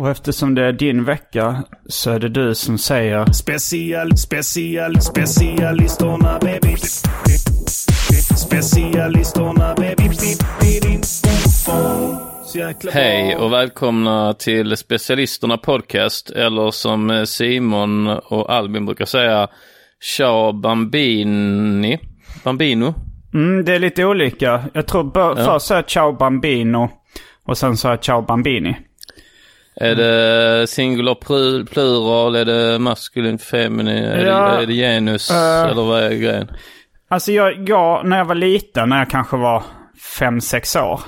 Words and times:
Och 0.00 0.10
eftersom 0.10 0.54
det 0.54 0.64
är 0.64 0.72
din 0.72 1.04
vecka 1.04 1.64
så 1.88 2.10
är 2.10 2.18
det 2.18 2.28
du 2.28 2.54
som 2.54 2.78
säger 2.78 3.32
Special, 3.32 4.16
special, 4.16 5.00
specialisterna 5.00 6.38
baby. 6.42 6.76
Specialisterna 8.36 9.74
baby. 9.74 10.08
Hej 12.92 13.36
och 13.36 13.52
välkomna 13.52 14.34
till 14.34 14.76
Specialisterna 14.76 15.56
Podcast 15.56 16.30
eller 16.30 16.70
som 16.70 17.26
Simon 17.26 18.06
och 18.08 18.52
Albin 18.52 18.86
brukar 18.86 19.04
säga 19.04 19.48
Ciao 20.16 20.52
Bambini. 20.52 21.98
Bambino. 22.44 22.94
Mm, 23.34 23.64
det 23.64 23.74
är 23.74 23.78
lite 23.78 24.04
olika. 24.04 24.64
Jag 24.72 24.86
tror 24.86 25.04
bör, 25.04 25.34
Ja. 25.38 25.44
först 25.44 25.66
sa 25.66 25.74
jag 25.74 25.88
ciao 25.88 26.12
bambino 26.12 26.90
och 27.46 27.58
sen 27.58 27.76
sa 27.76 27.90
jag 27.90 28.02
ciao 28.04 28.22
bambini. 28.22 28.76
Är 29.80 29.94
det 29.94 30.66
singular 30.66 31.14
plu- 31.14 31.66
plural? 31.72 32.36
Är 32.36 32.44
det 32.44 32.78
maskulin 32.78 33.38
feminin? 33.38 34.04
Är, 34.04 34.26
Ja, 34.26 34.56
det, 34.56 34.62
är 34.62 34.66
det 34.66 34.72
genus? 34.74 35.30
eh, 35.30 35.62
eller 35.70 35.82
vad 35.82 36.02
är 36.02 36.10
grejen? 36.10 36.50
Alltså 37.08 37.32
jag, 37.32 37.68
jag, 37.68 38.06
när 38.06 38.18
jag 38.18 38.24
var 38.24 38.34
liten, 38.34 38.88
när 38.88 38.98
jag 38.98 39.10
kanske 39.10 39.36
var 39.36 39.62
fem 40.18 40.40
sex 40.40 40.76
år. 40.76 41.00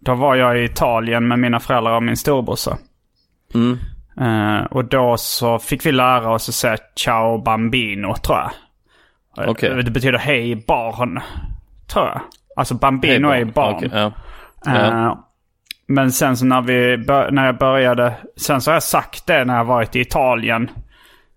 Då 0.00 0.14
var 0.14 0.34
jag 0.34 0.58
i 0.58 0.64
Italien 0.64 1.28
med 1.28 1.38
mina 1.38 1.60
föräldrar 1.60 1.96
och 1.96 2.02
min 2.02 2.16
storebrorsa. 2.16 2.76
Mm. 3.54 3.78
Eh, 4.20 4.64
och 4.66 4.84
då 4.84 5.16
så 5.18 5.58
fick 5.58 5.86
vi 5.86 5.92
lära 5.92 6.32
oss 6.32 6.48
att 6.48 6.54
säga 6.54 6.76
ciao 6.96 7.42
bambino, 7.42 8.14
tror 8.14 8.38
jag. 8.38 8.50
Eh, 9.44 9.50
Okej. 9.50 9.82
Det 9.82 9.90
betyder 9.90 10.18
hej 10.18 10.64
barn, 10.66 11.20
tror 11.92 12.06
jag. 12.06 12.20
Alltså 12.56 12.74
bambino 12.74 13.28
är 13.28 13.44
barn. 13.44 13.74
Okej, 13.76 13.90
ja. 13.92 14.12
Eh, 14.76 15.14
men 15.90 16.12
sen 16.12 16.36
så 16.36 16.44
när, 16.44 16.62
vi 16.62 16.96
när 17.30 17.46
jag 17.46 17.58
började, 17.58 18.14
sen 18.36 18.60
så 18.60 18.70
har 18.70 18.74
jag 18.74 18.82
sagt 18.82 19.26
det 19.26 19.44
när 19.44 19.56
jag 19.56 19.64
varit 19.64 19.96
i 19.96 20.00
Italien. 20.00 20.70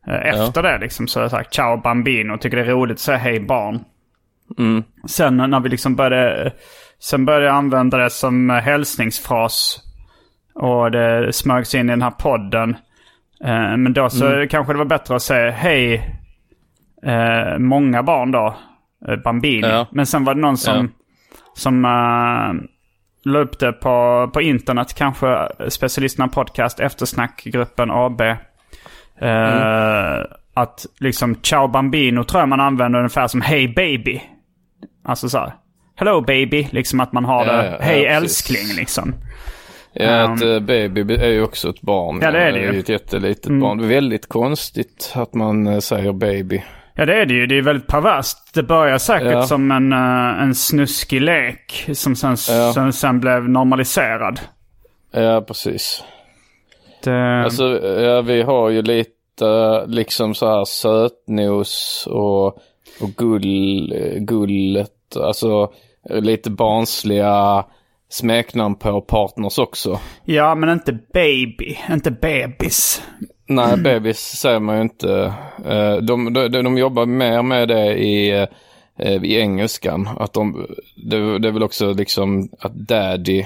Eh, 0.07 0.27
efter 0.27 0.63
det 0.63 0.77
liksom 0.77 1.07
så 1.07 1.19
har 1.19 1.23
jag 1.23 1.31
sagt 1.31 1.53
ciao 1.53 1.77
bambino, 1.77 2.37
tycker 2.37 2.57
det 2.57 2.63
är 2.63 2.67
roligt 2.67 2.95
att 2.95 2.99
säga 2.99 3.17
hej 3.17 3.39
barn. 3.39 3.79
Mm. 4.57 4.83
Sen 5.07 5.37
när 5.37 5.59
vi 5.59 5.69
liksom 5.69 5.95
började, 5.95 6.51
sen 6.99 7.25
började 7.25 7.45
jag 7.45 7.55
använda 7.55 7.97
det 7.97 8.09
som 8.09 8.49
hälsningsfras. 8.49 9.79
Och 10.55 10.91
det 10.91 11.33
smögs 11.33 11.75
in 11.75 11.89
i 11.89 11.93
den 11.93 12.01
här 12.01 12.11
podden. 12.11 12.69
Eh, 13.43 13.77
men 13.77 13.93
då 13.93 14.09
så 14.09 14.25
Mm. 14.27 14.47
kanske 14.47 14.73
det 14.73 14.77
var 14.77 14.85
bättre 14.85 15.15
att 15.15 15.21
säga 15.21 15.51
hej 15.51 15.93
eh, 17.03 17.57
många 17.57 18.03
barn 18.03 18.31
då. 18.31 18.55
Bambini. 19.23 19.67
Ja. 19.67 19.87
Men 19.91 20.05
sen 20.05 20.23
var 20.23 20.33
det 20.33 20.41
någon 20.41 20.57
som, 20.57 20.91
som 21.53 21.85
uh, 21.85 22.63
la 23.25 23.39
upp 23.39 23.59
det 23.59 23.71
på, 23.71 24.29
på 24.33 24.41
internet. 24.41 24.93
Kanske 24.93 25.47
specialisterna 25.69 26.27
podcast, 26.27 26.79
eftersnackgruppen 26.79 27.91
AB. 27.91 28.21
Eh, 28.21 28.37
Mm. 29.21 30.27
Att 30.55 30.85
liksom 30.99 31.35
ciao 31.43 31.67
bambino 31.67 32.23
tror 32.23 32.41
jag 32.41 32.49
man 32.49 32.59
använder 32.59 32.99
ungefär 32.99 33.27
som 33.27 33.41
hey 33.41 33.67
baby. 33.67 34.21
Alltså 35.05 35.29
så 35.29 35.37
här. 35.37 35.53
Hello 35.95 36.21
baby. 36.21 36.67
Liksom 36.71 36.99
att 36.99 37.13
man 37.13 37.25
har 37.25 37.45
Ja, 37.45 37.51
det. 37.53 37.65
ja, 37.65 37.71
ja, 37.71 37.77
Hej 37.81 38.03
precis. 38.05 38.17
älskling 38.17 38.75
liksom. 38.77 39.13
Ja, 39.93 40.33
ett 40.35 40.41
eh, 40.41 40.59
baby 40.59 41.15
är 41.15 41.27
ju 41.29 41.43
också 41.43 41.69
ett 41.69 41.81
barn. 41.81 42.19
Ja, 42.21 42.31
det 42.31 42.39
är 42.43 42.51
det 42.51 42.59
ju. 42.59 42.67
Mm. 42.67 42.79
ett 42.79 42.89
jättelitet 42.89 43.51
barn. 43.59 43.87
Väldigt 43.87 44.29
konstigt 44.29 45.11
att 45.15 45.33
man 45.33 45.67
eh, 45.67 45.79
säger 45.79 46.13
baby. 46.13 46.63
Ja 46.95 47.05
det 47.05 47.21
är 47.21 47.25
det 47.25 47.33
ju. 47.33 47.47
Det 47.47 47.57
är 47.57 47.61
väldigt 47.61 47.87
perverst. 47.87 48.37
Det 48.53 48.63
börjar 48.63 48.97
säkert 48.97 49.31
Ja. 49.31 49.43
som 49.43 49.71
en, 49.71 49.93
eh, 49.93 50.43
en 50.43 50.55
snuskig 50.55 51.21
lek. 51.21 51.89
Som 51.93 52.15
sen, 52.15 52.37
Ja. 52.49 52.73
som 52.73 52.93
sen 52.93 53.19
blev 53.19 53.49
normaliserad. 53.49 54.39
Ja, 55.11 55.41
precis. 55.47 56.03
Det, 57.03 57.43
Alltså, 57.43 57.63
ja, 58.01 58.21
vi 58.21 58.41
har 58.41 58.69
ju 58.69 58.81
lite 58.81 59.85
liksom 59.87 60.35
så 60.35 60.47
här 60.47 60.65
sötnos 60.65 62.07
och, 62.11 62.45
och 63.01 63.09
gull, 63.17 63.93
gullet. 64.19 64.89
Alltså 65.15 65.71
lite 66.09 66.49
barnsliga 66.51 67.65
smeknamn 68.09 68.75
på 68.75 69.01
partners 69.01 69.59
också. 69.59 69.99
ja 70.25 70.55
men 70.55 70.69
inte 70.69 70.97
baby. 71.13 71.77
Inte 71.91 72.11
bebis. 72.11 73.03
Nej, 73.47 73.77
bebis 73.77 74.19
säger 74.19 74.59
man 74.59 74.75
ju 74.75 74.81
inte. 74.81 75.33
Eh, 75.65 75.95
De, 75.97 76.33
de, 76.33 76.47
de 76.47 76.77
jobbar 76.77 77.05
mer 77.05 77.41
med 77.41 77.67
det 77.67 77.93
i, 77.93 78.47
eh, 78.99 79.23
i 79.23 79.39
engelskan. 79.39 80.09
Att 80.19 80.33
de, 80.33 80.67
det, 80.95 81.39
det 81.39 81.47
är 81.47 81.51
väl 81.51 81.63
också 81.63 81.93
liksom 81.93 82.49
att 82.59 82.87
daddy. 82.87 83.45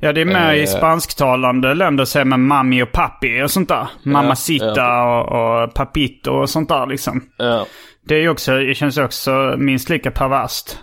Ja 0.00 0.12
det 0.12 0.20
är 0.20 0.24
med 0.24 0.56
Eh. 0.56 0.62
i 0.62 0.66
spansktalande 0.66 1.74
länder 1.74 2.04
säger 2.04 2.24
man 2.26 2.42
mami 2.46 2.82
och 2.82 2.92
papi 2.92 3.42
och 3.42 3.50
sånt 3.50 3.68
där. 3.68 3.88
Mamacita 4.02 4.66
ja. 4.76 5.20
Och, 5.22 5.62
och 5.64 5.74
papito 5.74 6.30
och 6.32 6.50
sånt 6.50 6.68
där 6.68 6.86
liksom. 6.86 7.24
Ja. 7.36 7.66
Det 8.08 8.14
är 8.14 8.28
också, 8.28 8.52
det 8.58 8.74
känns 8.74 8.98
också 8.98 9.54
minst 9.58 9.90
lika 9.90 10.10
perverst. 10.10 10.78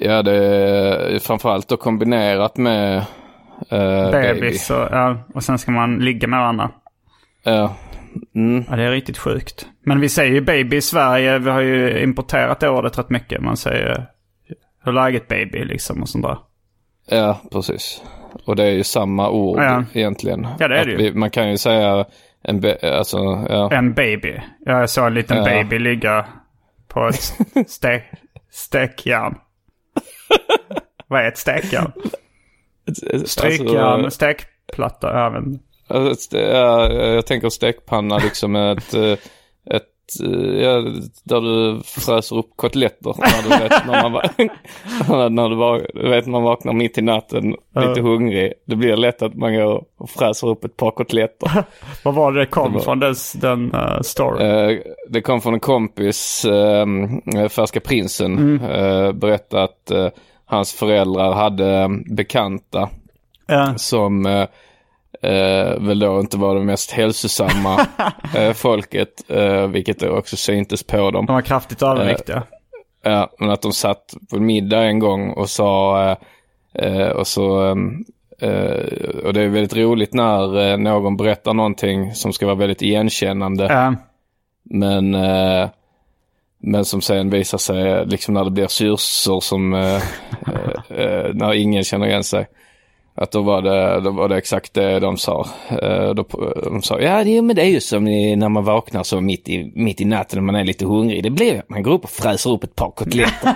Ja, 0.00 0.22
det 0.22 0.34
är 0.34 1.18
framförallt 1.18 1.68
då 1.68 1.76
kombinerat 1.76 2.56
med 2.56 2.96
eh, 3.70 4.10
baby. 4.10 4.40
Bebis 4.40 4.70
och, 4.70 4.88
ja, 4.90 5.16
och 5.34 5.42
sen 5.44 5.58
ska 5.58 5.70
man 5.70 5.96
ligga 5.98 6.28
med 6.28 6.38
varandra. 6.40 6.70
Ja. 7.42 7.76
Mm. 8.34 8.64
Ja, 8.70 8.76
det 8.76 8.82
är 8.82 8.90
riktigt 8.90 9.18
sjukt. 9.18 9.66
Men 9.84 10.00
vi 10.00 10.08
säger 10.08 10.32
ju 10.32 10.40
baby 10.40 10.76
i 10.76 10.80
Sverige. 10.82 11.38
Vi 11.38 11.50
har 11.50 11.60
ju 11.60 12.02
importerat 12.02 12.60
det 12.60 12.68
ordet 12.68 12.98
rätt 12.98 13.10
mycket. 13.10 13.40
Man 13.42 13.56
säger 13.56 14.06
hur 14.84 14.92
läget 14.92 15.28
baby 15.28 15.64
liksom 15.64 16.02
och 16.02 16.08
sånt 16.08 16.24
där. 16.24 16.38
Ja, 17.08 17.40
precis. 17.52 18.02
Och 18.46 18.56
det 18.56 18.64
är 18.64 18.70
ju 18.70 18.84
samma 18.84 19.30
ord 19.30 19.58
Ja. 19.58 19.84
egentligen. 19.92 20.46
Ja, 20.58 20.68
det 20.68 20.78
är 20.78 20.84
det 20.84 20.90
ju. 20.90 20.96
vi, 20.96 21.12
man 21.12 21.30
kan 21.30 21.50
ju 21.50 21.58
säga 21.58 22.04
en 22.42 22.64
alltså, 22.82 23.18
ja. 23.48 23.72
En 23.72 23.94
baby. 23.94 24.40
Jag 24.60 24.90
såg 24.90 25.06
en 25.06 25.14
liten 25.14 25.36
Ja. 25.36 25.44
baby 25.44 25.78
ligga 25.78 26.26
på 26.88 27.06
ett 27.08 27.34
stek, 27.70 28.02
stekjärn. 28.50 29.34
Vad 31.06 31.20
är 31.24 31.28
ett 31.28 31.38
stekjärn? 31.38 31.92
Strykjärn, 33.24 34.10
stekplatta, 34.10 35.26
även. 35.26 35.58
Alltså, 35.90 36.38
jag 36.38 37.26
tänker 37.26 37.48
stekpanna 37.48 38.18
liksom 38.18 38.52
med 38.52 38.78
ett, 38.78 38.94
eh, 38.94 39.12
ett 39.76 39.86
eh, 40.24 40.60
ja, 40.62 40.72
där 41.24 41.40
du 41.40 41.82
fräser 41.84 42.36
upp 42.36 42.50
kotletter. 42.56 43.14
När 43.18 43.42
du 43.42 43.62
vet, 43.64 43.86
när 43.86 44.08
man, 44.10 45.34
när 45.34 45.48
du, 45.48 45.56
var, 45.56 46.08
vet, 46.10 46.26
man 46.26 46.42
vaknar 46.42 46.72
mitt 46.72 46.98
i 46.98 47.02
natten, 47.02 47.54
lite 47.76 48.00
hungrig. 48.00 48.52
Det 48.66 48.76
blir 48.76 48.96
lätt 48.96 49.22
att 49.22 49.34
man 49.34 49.54
går 49.54 49.84
och 49.98 50.10
fräser 50.10 50.48
upp 50.48 50.64
ett 50.64 50.76
par 50.76 50.90
kotletter. 50.90 51.64
Vad 52.04 52.14
var 52.14 52.32
det 52.32 52.46
kom 52.46 52.72
Det 52.72 52.78
var- 52.78 52.84
från 52.84 53.00
den, 53.00 53.14
den 53.34 53.74
uh, 53.74 54.00
story? 54.00 54.44
Eh, 54.44 54.78
det 55.08 55.20
kom 55.22 55.40
från 55.40 55.54
en 55.54 55.60
kompis, 55.60 56.44
eh, 56.44 56.86
Färska 57.48 57.80
Prinsen, 57.80 58.60
eh, 58.60 59.12
berättade 59.12 59.62
att 59.62 59.90
eh, 59.90 60.08
hans 60.44 60.72
föräldrar 60.72 61.32
hade 61.32 61.88
bekanta 62.16 62.88
som 63.76 64.46
eh, 65.22 65.30
eh, 65.30 65.80
väl 65.80 65.98
då 65.98 66.20
inte 66.20 66.36
var 66.36 66.54
det 66.54 66.64
mest 66.64 66.90
hälsosamma 66.90 67.86
eh, 68.36 68.52
folket, 68.52 69.24
eh, 69.28 69.66
vilket 69.66 69.98
då 69.98 70.08
också 70.08 70.36
syntes 70.36 70.82
på 70.82 71.10
dem. 71.10 71.26
De 71.26 71.34
var 71.34 71.42
kraftigt 71.42 71.82
överviktiga. 71.82 72.42
Ja, 73.02 73.30
men 73.38 73.50
att 73.50 73.62
de 73.62 73.72
satt 73.72 74.14
på 74.30 74.40
middag 74.40 74.84
en 74.84 74.98
gång 74.98 75.30
och 75.30 75.50
sa, 75.50 76.02
eh, 76.10 76.16
eh, 76.84 77.08
och 77.08 77.26
så, 77.26 77.66
eh, 78.40 78.84
och 79.24 79.32
det 79.32 79.42
är 79.42 79.48
väldigt 79.48 79.76
roligt 79.76 80.14
när 80.14 80.70
eh, 80.70 80.76
någon 80.76 81.16
berättar 81.16 81.54
någonting 81.54 82.14
som 82.14 82.32
ska 82.32 82.46
vara 82.46 82.56
väldigt 82.56 82.82
igenkännande. 82.82 83.64
Ja. 83.64 83.94
Men, 84.62 85.14
eh, 85.14 85.68
men 86.62 86.84
som 86.84 87.00
sen 87.00 87.30
visar 87.30 87.58
sig, 87.58 88.06
liksom 88.06 88.34
när 88.34 88.44
det 88.44 88.50
blir 88.50 88.66
syrsor 88.66 89.40
som, 89.40 89.74
eh, 89.74 89.94
eh, 90.90 90.98
eh, 90.98 91.34
när 91.34 91.54
ingen 91.54 91.84
känner 91.84 92.06
igen 92.06 92.24
sig. 92.24 92.46
Att 93.14 93.32
då 93.32 93.42
var 93.42 93.62
det, 93.62 94.00
då 94.00 94.10
var 94.10 94.28
det 94.28 94.36
exakt 94.36 94.74
det 94.74 95.00
de 95.00 95.16
sa. 95.16 95.46
Eh, 95.82 96.14
då, 96.14 96.26
de 96.64 96.82
sa, 96.82 97.00
ja 97.00 97.24
det, 97.24 97.42
men 97.42 97.56
det 97.56 97.62
är 97.62 97.70
ju 97.70 97.80
som 97.80 98.04
när 98.04 98.48
man 98.48 98.64
vaknar 98.64 99.02
så 99.02 99.20
mitt 99.20 99.48
i, 99.48 99.72
mitt 99.74 100.00
i 100.00 100.04
natten 100.04 100.38
när 100.38 100.52
man 100.52 100.54
är 100.54 100.64
lite 100.64 100.86
hungrig. 100.86 101.22
Det 101.22 101.30
blir 101.30 101.58
att 101.58 101.68
man 101.68 101.82
går 101.82 101.92
upp 101.92 102.04
och 102.04 102.10
fräser 102.10 102.50
upp 102.50 102.64
ett 102.64 102.76
par 102.76 102.90
kotletter. 102.90 103.54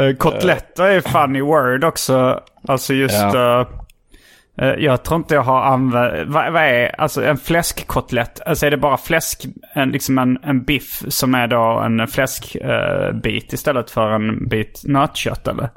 Uh, 0.00 0.14
kotletter 0.18 0.84
är 0.84 1.00
funny 1.00 1.40
word 1.40 1.84
också. 1.84 2.40
Alltså 2.68 2.94
just... 2.94 3.14
Ja. 3.14 3.60
eh, 3.60 4.68
eh, 4.68 4.74
jag 4.78 5.02
tror 5.02 5.16
inte 5.16 5.34
jag 5.34 5.42
har 5.42 5.62
använt... 5.62 6.28
Vad, 6.28 6.52
vad 6.52 6.62
är 6.62 7.00
alltså 7.00 7.24
en 7.24 7.36
fläskkotlett? 7.36 8.40
Alltså 8.46 8.66
är 8.66 8.70
det 8.70 8.76
bara 8.76 8.96
fläsk, 8.96 9.46
en, 9.74 9.90
liksom 9.90 10.18
en, 10.18 10.38
en 10.42 10.62
biff 10.64 11.02
som 11.08 11.34
är 11.34 11.46
då 11.46 11.82
en 11.84 12.06
fläskbit 12.06 13.52
istället 13.52 13.90
för 13.90 14.10
en 14.10 14.48
bit 14.48 14.82
nötkött 14.84 15.48
eller? 15.48 15.68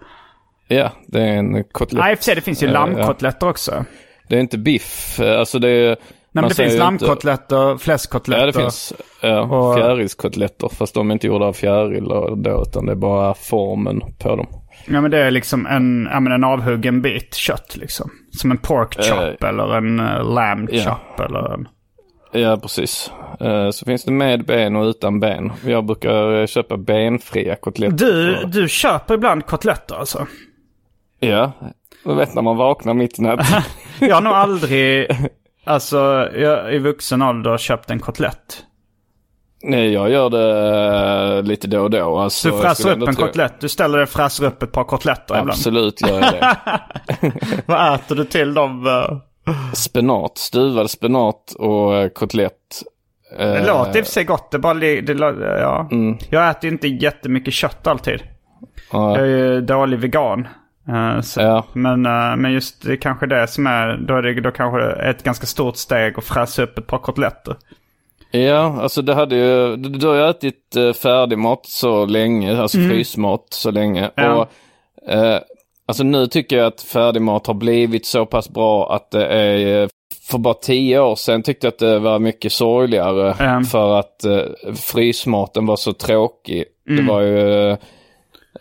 Ja, 0.73 0.91
det 1.07 1.19
är 1.21 1.27
en 1.37 1.63
kotlett. 1.63 2.03
Nej, 2.03 2.17
sig 2.17 2.35
det 2.35 2.41
finns 2.41 2.63
ju 2.63 2.67
Eh, 2.67 2.73
ja. 2.73 2.79
lammkotletter 2.79 3.49
också. 3.49 3.85
Det 4.29 4.35
är 4.35 4.39
inte 4.39 4.57
biff, 4.57 5.19
eh, 5.19 5.39
alltså 5.39 5.59
det 5.59 5.69
är... 5.69 5.87
Nej, 5.87 5.97
men 6.31 6.43
det 6.49 6.55
finns 6.55 6.59
ju 6.59 6.63
inte- 6.73 6.77
lammkotletter, 6.77 7.77
fläskkotletter. 7.77 8.41
Ja, 8.41 8.45
det 8.45 8.53
finns 8.53 8.93
ja, 9.21 9.41
Och- 9.41 9.75
fjärilskotletter, 9.77 10.69
fast 10.69 10.93
de 10.93 11.09
är 11.09 11.13
inte 11.13 11.27
gjorda 11.27 11.45
av 11.45 11.53
fjäril 11.53 12.03
då, 12.43 12.63
utan 12.67 12.85
det 12.85 12.91
är 12.91 12.95
bara 12.95 13.33
formen 13.33 14.01
på 14.19 14.35
dem. 14.35 14.47
Ja 14.87 15.01
men 15.01 15.11
det 15.11 15.17
är 15.17 15.31
liksom 15.31 15.65
en, 15.65 16.07
ja, 16.11 16.19
men 16.19 16.31
en 16.33 16.43
avhuggen 16.43 17.01
bit 17.01 17.35
kött 17.35 17.75
liksom. 17.77 18.09
Som 18.31 18.51
en 18.51 18.57
pork 18.57 18.93
chop 19.03 19.43
Eh, 19.43 19.49
eller 19.49 19.77
en 19.77 19.99
uh, 19.99 20.33
lamb 20.33 20.69
ja. 20.71 20.83
chop 20.83 21.19
eller 21.29 21.53
en... 21.53 21.67
Ja, 22.31 22.57
precis. 22.57 23.11
Eh, 23.39 23.69
Så 23.69 23.85
finns 23.85 24.03
det 24.03 24.11
med 24.11 24.45
ben 24.45 24.75
och 24.75 24.83
utan 24.85 25.19
ben. 25.19 25.51
Jag 25.65 25.85
brukar 25.85 26.39
eh, 26.41 26.45
köpa 26.45 26.77
benfria 26.77 27.55
kotletter. 27.55 27.97
Du, 27.97 28.43
du 28.61 28.67
köper 28.69 29.13
ibland 29.13 29.45
kotletter 29.45 29.95
alltså? 29.95 30.27
Ja, 31.27 31.51
du 32.03 32.13
vet 32.13 32.35
när 32.35 32.41
man 32.41 32.57
vaknar 32.57 32.93
mitt 32.93 33.19
i 33.19 33.21
natten. 33.21 33.61
Jag 33.99 34.15
har 34.15 34.21
nog 34.21 34.33
aldrig, 34.33 35.07
alltså 35.65 36.29
jag, 36.35 36.73
i 36.73 36.77
vuxen 36.79 37.21
ålder 37.21 37.57
köpt 37.57 37.89
en 37.91 37.99
kotlett. 37.99 38.63
Nej, 39.65 39.93
jag 39.93 40.09
gör 40.09 40.29
det 40.29 41.37
eh, 41.37 41.43
lite 41.43 41.67
då 41.67 41.81
och 41.81 41.89
då. 41.89 42.17
Alltså, 42.17 42.49
Du 42.51 42.61
fräser 42.61 42.91
upp 43.01 43.07
en 43.07 43.15
tro- 43.15 43.25
kotlett. 43.25 43.59
Du 43.59 43.69
ställer 43.69 43.97
dig 43.97 44.03
och 44.03 44.09
fräser 44.09 44.45
upp 44.45 44.63
ett 44.63 44.71
par 44.71 44.83
kotletter 44.83 45.33
ibland. 45.33 45.49
Absolut 45.49 46.01
gör 46.01 46.19
jag 46.21 46.31
det. 46.33 46.57
Vad 47.65 47.95
äter 47.95 48.15
du 48.15 48.25
till 48.25 48.53
dem? 48.53 48.87
eh? 48.87 49.17
Spenat, 49.73 50.37
stuvad 50.37 50.89
spenat 50.89 51.53
och 51.59 51.95
eh, 51.95 52.09
kotlett. 52.09 52.81
Det 53.37 53.67
låter 53.67 53.99
i 53.99 54.01
och 54.01 54.05
för 54.05 54.11
sig 54.11 54.23
gott. 54.23 54.51
Det 54.51 54.59
bara, 54.59 54.73
det, 54.73 55.59
ja. 55.61 55.87
Mm. 55.91 56.17
Jag 56.29 56.49
äter 56.49 56.69
inte 56.71 56.87
jättemycket 56.87 57.53
kött 57.53 57.87
alltid. 57.87 58.19
ja, 58.91 59.17
Jag 59.17 59.27
är 59.27 59.37
ju 59.37 59.61
dålig 59.61 59.99
vegan. 59.99 60.47
Eh, 60.89 61.21
så, 61.21 61.41
Ja. 61.41 61.65
men, 61.73 62.05
eh, 62.05 62.35
men 62.35 62.53
just 62.53 62.81
det 62.85 62.97
kanske 62.97 63.25
det 63.27 63.47
som 63.47 63.67
är, 63.67 63.97
då 63.97 64.15
är 64.15 64.21
det 64.21 64.41
då 64.41 64.51
kanske 64.51 64.79
det 64.79 64.91
är 64.93 65.09
ett 65.09 65.23
ganska 65.23 65.45
stort 65.45 65.77
steg 65.77 66.17
att 66.17 66.23
fräsa 66.23 66.63
upp 66.63 66.77
ett 66.77 66.87
par 66.87 66.97
kotletter. 66.97 67.55
Ja, 68.31 68.81
alltså 68.81 69.01
det 69.01 69.13
hade 69.13 69.35
ju, 69.35 69.75
du, 69.75 69.89
du 69.89 70.07
har 70.07 70.15
ju 70.15 70.29
ätit 70.29 70.75
eh, 70.75 70.93
färdigmat 70.93 71.65
så 71.65 72.05
länge, 72.05 72.61
alltså 72.61 72.77
frysmat 72.77 73.45
så 73.49 73.71
länge. 73.71 73.99
Mm. 74.15 74.29
Ja. 74.31 74.33
Och 74.35 74.49
alltså 75.87 76.03
nu 76.03 76.27
tycker 76.27 76.57
jag 76.57 76.65
att 76.67 76.81
färdigmat 76.81 77.47
har 77.47 77.53
blivit 77.53 78.05
så 78.05 78.25
pass 78.25 78.49
bra 78.49 78.95
att 78.95 79.11
det 79.11 79.25
är, 79.27 79.89
för 80.29 80.37
bara 80.37 80.53
tio 80.53 80.99
år 80.99 81.15
sedan 81.15 81.43
tyckte 81.43 81.67
jag 81.67 81.71
att 81.71 81.79
det 81.79 81.99
var 81.99 82.19
mycket 82.19 82.51
sorgligare 82.51 83.35
Ja. 83.39 83.61
för 83.71 83.99
att 83.99 84.23
eh, 84.25 84.73
frysmaten 84.75 85.65
var 85.65 85.75
så 85.75 85.93
tråkig. 85.93 86.63
Mm. 86.89 87.05
Det 87.05 87.11
var 87.13 87.21
ju 87.21 87.77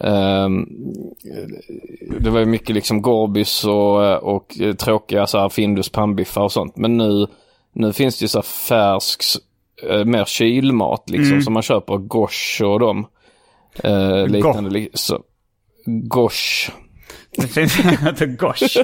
ehm, 0.02 0.66
det 2.20 2.31
var 2.31 2.40
ju 2.40 2.46
mycket 2.46 2.75
liksom 2.75 3.02
Gorbis 3.02 3.64
och, 3.64 4.12
och 4.22 4.58
tråkiga 4.78 5.26
så 5.26 5.38
här 5.38 5.49
Findus 5.49 5.88
pannbiffar 5.88 6.43
och 6.43 6.52
sånt. 6.52 6.76
Men 6.76 6.96
nu, 6.96 7.26
nu 7.72 7.93
finns 7.93 8.19
det 8.19 8.22
ju 8.25 8.28
så 8.28 8.38
här 8.38 8.43
färsk, 8.43 9.22
eh, 9.90 10.04
mer 10.04 10.25
kylmat 10.25 11.10
liksom. 11.10 11.32
Mm. 11.32 11.43
Som 11.43 11.52
man 11.54 11.62
köper 11.62 11.96
Gosh 11.96 12.62
och 12.64 12.81
dem. 12.81 13.06
Eh, 13.84 14.26
liknande. 14.26 14.70
li- 14.70 14.90
Så, 14.94 15.20
Gosh. 15.87 16.70
Det 17.37 17.46
finns 17.46 17.78
inte 18.08 18.26
gosh. 18.26 18.82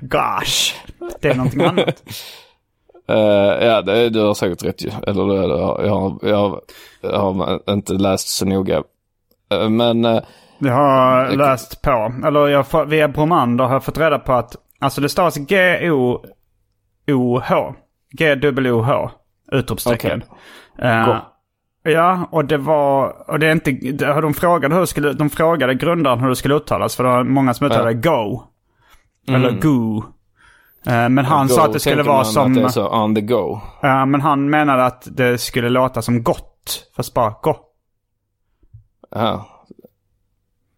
Gosh. 0.00 0.74
Det 1.20 1.28
är 1.28 1.34
någonting 1.34 1.62
annat. 1.62 2.02
Eh, 3.08 3.66
ja, 3.66 3.82
det, 3.82 4.08
du 4.10 4.20
har 4.20 4.34
säkert 4.34 4.64
rätt 4.64 4.84
ju. 4.84 4.90
Eller 5.06 5.34
jag, 5.34 5.58
har, 5.66 5.82
jag, 5.84 6.36
har, 6.36 6.60
jag 7.00 7.18
har 7.18 7.60
inte 7.72 7.92
läst 7.92 8.28
så 8.28 8.44
noga. 8.46 8.82
Eh, 9.62 9.68
men 9.68 10.04
eh, 10.04 10.22
Jag 10.58 10.72
har 10.74 11.30
läst 11.36 11.82
på, 11.82 12.12
eller 12.26 12.48
jag 12.48 12.86
via 12.86 13.08
Bromander 13.08 13.64
har 13.64 13.72
jag 13.72 13.84
fått 13.84 13.98
reda 13.98 14.18
på 14.18 14.32
att, 14.32 14.56
alltså 14.80 15.00
det 15.00 15.08
stavas 15.08 15.36
G-O-O-H. 17.06 17.74
G-W-H. 18.18 19.10
Utropstecken. 19.52 20.22
Eh, 20.78 21.06
Go. 21.06 21.12
ja, 21.90 22.28
och 22.30 22.44
det 22.44 22.56
var, 22.56 23.30
och 23.30 23.38
det 23.38 23.46
är 23.46 23.52
inte, 23.52 23.70
det- 23.70 24.20
de 24.20 24.34
frågade 24.34 24.74
hur 24.74 24.80
det 24.80 24.86
skulle, 24.86 25.12
de 25.12 25.30
frågade 25.30 25.74
grundaren 25.74 26.20
hur 26.20 26.28
det 26.28 26.36
skulle 26.36 26.54
uttalas. 26.54 26.96
För 26.96 27.04
det 27.04 27.10
var 27.10 27.24
många 27.24 27.54
som 27.54 27.66
uttalade 27.66 27.94
Go. 27.94 28.42
Eller 29.28 29.50
Go. 29.50 30.04
Eh, 30.86 31.08
men 31.08 31.24
han 31.24 31.46
go 31.46 31.54
sa 31.54 31.64
att 31.64 31.72
det 31.72 31.80
skulle 31.80 32.02
vara 32.02 32.24
som... 32.24 32.52
Att 32.52 32.54
det 32.58 32.62
är 32.64 32.68
så 32.68 32.88
on 33.04 33.14
the 33.14 33.20
go. 33.20 33.60
Ja, 33.82 34.06
men 34.06 34.20
han 34.20 34.50
menade 34.50 34.84
att 34.84 35.08
det 35.10 35.38
skulle 35.38 35.68
låta 35.68 36.02
som 36.02 36.22
gott. 36.22 36.90
Fast 36.96 37.14
bara 37.14 37.34
go. 37.42 37.54
Ja. 39.14 39.46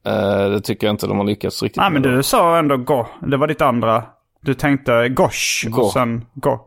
Eh, 0.07 0.51
det 0.51 0.61
tycker 0.61 0.87
jag 0.87 0.95
inte 0.95 1.07
de 1.07 1.19
har 1.19 1.25
lyckats 1.25 1.63
riktigt 1.63 1.81
Nej, 1.81 1.91
men 1.91 2.03
med. 2.03 2.11
du 2.11 2.23
sa 2.23 2.59
ändå 2.59 2.77
go. 2.77 3.07
Det 3.27 3.37
var 3.37 3.47
ditt 3.47 3.61
andra. 3.63 4.03
Du 4.41 4.55
tänkte 4.55 5.09
gosh 5.09 5.69
Go. 5.71 5.83
och 5.83 5.93
sen 5.93 6.25
go. 6.35 6.59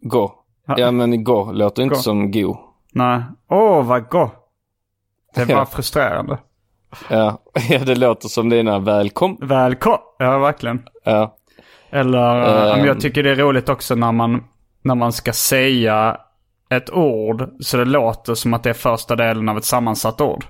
Gå. 0.00 0.34
Ja 0.76 0.90
men 0.90 1.24
gå 1.24 1.52
låter 1.52 1.82
inte 1.82 1.94
Gå. 1.94 2.00
som 2.00 2.30
go. 2.30 2.56
Nej. 2.92 3.22
Åh, 3.50 3.82
vad 3.86 4.08
go. 4.08 4.30
Det 5.34 5.46
bara 5.46 5.58
Ja. 5.58 5.66
frustrerande. 5.66 6.38
Ja. 7.10 7.38
ja, 7.68 7.78
det 7.78 7.94
låter 7.94 8.28
som 8.28 8.48
dina 8.48 8.78
välkom. 8.78 9.36
Välkommen. 9.40 9.98
Ja, 10.18 10.38
verkligen. 10.38 10.82
Ja. 11.04 11.36
Eller, 11.90 12.36
Ehm. 12.72 12.78
men 12.78 12.86
jag 12.86 13.00
tycker 13.00 13.22
det 13.22 13.30
är 13.30 13.36
roligt 13.36 13.68
också 13.68 13.94
när 13.94 14.12
man, 14.12 14.44
när 14.82 14.94
man 14.94 15.12
ska 15.12 15.32
säga 15.32 16.16
ett 16.70 16.90
ord 16.90 17.48
så 17.60 17.76
det 17.76 17.84
låter 17.84 18.34
som 18.34 18.54
att 18.54 18.62
det 18.62 18.70
är 18.70 18.74
första 18.74 19.16
delen 19.16 19.48
av 19.48 19.58
ett 19.58 19.64
sammansatt 19.64 20.20
ord. 20.20 20.44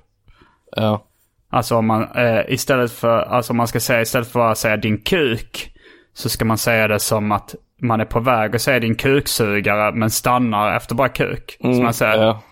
Ja. 0.77 1.05
Alltså 1.51 1.77
om 1.77 1.87
man 1.87 2.03
eh, 2.17 2.41
istället 2.49 2.93
för, 2.93 3.19
alltså 3.19 3.55
man 3.55 3.69
ska 3.69 3.81
säga 3.81 4.01
istället 4.01 4.29
för 4.29 4.51
att 4.51 4.59
säga 4.59 4.77
din 4.77 5.01
kuk. 5.01 5.75
Så 6.15 6.29
ska 6.29 6.45
man 6.45 6.59
säga 6.59 6.89
det 6.89 7.01
som 7.01 7.33
att 7.33 7.55
man 7.83 8.01
är 8.01 8.05
på 8.05 8.21
väg 8.21 8.55
att 8.57 8.63
säga 8.63 8.81
din 8.81 8.95
kuksugare 8.95 9.93
men 9.93 10.11
stannar 10.11 10.77
efter 10.77 10.95
bara 10.95 11.09
kuk. 11.09 11.57
så 11.61 11.67
man 11.69 11.95
säger 11.95 12.15
Mm, 12.15 12.27
Ja. 12.27 12.43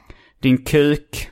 din 0.41 0.65
kuk. 0.65 1.31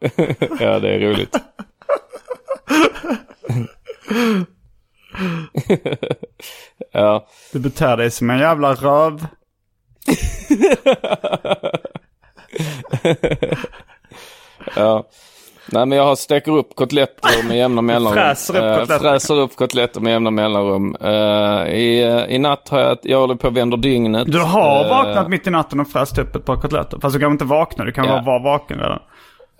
ja, 0.60 0.78
det 0.80 0.94
är 0.94 1.00
roligt. 1.00 1.36
ja. 6.92 7.26
Du 7.52 7.58
beter 7.58 7.96
dig 7.96 8.10
som 8.10 8.30
en 8.30 8.38
jävla 8.38 8.74
röv. 8.74 9.26
Ja. 14.76 15.04
Nej 15.72 15.86
men 15.86 15.98
jag 15.98 16.18
steker 16.18 16.52
upp 16.52 16.74
kotletter 16.76 17.48
med 17.48 17.56
jämna 17.56 17.82
mellanrum. 17.82 18.14
Fräser 18.14 18.54
upp 18.56 18.62
Eh, 18.62 18.78
kotletter. 18.78 18.98
fräser 18.98 19.38
upp 19.40 19.56
kotletter 19.56 20.00
med 20.00 20.12
jämna 20.12 20.30
mellanrum. 20.30 20.96
Eh, 21.00 21.74
i, 21.74 22.02
eh, 22.02 22.34
I 22.34 22.38
natt 22.38 22.68
har 22.68 22.80
jag, 22.80 22.98
jag 23.02 23.18
håller 23.20 23.34
på 23.34 23.48
och 23.48 23.56
vänder 23.56 23.76
dygnet. 23.76 24.32
Du 24.32 24.38
har 24.40 24.88
vaknat 24.88 25.28
mitt 25.28 25.46
i 25.46 25.50
natten 25.50 25.80
och 25.80 25.88
fräst 25.88 26.18
upp 26.18 26.36
ett 26.36 26.44
par 26.44 26.56
kotletter. 26.56 26.98
Fast 27.00 27.14
du 27.14 27.20
kanske 27.20 27.32
inte 27.32 27.44
vaknar, 27.44 27.86
du 27.86 27.92
kan 27.92 28.08
vara, 28.08 28.22
vara 28.22 28.38
vaken 28.42 28.78
redan. 28.78 28.98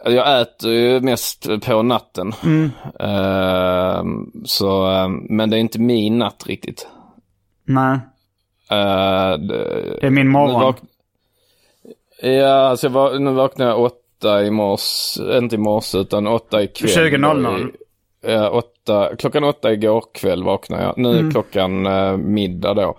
Jag 0.04 0.40
äter 0.40 0.70
ju 0.72 1.00
mest 1.00 1.46
på 1.66 1.82
natten. 1.82 2.32
Mm. 2.44 2.70
Eh, 3.00 4.02
så, 4.44 4.90
eh, 4.92 5.08
men 5.08 5.50
det 5.50 5.56
är 5.56 5.60
inte 5.60 5.80
min 5.80 6.18
natt 6.18 6.44
riktigt. 6.46 6.88
Nej, 7.64 7.98
Eh, 8.70 9.38
det, 9.38 9.98
det 10.00 10.06
är 10.06 10.10
min 10.10 10.28
morgon. 10.28 10.60
vak- 10.62 10.82
Ja, 12.22 12.48
alltså 12.68 12.86
jag 12.86 12.92
var, 12.92 13.18
nu 13.18 13.30
vaknade 13.32 13.70
jag 13.70 13.80
åtta 13.80 14.42
i 14.42 14.50
morse, 14.50 15.38
inte 15.38 15.54
i 15.54 15.58
morse 15.58 15.98
utan 15.98 16.26
åtta 16.26 16.62
ikväll. 16.62 16.90
20.00. 16.90 17.70
Ja, 18.26 18.50
åtta, 18.50 19.16
klockan 19.16 19.44
åtta 19.44 19.72
igår 19.72 20.04
kväll 20.14 20.44
vaknade 20.44 20.82
jag. 20.82 20.98
Nu 20.98 21.08
är 21.10 21.18
Mm. 21.18 21.30
klockan 21.32 21.86
eh, 21.86 22.16
middag 22.16 22.74
då. 22.74 22.98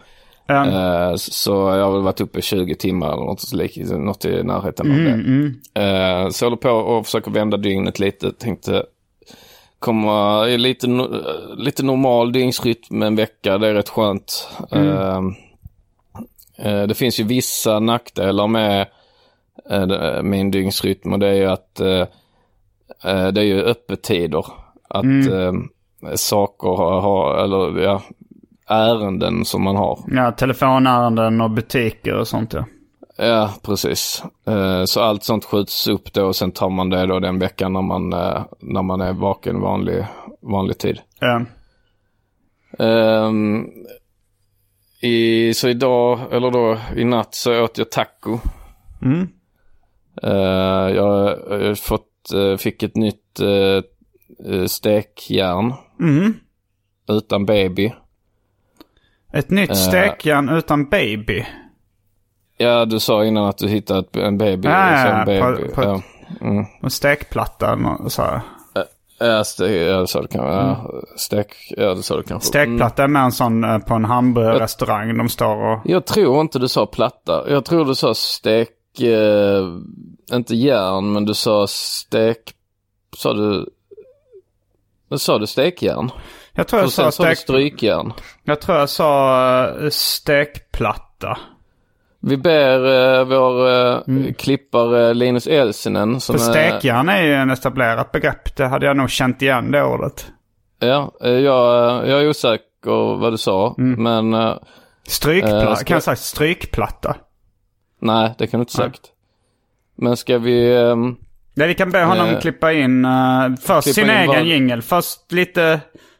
Eh, 1.09 1.15
så 1.15 1.51
jag 1.51 1.85
har 1.85 1.91
väl 1.91 2.01
varit 2.01 2.21
uppe 2.21 2.41
20 2.41 2.75
timmar 2.75 3.13
eller 3.13 3.23
något, 3.25 3.41
så 3.41 3.55
lik- 3.55 3.77
något 3.91 4.25
i 4.25 4.43
närheten 4.43 4.91
av 4.91 4.97
det. 4.97 5.11
Mm, 5.11 5.23
Eh, 5.73 6.29
så 6.29 6.45
jag 6.45 6.49
håller 6.49 6.57
på 6.61 6.69
och 6.69 7.05
försöker 7.05 7.31
vända 7.31 7.57
dygnet 7.57 7.99
lite. 7.99 8.31
Tänkte 8.31 8.85
komma 9.79 10.47
i 10.49 10.57
lite, 10.57 10.87
lite 11.57 11.83
normal 11.83 12.31
dygnsrytm 12.31 13.01
en 13.03 13.15
vecka. 13.15 13.57
Det 13.57 13.67
är 13.67 13.73
rätt 13.73 13.89
skönt. 13.89 14.47
Eh, 14.71 15.17
eh, 16.57 16.83
det 16.87 16.93
finns 16.97 17.19
ju 17.19 17.23
vissa 17.23 17.79
nackdelar 17.79 18.47
med 18.47 18.87
min 20.23 20.51
dygnsrytm 20.51 21.13
och 21.13 21.19
det 21.19 21.27
är 21.27 21.33
ju 21.33 21.45
att 21.45 21.75
det 21.75 23.41
är 23.41 23.41
ju 23.41 23.61
öppettider. 23.63 24.45
Att 24.89 25.03
eh, 25.31 25.53
saker 26.15 26.67
har, 26.67 27.01
har, 27.01 27.37
eller 27.43 27.81
ja, 27.81 28.01
ärenden 28.69 29.45
som 29.45 29.63
man 29.63 29.75
har. 29.75 29.99
Ja, 30.07 30.31
telefonärenden 30.31 31.41
och 31.41 31.51
butiker 31.51 32.15
och 32.15 32.27
sånt 32.27 32.53
ja. 32.53 32.65
Ja, 33.17 33.53
precis. 33.63 34.23
Eh, 34.47 34.83
Så 34.85 35.01
allt 35.01 35.23
sånt 35.23 35.45
skjuts 35.45 35.87
upp 35.87 36.13
då 36.13 36.25
och 36.25 36.35
sen 36.35 36.51
tar 36.51 36.69
man 36.69 36.89
det 36.89 37.05
då 37.05 37.19
den 37.19 37.39
veckan 37.39 37.73
när 37.73 37.81
man, 37.81 38.13
eh, 38.13 38.43
när 38.59 38.81
man 38.81 39.01
är 39.01 39.13
vaken 39.13 39.61
vanlig, 39.61 40.05
vanlig 40.41 40.77
tid. 40.77 40.99
ja. 41.19 41.41
Ehm, 42.79 43.65
i, 45.01 45.53
så 45.53 45.69
idag, 45.69 46.19
eller 46.31 46.51
då 46.51 46.77
i 46.95 47.03
natt 47.05 47.35
så 47.35 47.63
åt 47.63 47.77
jag 47.77 47.91
taco. 47.91 48.37
Mm. 49.01 49.27
Eh, 50.23 50.95
jag 50.95 51.03
har 51.03 51.75
fått, 51.75 52.33
eh, 52.35 52.57
fick 52.57 52.83
ett 52.83 52.95
nytt 52.95 53.39
eh, 53.39 54.65
stekjärn 54.65 55.73
Mm. 55.99 56.33
utan 57.09 57.45
baby. 57.45 57.93
Ett 59.33 59.49
nytt 59.49 59.69
Eh. 59.69 59.75
stekjärn 59.75 60.49
utan 60.49 60.89
baby. 60.89 61.45
Ja, 62.57 62.85
du 62.85 62.99
sa 62.99 63.25
innan 63.25 63.45
att 63.45 63.57
du 63.57 63.67
hittat 63.67 64.05
ett- 64.15 64.15
en 64.23 64.37
baby. 64.37 64.67
Ja, 64.67 64.73
så 64.73 65.07
ja, 65.07 65.19
en 65.19 65.25
baby. 65.25 65.69
på- 65.69 65.75
på- 65.75 65.83
ja. 65.83 66.01
Mm. 66.41 66.65
Och 66.81 66.91
stekplatta 66.93 67.79
så 68.07 68.21
här. 68.21 68.41
Ja, 68.73 68.83
ja, 69.19 69.99
det 69.99 70.07
sa 70.07 70.21
du 70.21 70.27
kanske. 70.27 70.39
Ja, 70.39 70.91
stek, 71.17 71.73
ja, 71.77 71.93
det 71.93 72.03
sa 72.03 72.17
du 72.17 72.23
kanske. 72.23 72.47
Stekplatta 72.47 73.03
är 73.03 73.07
med 73.07 73.23
en 73.23 73.31
sån 73.31 73.63
eh, 73.63 73.77
på 73.79 73.93
en 73.93 74.05
hamburgerrestaurang. 74.05 75.17
De 75.17 75.29
står 75.29 75.55
och... 75.73 75.79
Jag 75.85 76.05
tror 76.05 76.41
inte 76.41 76.59
du 76.59 76.67
sa 76.67 76.85
platta. 76.85 77.49
Jag 77.49 77.65
tror 77.65 77.85
du 77.85 77.95
sa 77.95 78.13
stek, 78.13 78.99
eh, 79.01 79.63
inte 80.33 80.55
järn, 80.55 81.11
men 81.13 81.25
du 81.25 81.33
sa 81.33 81.67
stek, 81.67 82.53
sa 83.17 83.33
du, 83.33 83.65
sa 85.17 85.37
du 85.37 85.47
stekjärn? 85.47 86.11
Jag 86.59 86.67
tror 86.67 86.79
jag 86.81 86.85
Och 86.87 86.93
sa 86.93 87.11
stek... 87.11 87.37
strykjärn. 87.37 88.13
Jag 88.43 88.61
tror 88.61 88.77
jag 88.77 88.89
sa 88.89 89.65
eh, 89.83 89.89
stekplatta. 89.89 91.37
Vi 92.21 92.37
ber 92.37 92.85
eh, 93.19 93.25
vår 93.25 93.69
eh, 93.69 94.33
klippare 94.37 95.13
Linus 95.13 95.47
Elsinen 95.47 96.19
som 96.19 96.37
För 96.37 96.43
stekjärn 96.43 97.09
är 97.09 97.21
ju 97.23 97.33
en 97.33 97.49
etablerat 97.49 98.11
begrepp. 98.11 98.55
Det 98.55 98.67
hade 98.67 98.85
jag 98.85 98.97
nog 98.97 99.09
känt 99.09 99.41
igen 99.41 99.71
det 99.71 99.83
ordet. 99.83 100.27
Ja, 100.79 101.11
jag, 101.19 102.07
jag 102.07 102.21
är 102.23 102.29
osäker 102.29 103.17
vad 103.17 103.33
du 103.33 103.37
sa, 103.37 103.73
men 103.77 104.33
eh, 104.33 104.55
Strykplatta. 105.07 105.69
Eh, 105.69 105.75
ska- 105.75 105.85
Kan 105.85 105.95
jag 105.95 106.03
säga 106.03 106.15
strykplatta? 106.15 107.15
nej, 108.01 108.33
det 108.37 108.47
kan 108.47 108.59
du 108.59 108.61
inte 108.61 108.73
sagt. 108.73 109.01
Men 109.95 110.17
ska 110.17 110.37
vi, 110.37 110.75
ehm, 110.77 111.15
Nej, 111.53 111.67
vi 111.67 111.73
kan 111.75 111.91
be 111.91 112.03
honom 112.03 112.35
klippa 112.41 112.73
in 112.73 113.05
uh, 113.05 113.11
först 113.55 113.65
klippa 113.65 113.81
sin 113.81 114.03
in 114.03 114.09
egen 114.09 114.27
vad- 114.27 114.43
jingel. 114.45 114.81
Först 114.81 115.31
lite... 115.31 115.79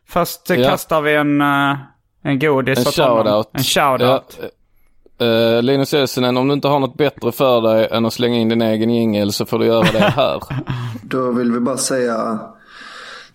Först 0.10 0.50
eh, 0.50 0.58
Ja. 0.58 0.70
kastar 0.70 1.02
vi 1.02 1.16
en, 1.16 1.42
uh, 1.42 1.78
en 2.24 2.40
godis 2.40 2.80
en 2.80 2.88
åt 2.88 2.98
honom. 2.98 3.44
En 3.54 3.64
shoutout. 3.64 4.40
Ja, 5.18 5.26
eh, 5.26 5.62
Linus 5.62 5.94
Elsinen, 5.94 6.38
om 6.38 6.48
du 6.48 6.54
inte 6.54 6.68
har 6.68 6.80
något 6.80 6.98
bättre 6.98 7.32
för 7.32 7.62
dig 7.62 7.88
än 7.92 8.06
att 8.06 8.14
slänga 8.14 8.38
in 8.38 8.50
din 8.50 8.62
egen 8.62 8.90
jingel 8.90 9.34
så 9.34 9.46
får 9.46 9.60
du 9.60 9.66
göra 9.66 9.92
det 9.92 10.00
här. 10.00 10.42
Då 11.02 11.32
vill 11.32 11.52
vi 11.52 11.60
bara 11.60 11.78
säga 11.78 12.40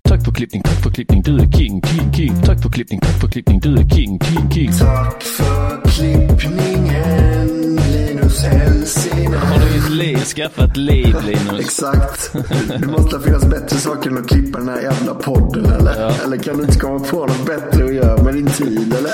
Tack 0.08 0.24
för 0.24 0.32
klippning, 0.32 0.62
tack 0.62 0.82
för 0.82 0.90
klippning, 0.90 1.22
du 1.22 1.34
är 1.36 1.52
king, 1.52 1.82
king, 1.82 2.12
king. 2.14 2.42
Tack 2.44 2.62
för 2.62 2.68
klippning, 2.68 3.00
tack 3.00 3.20
för 3.20 3.28
klippning, 3.28 3.60
du 3.60 3.74
är 3.74 3.88
king, 3.88 4.20
king, 4.20 4.50
king. 4.50 4.70
tack 4.72 5.22
för 5.22 5.90
klippningen 5.90 7.63
Linus 7.76 8.42
Helsing. 8.42 9.34
Har 9.34 9.58
du 9.58 9.78
ett 9.78 9.90
liv, 9.90 10.16
skaffat 10.16 10.76
liv 10.76 11.16
Linus? 11.26 11.60
Exakt. 11.60 12.32
Det 12.80 12.86
måste 12.86 13.20
finnas 13.20 13.44
bättre 13.44 13.76
saker 13.76 14.10
än 14.10 14.18
att 14.18 14.28
klippa 14.28 14.58
den 14.58 14.68
här 14.68 14.82
jävla 14.82 15.14
podden 15.14 15.66
eller? 15.66 16.24
Eller 16.24 16.36
kan 16.36 16.56
du 16.56 16.64
inte 16.64 16.78
komma 16.78 16.98
på 16.98 17.16
något 17.16 17.46
bättre 17.46 17.84
att 17.84 17.94
göra 17.94 18.22
med 18.22 18.34
din 18.34 18.46
tid 18.46 18.94
eller? 18.98 19.12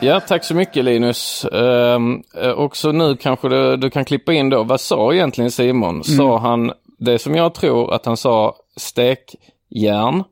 Ja, 0.00 0.20
tack 0.20 0.44
så 0.44 0.54
mycket 0.54 0.84
Linus. 0.84 1.46
Um, 1.52 2.22
också 2.56 2.92
nu 2.92 3.16
kanske 3.16 3.48
du, 3.48 3.76
du 3.76 3.90
kan 3.90 4.04
klippa 4.04 4.32
in 4.32 4.50
då. 4.50 4.62
Vad 4.62 4.80
sa 4.80 5.12
egentligen 5.12 5.50
Simon? 5.50 6.04
Sa 6.04 6.38
han 6.38 6.72
det 6.98 7.18
som 7.18 7.34
jag 7.34 7.54
tror 7.54 7.94
att 7.94 8.06
han 8.06 8.16
sa 8.16 8.56
stekjärn? 8.76 10.24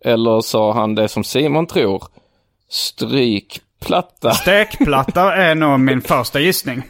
Eller 0.00 0.40
sa 0.40 0.72
han 0.72 0.94
det 0.94 1.08
som 1.08 1.24
Simon 1.24 1.66
tror? 1.66 2.04
Strykplatta? 2.68 3.65
Stekplatta 4.34 5.34
är 5.34 5.54
nog 5.54 5.80
min 5.80 6.00
första 6.00 6.40
gissning. 6.40 6.82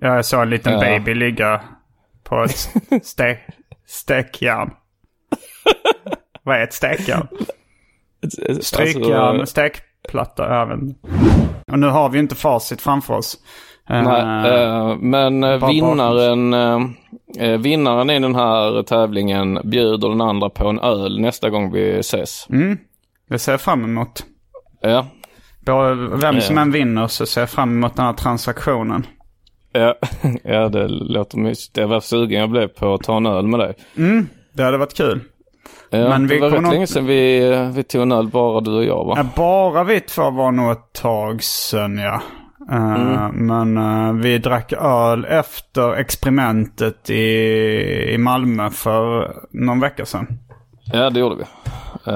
Jag 0.00 0.24
såg 0.24 0.42
en 0.42 0.50
liten 0.50 0.72
Ja. 0.72 0.80
baby 0.80 1.14
ligga 1.14 1.60
på 2.24 2.42
ett 2.44 2.68
stek, 3.06 3.38
stekjärn. 3.86 4.70
Vad 6.42 6.56
är 6.56 6.62
ett 6.62 6.72
stekjärn? 6.72 7.28
Strykjärn, 8.60 9.12
Alltså, 9.40 9.46
stekplatta, 9.46 10.62
även. 10.62 10.94
Och 11.72 11.78
nu 11.78 11.86
har 11.86 12.08
vi 12.08 12.18
inte 12.18 12.34
facit 12.34 12.80
framför 12.82 13.14
oss. 13.14 13.38
Nej, 13.88 14.52
eh, 14.52 14.96
men 14.96 15.44
eh, 15.44 15.58
bara 15.58 15.70
vinnaren, 15.70 16.54
eh, 17.38 17.58
vinnaren 17.58 18.10
i 18.10 18.18
den 18.20 18.34
här 18.34 18.82
tävlingen 18.82 19.60
bjuder 19.64 20.08
den 20.08 20.20
andra 20.20 20.50
på 20.50 20.68
en 20.68 20.80
öl 20.80 21.20
nästa 21.20 21.50
gång 21.50 21.72
vi 21.72 21.98
ses. 21.98 22.46
Det 23.28 23.38
ser 23.38 23.52
jag 23.52 23.60
fram 23.60 23.84
emot. 23.84 24.24
Ja. 24.80 25.06
Både- 25.66 25.94
Vem 26.16 26.40
som 26.40 26.56
Ja. 26.56 26.62
än 26.62 26.72
vinner 26.72 27.06
så 27.06 27.26
ser 27.26 27.40
jag 27.40 27.50
fram 27.50 27.70
emot 27.70 27.96
den 27.96 28.04
här 28.04 28.12
transaktionen. 28.12 29.06
Ja, 29.72 29.94
ja, 30.44 30.68
det 30.68 30.88
låter 30.88 31.38
mysigt. 31.38 31.76
Jag 31.76 31.88
var 31.88 32.00
sugen 32.00 32.40
jag 32.40 32.50
blev 32.50 32.68
på 32.68 32.94
att 32.94 33.02
ta 33.02 33.16
en 33.16 33.26
öl 33.26 33.46
med 33.46 33.60
dig. 33.60 33.74
Det 34.52 34.62
hade 34.62 34.78
varit 34.78 34.94
kul. 34.96 35.20
Ja, 35.90 36.08
Men 36.08 36.26
vi 36.26 36.34
det 36.34 36.40
var 36.40 36.50
rätt 36.50 36.62
nog- 36.62 36.72
länge 36.72 36.86
sedan 36.86 37.06
vi, 37.06 37.40
vi 37.74 37.82
tog 37.82 38.02
en 38.02 38.12
öl, 38.12 38.28
bara 38.28 38.60
du 38.60 38.70
och 38.76 38.84
jag 38.84 39.04
va? 39.04 39.14
Ja, 39.16 39.26
Bara 39.36 39.84
vi 39.84 40.00
två 40.00 40.30
var 40.30 40.52
nog 40.52 40.72
ett 40.72 40.92
tag 40.92 41.42
sedan 41.42 41.98
ja. 41.98 42.22
Eh, 42.72 43.32
Men 43.32 43.76
eh, 43.78 44.12
vi 44.12 44.38
drack 44.38 44.72
öl 44.72 45.24
efter 45.24 45.94
experimentet 45.94 47.10
i, 47.10 47.24
i 48.14 48.18
Malmö 48.18 48.70
för 48.70 49.34
någon 49.50 49.80
vecka 49.80 50.04
sedan. 50.06 50.26
Ja, 50.92 51.10
det 51.10 51.20
gjorde 51.20 51.36
vi. 51.36 51.44
Uh, 52.08 52.14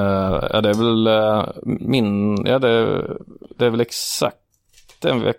ja, 0.52 0.60
det 0.60 0.68
är 0.70 0.74
väl 0.74 1.06
eh, 1.06 1.44
min, 1.64 2.36
ja 2.46 2.58
det, 2.58 3.02
det 3.58 3.66
är 3.66 3.70
väl 3.70 3.80
exakt 3.80 4.36
en 5.04 5.20
vecka, 5.22 5.38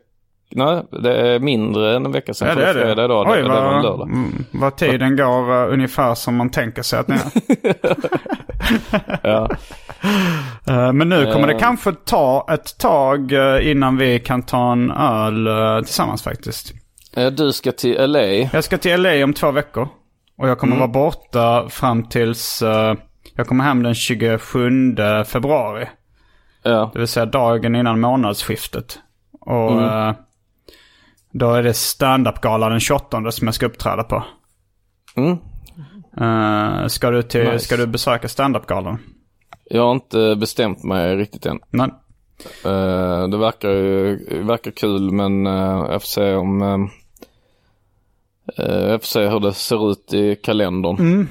nej 0.56 0.84
det 1.04 1.14
är 1.16 1.40
mindre 1.40 1.96
än 1.96 2.06
en 2.06 2.12
vecka 2.12 2.34
sedan. 2.34 2.48
Ja, 2.48 2.56
det 2.56 2.66
är 2.66 2.74
det. 2.74 2.82
fredag 2.82 3.06
idag, 3.06 3.28
Oj, 3.30 3.38
det, 3.38 3.44
det 3.44 3.50
var 3.50 3.58
en 3.58 3.74
vad, 3.74 3.84
lördag. 3.84 4.08
mm, 4.08 4.46
vad 4.52 4.76
tiden 4.78 5.16
går 5.18 5.52
eh, 5.68 5.74
ungefär 5.74 6.16
som 6.16 6.36
man 6.36 6.50
tänker 6.50 6.82
sig 6.82 7.00
att 7.00 7.08
den 7.08 7.18
är. 7.18 7.76
Ja. 9.24 9.50
Eh, 10.68 10.94
Men 10.94 11.10
nu 11.10 11.32
kommer 11.34 11.48
det 11.48 11.54
Eh. 11.54 11.60
kanske 11.60 11.92
ta 12.06 12.48
ett 12.52 12.78
tag 12.78 13.32
eh, 13.32 13.72
innan 13.72 13.98
vi 13.98 14.20
kan 14.20 14.44
ta 14.44 14.72
en 14.72 14.92
öl 14.92 15.48
eh, 15.48 15.80
tillsammans 15.82 16.24
faktiskt. 16.24 16.74
Eh, 17.16 17.28
Du 17.28 17.52
ska 17.52 17.72
till 17.72 18.12
LA. 18.12 18.22
Jag 18.28 18.64
ska 18.64 18.78
till 18.78 19.02
LA 19.02 19.24
om 19.24 19.34
två 19.34 19.52
veckor. 19.52 19.88
Och 20.38 20.50
jag 20.50 20.60
kommer 20.60 20.76
vara 20.76 20.88
borta 20.88 21.70
fram 21.70 22.04
tills... 22.04 22.62
eh, 22.62 22.94
jag 23.40 23.48
kommer 23.48 23.64
hem 23.64 23.84
den 23.84 23.96
27 23.96 24.96
februari. 25.26 25.88
Ja, 26.64 26.90
Det 26.94 27.00
vill 27.00 27.08
säga 27.08 27.26
dagen 27.26 27.76
innan 27.76 28.00
månadsskiftet. 28.00 29.00
Och 29.40 29.82
eh, 29.82 30.14
då 31.32 31.54
är 31.54 31.64
det 31.64 31.74
stand-up-gala 31.74 32.70
den 32.70 32.80
28 32.80 33.32
som 33.32 33.48
jag 33.48 33.56
ska 33.56 33.66
uppträda 33.66 34.04
på. 34.04 34.24
Mm. 35.16 35.38
Eh, 36.18 36.88
ska, 36.88 37.12
du 37.12 37.22
till, 37.24 37.44
Nice. 37.44 37.66
ska 37.66 37.78
du 37.78 37.88
besöka 37.88 38.28
standup-galan? 38.28 38.98
Jag 39.70 39.84
har 39.84 39.92
inte 39.92 40.36
bestämt 40.36 40.84
mig 40.84 41.16
riktigt 41.16 41.46
än. 41.46 41.60
Men, 41.70 41.92
Eh, 42.66 43.28
det 43.28 43.38
verkar 43.38 44.44
verkar 44.44 44.72
kul 44.72 45.12
men 45.12 45.46
jag 45.46 46.02
får 46.02 46.08
se 46.08 46.36
om 46.36 46.62
jag 48.58 49.02
får 49.02 49.08
se 49.08 49.28
hur 49.28 49.40
det 49.40 49.54
ser 49.54 49.92
ut 49.92 50.14
i 50.14 50.36
kalendern. 50.36 51.22
Eh, 51.22 51.26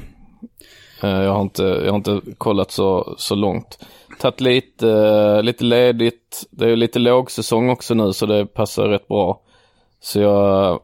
jag, 1.01 1.33
har 1.33 1.43
inte, 1.43 1.63
jag 1.63 1.91
har 1.93 1.97
inte 1.97 2.21
kollat 2.39 2.71
så, 2.71 3.15
så 3.19 3.35
långt. 3.35 3.79
Tagit 4.21 4.41
lite, 4.41 4.91
eh, 4.91 5.43
lite 5.43 5.65
ledigt. 5.65 6.47
Det 6.51 6.71
är 6.71 6.77
lite 6.77 6.99
lågsäsong 6.99 7.71
också 7.71 7.95
nu 7.95 8.13
så 8.13 8.27
det 8.27 8.47
passar 8.47 8.89
rätt 8.89 9.09
bra. 9.09 9.41
Så 10.01 10.21
jag 10.21 10.81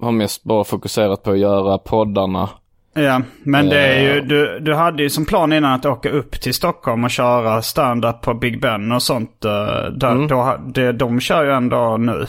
har 0.00 0.12
mest 0.12 0.44
bara 0.44 0.64
fokuserat 0.64 1.22
på 1.22 1.30
att 1.30 1.38
göra 1.38 1.78
poddarna. 1.78 2.48
ja, 2.94 3.20
men 3.44 3.68
det 3.68 3.80
är 3.80 4.00
ju, 4.02 4.18
Eh. 4.18 4.24
du, 4.24 4.58
du 4.60 4.74
hade 4.74 5.02
ju 5.02 5.10
som 5.10 5.26
plan 5.26 5.52
innan 5.52 5.72
att 5.72 5.86
åka 5.86 6.10
upp 6.10 6.40
till 6.40 6.54
Stockholm 6.54 7.04
och 7.04 7.10
köra 7.10 7.62
stand-up 7.62 8.20
på 8.20 8.34
Big 8.34 8.60
Ben 8.60 8.92
och 8.92 9.02
sånt. 9.02 9.44
eh, 9.44 9.50
Där, 9.96 10.10
Mm. 10.12 10.28
då, 10.28 10.56
det, 10.74 10.92
de 10.92 11.20
kör 11.20 11.44
ju 11.44 11.50
ändå 11.52 11.96
nu. 11.96 12.26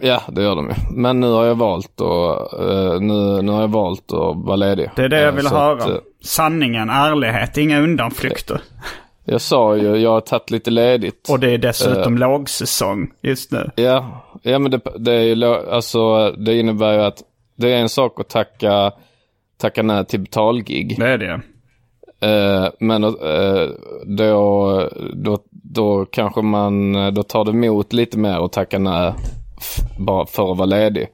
Ja, 0.00 0.22
det 0.28 0.42
gör 0.42 0.56
de 0.56 0.68
ju. 0.68 0.74
Men 0.90 1.20
nu 1.20 1.26
har 1.32 1.44
jag 1.44 1.54
valt 1.54 2.00
att, 2.00 2.52
eh, 2.60 3.00
nu, 3.00 3.42
nu 3.42 3.52
har 3.52 3.60
jag 3.60 3.68
valt 3.68 4.12
att 4.12 4.36
vara 4.36 4.56
ledig. 4.56 4.90
Det 4.96 5.02
är 5.02 5.08
det 5.08 5.20
jag 5.20 5.28
Eh, 5.28 5.34
vill 5.34 5.46
så 5.48 5.54
höra. 5.54 5.82
att, 5.84 5.88
eh, 5.90 5.96
Sanningen, 6.24 6.90
ärlighet, 6.90 7.56
inga 7.56 7.80
undanflykter. 7.80 8.60
Jag 9.24 9.40
sa 9.40 9.76
ju, 9.76 9.96
jag 9.96 10.10
har 10.10 10.20
tagit 10.20 10.50
lite 10.50 10.70
ledigt. 10.70 11.28
Och 11.30 11.40
det 11.40 11.50
är 11.50 11.58
dessutom 11.58 12.14
Eh. 12.14 12.18
lågsäsong 12.20 13.10
just 13.22 13.52
nu. 13.52 13.70
Ja, 13.76 14.24
ja 14.42 14.58
men 14.58 14.70
det, 14.70 14.80
det 14.98 15.12
är 15.12 15.20
ju, 15.22 15.44
alltså 15.70 16.30
det 16.30 16.58
innebär 16.58 16.92
ju 16.92 17.00
att 17.00 17.22
det 17.56 17.72
är 17.72 17.76
en 17.76 17.88
sak 17.88 18.20
att 18.20 18.28
tacka, 18.28 18.92
tacka 19.60 19.82
nej 19.82 20.04
till 20.04 20.20
betalgig. 20.20 20.96
Det 20.98 21.06
är 21.08 21.18
det. 21.18 21.40
Eh, 22.22 22.68
men 22.80 23.02
då, 24.06 24.88
då, 25.14 25.38
då 25.50 26.04
kanske 26.10 26.42
man, 26.42 26.92
då 27.14 27.22
tar 27.22 27.44
det 27.44 27.50
emot 27.50 27.92
lite 27.92 28.18
mer 28.18 28.44
att 28.44 28.52
tacka 28.52 28.78
nej 28.78 29.12
bara 29.98 30.26
för 30.26 30.52
att 30.52 30.58
vara 30.58 30.66
ledig. 30.66 31.08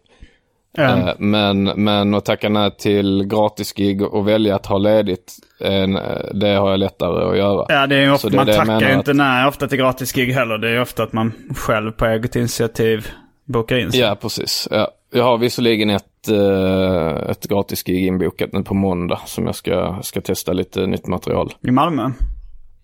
Eh, 0.79 1.09
men, 1.19 1.65
men 1.65 2.15
att 2.15 2.25
tacka 2.25 2.49
nej 2.49 2.71
till 2.77 3.25
gratisgig 3.25 4.03
och 4.03 4.29
välja 4.29 4.57
att 4.57 4.67
ha 4.67 4.79
ledigt, 4.79 5.33
eh, 5.61 5.89
det 6.35 6.49
har 6.49 6.71
jag 6.71 6.79
lättare 6.79 7.31
att 7.31 7.37
göra. 7.37 7.67
Ja, 7.69 7.87
det 7.87 7.97
är 7.97 8.13
ofta, 8.13 8.29
det 8.29 8.37
man 8.37 8.47
det 8.47 8.55
tackar 8.55 8.89
ju 8.89 8.95
inte 8.95 9.13
nej 9.13 9.47
ofta 9.47 9.69
till 9.69 9.79
gratis 9.79 10.13
gig 10.13 10.33
heller. 10.33 10.59
Det 10.59 10.71
är 10.71 10.81
ofta 10.81 11.03
att 11.03 11.13
man 11.13 11.33
själv 11.57 11.93
på 11.93 12.07
eget 12.07 12.37
initiativ 12.37 13.09
bokar 13.45 13.79
in 13.79 13.93
sig. 13.93 14.01
Ja, 14.01 14.17
precis. 14.21 14.69
Ja. 14.71 14.91
Jag 15.13 15.25
har 15.25 15.39
visserligen 15.39 15.91
ett, 15.91 16.29
eh, 16.29 17.31
ett 17.31 17.49
gratisgig 17.49 18.07
inbokat 18.07 18.53
nu 18.53 18.63
på 18.63 18.75
måndag 18.75 19.21
som 19.27 19.47
jag 19.47 19.55
ska, 19.55 19.99
ska 20.03 20.21
testa 20.21 20.53
lite 20.53 20.87
nytt 20.87 21.07
material. 21.07 21.53
I 21.63 21.71
Malmö? 21.71 22.11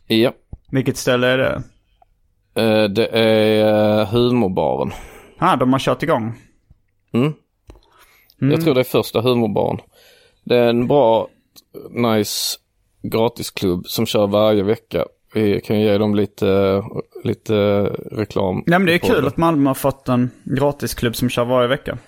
Ja, 0.06 0.32
Vilket 0.70 0.96
ställe 0.96 1.26
är 1.26 1.38
det? 1.38 1.62
det 2.88 3.06
är 3.06 4.04
humorbaren. 4.04 4.92
Ah, 5.44 5.56
de 5.56 5.72
har 5.72 5.80
kört 5.80 6.02
igång. 6.02 6.34
Mm. 7.12 7.34
Jag 8.38 8.60
tror 8.60 8.74
det 8.74 8.80
är 8.80 8.84
första 8.84 9.20
humorbaren. 9.20 9.78
Det 10.44 10.56
är 10.56 10.68
en 10.68 10.86
bra, 10.86 11.28
nice 11.90 12.58
gratisklubb 13.02 13.86
som 13.86 14.06
kör 14.06 14.26
varje 14.26 14.62
vecka. 14.62 15.04
Vi 15.34 15.60
kan 15.60 15.80
ge 15.80 15.98
dem 15.98 16.14
lite, 16.14 16.82
lite 17.24 17.54
reklam. 18.10 18.62
Nej 18.66 18.78
men 18.78 18.86
det 18.86 18.94
är 18.94 18.98
kul 18.98 19.26
att 19.26 19.36
Malmö 19.36 19.70
har 19.70 19.74
fått 19.74 20.08
en 20.08 20.30
gratisklubb 20.44 21.16
som 21.16 21.28
kör 21.28 21.44
varje 21.44 21.68
vecka. 21.68 21.98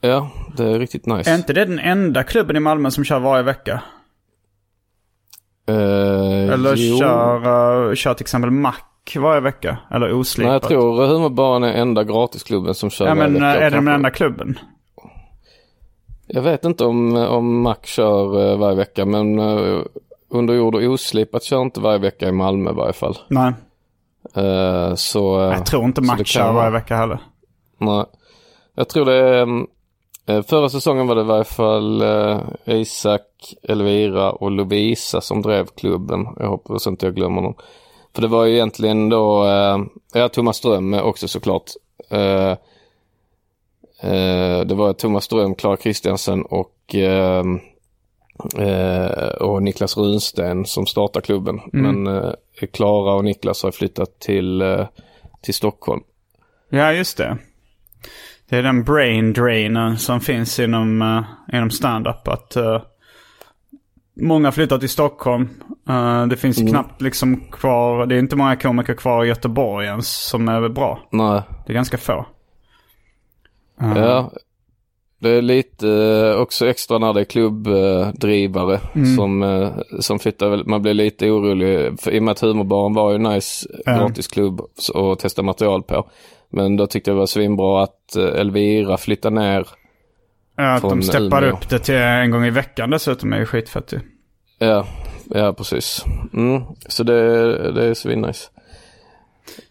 Ja, 0.00 0.30
det 0.56 0.64
är 0.64 0.78
riktigt 0.78 1.06
nice. 1.06 1.30
Är 1.30 1.34
inte 1.34 1.52
det 1.52 1.64
den 1.64 1.78
enda 1.78 2.22
klubben 2.22 2.56
i 2.56 2.60
Malmö 2.60 2.90
som 2.90 3.04
kör 3.04 3.18
varje 3.18 3.42
vecka? 3.42 3.82
Eh, 5.66 6.52
Eller 6.54 6.74
jo. 6.76 6.98
kör, 6.98 7.88
uh, 7.88 7.94
kör 7.94 8.14
till 8.14 8.24
exempel 8.24 8.50
Mac 8.50 8.74
varje 9.18 9.40
vecka? 9.40 9.78
Eller 9.90 10.12
oslipat? 10.12 10.46
Nej, 10.48 10.52
jag 10.54 10.62
tror 10.62 11.06
humorbaren 11.06 11.62
är 11.64 11.72
enda 11.72 12.04
gratisklubben 12.04 12.74
som 12.74 12.90
kör 12.90 13.06
Ja 13.06 13.14
men 13.14 13.32
vecka. 13.34 13.44
eh, 13.46 13.50
är 13.50 13.54
det 13.56 13.60
den 13.64 13.72
Kanske- 13.72 13.92
enda 13.94 14.10
klubben? 14.10 14.58
Jag 16.26 16.42
vet 16.42 16.64
inte 16.64 16.84
om, 16.84 17.16
om 17.16 17.62
Mac 17.62 17.76
kör 17.84 18.50
eh, 18.52 18.58
varje 18.58 18.76
vecka, 18.76 19.04
men 19.06 19.38
uh, 19.38 19.82
under 20.28 20.54
jord 20.54 20.74
och 20.74 20.82
oslipat 20.82 21.42
kör 21.42 21.62
inte 21.62 21.80
varje 21.80 21.98
vecka 21.98 22.28
i 22.28 22.32
Malmö 22.32 22.70
i 22.70 22.74
varje 22.74 22.92
fall. 22.92 23.18
Nej, 23.28 23.52
Eh, 24.34 24.94
så, 24.94 25.40
eh, 25.40 25.52
jag 25.52 25.66
tror 25.66 25.84
inte 25.84 26.00
Mac 26.00 26.16
kör 26.24 26.40
kan 26.40 26.54
varje 26.54 26.70
vecka 26.70 26.96
heller. 26.96 27.18
Nej. 27.78 28.04
Jag 28.74 28.88
tror 28.88 29.04
det 29.04 29.14
är, 29.14 29.42
mm, 29.42 29.66
eh, 30.26 30.42
förra 30.42 30.68
säsongen 30.68 31.06
var 31.06 31.14
det 31.14 31.20
i 31.20 31.24
varje 31.24 31.44
fall 31.44 32.02
uh, 32.02 32.40
Isak, 32.64 33.22
Elvira 33.62 34.32
och 34.32 34.50
Lovisa 34.50 35.20
som 35.20 35.42
drev 35.42 35.66
klubben. 35.66 36.26
Jag 36.36 36.48
hoppas 36.48 36.86
inte 36.86 37.06
jag 37.06 37.14
glömmer 37.14 37.42
någon. 37.42 37.54
För 38.14 38.22
det 38.22 38.28
var 38.28 38.44
ju 38.44 38.54
egentligen 38.54 39.08
då, 39.08 39.44
uh, 39.44 39.86
ja 40.14 40.28
Thomas 40.28 40.56
Ström 40.56 40.94
också 40.94 41.28
såklart. 41.28 41.64
Eh, 42.10 42.50
eh, 44.10 44.60
det 44.60 44.74
var 44.74 44.92
Thomas 44.92 45.24
Ström, 45.24 45.54
Klara 45.54 45.76
Kristiansen 45.76 46.42
och 46.42 46.94
eh, 46.94 47.44
eh, 48.58 49.28
och 49.28 49.62
Niklas 49.62 49.96
Runsten 49.96 50.66
som 50.66 50.86
startar 50.86 51.20
klubben. 51.20 51.60
Men 51.72 52.06
eh, 52.06 52.32
Klara 52.72 53.14
och 53.14 53.24
Niklas 53.24 53.62
har 53.62 53.70
flyttat 53.70 54.20
till, 54.20 54.62
eh, 54.62 54.86
till 55.42 55.54
Stockholm. 55.54 56.00
Ja, 56.70 56.92
just 56.92 57.16
det. 57.16 57.38
Det 58.48 58.56
är 58.56 58.62
den 58.62 58.84
brain 58.84 59.32
drainen 59.32 59.98
som 59.98 60.20
finns 60.20 60.58
inom, 60.58 61.02
uh, 61.02 61.22
inom 61.52 61.70
stand-up. 61.70 62.28
Att 62.28 62.56
uh, 62.56 62.82
många 64.20 64.52
flyttar 64.52 64.78
till 64.78 64.88
Stockholm. 64.88 65.48
Uh, 65.90 66.26
det 66.26 66.36
finns 66.36 66.70
knappt 66.70 67.02
liksom 67.02 67.36
kvar, 67.52 68.06
det 68.06 68.14
är 68.14 68.18
inte 68.18 68.36
många 68.36 68.56
komiker 68.56 68.94
kvar 68.94 69.24
i 69.24 69.28
Göteborg 69.28 69.86
ens 69.86 70.28
som 70.28 70.48
är 70.48 70.68
bra. 70.68 71.00
Nej, 71.10 71.42
Det 71.66 71.72
är 71.72 71.74
ganska 71.74 71.98
få. 71.98 72.26
Ja, 73.80 74.30
det 75.18 75.30
är 75.30 75.42
lite 75.42 75.88
eh, 75.88 76.40
också 76.40 76.66
extra 76.68 76.98
när 76.98 77.12
det 77.12 77.20
är 77.20 77.24
klubbdrivare 77.24 78.80
som, 79.16 79.42
eh, 79.42 79.70
som 80.00 80.18
flyttar. 80.18 80.64
Man 80.64 80.82
blir 80.82 80.94
lite 80.94 81.30
orolig. 81.30 82.00
För, 82.00 82.10
I 82.10 82.18
och 82.18 82.22
med 82.22 82.32
att 82.32 82.40
humorbaren 82.40 82.94
var 82.94 83.12
ju 83.12 83.18
nice 83.18 83.68
Ja. 83.86 83.92
gratisklubb 83.92 84.60
att 84.94 85.18
testa 85.18 85.42
material 85.42 85.82
på. 85.82 86.10
Men 86.50 86.76
då 86.76 86.86
tyckte 86.86 87.10
jag 87.10 87.16
det 87.16 87.18
var 87.18 87.26
svinbra 87.26 87.82
att 87.82 88.16
eh, 88.16 88.40
Elvira 88.40 88.96
flyttade 88.96 89.40
ner. 89.40 89.66
Ja, 90.56 90.72
att 90.74 90.82
de 90.82 91.02
steppar 91.02 91.42
Umeå. 91.42 91.52
upp 91.56 91.68
det 91.68 91.78
till 91.78 91.94
en 91.94 92.30
gång 92.30 92.44
i 92.44 92.50
veckan 92.50 92.90
dessutom 92.90 93.32
är 93.32 93.38
ju 93.38 93.46
skitfett 93.46 93.92
ju. 93.92 94.00
Ja, 94.62 94.86
ja 95.30 95.52
precis. 95.52 96.04
Mm, 96.34 96.62
så 96.88 97.02
det, 97.02 97.72
det 97.72 97.84
är 97.84 97.94
svinnice. 97.94 98.50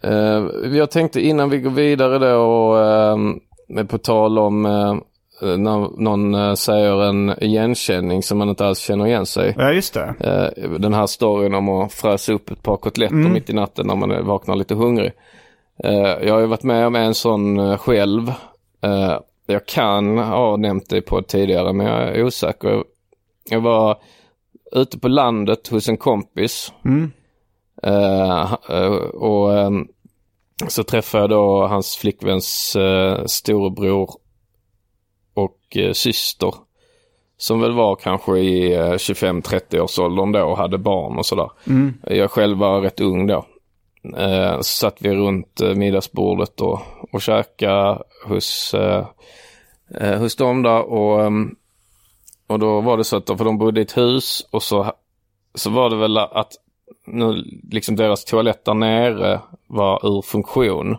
Uh, 0.05 0.77
jag 0.77 0.91
tänkte 0.91 1.21
innan 1.21 1.49
vi 1.49 1.57
går 1.59 1.71
vidare 1.71 2.17
då 2.19 2.35
och 2.41 2.79
eh, 3.79 3.85
på 3.85 3.97
tal 3.97 4.39
om 4.39 4.65
eh, 4.65 4.95
när 5.57 6.01
någon 6.01 6.57
säger 6.57 7.03
en 7.03 7.33
igenkänning 7.43 8.23
som 8.23 8.37
man 8.37 8.49
inte 8.49 8.65
alls 8.65 8.79
känner 8.79 9.07
igen 9.07 9.25
sig. 9.25 9.55
Ja, 9.57 9.71
just 9.73 9.93
det. 9.93 10.15
Den 10.79 10.93
här 10.93 11.07
storyn 11.07 11.53
om 11.53 11.69
att 11.69 11.93
fräsa 11.93 12.33
upp 12.33 12.51
ett 12.51 12.63
par 12.63 12.77
kotletter 12.77 13.15
mitt 13.15 13.49
i 13.49 13.53
natten 13.53 13.87
när 13.87 13.95
man 13.95 14.11
är- 14.11 14.21
vaknar 14.21 14.55
lite 14.55 14.75
hungrig. 14.75 15.11
Jag 16.21 16.33
har 16.33 16.39
ju 16.39 16.45
varit 16.45 16.63
med 16.63 16.87
om 16.87 16.95
en 16.95 17.13
sån 17.13 17.77
själv. 17.77 18.33
Jag 19.47 19.65
kan 19.65 20.17
ha 20.17 20.57
nämnt 20.57 20.89
det 20.89 21.01
på 21.01 21.21
tidigare 21.21 21.73
men 21.73 21.87
jag 21.87 22.01
är 22.01 22.23
osäker. 22.23 22.83
Jag 23.49 23.61
var 23.61 23.97
ute 24.71 24.99
på 24.99 25.07
landet 25.07 25.67
hos 25.67 25.89
en 25.89 25.97
kompis. 25.97 26.73
Eh, 27.83 28.53
eh, 28.69 28.91
och 29.13 29.59
ehm, 29.59 29.87
så 30.67 30.83
träffade 30.83 31.23
jag 31.23 31.29
då 31.29 31.67
hans 31.67 31.95
flickväns 31.95 32.75
uh, 32.79 33.25
storebror 33.25 34.09
och 35.33 35.77
eh, 35.77 35.91
syster. 35.91 36.53
Som 37.37 37.61
väl 37.61 37.73
var 37.73 37.95
kanske 37.95 38.37
i 38.37 38.73
eh, 38.73 38.93
25-30 38.93 39.79
års 39.79 39.99
åldern 39.99 40.31
då 40.31 40.43
och 40.43 40.57
hade 40.57 40.77
barn 40.77 41.17
och 41.17 41.25
sådär. 41.25 41.51
Jag 42.01 42.31
själv 42.31 42.57
var 42.57 42.81
rätt 42.81 42.99
ung 42.99 43.27
då. 43.27 43.45
Så 44.57 44.63
satt 44.63 44.97
vi 44.99 45.15
runt 45.15 45.61
middagsbordet 45.75 46.61
och, 46.61 46.79
och 47.11 47.21
käkade 47.21 48.01
hos, 48.27 48.75
hos 50.19 50.35
dem 50.35 50.63
där. 50.63 50.81
Och, 50.81 51.23
ehm, 51.23 51.55
och 52.49 52.59
då 52.59 52.81
var 52.81 52.97
det 52.97 53.03
så 53.03 53.17
att 53.17 53.25
de, 53.25 53.37
för 53.37 53.45
de 53.45 53.57
bodde 53.57 53.79
i 53.79 53.83
ett 53.83 53.97
hus 53.97 54.47
och 54.51 54.63
så, 54.63 54.93
så 55.55 55.69
var 55.69 55.89
det 55.89 55.95
väl 55.95 56.17
att 56.17 56.53
nu, 57.07 57.43
liksom 57.71 57.95
deras 57.95 58.25
toalett 58.25 58.65
där 58.65 58.73
nere 58.73 59.39
var 59.67 60.17
ur 60.17 60.21
funktion. 60.21 60.97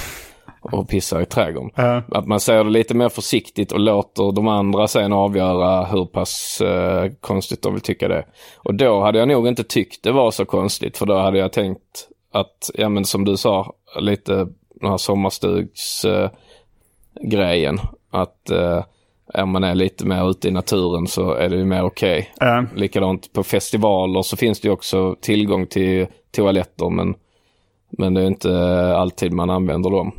och 0.72 0.88
pissar 0.88 1.20
i 1.20 1.26
trädgården. 1.26 1.70
Ja. 1.74 2.02
Att 2.08 2.26
man 2.26 2.40
säger 2.40 2.64
det 2.64 2.70
lite 2.70 2.94
mer 2.94 3.08
försiktigt 3.08 3.72
och 3.72 3.80
låter 3.80 4.32
de 4.32 4.48
andra 4.48 4.88
sen 4.88 5.12
avgöra 5.12 5.84
hur 5.84 6.04
pass 6.04 6.60
eh, 6.60 7.10
konstigt 7.20 7.62
de 7.62 7.72
vill 7.72 7.82
tycka 7.82 8.08
det. 8.08 8.24
Och 8.56 8.74
då 8.74 9.00
hade 9.00 9.18
jag 9.18 9.28
nog 9.28 9.48
inte 9.48 9.64
tyckt 9.64 10.02
det 10.02 10.12
var 10.12 10.30
så 10.30 10.44
konstigt 10.44 10.98
för 10.98 11.06
då 11.06 11.18
hade 11.18 11.38
jag 11.38 11.52
tänkt 11.52 12.08
att, 12.32 12.70
ja 12.74 12.88
men 12.88 13.04
som 13.04 13.24
du 13.24 13.36
sa, 13.36 13.74
lite 14.00 14.34
den 14.80 14.90
här 14.90 14.96
sommarstugs 14.96 16.04
eh, 16.04 16.30
grejen. 17.22 17.78
Att 18.16 18.50
eh, 18.50 18.84
om 19.34 19.50
man 19.50 19.64
är 19.64 19.74
lite 19.74 20.06
mer 20.06 20.30
ute 20.30 20.48
i 20.48 20.50
naturen 20.50 21.06
så 21.06 21.34
är 21.34 21.48
det 21.48 21.56
ju 21.56 21.64
mer 21.64 21.84
okej. 21.84 22.32
Ja. 22.40 22.64
Likadant 22.74 23.32
på 23.32 23.42
festivaler 23.42 24.22
så 24.22 24.36
finns 24.36 24.60
det 24.60 24.68
ju 24.68 24.72
också 24.72 25.16
tillgång 25.20 25.66
till 25.66 26.06
toaletter 26.36 26.90
men, 26.90 27.14
men 27.98 28.14
det 28.14 28.22
är 28.22 28.26
inte 28.26 28.50
alltid 28.96 29.32
man 29.32 29.50
använder 29.50 29.90
dem. 29.90 30.12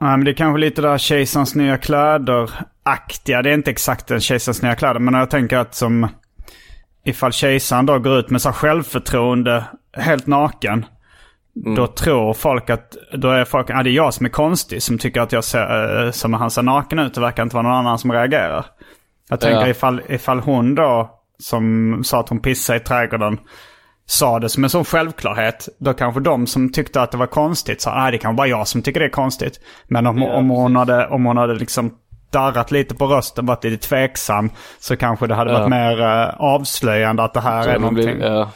Nej, 0.00 0.16
men 0.16 0.24
det 0.24 0.30
är 0.30 0.34
kanske 0.34 0.60
lite 0.60 0.82
där 0.82 0.98
Kejsarens 0.98 1.54
nya 1.54 1.76
kläder-aktiga. 1.76 3.42
Det 3.42 3.50
är 3.50 3.54
inte 3.54 3.70
exakt 3.70 4.10
en 4.10 4.20
Kejsarens 4.20 4.62
nya 4.62 4.74
kläder. 4.74 5.00
Men 5.00 5.14
jag 5.14 5.30
tänker 5.30 5.56
att 5.56 5.74
som 5.74 6.08
ifall 7.04 7.32
kejsaren 7.32 7.86
då 7.86 7.98
går 7.98 8.18
ut 8.18 8.30
med 8.30 8.42
så 8.42 8.52
självförtroende 8.52 9.64
helt 9.92 10.26
naken. 10.26 10.86
Då 11.76 11.86
tror 11.86 12.34
folk 12.34 12.70
att, 12.70 12.96
då 13.12 13.30
är 13.30 13.44
folk, 13.44 13.70
ja 13.70 13.82
det 13.82 13.90
är 13.90 13.92
jag 13.92 14.14
som 14.14 14.26
är 14.26 14.30
konstig 14.30 14.82
som 14.82 14.98
tycker 14.98 15.20
att 15.20 15.32
jag 15.32 15.44
ser, 15.44 16.04
eh, 16.04 16.10
som 16.10 16.34
han 16.34 16.50
ser 16.50 16.62
naken 16.62 16.98
ut. 16.98 17.14
Det 17.14 17.20
verkar 17.20 17.42
inte 17.42 17.56
vara 17.56 17.62
någon 17.68 17.76
annan 17.76 17.98
som 17.98 18.12
reagerar. 18.12 18.66
Jag 19.30 19.40
tänker 19.40 19.60
Ja. 19.60 19.68
ifall, 19.68 20.02
ifall 20.08 20.40
hon 20.40 20.74
då, 20.74 21.10
som 21.38 22.00
sa 22.04 22.20
att 22.20 22.28
hon 22.28 22.40
pissade 22.40 22.76
i 22.78 22.82
trädgården, 22.82 23.38
sa 24.06 24.38
det 24.38 24.48
som 24.48 24.64
en 24.64 24.70
sån 24.70 24.84
självklarhet. 24.84 25.68
Då 25.80 25.94
kanske 25.94 26.20
de 26.20 26.46
som 26.46 26.72
tyckte 26.72 27.02
att 27.02 27.10
det 27.10 27.16
var 27.18 27.26
konstigt 27.26 27.80
sa, 27.80 27.94
nej 27.94 28.12
det 28.12 28.18
kan 28.18 28.36
vara 28.36 28.46
jag 28.48 28.68
som 28.68 28.82
tycker 28.82 29.00
det 29.00 29.06
är 29.06 29.10
konstigt. 29.10 29.60
Men 29.88 30.06
om, 30.06 30.22
om, 30.22 30.48
hon, 30.50 30.76
hade, 30.76 31.06
om 31.06 31.24
hon 31.24 31.36
hade 31.36 31.54
liksom 31.54 31.94
darrat 32.32 32.70
lite 32.70 32.94
på 32.94 33.06
rösten, 33.06 33.46
varit 33.46 33.64
lite 33.64 33.88
tveksam, 33.88 34.50
så 34.78 34.96
kanske 34.96 35.26
det 35.26 35.34
hade 35.34 35.52
varit 35.52 35.62
Ja. 35.62 35.68
mer 35.68 36.00
eh, 36.02 36.34
avslöjande 36.40 37.22
att 37.22 37.34
det 37.34 37.40
här 37.40 37.62
Så 37.62 37.70
är 37.70 37.78
någonting. 37.78 38.16
blir, 38.18 38.26
ja, 38.30 38.50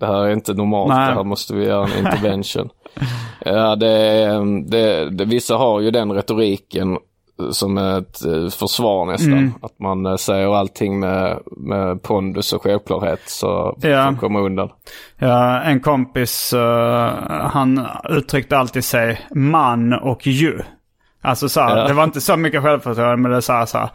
det 0.00 0.06
här 0.06 0.14
är 0.24 0.30
inte 0.32 0.54
normalt, 0.54 0.88
Nej. 0.94 1.08
det 1.08 1.14
här 1.14 1.24
måste 1.24 1.54
vi 1.54 1.64
göra 1.66 1.84
en 1.88 1.98
intervention. 2.06 2.68
ja, 3.44 3.76
det, 3.76 3.88
är- 3.88 4.70
det, 4.70 5.10
det, 5.10 5.24
vissa 5.24 5.56
har 5.56 5.80
ju 5.80 5.90
den 5.90 6.12
retoriken 6.12 6.98
som 7.50 7.78
ett 7.78 8.24
eh, 8.24 8.48
försvar 8.50 9.06
nästan. 9.06 9.32
Mm. 9.32 9.52
Att 9.62 9.78
man 9.78 10.06
eh, 10.06 10.16
säger 10.16 10.56
allting 10.56 11.00
med, 11.00 11.38
med 11.56 12.02
pondus 12.02 12.52
och 12.52 12.62
självklarhet 12.62 13.20
så 13.26 13.76
Ja. 13.80 14.10
får 14.10 14.16
komma 14.20 14.40
undan. 14.40 14.68
Ja, 15.18 15.60
en 15.60 15.80
kompis, 15.80 16.52
eh, 16.52 17.10
han 17.52 17.86
uttryckte 18.10 18.58
alltid 18.58 18.84
sig 18.84 19.20
man 19.34 19.92
och 19.92 20.26
ju. 20.26 20.58
Alltså 21.22 21.48
så 21.48 21.60
här, 21.60 21.76
Ja. 21.76 21.84
det 21.88 21.92
var 21.94 22.04
inte 22.04 22.20
så 22.20 22.36
mycket 22.36 22.62
självförtroende 22.62 23.16
men 23.16 23.30
det 23.30 23.36
är 23.36 23.40
så 23.40 23.52
här, 23.52 23.66
så 23.66 23.78
här. 23.78 23.90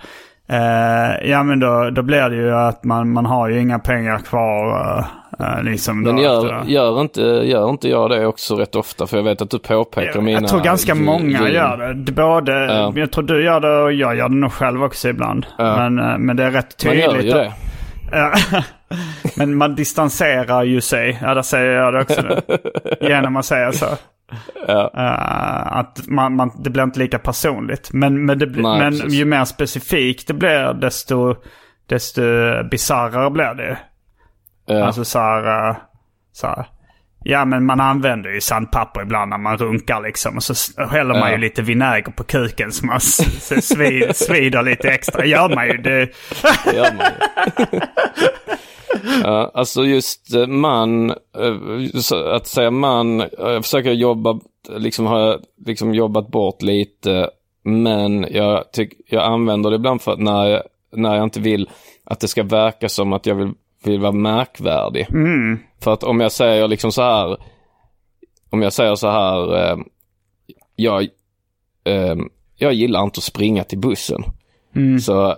eh, 0.50 1.30
ja 1.30 1.44
men 1.44 1.60
då, 1.60 1.90
då 1.90 2.02
blir 2.02 2.30
det 2.30 2.36
ju 2.36 2.56
att 2.56 2.84
man, 2.84 3.14
man 3.14 3.26
har 3.26 3.48
ju 3.50 3.60
inga 3.62 3.80
pengar 3.80 4.18
kvar. 4.20 4.98
eh, 5.00 5.06
eh, 5.40 5.64
liksom 5.64 6.02
Men 6.02 6.18
gör, 6.18 6.46
efter- 6.46 6.72
gör, 6.72 7.02
inte, 7.02 7.22
gör 7.22 7.70
inte 7.70 7.90
jag 7.90 8.10
det 8.10 8.26
också 8.28 8.56
rätt 8.56 8.76
ofta? 8.76 9.08
För 9.08 9.18
jag 9.18 9.24
vet 9.24 9.42
att 9.42 9.50
du 9.50 9.60
påpekar 9.60 10.12
jag, 10.16 10.24
mina... 10.24 10.40
jag 10.42 10.50
tror 10.50 10.62
ganska 10.62 10.96
många 10.96 11.50
gör 11.50 11.78
det. 11.78 12.12
Både, 12.12 12.52
Ja. 12.66 12.94
Jag 12.96 13.12
tror 13.12 13.24
du 13.24 13.44
gör 13.44 13.60
det 13.60 13.82
och 13.84 13.94
jag 13.94 14.16
gör 14.18 14.30
det 14.30 14.36
nog 14.36 14.52
själv 14.52 14.84
också 14.84 15.10
ibland. 15.10 15.46
Ja. 15.58 15.90
Men, 15.90 16.00
eh, 16.12 16.18
men 16.18 16.36
det 16.36 16.44
är 16.44 16.52
rätt 16.52 16.86
Man 16.86 16.94
tydligt. 16.94 17.06
gör 17.06 17.22
ju 17.22 17.32
det. 17.32 17.54
Men 19.38 19.56
man 19.56 19.76
distanserar 19.76 20.64
ju 20.64 20.82
sig. 20.82 21.20
Ja, 21.22 21.34
där 21.34 21.42
säger 21.42 21.72
jag 21.72 21.94
det 21.94 22.02
också 22.02 22.22
nu. 22.22 22.58
Genom 23.08 23.36
att 23.36 23.46
säga 23.46 23.72
så. 23.72 23.86
Ja. 24.68 24.92
Eh, 24.98 25.78
att 25.78 26.00
man, 26.08 26.36
man, 26.36 26.52
det 26.64 26.70
blir 26.70 26.84
inte 26.84 27.00
lika 27.00 27.20
personligt. 27.20 27.90
Men, 27.94 28.26
men, 28.26 28.40
det, 28.40 28.46
Nej, 28.46 28.62
men 28.80 28.92
precis. 28.92 29.14
ju 29.14 29.26
mer 29.26 29.46
specifikt 29.46 30.28
det 30.28 30.34
blir 30.34 30.74
desto, 30.74 31.36
desto 31.90 32.22
bisarrare 32.72 33.30
blir 33.30 33.54
det. 33.54 33.78
Ja. 34.68 34.84
Alltså 34.86 35.06
så 35.06 35.20
här, 35.20 35.70
eh, 35.70 35.76
så 36.34 36.48
här. 36.48 36.66
Ja 37.24 37.46
men 37.46 37.66
man 37.66 37.80
använder 37.80 38.30
ju 38.30 38.42
sandpapper 38.42 39.02
ibland 39.02 39.30
när 39.30 39.38
man 39.38 39.58
runkar 39.58 40.02
liksom. 40.02 40.36
Och 40.38 40.44
så 40.44 40.82
häller 40.84 41.14
man 41.14 41.20
Ja. 41.30 41.32
ju 41.32 41.38
lite 41.38 41.62
vinäger 41.62 42.12
på 42.12 42.24
kuken 42.24 42.72
så 42.72 42.86
man 42.86 42.98
s- 42.98 43.52
s- 43.52 43.68
svid, 43.68 44.16
svider 44.16 44.64
lite 44.64 44.90
extra. 44.90 45.26
Gör 45.26 45.56
man 45.56 45.68
ju. 45.68 45.78
Det, 45.78 46.00
gör 46.74 46.94
man 46.96 47.06
ju. 47.06 47.80
ja, 49.24 49.52
alltså 49.54 49.84
just 49.84 50.34
eh, 50.36 50.48
man, 50.48 51.10
eh, 51.10 52.36
att 52.36 52.48
säga 52.48 52.72
man, 52.72 53.24
jag 53.38 53.64
försöker 53.64 53.92
jobba, 53.92 54.40
liksom 54.70 55.06
har 55.06 55.20
jag 55.20 55.40
liksom 55.66 55.94
jobbat 55.94 56.28
bort 56.28 56.62
lite, 56.62 57.30
men 57.64 58.28
jag, 58.32 58.72
tyck, 58.72 58.94
jag 59.08 59.24
använder 59.24 59.70
det 59.70 59.76
ibland 59.76 60.02
för 60.02 60.12
att 60.12 60.20
när 60.20 60.46
jag, 60.46 60.62
när 60.92 61.16
jag 61.16 61.24
inte 61.24 61.40
vill 61.40 61.70
att 62.06 62.20
det 62.20 62.28
ska 62.28 62.44
verka 62.44 62.90
som 62.90 63.14
att 63.14 63.26
jag 63.26 63.36
vill, 63.36 63.54
vill 63.90 64.00
vara 64.00 64.12
märkvärdig. 64.12 65.08
För 65.84 65.94
att 65.94 66.04
om 66.04 66.20
jag 66.20 66.32
säger 66.32 66.68
liksom 66.68 66.92
så 66.92 67.02
här, 67.02 67.38
om 68.50 68.62
jag 68.62 68.74
säger 68.74 68.96
så 68.96 69.10
här, 69.10 69.72
eh, 69.72 69.78
jag, 70.76 71.04
eh, 71.84 72.16
jag 72.56 72.74
gillar 72.74 73.04
inte 73.04 73.18
att 73.18 73.24
springa 73.24 73.64
till 73.64 73.80
bussen. 73.80 74.24
Så, 75.00 75.36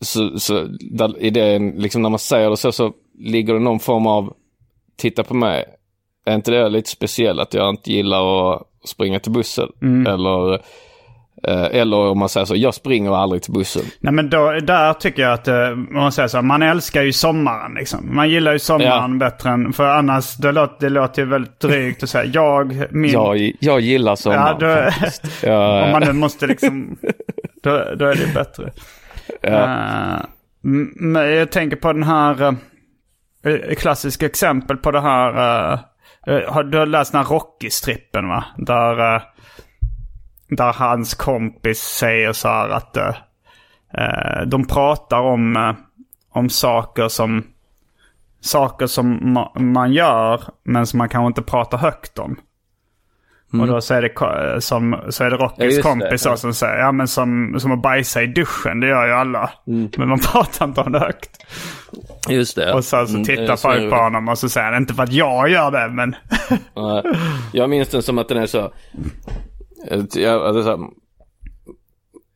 så, 0.00 0.38
så 0.38 0.66
där, 0.80 1.18
i 1.22 1.30
det, 1.30 1.58
liksom 1.58 2.02
när 2.02 2.10
man 2.10 2.18
säger 2.18 2.50
det 2.50 2.56
så, 2.56 2.72
så 2.72 2.92
ligger 3.18 3.54
det 3.54 3.60
någon 3.60 3.80
form 3.80 4.06
av, 4.06 4.34
titta 4.96 5.22
på 5.24 5.34
mig, 5.34 5.64
är 6.24 6.34
inte 6.34 6.50
det 6.50 6.68
lite 6.68 6.90
speciellt 6.90 7.40
att 7.40 7.54
jag 7.54 7.70
inte 7.70 7.92
gillar 7.92 8.52
att 8.54 8.62
springa 8.84 9.20
till 9.20 9.32
bussen? 9.32 9.68
Eller, 10.06 10.52
eh, 10.54 10.60
eller 11.50 11.96
om 11.96 12.18
man 12.18 12.28
säger 12.28 12.44
så, 12.44 12.56
jag 12.56 12.74
springer 12.74 13.16
aldrig 13.16 13.42
till 13.42 13.52
bussen. 13.52 13.82
Nej 14.00 14.12
men 14.12 14.30
då, 14.30 14.52
där 14.52 14.92
tycker 14.92 15.22
jag 15.22 15.32
att, 15.32 15.48
eh, 15.48 15.68
om 15.68 15.88
man 15.90 16.12
säger 16.12 16.28
så, 16.28 16.42
man 16.42 16.62
älskar 16.62 17.02
ju 17.02 17.12
sommaren 17.12 17.74
liksom. 17.74 18.14
Man 18.14 18.30
gillar 18.30 18.52
ju 18.52 18.58
sommaren 18.58 19.18
bättre 19.18 19.50
än, 19.50 19.72
för 19.72 19.88
annars 19.88 20.36
det 20.36 20.52
låter 20.52 20.86
det 20.86 20.88
låter 20.88 21.22
ju 21.22 21.28
väldigt 21.28 21.60
drygt 21.60 22.02
att 22.02 22.08
säga 22.10 22.24
jag, 22.24 22.86
min... 22.90 23.10
Jag, 23.12 23.52
jag 23.60 23.80
gillar 23.80 24.12
ja, 24.12 24.16
sommaren 24.16 24.56
då, 24.60 24.90
faktiskt. 24.90 25.42
Jag, 25.42 25.84
om 25.84 25.90
man 25.90 26.02
nu 26.02 26.12
måste 26.12 26.46
liksom, 26.46 26.96
då, 27.62 27.70
då 27.70 28.06
är 28.06 28.14
det 28.14 28.34
bättre. 28.34 28.70
Eh, 29.42 30.16
m- 30.64 30.92
men 30.96 31.34
jag 31.34 31.52
tänker 31.52 31.76
på 31.76 31.92
den 31.92 32.02
här, 32.02 32.42
uh, 33.46 33.74
klassiska 33.78 34.26
exempel 34.26 34.76
på 34.76 34.90
det 34.90 35.00
här, 35.00 35.28
eh, 35.72 35.78
eh, 36.26 36.52
har 36.52 36.62
du 36.64 36.78
har 36.78 36.86
läst 36.86 37.12
den 37.12 37.24
här 37.24 37.28
Rocky-strippen 37.28 38.28
va? 38.28 38.44
Där, 38.56 39.14
eh, 39.14 39.22
där 40.56 40.72
hans 40.72 41.14
kompis 41.14 41.78
säger 41.78 42.32
så 42.32 42.48
här 42.48 42.68
att 42.68 42.96
eh, 42.96 43.14
eh, 43.98 44.42
de 44.46 44.66
pratar 44.66 45.20
om, 45.20 45.56
eh, 45.56 45.72
om 46.32 46.48
saker 46.48 47.08
som 47.08 47.44
saker 48.40 48.86
som 48.86 49.20
ma- 49.20 49.58
man 49.60 49.92
gör 49.92 50.42
men 50.64 50.86
som 50.86 50.98
man 50.98 51.08
kanske 51.08 51.26
inte 51.26 51.42
pratar 51.42 51.78
högt 51.78 52.18
om. 52.18 52.36
Och 53.60 53.66
då 53.66 53.80
så 53.80 53.94
är 53.94 54.02
det, 54.02 54.60
som, 54.60 54.96
så 55.08 55.24
är 55.24 55.30
det 55.30 55.36
Ja, 55.36 55.44
Rockys 55.44 55.76
det, 55.76 55.82
kompis 55.82 56.22
då 56.22 56.30
ja. 56.30 56.36
som 56.36 56.54
säger 56.54 56.78
ja 56.78 56.92
men 56.92 57.08
som, 57.08 57.56
som 57.60 57.72
att 57.72 57.82
bajsa 57.82 58.22
i 58.22 58.26
duschen, 58.26 58.80
det 58.80 58.86
gör 58.86 59.06
ju 59.06 59.12
alla. 59.12 59.50
Mm. 59.66 59.90
Men 59.96 60.08
man 60.08 60.18
pratar 60.32 60.64
inte 60.64 60.80
om 60.80 60.92
det 60.92 60.98
högt. 60.98 61.30
Just 62.28 62.56
det. 62.56 62.72
Och 62.72 62.84
sen 62.84 63.06
så 63.08 63.12
Mm, 63.14 63.24
tittar 63.24 63.56
så 63.56 63.68
är 63.68 63.72
folk 63.72 63.84
det. 63.84 63.90
på 63.90 63.96
honom 63.96 64.28
och 64.28 64.38
så 64.38 64.48
säger 64.48 64.72
han 64.72 64.82
inte 64.82 64.94
för 64.94 65.02
att 65.02 65.12
jag 65.12 65.48
gör 65.48 65.70
det 65.70 65.88
men... 65.88 66.16
Jag 67.52 67.70
minns 67.70 67.88
den 67.88 68.02
som 68.02 68.18
att 68.18 68.28
den 68.28 68.38
är 68.38 68.46
så. 68.46 68.72
Jag, 69.90 70.54
så 70.54 70.62
här, 70.62 70.78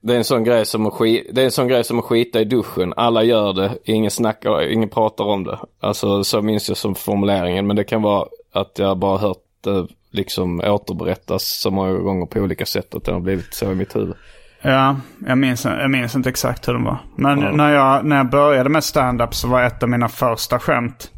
det 0.01 0.13
är 0.13 0.17
en 0.19 0.25
sån 0.25 0.45
grej 0.45 0.67
som 0.67 0.87
att 0.87 0.93
skita, 0.93 1.33
det 1.33 1.41
är 1.41 1.45
en 1.45 1.51
sån 1.51 1.69
grej 1.69 1.85
som 1.85 1.99
att 1.99 2.05
skita 2.05 2.41
i 2.41 2.45
duschen. 2.45 2.95
Alla 2.97 3.23
gör 3.23 3.53
det, 3.53 3.79
ingen 3.85 4.11
snackar, 4.11 4.71
ingen 4.73 4.89
pratar 4.89 5.25
om 5.25 5.45
det. 5.45 5.59
Alltså 5.81 6.25
så 6.25 6.43
minns 6.43 6.69
jag 6.69 6.77
som 6.79 6.95
formuleringen. 6.95 7.67
Men 7.67 7.77
det 7.77 7.85
kan 7.85 8.03
vara 8.03 8.27
att 8.53 8.79
jag 8.79 8.99
bara 8.99 9.19
hört 9.19 9.43
det 9.61 9.87
liksom 10.11 10.61
återberättas 10.61 11.61
så 11.61 11.71
många 11.71 11.93
gånger 11.93 12.27
på 12.27 12.39
olika 12.41 12.67
sätt 12.67 12.95
att 12.95 13.05
det 13.05 13.13
har 13.13 13.21
blivit 13.21 13.55
så 13.55 13.73
i 13.73 13.75
mitt 13.75 13.97
huvud. 13.97 14.15
Ja, 14.63 14.97
jag 15.27 15.39
minns, 15.39 15.65
jag 15.65 15.91
minns 15.91 16.15
inte 16.17 16.29
exakt 16.29 16.69
hur 16.69 16.73
de 16.73 16.85
var. 16.85 16.99
Men 17.17 17.41
Ja. 17.41 17.53
när, 17.53 17.73
jag, 17.75 18.05
när 18.05 18.17
jag 18.17 18.31
började 18.31 18.69
med 18.69 18.85
stand-up 18.85 19.35
så 19.35 19.49
var 19.49 19.63
ett 19.63 19.83
av 19.83 19.89
mina 19.89 20.09
första 20.09 20.59
skämt 20.59 21.11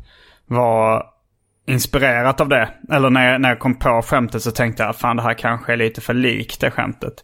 var 0.46 1.06
inspirerat 1.68 2.40
av 2.40 2.48
det. 2.48 2.68
Eller 2.92 3.10
när 3.10 3.32
jag, 3.32 3.40
när 3.40 3.48
jag 3.48 3.58
kom 3.58 3.78
på 3.78 4.02
skämtet 4.02 4.42
så 4.42 4.50
tänkte 4.50 4.82
jag 4.82 4.96
fan 4.96 5.16
det 5.16 5.22
här 5.22 5.34
kanske 5.34 5.72
är 5.72 5.76
lite 5.76 6.00
för 6.00 6.14
likt 6.14 6.60
det 6.60 6.70
skämtet. 6.70 7.14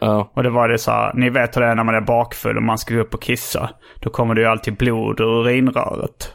Ja, 0.00 0.30
Och 0.34 0.42
det 0.42 0.50
var 0.50 0.68
det 0.68 0.78
så 0.78 0.90
här, 0.90 1.14
ni 1.14 1.30
vet 1.30 1.56
hur 1.56 1.60
det 1.60 1.68
är 1.68 1.74
när 1.74 1.84
man 1.84 1.94
är 1.94 2.00
bakfull 2.00 2.56
och 2.56 2.62
man 2.62 2.78
ska 2.78 2.94
gå 2.94 3.00
upp 3.00 3.14
och 3.14 3.22
kissa. 3.22 3.70
Då 4.00 4.10
kommer 4.10 4.34
det 4.34 4.40
ju 4.40 4.46
alltid 4.46 4.76
blod 4.76 5.20
ur 5.20 5.40
urinröret. 5.40 6.32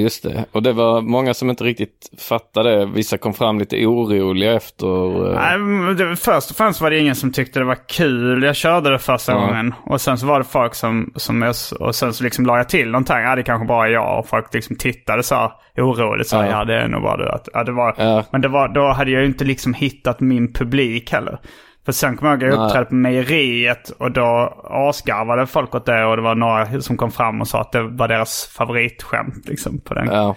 Just 0.00 0.22
det. 0.22 0.44
Och 0.52 0.62
det 0.62 0.72
var 0.72 1.00
många 1.00 1.34
som 1.34 1.50
inte 1.50 1.64
riktigt 1.64 2.10
fattade. 2.18 2.86
Vissa 2.86 3.18
kom 3.18 3.34
fram 3.34 3.58
lite 3.58 3.86
oroliga 3.86 4.52
efter. 4.54 5.26
eh, 5.32 5.40
Nej, 5.58 5.94
det, 5.94 6.16
först 6.16 6.50
och 6.50 6.56
främst 6.56 6.80
var 6.80 6.90
det 6.90 6.98
ingen 6.98 7.14
som 7.14 7.32
tyckte 7.32 7.58
det 7.58 7.64
var 7.64 7.88
kul. 7.88 8.42
Jag 8.42 8.56
körde 8.56 8.90
det 8.90 8.98
första 8.98 9.32
Ja. 9.32 9.38
gången. 9.40 9.74
Och 9.84 10.00
sen 10.00 10.18
så 10.18 10.26
var 10.26 10.38
det 10.38 10.44
folk 10.44 10.74
som, 10.74 11.12
som 11.16 11.42
jag, 11.42 11.54
och 11.80 11.94
sen 11.94 12.12
så 12.12 12.24
liksom 12.24 12.46
la 12.46 12.56
jag 12.56 12.68
till 12.68 12.90
någonting. 12.90 13.16
Ja, 13.16 13.36
det 13.36 13.42
kanske 13.42 13.66
bara 13.66 13.88
är 13.88 13.92
jag. 13.92 14.18
Och 14.18 14.28
folk 14.28 14.54
liksom 14.54 14.76
tittade 14.76 15.22
så 15.22 15.34
här 15.34 15.50
oroligt. 15.76 16.28
Så 16.28 16.36
här, 16.36 16.44
ja. 16.44 16.50
Ja. 16.58 16.64
det 16.64 16.74
är 16.74 16.88
nog 16.88 17.02
bara 17.02 17.16
du. 17.16 17.28
Att, 17.28 17.48
ja, 17.54 17.64
det 17.64 17.72
var, 17.72 17.94
Ja. 17.98 18.24
Men 18.32 18.40
det 18.40 18.48
var, 18.48 18.68
då 18.68 18.88
hade 18.92 19.10
jag 19.10 19.20
ju 19.20 19.26
inte 19.26 19.44
liksom 19.44 19.74
hittat 19.74 20.20
min 20.20 20.52
publik 20.52 21.12
heller. 21.12 21.38
För 21.86 21.92
sen 21.92 22.16
kom 22.16 22.28
jag 22.28 22.42
ihåg 22.42 22.52
jag 22.52 22.64
uppträdde 22.66 22.84
på 22.86 22.94
mejeriet 22.94 23.90
och 23.98 24.10
då 24.12 24.62
asgarvade 24.70 25.46
folk 25.46 25.74
åt 25.74 25.86
det. 25.86 26.04
Och 26.04 26.16
det 26.16 26.22
var 26.22 26.34
några 26.34 26.80
som 26.80 26.96
kom 26.96 27.10
fram 27.10 27.40
och 27.40 27.48
sa 27.48 27.60
att 27.60 27.72
det 27.72 27.82
var 27.82 28.08
deras 28.08 28.46
favoritskämt 28.56 29.48
liksom 29.48 29.78
på 29.80 29.94
den. 29.94 30.06
ja. 30.12 30.36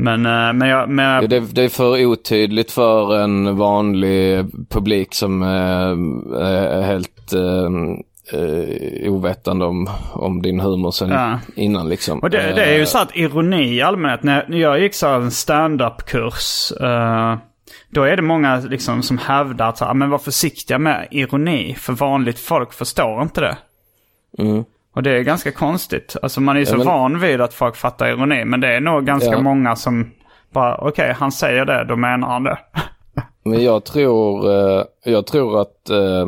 Men, 0.00 0.26
eh, 0.26 0.52
men 0.52 0.68
jag, 0.68 0.88
men 0.88 1.04
jag, 1.04 1.24
Ja, 1.24 1.26
det, 1.28 1.40
det 1.54 1.62
är 1.62 1.68
för 1.68 2.06
otydligt 2.06 2.70
för 2.70 3.18
en 3.18 3.56
vanlig 3.56 4.44
publik 4.70 5.14
som 5.14 5.42
eh, 5.42 6.38
är 6.42 6.82
helt 6.82 7.32
eh, 7.32 8.40
eh, 8.40 9.12
ovetande 9.12 9.64
om, 9.64 9.90
om 10.12 10.42
din 10.42 10.60
humor 10.60 10.90
sen 10.90 11.10
Ja. 11.10 11.38
innan 11.56 11.88
liksom. 11.88 12.18
Och 12.18 12.30
det, 12.30 12.52
det 12.54 12.64
är 12.64 12.78
ju 12.78 12.86
så 12.86 12.98
att 12.98 13.16
ironi 13.16 13.74
i 13.74 13.82
allmänhet. 13.82 14.22
När 14.22 14.44
jag 14.54 14.80
gick 14.80 14.94
så 14.94 15.08
en 15.08 15.30
stand-up-kurs. 15.30 16.72
eh, 16.80 17.36
då 17.90 18.02
är 18.02 18.16
det 18.16 18.22
många 18.22 18.56
liksom 18.56 19.02
som 19.02 19.18
hävdar 19.18 19.68
att 19.68 19.78
så 19.78 19.84
här, 19.84 19.94
men 19.94 20.10
var 20.10 20.18
försiktiga 20.18 20.78
med 20.78 21.08
ironi. 21.10 21.74
För 21.74 21.92
vanligt 21.92 22.38
folk 22.38 22.72
förstår 22.72 23.22
inte 23.22 23.40
det. 23.40 23.56
Mm. 24.38 24.64
Och 24.94 25.02
det 25.02 25.10
är 25.10 25.20
ganska 25.22 25.52
konstigt. 25.52 26.16
Alltså 26.22 26.40
man 26.40 26.56
är 26.56 26.60
ju 26.60 26.66
så 26.66 26.76
men- 26.76 26.86
van 26.86 27.20
vid 27.20 27.40
att 27.40 27.54
folk 27.54 27.76
fattar 27.76 28.08
ironi. 28.08 28.44
Men 28.44 28.60
det 28.60 28.76
är 28.76 28.80
nog 28.80 29.04
ganska 29.06 29.30
Ja. 29.30 29.40
många 29.40 29.76
som 29.76 30.10
bara, 30.52 30.76
okej 30.78 31.12
han 31.18 31.32
säger 31.32 31.64
det, 31.64 31.84
då 31.84 31.96
menar 31.96 32.28
han 32.28 32.44
det. 32.44 32.58
Men 33.44 33.64
jag 33.64 33.84
tror, 33.84 34.50
eh, 34.50 34.84
jag 35.04 35.26
tror 35.26 35.60
att, 35.60 35.90
eh, 35.90 36.26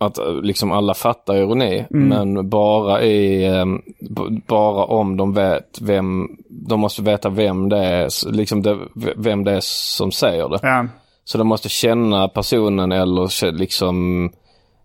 att 0.00 0.18
eh, 0.18 0.32
liksom 0.42 0.72
alla 0.72 0.94
fattar 0.94 1.34
ironi. 1.36 1.86
Mm. 1.90 2.08
Men 2.08 2.48
bara 2.48 3.02
i, 3.02 3.46
eh, 3.46 3.64
b- 4.10 4.40
bara 4.46 4.84
om 4.84 5.16
de 5.16 5.34
vet 5.34 5.80
vem, 5.80 6.28
de 6.48 6.80
måste 6.80 7.02
veta 7.02 7.28
vem 7.28 7.68
det 7.68 7.78
är, 7.84 8.32
liksom 8.32 8.62
det, 8.62 8.78
vem 9.16 9.44
det 9.44 9.52
är 9.52 9.60
som 9.62 10.12
säger 10.12 10.48
det. 10.48 10.58
ja. 10.62 10.86
Så 11.24 11.38
de 11.38 11.46
måste 11.46 11.68
känna 11.68 12.28
personen 12.28 12.92
eller 12.92 13.52
liksom 13.52 14.30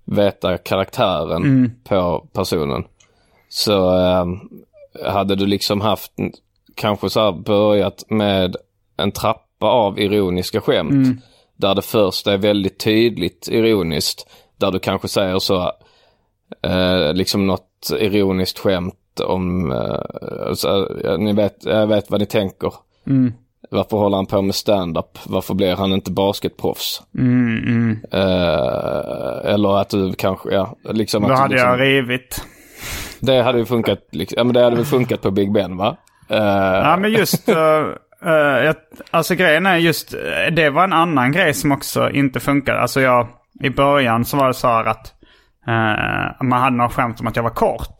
veta 0.05 0.57
karaktären 0.57 1.71
på 1.89 2.25
personen. 2.33 2.83
Så 3.49 3.97
eh, 3.97 4.25
hade 5.11 5.35
du 5.35 5.45
liksom 5.45 5.81
haft, 5.81 6.11
kanske 6.75 7.09
så 7.09 7.19
här 7.19 7.31
börjat 7.31 8.03
med 8.09 8.55
en 8.97 9.11
trappa 9.11 9.65
av 9.67 9.99
ironiska 9.99 10.61
skämt. 10.61 11.21
Där 11.57 11.75
det 11.75 11.81
först 11.81 12.27
är 12.27 12.37
väldigt 12.37 12.79
tydligt 12.79 13.47
ironiskt. 13.51 14.27
Där 14.57 14.71
du 14.71 14.79
kanske 14.79 15.07
säger 15.07 15.39
så, 15.39 15.71
eh, 16.63 17.13
liksom 17.13 17.47
något 17.47 17.91
ironiskt 17.99 18.59
skämt 18.59 19.19
om, 19.25 19.71
eh, 19.71 20.53
så, 20.53 20.87
ni 21.17 21.33
vet, 21.33 21.65
jag 21.65 21.87
vet 21.87 22.11
vad 22.11 22.19
ni 22.19 22.25
tänker. 22.25 22.73
Varför 23.69 23.97
håller 23.97 24.17
han 24.17 24.25
på 24.25 24.41
med 24.41 24.55
stand-up? 24.55 25.19
Varför 25.25 25.53
blir 25.53 25.75
han 25.75 25.93
inte 25.93 26.11
basketproffs? 26.11 27.01
Mm, 27.17 27.57
mm. 27.57 27.99
Eh, 28.11 29.53
eller 29.53 29.81
att 29.81 29.89
du 29.89 30.13
kanske, 30.13 30.49
ja, 30.53 30.75
liksom 30.83 31.23
Då 31.23 31.27
att 31.27 31.35
du 31.35 31.41
hade 31.41 31.53
liksom, 31.53 31.69
jag 31.69 31.81
rivit. 31.81 32.41
Det 33.19 33.41
hade 33.41 33.57
ju 33.59 33.65
funkat, 33.65 33.99
liksom, 34.11 34.35
ja 34.37 34.43
men 34.43 34.53
det 34.53 34.63
hade 34.63 34.75
väl 34.75 34.85
funkat 34.85 35.21
på 35.21 35.31
Big 35.31 35.51
Ben 35.53 35.77
va? 35.77 35.97
Eh, 36.29 36.37
Ja 36.37 36.97
men 36.97 37.11
just, 37.11 37.49
uh, 37.49 37.55
jag, 38.63 38.75
alltså 39.11 39.35
grejen 39.35 39.65
är 39.65 39.77
just, 39.77 40.11
det 40.51 40.69
var 40.69 40.83
en 40.83 40.93
annan 40.93 41.31
grej 41.31 41.53
som 41.53 41.71
också 41.71 42.09
inte 42.09 42.39
funkade. 42.39 42.79
Alltså 42.79 43.01
jag, 43.01 43.27
i 43.63 43.69
början 43.69 44.25
så 44.25 44.37
var 44.37 44.47
det 44.47 44.53
så 44.53 44.67
här 44.67 44.85
att 44.85 45.13
eh, 45.67 46.43
man 46.45 46.61
hade 46.61 46.75
några 46.77 46.89
skämt 46.89 47.19
om 47.19 47.27
att 47.27 47.35
jag 47.35 47.43
var 47.43 47.49
kort. 47.49 47.95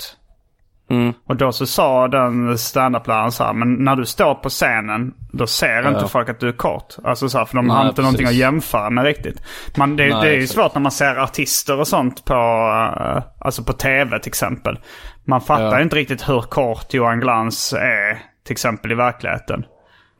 Mm. 0.89 1.13
Och 1.25 1.35
då 1.35 1.51
så 1.51 1.65
sa 1.65 2.07
den 2.07 2.57
standup-läraren 2.57 3.31
så 3.31 3.43
här, 3.43 3.53
men 3.53 3.73
när 3.73 3.95
du 3.95 4.05
står 4.05 4.35
på 4.35 4.49
scenen, 4.49 5.13
då 5.31 5.47
ser 5.47 5.87
inte 5.89 6.07
folk 6.07 6.29
att 6.29 6.39
du 6.39 6.47
är 6.47 6.53
kort. 6.53 6.95
Alltså 7.03 7.29
så 7.29 7.37
här, 7.37 7.45
för 7.45 7.55
de 7.55 7.69
har 7.69 7.79
Nej, 7.79 7.89
inte 7.89 8.01
någonting 8.01 8.25
att 8.25 8.29
precis. 8.29 8.41
jämföra 8.41 8.89
med 8.89 9.03
riktigt. 9.03 9.41
Man, 9.77 9.95
det, 9.95 10.03
Nej, 10.13 10.21
det 10.21 10.35
är 10.35 10.39
ju 10.39 10.47
svårt 10.47 10.73
när 10.75 10.81
man 10.81 10.91
ser 10.91 11.15
artister 11.15 11.79
och 11.79 11.87
sånt 11.87 12.25
på, 12.25 12.33
eh, 12.33 13.23
alltså 13.39 13.63
på 13.63 13.73
tv 13.73 14.19
till 14.19 14.29
exempel. 14.29 14.79
Man 15.23 15.41
fattar 15.41 15.77
Ja. 15.77 15.81
inte 15.81 15.95
riktigt 15.95 16.29
hur 16.29 16.41
kort 16.41 16.93
Johan 16.93 17.19
Glans 17.19 17.73
är, 17.73 18.13
till 18.45 18.51
exempel 18.51 18.91
i 18.91 18.95
verkligheten. 18.95 19.65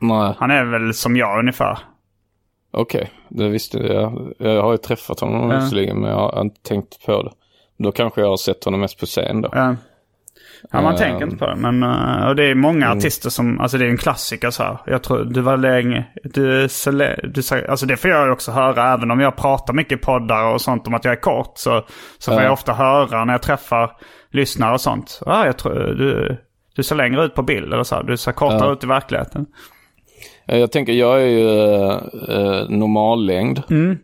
Nej, 0.00 0.34
Han 0.38 0.50
är 0.50 0.64
väl 0.64 0.94
som 0.94 1.16
jag 1.16 1.38
ungefär. 1.38 1.78
Okej. 2.76 3.10
Det 3.28 3.48
visste 3.48 3.78
jag. 3.78 4.34
Jag 4.38 4.62
har 4.62 4.72
ju 4.72 4.78
träffat 4.78 5.20
honom 5.20 5.50
Ja. 5.50 5.56
visserligen 5.60 6.00
men 6.00 6.10
jag 6.10 6.16
har 6.18 6.40
inte 6.40 6.60
tänkt 6.62 7.06
på 7.06 7.22
det. 7.22 7.30
Då 7.84 7.92
kanske 7.92 8.20
jag 8.20 8.28
har 8.28 8.36
sett 8.36 8.64
honom 8.64 8.80
mest 8.80 9.00
på 9.00 9.06
scen 9.06 9.40
då. 9.42 9.48
Ja. 9.52 9.76
Ja, 10.70 10.80
man 10.82 10.92
Ehm. 10.92 10.98
tänker 10.98 11.24
inte 11.24 11.36
på 11.36 11.46
det. 11.46 11.56
Men 11.56 11.82
eh, 11.82 12.28
och 12.28 12.36
det 12.36 12.44
är 12.50 12.54
många 12.54 12.90
artister 12.92 13.30
som, 13.30 13.60
alltså 13.60 13.78
det 13.78 13.84
är 13.84 13.88
en 13.88 13.96
klassiker 13.96 14.50
så 14.50 14.62
här. 14.62 14.78
Jag 14.86 15.02
tror 15.02 15.24
du 15.24 15.40
var 15.40 15.56
länge, 15.56 16.04
du 16.24 16.68
du, 17.22 17.42
alltså 17.68 17.86
det 17.86 17.96
får 17.96 18.10
jag 18.10 18.32
också 18.32 18.52
höra 18.52 18.92
även 18.92 19.10
om 19.10 19.20
jag 19.20 19.36
pratar 19.36 19.74
mycket 19.74 19.98
i 19.98 20.02
poddar 20.02 20.52
och 20.54 20.60
sånt 20.60 20.86
om 20.86 20.94
att 20.94 21.04
jag 21.04 21.12
är 21.12 21.20
kort. 21.20 21.52
Så, 21.54 21.84
så 22.18 22.30
får 22.30 22.40
Ja. 22.40 22.44
jag 22.44 22.52
ofta 22.52 22.72
höra 22.72 23.24
när 23.24 23.34
jag 23.34 23.42
träffar 23.42 23.96
lyssnare 24.30 24.72
och 24.74 24.80
sånt. 24.80 25.20
Ja, 25.26 25.46
jag 25.46 25.58
tror 25.58 25.74
du, 25.74 26.36
du 26.76 26.82
ser 26.82 26.96
längre 26.96 27.24
ut 27.24 27.34
på 27.34 27.42
bild 27.42 27.72
eller 27.72 27.82
så. 27.84 27.94
här. 27.94 28.02
Du 28.02 28.16
ser 28.16 28.32
kortare 28.32 28.66
Ja. 28.68 28.72
ut 28.72 28.84
i 28.84 28.86
verkligheten. 28.86 29.46
Eh, 30.46 30.58
Jag 30.58 30.72
tänker, 30.72 30.92
jag 30.92 31.22
är 31.22 31.26
ju 31.26 31.48
eh, 31.60 31.98
eh, 32.28 32.68
normallängd. 32.68 33.62
Mm. 33.70 33.98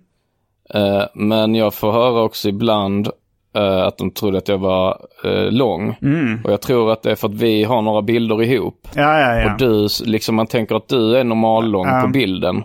Eh, 0.75 1.03
men 1.15 1.55
jag 1.55 1.75
får 1.75 1.93
höra 1.93 2.23
också 2.23 2.49
ibland 2.49 3.09
eh, 3.57 3.83
att 3.83 3.99
de 3.99 4.11
trodde 4.11 4.39
att 4.39 4.49
jag 4.49 4.59
var 4.59 4.99
eh, 5.25 5.51
lång. 5.51 5.97
Och 6.45 6.53
jag 6.53 6.61
tror 6.61 6.93
att 6.93 7.03
det 7.03 7.11
är 7.11 7.15
för 7.15 7.29
att 7.29 7.35
vi 7.35 7.65
har 7.65 7.83
några 7.83 8.03
bilder 8.03 8.43
ihop. 8.43 8.89
Ja, 8.95 9.19
ja, 9.21 9.37
ja. 9.41 9.53
Och 9.53 9.59
du, 9.59 9.89
liksom 10.05 10.35
man 10.35 10.47
tänker 10.47 10.75
att 10.75 10.89
du 10.89 11.17
är 11.17 11.25
normallång 11.25 11.87
Ja. 11.87 12.01
på 12.03 12.09
bilden. 12.09 12.65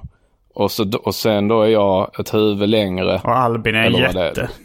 Och, 0.53 0.71
så, 0.71 0.91
och 1.03 1.15
sen 1.15 1.47
då 1.47 1.61
är 1.61 1.67
jag 1.67 2.19
ett 2.19 2.33
huvud 2.33 2.69
längre. 2.69 3.21
Och 3.23 3.37
Albin 3.37 3.75
är 3.75 3.83
en 3.83 3.93
det 3.93 3.99
är. 3.99 4.25
jätte. 4.25 4.49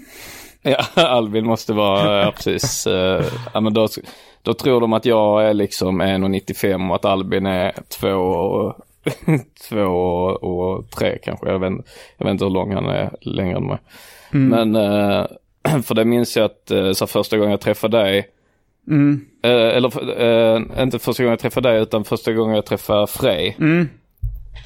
Ja, 0.64 1.02
Albin 1.06 1.46
måste 1.46 1.72
vara, 1.72 2.24
ja, 2.24 2.32
precis. 2.36 2.86
eh, 2.86 3.24
ja, 3.54 3.60
men 3.60 3.74
då, 3.74 3.88
då 4.42 4.54
tror 4.54 4.80
de 4.80 4.92
att 4.92 5.04
jag 5.06 5.44
är 5.48 5.54
liksom 5.54 6.02
1,95 6.02 6.88
och 6.88 6.94
att 6.96 7.04
Albin 7.04 7.46
är 7.46 7.72
2 8.00 8.08
och, 8.08 8.74
två 9.68 9.84
och, 9.84 10.44
och 10.44 10.90
3 10.90 11.18
kanske. 11.22 11.48
Jag 11.48 11.58
vet, 11.58 11.72
jag 12.18 12.24
vet 12.24 12.32
inte 12.32 12.44
hur 12.44 12.52
lång 12.52 12.72
han 12.74 12.86
är 12.86 13.10
längre 13.20 13.56
än 13.56 13.66
mig. 13.66 13.78
Men, 14.48 14.76
eh, 14.76 15.26
för 15.82 15.94
det 15.94 16.04
minns 16.04 16.36
jag 16.36 16.44
att 16.44 16.70
eh, 16.70 16.92
så 16.92 17.06
första 17.06 17.36
gången 17.36 17.50
jag 17.50 17.60
träffade 17.60 17.98
dig, 17.98 18.28
eh, 19.42 19.76
eller 19.76 20.82
inte 20.82 20.98
första 20.98 21.22
gången 21.22 21.32
jag 21.32 21.38
träffade 21.38 21.68
dig 21.68 21.82
utan 21.82 22.04
första 22.04 22.32
gången 22.32 22.54
jag 22.54 22.66
träffade 22.66 23.06
Frej. 23.06 23.56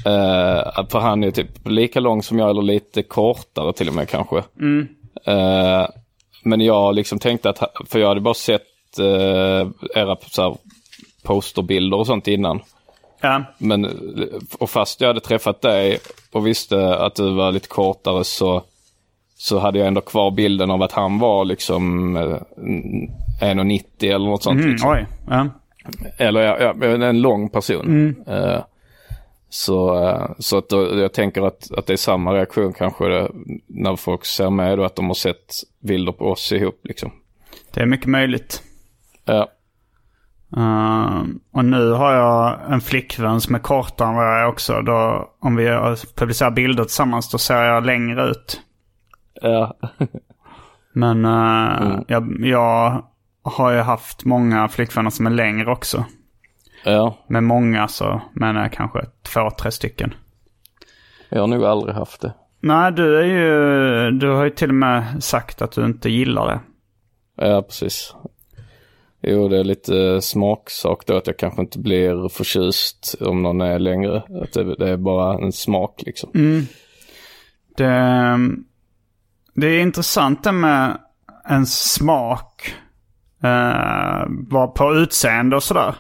Eh, 0.07 0.87
för 0.89 0.99
han 0.99 1.25
är 1.25 1.31
typ 1.31 1.69
lika 1.69 2.01
lång 2.01 2.23
som 2.23 2.39
jag 2.39 2.51
eller 2.51 2.63
lite 2.63 3.03
kortare 3.03 3.73
till 3.73 3.89
och 3.89 3.95
med 3.95 4.09
kanske. 4.09 4.43
Eh, 5.25 5.87
men 6.45 6.61
jag 6.61 6.95
liksom 6.95 7.19
tänkte 7.19 7.51
att, 7.51 7.59
för 7.89 7.99
jag 7.99 8.09
hade 8.09 8.21
bara 8.21 8.35
sett 8.35 8.63
era 9.95 10.17
så 10.31 10.43
här, 10.43 10.57
posterbilder 11.23 11.99
och 11.99 12.07
sånt 12.07 12.29
innan. 12.29 12.61
Ja. 13.27 13.45
Men, 13.59 13.87
och 14.59 14.71
fast 14.71 15.01
jag 15.01 15.09
hade 15.09 15.21
träffat 15.21 15.63
dig 15.63 15.99
och 16.33 16.47
visste 16.47 16.97
att 16.97 17.15
du 17.15 17.35
var 17.35 17.53
lite 17.53 17.69
kortare 17.69 18.25
så, 18.25 18.63
så 19.37 19.59
hade 19.59 19.79
jag 19.79 19.89
ändå 19.89 20.01
kvar 20.01 20.31
bilden 20.31 20.71
av 20.71 20.83
att 20.83 20.93
han 20.93 21.19
var 21.19 21.45
liksom 21.45 22.17
eh, 22.17 22.23
1,90 23.41 23.83
eller 24.01 24.27
något 24.27 24.43
sånt. 24.43 24.61
Mm, 24.61 24.71
liksom. 24.71 24.97
Ja. 25.29 25.49
Eller 26.19 26.41
ja, 26.41 26.85
en 27.09 27.21
lång 27.21 27.49
person. 27.49 28.15
Eh, 28.27 28.61
så, 29.49 30.05
eh, 30.05 30.31
så 30.39 30.59
att 30.59 30.69
då, 30.69 30.99
jag 31.01 31.13
tänker 31.13 31.43
att, 31.43 31.73
att 31.73 31.87
det 31.87 31.93
är 31.93 31.97
samma 31.97 32.35
reaktion 32.35 32.73
kanske 32.73 33.29
när 33.67 33.97
folk 33.97 34.25
ser 34.25 34.51
mig 34.51 34.77
då 34.77 34.85
att 34.85 34.97
de 34.97 35.07
har 35.07 35.15
sett 35.15 35.55
bilder 35.81 36.13
på 36.13 36.25
oss 36.25 36.53
ihop 36.53 36.81
liksom. 36.83 37.13
Det 37.75 37.81
är 37.81 37.87
mycket 37.87 38.07
möjligt. 38.07 38.63
Ja, 39.25 39.49
Uh, 40.57 41.23
och 41.53 41.65
nu 41.65 41.91
har 41.91 42.13
jag 42.13 42.59
en 42.73 42.81
flickvän 42.81 43.41
som 43.41 43.55
är 43.55 43.59
kortare 43.59 44.09
än 44.09 44.15
vad 44.15 44.25
jag 44.27 44.41
är 44.41 44.47
också. 44.47 44.83
Då, 44.83 45.31
om 45.41 45.57
vi 45.57 45.67
publicerar 46.17 46.51
bilder 46.51 46.85
tillsammans 46.85 47.31
då 47.31 47.39
ser 47.39 47.63
jag 47.63 47.87
längre 47.87 48.25
ut. 48.25 48.61
ja, 49.43 49.77
Men 50.93 51.25
uh, 51.25 52.01
jag, 52.09 52.37
jag 52.41 53.03
har 53.43 53.73
ju 53.73 53.81
haft 53.81 54.25
många 54.25 54.69
flickvänner 54.69 55.11
som 55.11 55.27
är 55.27 55.31
längre 55.31 55.73
också. 55.73 56.05
ja. 56.85 57.19
Med 57.27 57.43
många 57.43 57.89
så 57.89 58.21
menar 58.33 58.63
jag 58.63 58.73
kanske 58.73 59.07
två, 59.23 59.51
tre 59.51 59.71
stycken. 59.71 60.15
Jag 61.29 61.41
har 61.41 61.47
nog 61.47 61.65
aldrig 61.65 61.95
haft 61.95 62.21
det. 62.21 62.35
Nej, 62.61 62.93
du 62.93 63.19
är 63.19 63.25
ju... 63.25 64.11
Du 64.11 64.31
har 64.31 64.45
ju 64.45 64.51
till 64.51 64.69
och 64.69 64.75
med 64.75 65.25
sagt 65.25 65.63
att 65.63 65.73
du 65.73 65.85
inte 65.85 66.11
gillar 66.11 66.47
det. 66.47 66.61
Ja, 67.47 67.63
precis. 67.63 68.15
Jo, 69.29 69.49
det 69.49 69.59
är 69.59 69.65
lite 69.65 70.21
smaksak 70.23 71.07
då 71.07 71.17
att 71.17 71.27
jag 71.27 71.39
kanske 71.39 71.61
inte 71.61 71.79
blir 71.79 72.29
förtjust 72.29 73.15
om 73.21 73.43
någon 73.43 73.61
är 73.61 73.79
längre. 73.79 74.17
Att 74.43 74.53
det, 74.53 74.75
det 74.75 74.91
är 74.91 74.97
bara 74.97 75.35
en 75.35 75.53
smak 75.53 76.03
liksom. 76.07 76.31
Det, 77.77 78.39
det 79.55 79.67
är 79.67 79.81
intressant 79.81 80.45
det 80.45 80.53
med 80.53 80.99
en 81.49 81.67
smak. 81.67 82.75
Eh, 83.43 84.25
var 84.29 84.67
på 84.67 84.95
utseende 84.95 85.57
och 85.57 85.63
sådär. 85.63 85.95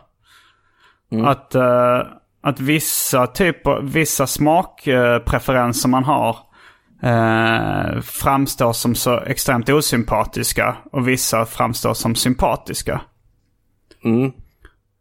Att, 1.24 1.54
eh, 1.54 2.02
att 2.42 2.60
vissa 2.60 3.26
typer, 3.26 3.80
vissa 3.82 4.26
smakpreferenser 4.26 5.88
man 5.88 6.04
har 6.04 6.36
eh, 7.02 8.00
framstår 8.00 8.72
som 8.72 8.94
så 8.94 9.20
extremt 9.20 9.68
osympatiska. 9.68 10.76
Och 10.92 11.08
vissa 11.08 11.46
framstår 11.46 11.94
som 11.94 12.14
sympatiska. 12.14 13.00
Mm. 14.06 14.32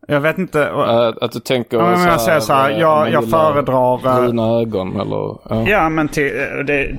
Jag 0.08 0.20
vet 0.22 0.38
inte. 0.38 0.64
Äh, 0.64 1.24
att 1.24 1.32
du 1.32 1.40
tänker 1.40 1.78
Ja, 1.78 1.84
men 1.98 2.08
jag 2.08 2.22
säger 2.22 2.40
så 2.40 2.54
här, 2.54 2.70
eh, 2.72 2.80
jag- 2.80 3.00
man 3.00 3.12
jag 3.12 3.30
föredrar, 3.30 3.94
eh, 3.96 4.22
Bruna 4.26 4.62
ögon 4.62 5.00
eller? 5.00 5.38
Ja. 5.50 5.64
Ja, 5.68 5.90
men 5.90 6.08
till, 6.08 6.32
det, 6.68 6.96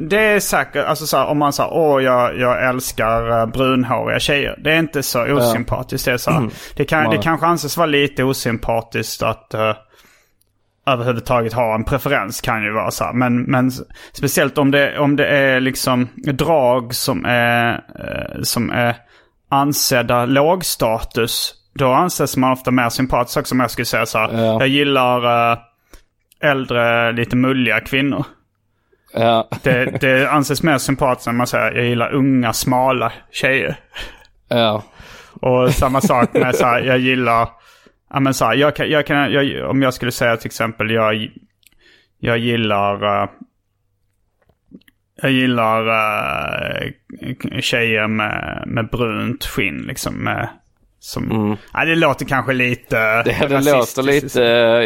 det 0.00 0.18
är 0.18 0.40
säkert, 0.40 0.84
alltså 0.86 1.06
så 1.06 1.16
här, 1.16 1.26
om 1.26 1.38
man 1.38 1.52
säger 1.52 1.70
åh 1.72 2.02
jag, 2.02 2.38
jag 2.38 2.68
älskar 2.68 3.40
eh, 3.40 3.46
brunhåriga 3.46 4.18
tjejer. 4.18 4.58
Det 4.64 4.72
är 4.72 4.78
inte 4.78 5.02
så 5.02 5.34
osympatiskt. 5.36 6.04
Det, 6.04 6.12
är 6.12 6.16
så 6.16 6.30
här, 6.30 6.48
det, 6.76 6.84
kan, 6.84 7.10
det 7.10 7.18
kanske 7.18 7.46
anses 7.46 7.76
vara 7.76 7.86
lite 7.86 8.24
osympatiskt 8.24 9.22
att 9.22 9.54
uh, 9.54 9.72
överhuvudtaget 10.86 11.52
ha 11.52 11.74
en 11.74 11.84
preferens 11.84 12.40
kan 12.40 12.62
ju 12.62 12.72
vara 12.72 12.90
så 12.90 13.04
här. 13.04 13.12
Men, 13.12 13.42
men 13.42 13.70
speciellt 14.12 14.58
om 14.58 14.70
det, 14.70 14.98
om 14.98 15.16
det 15.16 15.26
är 15.26 15.60
liksom 15.60 16.08
drag 16.32 16.94
som 16.94 17.24
är, 17.24 17.72
eh, 17.74 18.42
som 18.42 18.70
är 18.70 18.96
ansedda 19.50 20.26
lågstatus. 20.26 21.54
Då 21.74 21.92
anses 21.92 22.36
man 22.36 22.52
ofta 22.52 22.70
mer 22.70 22.88
sympatisk 22.88 23.36
också. 23.38 23.48
Som 23.48 23.60
jag 23.60 23.70
skulle 23.70 23.84
säga 23.84 24.06
så 24.06 24.18
här, 24.18 24.28
Ja. 24.44 24.58
jag 24.60 24.68
gillar 24.68 25.52
eh, 25.52 25.58
äldre, 26.42 27.12
lite 27.12 27.36
mulliga 27.36 27.80
kvinnor. 27.80 28.24
Ja. 29.14 29.48
Det, 29.62 29.84
det 30.00 30.30
anses 30.30 30.62
mer 30.62 30.78
sympatiskt 30.78 31.26
när 31.26 31.32
man 31.34 31.46
säger 31.46 31.72
jag 31.72 31.84
gillar 31.86 32.12
unga, 32.14 32.52
smala 32.52 33.12
tjejer. 33.30 33.76
ja. 34.48 34.82
Och 35.42 35.70
samma 35.72 36.00
sak 36.00 36.34
med 36.34 36.54
så 36.54 36.64
här, 36.66 36.80
jag 36.80 36.98
gillar... 36.98 37.48
Ja 38.12 38.20
men 38.20 38.34
så 38.34 38.44
här, 38.44 38.54
jag 38.54 38.76
kan, 38.76 38.90
jag 38.90 39.06
kan, 39.06 39.32
jag, 39.32 39.70
om 39.70 39.82
jag 39.82 39.94
skulle 39.94 40.12
säga 40.12 40.36
till 40.36 40.46
exempel 40.46 40.90
jag, 40.90 41.28
jag 42.18 42.38
gillar... 42.38 43.22
eh, 43.22 43.28
jag 45.22 45.32
gillar 45.32 45.88
uh, 45.88 47.60
tjejer 47.60 48.06
med, 48.08 48.64
med 48.66 48.90
brunt 48.90 49.44
skinn 49.44 49.78
liksom. 49.78 50.14
Med, 50.14 50.48
som, 51.02 51.56
ja, 51.72 51.84
det 51.84 51.94
låter 51.94 52.24
kanske 52.24 52.52
lite 52.52 52.98
Mm. 52.98 53.24
Det, 53.24 53.46
det 53.48 53.72
låter 53.72 54.02
lite, 54.02 54.40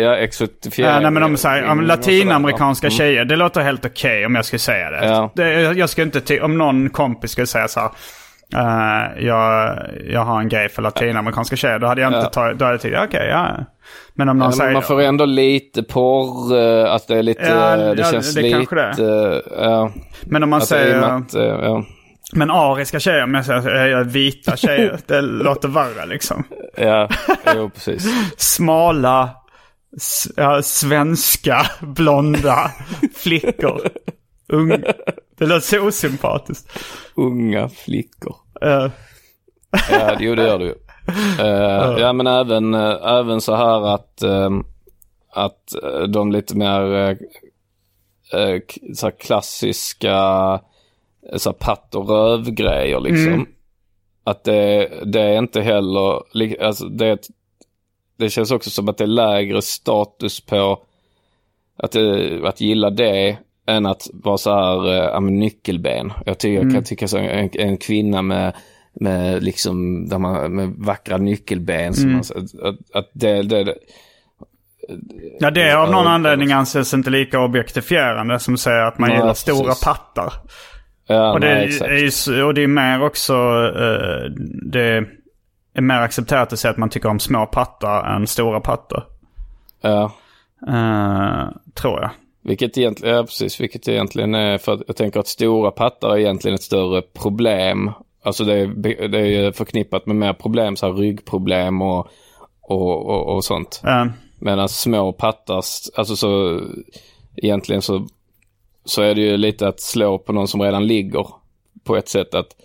ja, 0.05 0.17
exotifierat. 0.17 1.03
Nej, 1.03 1.11
men 1.11 1.23
om 1.23 1.37
så 1.37 1.49
här, 1.49 1.63
om 1.63 1.71
Mm, 1.71 1.87
latinamerikanska 1.87 2.91
sådär. 2.91 3.05
tjejer, 3.05 3.25
det 3.25 3.37
låter 3.37 3.61
helt 3.61 3.85
okej 3.85 4.27
om 4.27 4.35
jag 4.35 4.45
skulle 4.45 4.61
säga 4.61 4.91
det. 4.91 5.07
Ja. 5.07 5.33
det 5.35 5.63
jag 5.63 5.91
skulle 5.91 6.05
inte 6.05 6.41
om 6.41 6.59
någon 6.59 6.91
kompis 6.91 7.31
skulle 7.31 7.47
säga 7.47 7.69
så 7.69 7.81
här, 7.81 7.91
eh, 8.55 9.25
jag, 9.25 9.79
jag 10.07 10.21
har 10.25 10.41
en 10.41 10.49
grej 10.49 10.69
för 10.69 10.83
latinamerikanska 10.83 11.57
tjejer, 11.57 11.79
då 11.79 11.87
hade 11.87 12.01
jag 12.01 12.09
inte 12.09 12.19
Ja. 12.19 12.25
tagit, 12.25 12.59
då 12.59 12.65
hade 12.65 12.75
jag 12.75 12.81
tyckt, 12.83 12.97
okej, 13.05 13.29
ja. 13.31 13.57
Men 14.15 14.29
om 14.29 14.39
någon 14.39 14.47
Ja, 14.47 14.53
säger... 14.53 14.65
men 14.67 14.73
man 14.75 14.83
får 14.83 15.01
ändå 15.01 15.25
lite 15.25 15.83
porr, 15.83 16.59
eh, 16.59 16.93
att 16.93 17.09
det 17.09 17.19
är 17.19 17.23
lite, 17.23 17.43
Ja, 17.43 17.77
det 17.77 18.03
ja, 18.03 18.11
känns 18.11 18.35
det 18.35 18.43
lite, 18.43 18.93
det 18.97 19.43
eh, 19.59 19.65
ja. 19.65 19.93
men 20.27 20.43
om 20.43 20.51
man 20.51 20.63
i 20.63 20.67
säger... 20.67 21.03
att, 21.03 21.35
eh. 21.35 21.81
Men 22.33 22.51
ariska 22.51 23.01
tjejer, 23.01 23.27
jag 23.35 23.45
säger 23.45 24.05
vita 24.05 24.57
tjejer, 24.57 24.99
det 25.07 25.21
låter 25.21 25.69
värre 25.69 26.07
liksom. 26.07 26.45
Ja, 26.77 27.09
jo 27.57 27.71
precis. 27.71 28.07
Smala, 28.37 29.31
svenska, 30.63 31.67
blonda 31.81 32.71
flickor. 33.17 33.81
Ung. 34.55 34.69
Det 35.39 35.47
låter 35.47 35.61
så 35.61 35.87
osympatiskt. 35.87 36.79
Unga 37.15 37.69
flickor. 37.69 38.37
Eh, 38.63 38.91
Ja, 39.91 40.17
jo 40.21 40.35
det 40.35 40.43
gör 40.43 40.59
du 40.59 40.65
ju. 40.65 40.75
Eh, 41.41 41.99
ja 41.99 42.13
men 42.13 42.27
även, 42.27 42.75
eh, 42.75 43.13
även 43.13 43.41
så 43.41 43.55
här 43.55 43.95
att, 43.95 44.23
eh, 44.23 44.51
att 45.31 45.75
eh, 45.83 46.03
de 46.03 46.33
lite 46.33 46.57
mer 46.57 47.19
så 48.95 49.11
klassiska 49.11 50.61
så 51.37 51.53
patt 51.53 51.95
och 51.95 52.09
röv-grejer 52.09 53.01
liksom. 53.01 53.47
Att 54.25 54.45
det, 54.45 54.91
det 55.05 55.21
är 55.21 55.39
inte 55.39 55.61
heller, 55.61 56.23
alltså 56.63 56.89
det, 56.89 57.29
det 58.17 58.31
känns 58.31 58.51
också 58.51 58.71
som 58.71 58.89
att 58.89 58.99
det 58.99 59.05
är 59.05 59.09
lägre 59.09 59.63
status 59.63 60.41
på 60.41 60.85
att, 61.77 61.93
det, 61.93 62.41
att 62.49 62.61
gilla 62.61 62.91
det 62.91 63.39
än 63.67 63.87
att 63.87 64.03
vara 64.13 64.39
så 64.39 64.51
här 64.51 64.93
ja, 64.93 65.21
men 65.21 65.39
nyckelben. 65.39 66.13
Jag, 66.27 66.39
tycker, 66.39 66.63
jag 66.65 66.73
kan 66.73 66.85
tycka 66.85 67.09
så 67.09 67.19
en, 67.19 67.51
en 67.53 67.77
kvinna 67.77 68.23
med, 68.23 68.53
med 69.01 69.43
liksom, 69.43 70.09
där 70.09 70.19
man, 70.19 70.55
med 70.55 70.69
vackra 70.69 71.17
nyckelben. 71.17 71.95
Som 71.95 72.13
man, 72.13 72.21
att, 72.21 72.97
att, 72.97 73.11
det, 73.13 73.43
det, 73.43 73.65
det, 73.65 73.75
Ja, 75.41 75.51
det 75.51 75.73
av 75.73 75.91
någon 75.91 76.05
Ja, 76.05 76.11
anledning 76.11 76.53
anses 76.53 76.95
inte 76.95 77.11
lika 77.11 77.41
objektifierande 77.41 78.39
som 78.39 78.57
säger 78.57 78.83
att 78.83 78.99
man 78.99 79.09
Nej, 79.09 79.19
gillar 79.19 79.35
stora 79.35 79.67
precis. 79.69 79.85
pattar. 79.85 80.33
ja, 81.07 81.33
Och 81.33 81.41
det, 81.41 81.49
är, 81.49 82.33
är, 82.33 82.45
och 82.45 82.55
det 82.55 82.63
är 82.63 82.67
mer 82.67 83.03
också, 83.03 83.33
eh, 83.77 84.31
det 84.73 85.05
är 85.75 85.81
mer 85.81 86.01
accepterat 86.01 86.53
att 86.53 86.59
säga 86.59 86.73
att 86.73 86.79
man 86.79 86.89
tycker 86.91 87.09
om 87.09 87.21
små 87.21 87.47
pattar 87.47 88.17
än 88.17 88.27
stora 88.27 88.61
pattar. 88.61 89.05
Ja. 89.83 90.13
Eh, 90.69 91.49
tror 91.75 92.01
jag. 92.01 92.11
Vilket 92.45 92.79
egentligen, 92.79 93.17
ja 93.17 93.23
precis, 93.23 93.61
vilket 93.61 93.89
egentligen 93.89 94.35
är 94.35 94.59
för 94.59 94.73
att 94.73 94.83
jag 94.87 94.97
tänker 94.97 95.21
att 95.21 95.27
stora 95.27 95.71
pattar 95.71 96.11
är 96.11 96.19
egentligen 96.19 96.55
ett 96.55 96.63
större 96.63 97.03
problem. 97.03 97.91
Alltså 98.23 98.45
det 98.45 98.55
är, 98.55 99.09
det 99.09 99.19
är 99.19 99.53
förknippat 99.53 100.07
med 100.07 100.17
mer 100.17 100.33
problem, 100.33 100.77
så 100.77 100.87
här 100.87 100.93
ryggproblem 100.93 101.83
och, 101.83 102.09
och, 102.61 103.07
och, 103.07 103.37
och 103.37 103.45
sånt. 103.45 103.83
Eh, 103.87 104.07
Medan 104.39 104.69
små 104.69 105.13
pattar, 105.13 105.57
alltså 105.95 106.17
så 106.17 106.61
egentligen 107.37 107.83
så, 107.83 108.07
så 108.85 109.03
är 109.03 109.15
det 109.15 109.21
ju 109.21 109.37
lite 109.37 109.69
att 109.69 109.81
slå 109.81 110.19
på 110.19 110.33
någon 110.33 110.49
som 110.49 110.63
redan 110.63 110.87
ligger. 110.87 111.27
På 111.85 111.97
ett 111.97 112.09
sätt 112.09 112.35
att, 112.35 112.57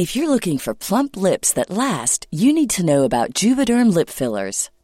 If 0.00 0.16
you're 0.16 0.30
looking 0.30 0.58
for 0.58 0.74
plump 0.74 1.16
lips 1.16 1.52
that 1.54 1.70
last, 1.70 2.26
you 2.30 2.52
need 2.52 2.70
to 2.70 2.82
know 2.82 3.04
about 3.04 3.42
Juvederm 3.42 3.88
lip 3.88 4.10
fillers. 4.10 4.70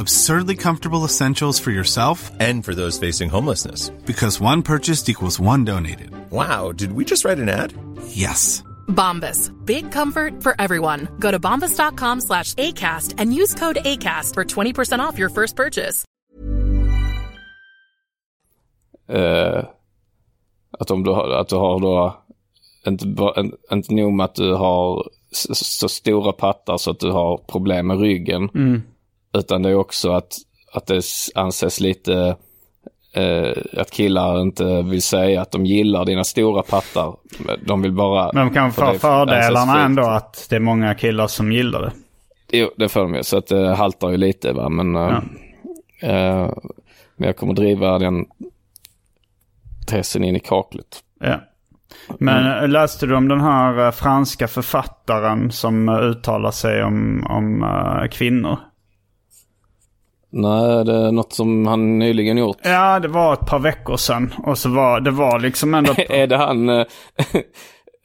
Absurdly 0.00 0.56
comfortable 0.56 1.04
essentials 1.04 1.60
for 1.60 1.70
yourself 1.72 2.30
And 2.40 2.64
for 2.64 2.74
those 2.74 2.98
facing 3.06 3.30
homelessness. 3.30 3.90
because 4.06 4.40
one 4.44 4.62
purchased 4.62 5.08
equals 5.08 5.38
one 5.40 5.64
donated. 5.64 6.10
Wow, 6.30 6.72
did 6.72 6.92
we 6.92 7.04
just 7.04 7.24
write 7.24 7.38
an 7.42 7.48
ad? 7.48 7.72
Yes. 8.08 8.64
Bombas. 8.88 9.50
Big 9.66 9.92
comfort 9.92 10.42
for 10.42 10.54
everyone. 10.58 11.08
Go 11.18 11.30
to 11.30 11.38
bombas.com 11.38 12.20
slash 12.20 12.54
ACAST 12.54 13.14
and 13.18 13.34
use 13.34 13.54
code 13.54 13.78
ACAST 13.84 14.34
for 14.34 14.44
20% 14.44 15.00
off 15.00 15.18
your 15.18 15.28
first 15.30 15.56
purchase. 15.56 16.04
Eh, 19.08 19.64
att, 20.78 20.90
om 20.90 21.02
du 21.04 21.10
har, 21.10 21.28
att 21.30 21.48
du 21.48 21.56
har 21.56 21.80
då, 21.80 22.22
inte, 22.86 23.06
ba- 23.06 23.34
en- 23.36 23.52
inte 23.72 23.94
nog 23.94 24.12
med 24.12 24.24
att 24.24 24.34
du 24.34 24.54
har 24.54 25.08
s- 25.32 25.78
så 25.78 25.88
stora 25.88 26.32
pattar 26.32 26.78
så 26.78 26.90
att 26.90 27.00
du 27.00 27.10
har 27.10 27.38
problem 27.38 27.86
med 27.86 28.00
ryggen. 28.00 28.48
Mm. 28.54 28.82
Utan 29.32 29.62
det 29.62 29.70
är 29.70 29.74
också 29.74 30.12
att, 30.12 30.32
att 30.72 30.86
det 30.86 31.04
anses 31.34 31.80
lite, 31.80 32.36
eh, 33.14 33.52
att 33.76 33.90
killar 33.90 34.42
inte 34.42 34.82
vill 34.82 35.02
säga 35.02 35.42
att 35.42 35.50
de 35.50 35.66
gillar 35.66 36.04
dina 36.04 36.24
stora 36.24 36.62
pattar. 36.62 37.16
De 37.66 37.82
vill 37.82 37.92
bara... 37.92 38.30
Men 38.32 38.46
de 38.46 38.54
kan 38.54 38.72
för 38.72 38.82
få 38.82 38.88
anses 38.88 39.00
fördelarna 39.00 39.84
ändå 39.84 40.02
att 40.02 40.46
det 40.50 40.56
är 40.56 40.60
många 40.60 40.94
killar 40.94 41.26
som 41.26 41.52
gillar 41.52 41.80
det. 41.80 41.92
Jo, 42.52 42.70
det 42.76 42.88
får 42.88 43.00
de 43.00 43.14
ju. 43.14 43.22
Så 43.22 43.38
att 43.38 43.46
det 43.46 43.74
haltar 43.74 44.10
ju 44.10 44.16
lite 44.16 44.52
va. 44.52 44.68
Men, 44.68 44.96
eh, 44.96 45.18
eh, 46.02 46.50
men 47.16 47.26
jag 47.26 47.36
kommer 47.36 47.54
driva 47.54 47.98
den 47.98 48.26
tesen 49.86 50.24
in 50.24 50.36
i 50.36 50.40
kaklet. 50.40 51.00
Ja. 51.20 51.40
Men 52.18 52.62
eh, 52.62 52.68
läste 52.68 53.06
du 53.06 53.16
om 53.16 53.28
den 53.28 53.40
här 53.40 53.86
eh, 53.86 53.90
franska 53.90 54.48
författaren 54.48 55.50
som 55.52 55.88
uttalar 55.88 56.50
sig 56.50 56.84
om, 56.84 57.26
om 57.30 58.08
kvinnor? 58.10 58.58
Nej, 60.32 60.84
det 60.84 60.94
är 60.94 61.12
något 61.12 61.32
som 61.32 61.66
han 61.66 61.98
nyligen 61.98 62.38
gjort. 62.38 62.56
Ja, 62.62 63.00
det 63.00 63.08
var 63.08 63.32
ett 63.32 63.46
par 63.46 63.58
veckor 63.58 63.96
sedan. 63.96 64.34
Och 64.46 64.58
så 64.58 64.68
var 64.68 65.00
det 65.00 65.10
var 65.10 65.40
liksom 65.40 65.74
ändå... 65.74 65.94
är 66.08 66.26
det 66.26 66.36
han 66.36 66.68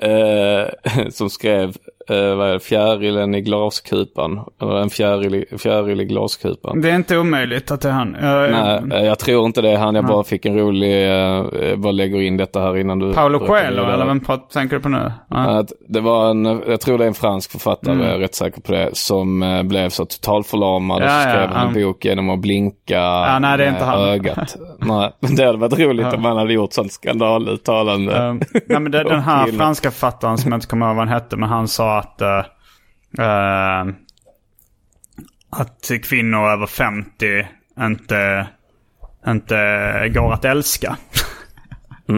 eh, 0.01 0.67
som 1.09 1.29
skrev 1.29 1.77
eh, 2.09 2.35
vad 2.35 2.49
är 2.49 2.53
det, 2.53 2.59
fjärilen 2.59 3.35
i 3.35 3.41
glaskupan? 3.41 4.39
Eller 4.61 4.75
en 4.75 4.89
fjäril, 4.89 5.35
i- 5.35 5.57
fjäril 5.57 6.01
i 6.01 6.05
glaskupan? 6.05 6.81
Det 6.81 6.89
är 6.91 6.95
inte 6.95 7.17
omöjligt 7.17 7.71
att 7.71 7.81
det 7.81 7.87
är 7.89 7.93
han. 7.93 8.15
Jag, 8.21 8.51
Nej, 8.51 8.99
eh, 9.01 9.05
jag 9.07 9.19
tror 9.19 9.45
inte 9.45 9.61
det 9.61 9.69
är 9.71 9.77
han. 9.77 9.95
Jag 9.95 10.05
bara 10.05 10.23
fick 10.23 10.45
en 10.45 10.57
rolig, 10.59 11.11
eh, 11.35 11.75
bara 11.75 11.91
lägger 11.91 12.21
in 12.21 12.37
detta 12.37 12.59
här 12.61 12.77
innan 12.77 12.99
du... 12.99 13.13
Paolo 13.13 13.39
Coelho, 13.39 13.83
eller 13.91 14.05
vem 14.05 14.19
tänker 14.53 14.75
du 14.75 14.81
på 14.81 14.89
nu? 14.89 15.11
Ja. 15.29 15.37
Att 15.59 15.71
det 15.89 15.99
var 16.01 16.29
en, 16.29 16.45
jag 16.67 16.81
tror 16.81 16.97
det 16.97 17.03
är 17.03 17.07
en 17.07 17.13
fransk 17.13 17.51
författare, 17.51 17.93
Mm. 17.95 18.05
jag 18.07 18.15
är 18.15 18.19
rätt 18.19 18.35
säker 18.35 18.61
på 18.61 18.71
det, 18.71 18.89
som 18.93 19.43
eh, 19.43 19.63
blev 19.63 19.89
så 19.89 20.05
totalförlamad 20.05 20.97
och 21.03 21.09
Ja, 21.09 21.13
ja, 21.23 21.29
skrev 21.29 21.49
han 21.49 21.67
en 21.75 21.81
ja. 21.81 21.87
bok 21.87 22.05
genom 22.05 22.29
att 22.29 22.39
blinka 22.39 23.37
nej, 23.39 23.57
det 23.57 23.65
är 23.65 23.69
inte 23.69 23.83
han. 23.85 23.99
ögat. 24.09 24.55
nej, 24.79 25.11
men 25.19 25.35
det 25.35 25.45
hade 25.45 25.57
varit 25.57 25.79
roligt 25.79 26.05
Ja. 26.11 26.17
om 26.17 26.25
han 26.25 26.37
hade 26.37 26.53
gjort 26.53 26.73
sånt 26.73 26.91
skandaluttalande. 26.91 28.19
Um, 28.19 28.41
nej, 28.67 28.79
men 28.79 28.91
det, 28.91 29.03
den 29.03 29.19
här 29.21 29.47
franska 29.47 29.91
författaren 29.91 30.37
som 30.37 30.51
jag 30.51 30.57
inte 30.57 30.67
kommer 30.67 30.85
ihåg 30.87 30.95
vad 30.95 31.07
han 31.07 31.13
hette, 31.13 31.37
men 31.37 31.49
han 31.49 31.67
sa 31.67 31.94
att 31.97 32.21
eh, 32.21 33.85
att 35.49 35.91
kvinnor 36.03 36.49
över 36.49 36.65
50 36.65 37.47
inte, 37.79 38.47
inte 39.27 40.11
går 40.13 40.33
att 40.33 40.45
älska. 40.45 40.97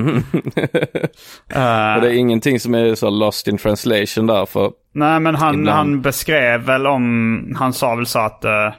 Och 1.95 2.01
det 2.01 2.07
är 2.07 2.17
ingenting 2.17 2.59
som 2.59 2.75
är 2.75 2.95
så 2.95 3.09
lost 3.09 3.47
in 3.47 3.57
translation 3.57 4.27
där 4.27 4.45
för 4.45 4.71
Nej, 4.93 5.19
men 5.19 5.35
han, 5.35 5.55
Ibland. 5.55 5.77
han 5.77 6.01
beskrev 6.01 6.61
väl 6.61 6.87
om... 6.87 7.55
Han 7.59 7.73
sa 7.73 7.95
väl 7.95 8.05
så 8.05 8.19
att 8.19 8.45
eh, 8.45 8.71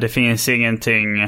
det 0.00 0.08
finns 0.08 0.48
ingenting 0.48 1.20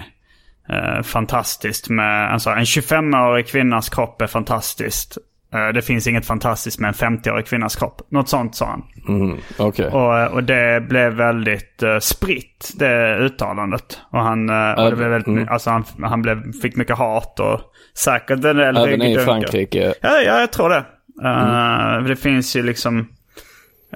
eh, 0.68 1.02
fantastiskt 1.02 1.88
med... 1.88 2.32
Alltså 2.32 2.50
en 2.50 2.64
25-årig 2.64 3.46
kvinnas 3.46 3.88
kropp 3.88 4.22
är 4.22 4.26
fantastiskt. 4.26 5.18
Eh, 5.55 5.68
det 5.68 5.82
finns 5.82 6.07
inget 6.07 6.26
fantastiskt 6.26 6.80
med 6.80 6.88
en 6.88 6.94
50-årig 7.18 7.46
kvinnas 7.46 7.76
kropp. 7.76 8.00
Något 8.11 8.28
sånt 8.28 8.55
sa 8.57 8.66
han. 8.66 8.82
Mhm, 9.18 9.38
Okej. 9.59 9.86
Och, 9.86 10.32
och 10.32 10.44
det 10.44 10.88
blev 10.88 11.12
väldigt 11.12 11.82
uh, 11.82 11.98
spritt, 11.98 12.72
det 12.74 13.16
uttalandet. 13.18 14.00
Och 14.12 14.20
han, 14.20 14.48
eh, 14.48 14.72
och 14.84 14.90
det 14.90 14.96
blev 14.96 15.09
väldigt, 15.11 15.26
Mm. 15.28 15.48
alltså 15.50 15.70
han, 15.70 15.84
han 16.02 16.22
blev, 16.22 16.52
fick 16.62 16.76
mycket 16.76 16.98
hat 16.98 17.40
och 17.40 17.61
säkert 17.98 18.30
en 18.30 18.40
del 18.40 18.76
Även 18.76 19.02
i. 19.02 19.18
Frankrike. 19.18 19.94
Ja, 20.00 20.20
ja, 20.20 20.40
jag 20.40 20.52
tror 20.52 20.68
det. 20.68 20.84
Eh, 21.24 21.94
Mm. 21.94 22.05
Det 22.05 22.16
finns 22.16 22.57
ju 22.57 22.62
liksom 22.62 23.09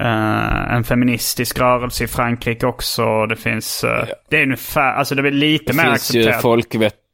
eh, 0.01 0.75
en 0.75 0.85
feministisk 0.85 1.59
rörelse 1.59 2.05
i 2.05 2.07
Frankrike 2.07 2.67
också. 2.67 3.27
Det 3.27 3.37
finns... 3.37 3.85
eh, 3.85 4.07
Det 4.31 4.37
är 4.37 4.43
ungefär, 4.43 4.93
alltså 4.93 5.15
det 5.15 5.23
blir 5.23 5.33
lite 5.33 5.73
Det 5.73 5.77
mer 5.77 5.85
finns 5.85 6.15
ju 6.15 6.21
accepterat. 6.21 6.43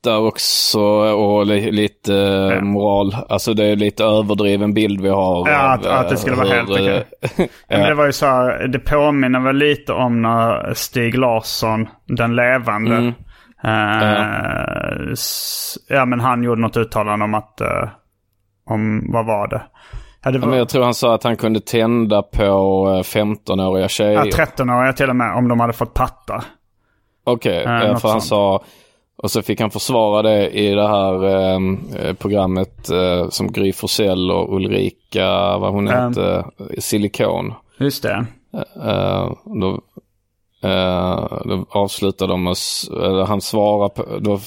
Folkvettar 0.04 0.18
också 0.28 0.80
och 1.14 1.46
li, 1.46 1.70
lite 1.72 2.14
eh, 2.54 2.62
moral. 2.62 3.16
Alltså 3.28 3.54
det 3.54 3.64
är 3.64 3.76
lite 3.76 4.04
överdriven 4.04 4.74
bild 4.74 5.00
vi 5.00 5.08
har. 5.08 5.48
Ja, 5.48 5.64
av, 5.64 5.70
att, 5.80 5.86
att 5.86 6.08
det 6.08 6.16
skulle 6.16 6.36
vara 6.36 6.48
hur, 6.48 6.54
helt 6.54 6.70
eh, 6.70 6.74
okej. 6.74 7.06
Ja. 7.68 7.78
Men 7.78 7.88
det 7.88 7.94
var 7.94 8.06
ju 8.06 8.12
så 8.12 8.26
här, 8.26 8.68
det 8.68 8.78
påminner 8.78 9.40
väl 9.40 9.56
lite 9.56 9.92
om 9.92 10.22
när 10.22 10.74
Stig 10.74 11.18
Larsson, 11.18 11.88
den 12.06 12.36
levande, 12.36 12.96
Mm. 12.96 13.12
eh, 13.64 15.12
s- 15.12 15.76
ja 15.88 16.04
men 16.04 16.20
han 16.20 16.42
gjorde 16.42 16.60
något 16.60 16.76
uttalande 16.76 17.24
om 17.24 17.34
att, 17.34 17.60
eh, 17.60 17.88
om, 18.70 19.12
vad 19.12 19.26
var 19.26 19.48
det? 19.48 19.62
Ja, 20.24 20.30
Ja, 20.32 20.38
var, 20.40 20.48
men 20.48 20.58
jag 20.58 20.68
tror 20.68 20.84
han 20.84 20.94
sa 20.94 21.14
att 21.14 21.24
han 21.24 21.36
kunde 21.36 21.60
tända 21.60 22.22
på 22.22 22.42
eh, 22.96 23.02
15-åriga 23.02 23.88
tjejer. 23.88 24.12
ja, 24.12 24.44
13-åriga 24.46 24.92
till 24.92 25.10
och 25.10 25.16
med, 25.16 25.34
om 25.36 25.48
de 25.48 25.60
hade 25.60 25.72
fått 25.72 25.94
pattar. 25.94 26.44
Okej, 27.26 27.64
Eh, 27.64 27.74
eh, 27.80 27.80
för 27.96 28.08
han 28.08 28.20
sånt. 28.20 28.24
sa... 28.24 28.64
Och 29.24 29.30
så 29.30 29.42
fick 29.42 29.60
han 29.60 29.70
försvara 29.70 30.22
det 30.22 30.50
i 30.50 30.74
det 30.74 30.88
här 30.88 31.24
eh, 31.24 31.60
eh, 31.96 32.14
programmet 32.14 32.90
eh, 32.90 33.28
som 33.28 33.52
Gry 33.52 33.72
Forssell 33.72 34.30
och 34.30 34.56
Ulrika, 34.56 35.58
vad 35.58 35.72
hon 35.72 35.88
Mm. 35.88 36.04
hette, 36.04 36.44
Silikon. 36.78 37.54
Just 37.78 38.02
det. 38.02 38.26
Eh, 38.84 39.32
då, 39.44 39.80
Eh, 40.62 41.26
då 41.44 41.66
avslutar 41.70 42.26
de 42.28 42.44
med, 42.44 42.56
han 43.26 43.40
svarar 43.40 43.88
på, 43.88 44.04
då 44.20 44.38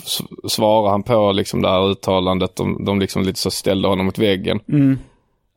svarar 0.50 0.90
han 0.90 1.04
på 1.04 1.32
liksom 1.32 1.62
det 1.62 1.70
här 1.70 1.90
uttalandet. 1.90 2.56
De, 2.56 2.86
de 2.86 3.00
liksom 3.00 3.24
lite 3.24 3.40
så 3.40 3.52
ställde 3.52 3.88
honom 3.88 4.06
mot 4.06 4.18
väggen. 4.18 4.60
Mm. 4.70 4.98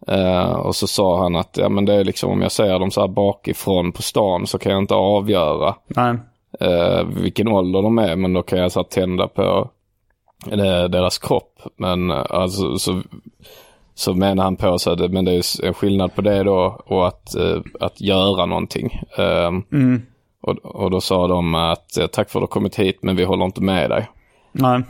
Eh, 0.06 0.52
och 0.52 0.76
så 0.76 0.86
sa 0.86 1.22
han 1.22 1.36
att 1.36 1.56
ja, 1.56 1.68
men 1.68 1.84
det 1.84 1.94
är 1.94 2.04
liksom 2.04 2.30
om 2.30 2.42
jag 2.42 2.52
ser 2.52 2.78
dem 2.78 2.90
så 2.90 3.00
här 3.00 3.08
bakifrån 3.08 3.92
på 3.92 4.02
stan 4.02 4.46
så 4.46 4.58
kan 4.58 4.72
jag 4.72 4.82
inte 4.82 4.94
avgöra 4.94 5.74
Nej. 5.86 6.16
Eh, 6.60 7.04
vilken 7.22 7.48
ålder 7.48 7.82
de 7.82 7.98
är. 7.98 8.16
Men 8.16 8.32
då 8.32 8.42
kan 8.42 8.58
jag 8.58 8.72
så 8.72 8.84
tända 8.84 9.28
på 9.28 9.70
deras 10.88 11.18
kropp. 11.18 11.60
Men 11.76 12.10
eh, 12.10 12.24
alltså 12.30 12.78
så, 12.78 13.02
så 13.94 14.14
menar 14.14 14.44
han 14.44 14.56
på 14.56 14.78
sig, 14.78 15.08
men 15.08 15.24
det 15.24 15.32
är 15.32 15.64
en 15.66 15.74
skillnad 15.74 16.14
på 16.14 16.20
det 16.22 16.42
då 16.42 16.80
och 16.86 17.06
att, 17.06 17.34
eh, 17.34 17.58
att 17.80 18.00
göra 18.00 18.46
någonting. 18.46 19.00
Eh, 19.18 19.50
Mm. 19.72 20.02
och, 20.42 20.56
och 20.64 20.90
då 20.90 21.00
sa 21.00 21.26
de 21.28 21.54
att 21.54 21.96
eh, 21.98 22.06
tack 22.06 22.30
för 22.30 22.38
att 22.38 22.40
du 22.40 22.44
har 22.44 22.46
kommit 22.46 22.76
hit 22.76 22.98
men 23.02 23.16
vi 23.16 23.24
håller 23.24 23.44
inte 23.44 23.62
med 23.62 23.90
dig. 23.90 24.10
Nej. 24.52 24.82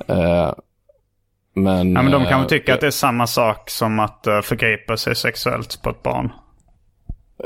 Men, 1.54 1.92
Ja, 1.92 2.02
men 2.02 2.12
de 2.12 2.24
kan 2.24 2.32
eh, 2.32 2.38
väl 2.38 2.48
tycka 2.48 2.74
att 2.74 2.80
det 2.80 2.86
är 2.86 2.90
samma 2.90 3.26
sak 3.26 3.70
som 3.70 4.00
att 4.00 4.24
uh, 4.28 4.40
förgripa 4.40 4.96
sig 4.96 5.16
sexuellt 5.16 5.82
på 5.82 5.90
ett 5.90 6.02
barn. 6.02 6.32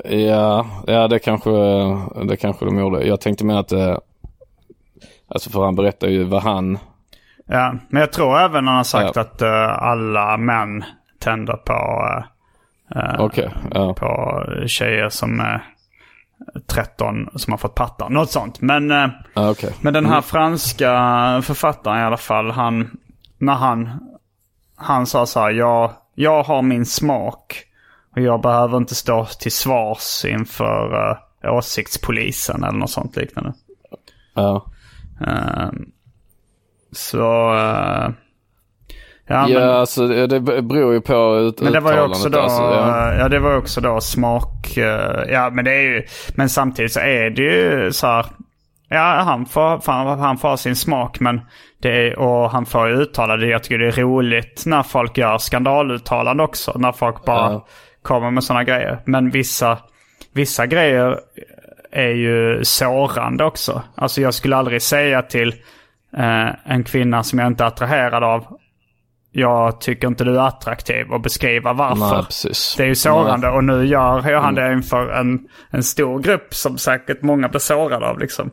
Ja, 0.05 0.66
ja 0.86 1.09
det, 1.09 1.18
kanske, 1.18 1.51
det 2.28 2.36
kanske 2.40 2.64
de 2.64 2.78
gjorde. 2.78 3.07
Jag 3.07 3.20
tänkte 3.20 3.45
mer 3.45 3.57
att 3.59 3.68
det... 3.68 4.01
Alltså 5.28 5.51
för 5.51 5.64
han 5.64 5.74
berättar 5.74 6.09
ju 6.09 6.24
vad 6.24 6.42
han... 6.42 6.78
Ja, 7.47 7.74
men 7.88 8.01
jag 8.01 8.12
tror 8.12 8.38
även 8.38 8.66
han 8.66 8.76
har 8.76 8.84
sagt 8.84 9.16
Ja. 9.16 9.22
att 9.22 9.42
eh, 9.42 9.82
alla 9.82 10.36
män 10.36 10.84
tänder 11.18 11.53
på, 11.57 11.72
uh, 12.97 13.20
Okej, 13.24 13.51
ja. 13.74 13.95
på 13.95 14.42
tjejer 14.66 15.09
som 15.09 15.40
är 15.40 15.62
13 16.66 17.28
som 17.36 17.53
har 17.53 17.59
fått 17.59 17.74
pattar. 17.74 18.11
Något 18.11 18.30
sånt. 18.30 18.61
Men, 18.61 18.90
eh, 18.90 19.09
Ja, 19.34 19.51
okej. 19.51 19.70
men 19.80 19.92
den 19.95 20.05
här 20.05 20.12
Mm. 20.12 20.22
franska 20.22 20.90
författaren 21.45 22.01
i 22.01 22.05
alla 22.05 22.16
fall, 22.16 22.51
han, 22.51 22.90
när 23.38 23.55
han, 23.55 23.90
han 24.76 25.07
sa 25.07 25.26
så 25.26 25.40
här, 25.40 25.51
jag, 25.51 25.90
jag 26.14 26.42
har 26.42 26.62
min 26.62 26.86
smak 26.86 27.62
och 28.16 28.22
jag 28.22 28.40
behöver 28.42 28.76
inte 28.76 28.94
stå 28.94 29.24
till 29.24 29.52
svars 29.52 30.24
inför 30.24 30.94
uh, 31.44 31.54
åsiktspolisen 31.54 32.64
eller 32.64 32.78
något 32.78 32.90
sånt 32.90 33.16
liknande. 33.16 33.52
Ja. 34.34 34.66
Ehm, 35.26 35.84
så... 36.92 37.54
eh, 37.54 38.08
Ja, 39.26 39.48
ja, 39.48 39.58
men, 39.60 39.68
alltså 39.70 40.06
det 40.26 40.40
beror 40.40 40.94
ju 40.94 41.00
på 41.00 41.36
ut, 41.38 41.60
men 41.60 41.72
det 41.72 41.80
var 41.80 41.92
ju 41.92 42.00
också 42.00 42.28
då, 42.28 42.40
Alltså, 42.40 42.62
ja. 42.62 43.14
ja. 43.14 43.28
det 43.28 43.38
var 43.38 43.56
också 43.56 43.80
då 43.80 44.00
smak, 44.00 44.76
eh, 44.76 45.32
ja 45.32 45.50
men 45.50 45.64
det 45.64 45.74
är 45.74 45.82
ju, 45.82 46.02
men 46.34 46.48
samtidigt 46.48 46.92
så 46.92 47.00
är 47.00 47.30
det 47.30 47.42
ju 47.42 47.92
så 47.92 48.06
här, 48.06 48.26
ja 48.88 49.20
han 49.24 49.46
får, 49.46 49.78
fan, 49.78 50.18
han 50.18 50.38
får 50.38 50.48
ha 50.48 50.56
sin 50.56 50.76
smak 50.76 51.20
men 51.20 51.40
det 51.82 52.08
är, 52.08 52.18
och 52.18 52.50
han 52.50 52.66
får 52.66 52.88
ju 52.88 52.94
uttala 52.94 53.36
det, 53.36 53.46
jag 53.46 53.62
tycker 53.62 53.78
det 53.78 53.86
är 53.88 53.92
roligt 53.92 54.62
när 54.66 54.82
folk 54.82 55.18
gör 55.18 55.38
skandaluttalande 55.38 56.42
också, 56.42 56.72
när 56.78 56.92
folk 56.92 57.24
bara 57.24 57.52
Ja. 57.52 57.66
Kommer 58.05 58.30
med 58.30 58.44
sådana 58.44 58.64
grejer. 58.64 58.98
Men 59.05 59.30
vissa, 59.30 59.78
vissa 60.32 60.66
grejer 60.66 61.18
är 61.92 62.11
ju 62.11 62.64
sårande 62.64 63.44
också. 63.44 63.82
Alltså 63.94 64.20
jag 64.20 64.34
skulle 64.34 64.57
aldrig 64.57 64.82
säga 64.82 65.22
till 65.22 65.48
eh, 66.16 66.48
en 66.64 66.84
kvinna 66.84 67.22
som 67.22 67.38
jag 67.38 67.46
inte 67.46 67.64
är 67.64 67.68
attraherad 67.68 68.24
av. 68.24 68.59
Jag 69.32 69.80
tycker 69.80 70.09
inte 70.09 70.24
du 70.24 70.36
är 70.36 70.46
attraktiv 70.46 71.11
och 71.11 71.20
beskriva 71.20 71.72
varför. 71.72 72.16
Nej. 72.16 72.55
Det 72.76 72.82
är 72.82 72.86
ju 72.86 72.94
sårande 72.94 73.48
och 73.48 73.64
nu 73.64 73.84
gör 73.86 74.30
jag 74.30 74.40
han 74.40 74.55
det 74.55 74.72
inför 74.72 75.09
en, 75.09 75.48
en 75.70 75.82
stor 75.82 76.18
grupp 76.18 76.55
som 76.55 76.78
säkert 76.78 77.22
många 77.22 77.48
blir 77.48 77.61
sårade 77.61 78.07
av 78.07 78.18
liksom. 78.18 78.50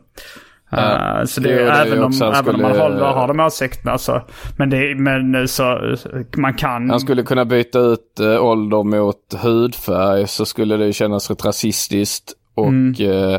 Ja. 0.72 1.18
Eh, 1.20 1.24
så 1.24 1.40
det 1.40 1.48
Jo, 1.50 1.56
är, 1.58 1.64
det 1.64 1.72
även, 1.72 2.02
om, 2.04 2.12
även 2.34 2.54
om 2.54 2.62
man 2.62 2.78
håller, 2.78 3.04
har 3.04 3.28
de 3.28 3.40
åsikterna 3.40 3.98
så. 3.98 4.22
Men, 4.58 4.70
det, 4.70 4.94
men 4.98 5.48
så 5.48 5.96
man 6.36 6.54
kan. 6.54 6.90
Han 6.90 7.00
skulle 7.00 7.22
kunna 7.22 7.44
byta 7.44 7.78
ut 7.78 8.20
eh, 8.20 8.44
ålder 8.44 8.82
mot 8.82 9.34
hudfärg 9.42 10.26
så 10.28 10.44
skulle 10.44 10.76
det 10.76 10.92
kännas 10.92 11.30
rätt 11.30 11.44
rasistiskt. 11.44 12.32
Och, 12.54 12.68
Mm. 12.68 12.94
eh, 13.32 13.38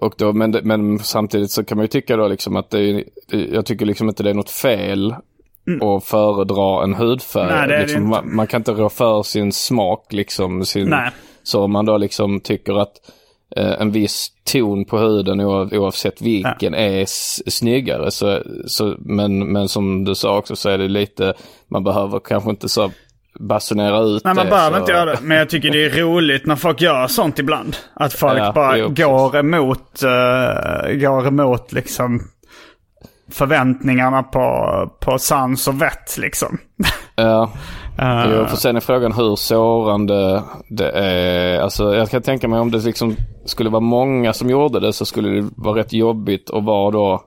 och 0.00 0.14
då, 0.18 0.32
men, 0.32 0.52
det- 0.52 0.62
men 0.62 0.98
samtidigt 0.98 1.50
så 1.50 1.64
kan 1.64 1.76
man 1.78 1.84
ju 1.84 1.88
tycka 1.88 2.16
då 2.16 2.28
liksom 2.28 2.56
att 2.56 2.70
det 2.70 3.04
jag 3.52 3.66
tycker 3.66 3.86
liksom 3.86 4.08
inte 4.08 4.22
det 4.22 4.30
är 4.30 4.34
något 4.34 4.50
fel 4.50 5.14
att 5.82 6.04
föredra 6.04 6.84
en 6.84 6.94
hudfärg. 6.94 7.42
Mm. 7.52 7.56
Nej, 7.58 7.68
det 7.68 7.74
det 7.74 7.82
liksom, 7.82 8.02
inte. 8.02 8.10
man, 8.10 8.36
man 8.36 8.46
kan 8.46 8.60
inte 8.60 8.72
rå 8.72 8.88
för 8.88 9.22
sin 9.22 9.52
smak 9.52 10.06
liksom. 10.12 10.64
Sin, 10.64 10.88
Nej. 10.88 11.10
Så 11.42 11.64
om 11.64 11.72
man 11.72 11.86
då 11.86 11.96
liksom 11.98 12.40
tycker 12.40 12.74
att 12.82 12.92
eh, 12.96 13.12
en 13.56 13.90
viss 13.90 14.28
ton 14.52 14.84
på 14.84 14.98
huden 14.98 15.40
oav, 15.40 15.72
oavsett 15.72 16.22
vilken 16.22 16.74
är 16.74 17.02
s- 17.02 17.54
snyggare. 17.54 18.10
Så, 18.10 18.42
så, 18.66 18.94
men, 18.98 19.52
men 19.52 19.68
som 19.68 20.04
du 20.04 20.14
sa 20.14 20.36
också 20.38 20.56
så 20.56 20.68
är 20.68 20.78
det 20.78 20.88
lite, 20.88 21.34
man 21.70 21.84
behöver 21.84 22.20
kanske 22.20 22.50
inte 22.50 22.68
så 22.68 22.90
basunera 23.40 24.00
ut 24.00 24.24
Nej, 24.24 24.34
man 24.34 24.44
det, 24.46 24.50
behöver 24.50 24.76
så- 24.76 24.80
inte 24.80 24.92
göra 24.92 25.04
det. 25.12 25.18
Men 25.22 25.36
jag 25.36 25.50
tycker 25.50 25.70
det 25.70 25.84
är 25.84 25.90
roligt 25.90 26.46
när 26.46 26.56
folk 26.56 26.80
gör 26.80 27.06
sånt 27.06 27.38
ibland. 27.38 27.76
Att 27.94 28.12
folk 28.12 28.38
Ja, 28.38 28.52
bara 28.52 28.76
jo, 28.76 28.88
går 28.96 29.36
emot, 29.36 30.02
uh, 30.04 30.92
går 30.96 31.26
emot 31.26 31.72
liksom 31.72 32.20
förväntningarna 33.32 34.22
på, 34.22 34.66
på 35.00 35.18
sans 35.18 35.68
och 35.68 35.82
vett 35.82 36.16
liksom. 36.18 36.58
Ja. 37.16 37.52
Jo, 37.98 38.46
för 38.46 38.56
sen 38.56 38.76
är 38.76 38.80
frågan 38.80 39.12
hur 39.12 39.36
sårande 39.36 40.42
det 40.68 40.90
är. 40.90 41.60
Alltså 41.60 41.94
jag 41.94 42.10
kan 42.10 42.22
tänka 42.22 42.48
mig 42.48 42.60
om 42.60 42.70
det 42.70 42.78
liksom 42.78 43.16
skulle 43.44 43.70
vara 43.70 43.80
många 43.80 44.32
som 44.32 44.50
gjorde 44.50 44.80
det 44.80 44.92
så 44.92 45.04
skulle 45.04 45.28
det 45.28 45.50
vara 45.56 45.78
rätt 45.78 45.92
jobbigt 45.92 46.50
att 46.50 46.64
vara 46.64 46.90
då. 46.90 47.22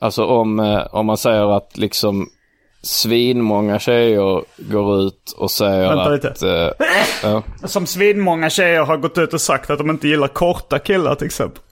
Alltså 0.00 0.24
om, 0.24 0.60
eh, 0.60 0.86
om 0.90 1.06
man 1.06 1.16
säger 1.16 1.56
att 1.56 1.78
liksom 1.78 2.28
svinmånga 2.82 3.78
tjejer 3.78 4.44
går 4.72 5.00
ut 5.00 5.34
och 5.36 5.50
säger 5.50 5.88
Vänta 5.88 6.02
att... 6.02 6.12
lite. 6.12 6.74
ja. 7.22 7.42
Som 7.64 7.86
svinmånga 7.86 8.50
tjejer 8.50 8.82
har 8.82 8.96
gått 8.96 9.18
ut 9.18 9.34
och 9.34 9.40
sagt 9.40 9.70
att 9.70 9.78
de 9.78 9.90
inte 9.90 10.08
gillar 10.08 10.28
korta 10.28 10.78
killar 10.78 11.14
till 11.14 11.26
exempel. 11.26 11.62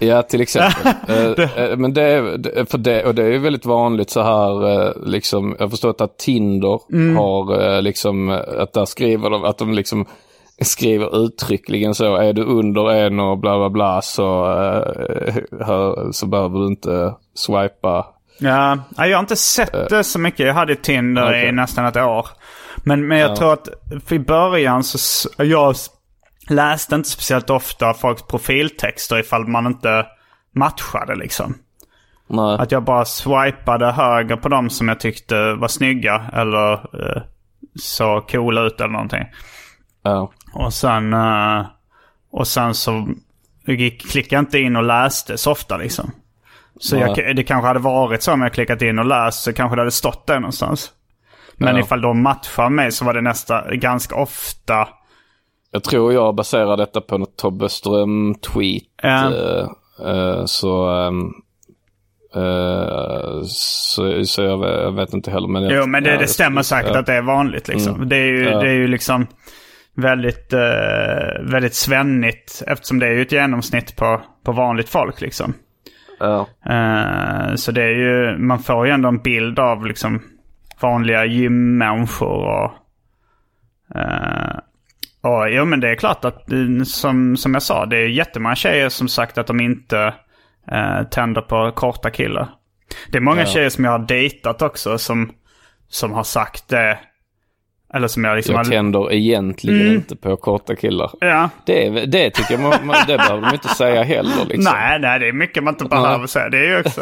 Ja, 0.00 0.22
till 0.22 0.40
exempel. 0.40 0.92
Eh, 1.08 1.62
eh, 1.64 1.76
men 1.76 1.94
det 1.94 2.02
är, 2.02 2.22
det- 2.38 2.70
för 2.70 2.78
det, 2.78 3.04
och 3.04 3.14
det 3.14 3.22
är 3.22 3.26
ju 3.32 3.38
väldigt 3.38 3.66
vanligt 3.66 4.10
så 4.10 4.22
här, 4.22 4.82
eh, 4.86 4.92
liksom, 5.06 5.54
jag 5.58 5.64
har 5.64 5.70
förstått 5.70 6.00
att 6.00 6.18
Tinder 6.18 6.80
Mm. 6.92 7.16
har 7.16 7.82
liksom, 7.82 8.30
att 8.58 8.72
där 8.72 8.84
skriver 8.84 9.30
de, 9.30 9.44
att 9.44 9.58
de 9.58 9.72
liksom 9.74 10.06
skriver 10.62 11.24
uttryckligen 11.24 11.94
så, 11.94 12.16
är 12.16 12.32
du 12.32 12.42
under 12.44 12.90
en 12.90 13.20
och 13.20 13.38
bla 13.38 13.58
bla 13.58 13.70
bla 13.70 14.02
så, 14.02 14.44
hör, 15.66 16.12
så 16.12 16.26
behöver 16.26 16.58
du 16.58 16.66
inte 16.66 17.14
swipa. 17.34 18.06
Ja, 18.38 18.78
jag 18.96 19.16
har 19.16 19.20
inte 19.20 19.36
sett 19.36 19.88
det 19.88 20.04
så 20.04 20.18
mycket. 20.18 20.46
Jag 20.46 20.54
hade 20.54 20.76
Tinder 20.76 21.22
i 21.22 21.24
Eh. 21.24 21.28
Okej. 21.40 21.52
nästan 21.52 21.86
ett 21.86 21.96
år. 21.96 22.26
Men, 22.84 23.08
men 23.08 23.18
jag 23.18 23.30
Ja. 23.30 23.36
tror 23.36 23.52
att 23.52 23.68
i 24.12 24.18
början 24.18 24.84
så... 24.84 25.28
Jag 25.44 25.76
läste 26.48 26.94
inte 26.94 27.08
speciellt 27.08 27.50
ofta 27.50 27.94
folks 27.94 28.22
profiltexter 28.22 29.18
ifall 29.18 29.46
man 29.46 29.66
inte 29.66 30.06
matchade 30.54 31.14
liksom. 31.14 31.54
Nej. 32.26 32.58
Att 32.58 32.72
jag 32.72 32.84
bara 32.84 33.04
swipade 33.04 33.92
höger 33.92 34.36
på 34.36 34.48
dem 34.48 34.70
som 34.70 34.88
jag 34.88 35.00
tyckte 35.00 35.54
var 35.54 35.68
snygga 35.68 36.24
eller 36.32 36.72
eh, 36.72 37.22
så 37.80 38.20
coola 38.20 38.60
ut 38.62 38.80
eller 38.80 38.92
någonting. 38.92 39.24
Ja. 40.02 40.32
Och 40.52 40.74
sen, 40.74 41.12
eh, 41.12 41.66
och 42.30 42.48
sen 42.48 42.74
så 42.74 43.08
gick, 43.66 44.10
klickade 44.10 44.34
jag 44.36 44.42
inte 44.42 44.58
in 44.58 44.76
och 44.76 44.82
läste 44.82 45.38
så 45.38 45.52
ofta 45.52 45.76
liksom. 45.76 46.10
Så 46.80 46.96
jag, 46.96 47.36
det 47.36 47.44
kanske 47.44 47.66
hade 47.66 47.80
varit 47.80 48.22
så 48.22 48.32
om 48.32 48.42
jag 48.42 48.52
klickat 48.52 48.82
in 48.82 48.98
och 48.98 49.04
läst 49.04 49.42
så 49.42 49.52
kanske 49.52 49.76
det 49.76 49.80
hade 49.80 49.90
stått 49.90 50.26
där 50.26 50.40
någonstans. 50.40 50.90
Men 51.56 51.76
Ja. 51.76 51.82
ifall 51.82 52.00
de 52.00 52.22
matchar 52.22 52.68
mig 52.68 52.92
så 52.92 53.04
var 53.04 53.14
det 53.14 53.20
nästa, 53.20 53.74
ganska 53.74 54.16
ofta. 54.16 54.88
Jag 55.76 55.84
tror 55.84 56.12
jag 56.12 56.34
baserar 56.34 56.76
detta 56.76 57.00
på 57.00 57.18
något 57.18 57.36
Tobbe 57.36 57.68
Ström-tweet. 57.68 58.82
Ja. 59.02 59.32
eh, 60.04 60.44
så, 60.44 61.00
eh, 62.34 63.42
så, 63.46 64.24
så 64.24 64.42
jag, 64.42 64.58
vet- 64.58 64.82
jag 64.82 64.92
vet 64.92 65.12
inte 65.12 65.30
heller. 65.30 65.48
Men 65.48 65.62
jag, 65.62 65.72
Jo 65.72 65.86
men 65.86 66.02
det, 66.02 66.10
ja, 66.10 66.18
det 66.18 66.26
stämmer 66.26 66.62
säkert 66.62 66.90
ja. 66.94 66.98
att 67.00 67.06
det 67.06 67.12
är 67.14 67.22
vanligt 67.22 67.68
liksom. 67.68 67.94
Mm. 67.94 68.08
Det, 68.08 68.16
är 68.16 68.26
ju, 68.26 68.44
det 68.44 68.68
är 68.68 68.74
ju 68.74 68.88
liksom 68.88 69.26
väldigt, 69.94 70.52
eh, 70.52 71.42
väldigt 71.42 71.74
svennigt. 71.74 72.62
Eftersom 72.66 72.98
det 72.98 73.06
är 73.06 73.12
ju 73.12 73.22
ett 73.22 73.32
genomsnitt 73.32 73.96
på, 73.96 74.20
på 74.44 74.52
vanligt 74.52 74.88
folk 74.88 75.20
liksom. 75.20 75.54
Ja. 76.18 76.46
Så 77.56 77.72
det 77.72 77.82
är 77.82 77.94
ju, 77.94 78.38
man 78.38 78.58
får 78.58 78.86
ju 78.86 78.92
ändå 78.92 79.08
en 79.08 79.22
bild 79.22 79.58
av 79.58 79.86
liksom 79.86 80.22
vanliga 80.80 81.24
gymmänniskor 81.24 82.44
och... 82.44 82.72
Och 85.26 85.50
jo 85.50 85.64
men 85.64 85.80
det 85.80 85.88
är 85.90 85.94
klart 85.94 86.24
att 86.24 86.52
eh, 86.52 86.82
som, 86.84 87.36
som 87.36 87.54
jag 87.54 87.62
sa, 87.62 87.86
det 87.86 87.96
är 87.98 88.08
jättemånga 88.08 88.54
tjejer 88.56 88.88
som 88.88 89.08
sagt 89.08 89.38
att 89.38 89.46
de 89.46 89.60
inte 89.60 90.14
uh, 90.72 91.02
tänder 91.10 91.40
på 91.40 91.72
korta 91.74 92.10
killar. 92.10 92.48
Det 93.10 93.18
är 93.18 93.22
många 93.22 93.40
Ja. 93.40 93.46
tjejer 93.46 93.68
som 93.68 93.84
jag 93.84 93.90
har 93.92 93.98
dejtat 93.98 94.62
också 94.62 94.98
som, 94.98 95.32
som 95.88 96.12
har 96.12 96.22
sagt 96.24 96.68
det. 96.68 96.98
Eller 97.94 98.08
som 98.08 98.24
jag 98.24 98.36
liksom 98.36 98.54
Jag 98.54 98.66
tänder 98.70 99.12
egentligen 99.12 99.80
Mm. 99.80 99.94
inte 99.94 100.16
på 100.16 100.36
korta 100.36 100.76
killar. 100.76 101.10
Ja. 101.20 101.50
Det, 101.66 101.86
är- 101.86 102.06
det 102.06 102.30
tycker 102.30 102.54
jag, 102.54 102.60
man, 102.62 102.86
man, 102.86 102.96
det 103.06 103.16
behöver 103.16 103.42
de 103.46 103.54
inte 103.54 103.68
säga 103.68 104.02
heller 104.02 104.44
liksom. 104.48 104.72
Nej, 104.74 104.98
nej, 105.00 105.18
det 105.20 105.28
är 105.28 105.32
mycket 105.32 105.64
man 105.64 105.74
inte 105.74 105.84
behöver 105.84 106.26
säga. 106.26 106.48
Det 106.48 106.58
är 106.58 106.64
ju 106.70 106.80
också, 106.80 107.00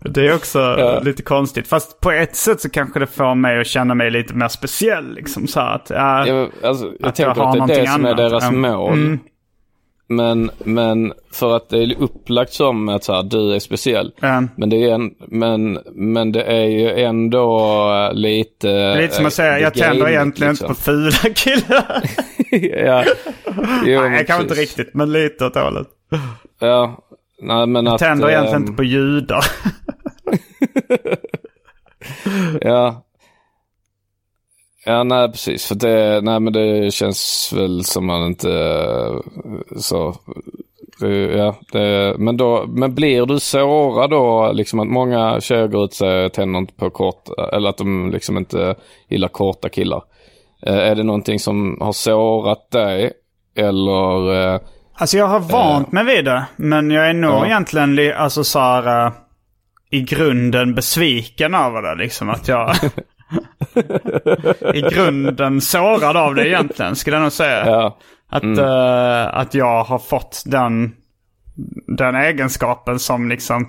det 0.00 0.26
är 0.28 0.34
också 0.34 1.00
lite 1.04 1.22
konstigt. 1.22 1.68
Fast 1.68 2.00
på 2.00 2.10
ett 2.10 2.36
sätt 2.36 2.60
så 2.60 2.70
kanske 2.70 2.98
det 3.00 3.06
får 3.06 3.34
mig 3.34 3.60
att 3.60 3.66
känna 3.66 3.94
mig 3.94 4.10
lite 4.10 4.34
mer 4.34 4.48
speciell. 4.48 5.14
Liksom, 5.14 5.46
så 5.46 5.60
att, 5.60 5.90
ja, 5.90 6.26
Jag, 6.26 6.48
alltså, 6.64 6.92
jag 7.00 7.08
att 7.08 7.14
tänker 7.16 7.34
har 7.42 7.60
att 7.62 7.68
det 7.68 7.74
är 7.74 7.80
det 7.80 7.86
som 7.86 8.04
är 8.04 8.08
annat. 8.10 8.16
deras 8.16 8.44
Mm. 8.48 8.60
mål. 8.60 8.92
Mm. 8.92 9.18
Men, 10.10 10.50
men 10.58 11.12
för 11.32 11.56
att 11.56 11.68
det 11.68 11.78
är 11.78 12.02
upplagt 12.02 12.52
som 12.52 12.88
att 12.88 13.04
så 13.04 13.12
här, 13.12 13.22
du 13.22 13.54
är 13.54 13.58
speciell. 13.58 14.12
Mm. 14.22 14.48
Men, 14.56 14.70
det 14.70 14.76
är 14.76 14.94
en, 14.94 15.14
men, 15.18 15.78
men 15.92 16.32
det 16.32 16.42
är 16.42 16.64
ju 16.64 16.90
ändå 16.90 18.10
lite... 18.12 18.68
Det 18.68 18.72
är 18.72 19.02
lite 19.02 19.14
som 19.14 19.26
att 19.26 19.32
säga, 19.32 19.56
äh, 19.56 19.62
jag 19.62 19.74
tänder 19.74 20.08
egentligen 20.08 20.52
liksom. 20.52 20.66
inte 20.66 20.78
på 20.78 20.84
fula 20.84 21.10
killar. 21.34 22.02
ja. 22.84 23.04
Jo, 23.86 24.00
nej, 24.00 24.26
kanske 24.26 24.42
inte 24.42 24.54
riktigt, 24.54 24.94
men 24.94 25.12
lite 25.12 25.46
åt 25.46 25.54
hållet. 25.54 25.88
Ja, 26.58 26.98
nej 27.42 27.66
men 27.66 27.84
Jag 27.84 27.94
att... 27.94 28.00
tänder 28.00 28.30
egentligen 28.30 28.56
ehm, 28.56 28.62
inte 28.62 28.76
på 28.76 28.84
judar. 28.84 29.44
Ja. 32.60 33.04
Ja, 34.88 35.02
nej 35.04 35.28
precis. 35.32 35.66
För 35.66 35.74
det, 35.74 36.20
nej 36.20 36.40
men 36.40 36.52
det 36.52 36.94
känns 36.94 37.52
väl 37.56 37.84
som 37.84 38.06
man 38.06 38.26
inte 38.26 38.52
eh, 38.52 39.16
så. 39.76 40.14
det- 41.00 41.36
Ja, 41.36 41.54
det, 41.72 42.14
men 42.18 42.36
då, 42.36 42.64
men 42.68 42.94
blir 42.94 43.26
du 43.26 43.40
sårad 43.40 44.10
då, 44.10 44.52
liksom 44.52 44.80
att 44.80 44.88
många 44.88 45.40
tjejer 45.40 45.66
går 45.68 45.84
ut 45.84 45.90
och 45.90 45.94
säger 45.96 46.28
tänder 46.28 46.58
inte 46.60 46.74
på 46.74 46.90
kort, 46.90 47.28
eller 47.52 47.68
att 47.70 47.76
de 47.78 48.10
liksom 48.10 48.36
inte 48.38 48.74
gillar 49.08 49.28
korta 49.28 49.68
killar. 49.68 50.02
Eh, 50.66 50.74
Är 50.76 50.94
det 50.94 51.02
någonting 51.02 51.38
som 51.38 51.78
har 51.80 51.92
sårat 51.92 52.70
dig? 52.70 53.12
Eller? 53.56 54.34
eh, 54.54 54.60
Alltså 54.94 55.16
jag 55.18 55.26
har 55.26 55.40
vant 55.40 55.92
mig 55.92 56.04
vid 56.04 56.24
det. 56.24 56.44
Men 56.56 56.90
jag 56.90 57.08
är 57.08 57.14
nog 57.14 57.30
Ja. 57.32 57.46
egentligen 57.46 57.94
li- 57.94 58.12
alltså, 58.12 58.44
så 58.44 58.58
här, 58.58 59.06
eh, 59.06 59.12
i 59.90 60.00
grunden 60.00 60.74
besviken 60.74 61.54
över 61.54 61.82
det. 61.82 62.02
Liksom 62.02 62.30
att 62.30 62.48
jag... 62.48 62.74
I 64.74 64.80
grunden 64.94 65.60
sårad 65.60 66.16
av 66.16 66.34
det 66.34 66.48
egentligen, 66.48 66.96
skulle 66.96 67.16
jag 67.16 67.22
nog 67.22 67.32
säga. 67.32 67.66
Ja. 67.66 67.96
Att, 68.30 68.42
Mm. 68.42 68.58
eh, 68.64 69.36
att 69.38 69.54
jag 69.54 69.84
har 69.84 69.98
fått 69.98 70.42
den, 70.46 70.92
den 71.86 72.14
egenskapen 72.14 72.98
som 72.98 73.28
liksom 73.28 73.68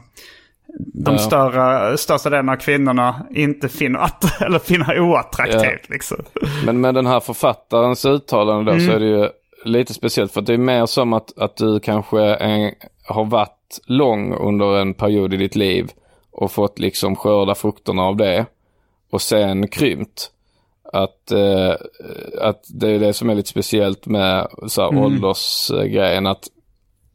de 0.93 1.13
Ja. 1.13 1.17
större, 1.17 1.97
största 1.97 2.29
delen 2.29 2.49
av 2.49 2.55
kvinnorna 2.55 3.15
inte 3.31 3.69
finner, 3.69 3.99
att, 3.99 4.41
eller 4.41 4.59
finner 4.59 4.99
oattraktivt. 4.99 5.63
Ja. 5.87 5.93
Liksom. 5.93 6.17
Men 6.65 6.81
med 6.81 6.95
den 6.95 7.07
här 7.07 7.19
författarens 7.19 8.05
uttalande 8.05 8.71
då 8.71 8.77
Mm. 8.77 8.87
så 8.87 8.95
är 8.95 8.99
det 8.99 9.05
ju 9.05 9.29
lite 9.65 9.93
speciellt. 9.93 10.31
För 10.33 10.41
det 10.41 10.53
är 10.53 10.57
mer 10.57 10.85
som 10.85 11.13
att, 11.13 11.37
att 11.37 11.57
du 11.57 11.79
kanske 11.79 12.21
är, 12.21 12.71
har 13.07 13.25
varit 13.25 13.79
lång 13.85 14.33
under 14.33 14.77
en 14.81 14.93
period 14.93 15.33
i 15.33 15.37
ditt 15.37 15.55
liv 15.55 15.91
och 16.31 16.51
fått 16.51 16.79
liksom 16.79 17.15
skörda 17.15 17.55
frukterna 17.55 18.01
av 18.03 18.15
det. 18.17 18.45
Och 19.11 19.21
sen 19.21 19.67
krympt. 19.67 20.31
Att, 20.93 21.31
eh, 21.31 21.71
att 22.41 22.63
det 22.69 22.89
är 22.91 22.99
det 22.99 23.13
som 23.13 23.29
är 23.29 23.35
lite 23.35 23.49
speciellt 23.49 24.05
med 24.05 24.47
så 24.67 24.81
här, 24.81 24.89
Mm. 24.89 25.03
åldersgrejen. 25.03 26.27
Att 26.27 26.47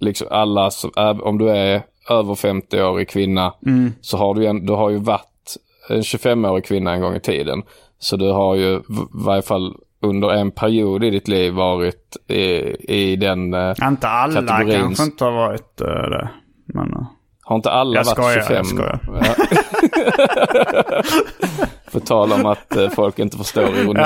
liksom 0.01 0.27
alla, 0.31 0.71
som, 0.71 0.91
om 1.23 1.39
du 1.39 1.51
är 1.51 1.83
över 2.11 2.35
50-årig 2.35 3.09
kvinna 3.09 3.55
Mm. 3.67 3.93
så 4.01 4.17
har 4.17 4.35
du, 4.35 4.47
en, 4.47 4.67
du 4.67 4.73
har 4.73 4.91
ju 4.91 4.97
varit 4.99 5.57
en 5.89 6.03
25-årig 6.03 6.65
kvinna 6.65 6.93
en 6.95 7.01
gång 7.01 7.15
i 7.17 7.21
tiden. 7.21 7.63
Så 7.99 8.17
du 8.17 8.31
har 8.33 8.55
ju 8.55 8.75
i 8.77 8.81
varje 9.11 9.43
fall 9.43 9.75
under 10.01 10.29
en 10.31 10.51
period 10.51 11.05
i 11.05 11.11
ditt 11.11 11.29
liv 11.29 11.53
varit 11.53 12.17
i, 12.29 12.37
i 12.95 13.17
den 13.17 13.55
eh, 13.55 13.75
Inte 13.89 14.09
alla 14.09 14.41
kategorin. 14.43 14.81
kanske 14.81 15.05
inte 15.05 15.25
har 15.25 15.33
varit 15.33 15.81
eh, 15.81 15.87
det. 16.11 16.29
Men, 16.67 16.93
eh, 16.93 17.07
Har 17.45 17.57
inte 17.57 17.71
alla 17.71 17.97
Jag 17.97 18.05
varit 18.05 18.17
skojar, 18.17 18.41
25? 18.41 18.57
jag 18.57 18.67
skojar. 18.67 18.99
Ja. 19.23 21.03
På 21.93 22.01
tal 22.01 22.33
om 22.33 22.47
att 22.47 22.77
eh, 22.77 22.89
folk 22.91 23.19
inte 23.19 23.37
förstår 23.37 23.63
ironi. 23.77 24.03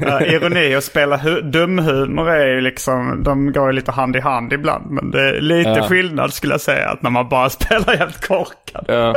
Ja, 0.00 0.20
ironi 0.20 0.76
och 0.76 0.82
spela 0.84 1.16
hu- 1.16 1.40
dumhumor 1.50 2.30
är 2.30 2.46
ju 2.46 2.60
liksom, 2.60 3.22
de 3.24 3.52
går 3.52 3.66
ju 3.66 3.72
lite 3.72 3.92
hand 3.92 4.16
i 4.16 4.20
hand 4.20 4.52
ibland. 4.52 4.90
Men 4.90 5.10
det 5.10 5.28
är 5.28 5.40
lite 5.40 5.70
Ja. 5.70 5.82
skillnad 5.88 6.32
skulle 6.32 6.54
jag 6.54 6.60
säga, 6.60 6.88
att 6.88 7.02
när 7.02 7.10
man 7.10 7.28
bara 7.28 7.50
spelar 7.50 7.96
helt 7.96 8.26
korkad. 8.28 8.84
Ja. 8.88 9.14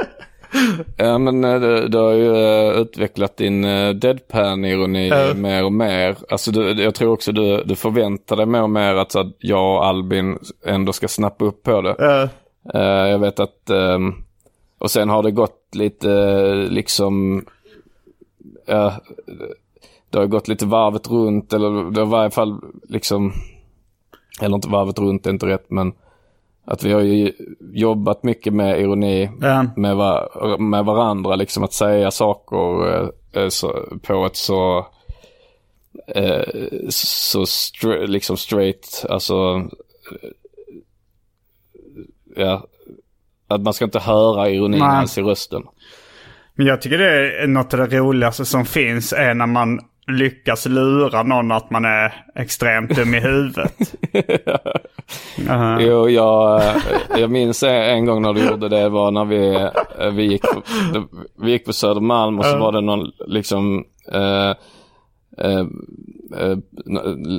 Ja, 0.97 1.17
men 1.17 1.43
eh, 1.43 1.59
du, 1.59 1.87
du 1.87 1.97
har 1.97 2.13
ju 2.13 2.35
eh, 2.35 2.81
utvecklat 2.81 3.37
din 3.37 3.63
eh, 3.65 3.89
deadpan-ironi 3.89 5.07
Ja. 5.09 5.33
mer 5.33 5.65
och 5.65 5.73
mer. 5.73 6.17
Alltså 6.29 6.51
du, 6.51 6.83
jag 6.83 6.95
tror 6.95 7.11
också 7.13 7.31
du, 7.31 7.63
du 7.63 7.75
förväntar 7.75 8.35
dig 8.35 8.45
mer 8.45 8.61
och 8.63 8.69
mer 8.69 8.95
att 8.95 9.11
så 9.11 9.19
att 9.19 9.35
jag 9.39 9.75
och 9.75 9.85
Albin 9.85 10.39
ändå 10.65 10.93
ska 10.93 11.07
snappa 11.07 11.45
upp 11.45 11.63
på 11.63 11.81
det. 11.81 11.95
Eh, 12.73 12.81
jag 13.09 13.19
vet 13.19 13.39
att, 13.39 13.69
ehm, 13.69 14.13
och 14.77 14.91
sen 14.91 15.09
har 15.09 15.23
det 15.23 15.31
gått 15.31 15.59
lite 15.75 16.07
liksom, 16.69 17.45
ja, 18.65 18.93
det 20.09 20.17
har 20.17 20.25
gått 20.25 20.47
lite 20.47 20.65
varvet 20.65 21.09
runt 21.09 21.53
eller 21.53 21.91
det 21.91 21.99
har 22.01 22.07
i 22.07 22.09
varje 22.11 22.31
fall 22.31 22.59
liksom, 22.89 23.33
eller 24.41 24.55
inte 24.55 24.69
varvet 24.69 24.99
runt 24.99 25.25
är 25.25 25.29
inte 25.29 25.45
rätt 25.45 25.65
men 25.69 25.93
att 26.65 26.83
vi 26.83 26.91
har 26.93 27.01
ju 27.01 27.31
jobbat 27.73 28.23
mycket 28.23 28.53
med 28.53 28.79
ironi 28.81 29.29
Ja. 29.41 29.65
med, 29.75 29.95
va, 29.95 30.29
med 30.59 30.85
varandra, 30.85 31.35
liksom 31.35 31.63
att 31.63 31.73
säga 31.73 32.11
saker 32.11 32.87
eh, 32.93 33.09
eh, 33.33 33.49
så, 33.49 33.83
på 34.01 34.25
ett 34.25 34.35
så, 34.35 34.87
eh, 36.15 36.43
så 36.89 37.43
stra- 37.43 38.07
liksom 38.07 38.37
straight, 38.37 39.05
alltså, 39.09 39.67
eh, 40.11 40.29
ja, 42.35 42.67
att 43.47 43.61
man 43.61 43.73
ska 43.73 43.85
inte 43.85 43.99
höra 43.99 44.49
ironin 44.49 44.79
Nej. 44.79 44.95
ens 44.95 45.17
i 45.17 45.21
rösten. 45.21 45.63
Men 46.55 46.65
jag 46.67 46.81
tycker 46.81 46.97
det 46.97 47.41
är 47.43 47.47
något 47.47 47.73
av 47.73 47.79
det 47.89 47.97
roligaste 47.97 48.45
som 48.45 48.65
finns 48.65 49.13
är 49.13 49.33
när 49.33 49.47
man 49.47 49.79
lyckas 50.07 50.65
lura 50.65 51.23
någon 51.23 51.51
att 51.51 51.69
man 51.69 51.85
är 51.85 52.13
extremt 52.35 52.95
dum 52.95 53.13
i 53.13 53.19
huvudet. 53.19 53.73
Uh-huh. 55.37 55.81
Jo, 55.81 56.09
jag, 56.09 56.61
jag 57.17 57.31
minns 57.31 57.63
en 57.63 58.05
gång 58.05 58.21
när 58.21 58.33
du 58.33 58.45
gjorde 58.45 58.69
det 58.69 58.89
var 58.89 59.11
när 59.11 59.25
vi, 59.25 59.69
vi, 60.11 60.23
gick, 60.23 60.41
på, 60.41 60.61
vi 61.41 61.51
gick 61.51 61.65
på 61.65 61.73
Södermalm 61.73 62.39
och 62.39 62.45
så 62.45 62.57
var 62.57 62.71
det 62.71 62.81
någon 62.81 63.11
liksom 63.27 63.85
eh, 64.11 64.49
eh, 65.37 65.65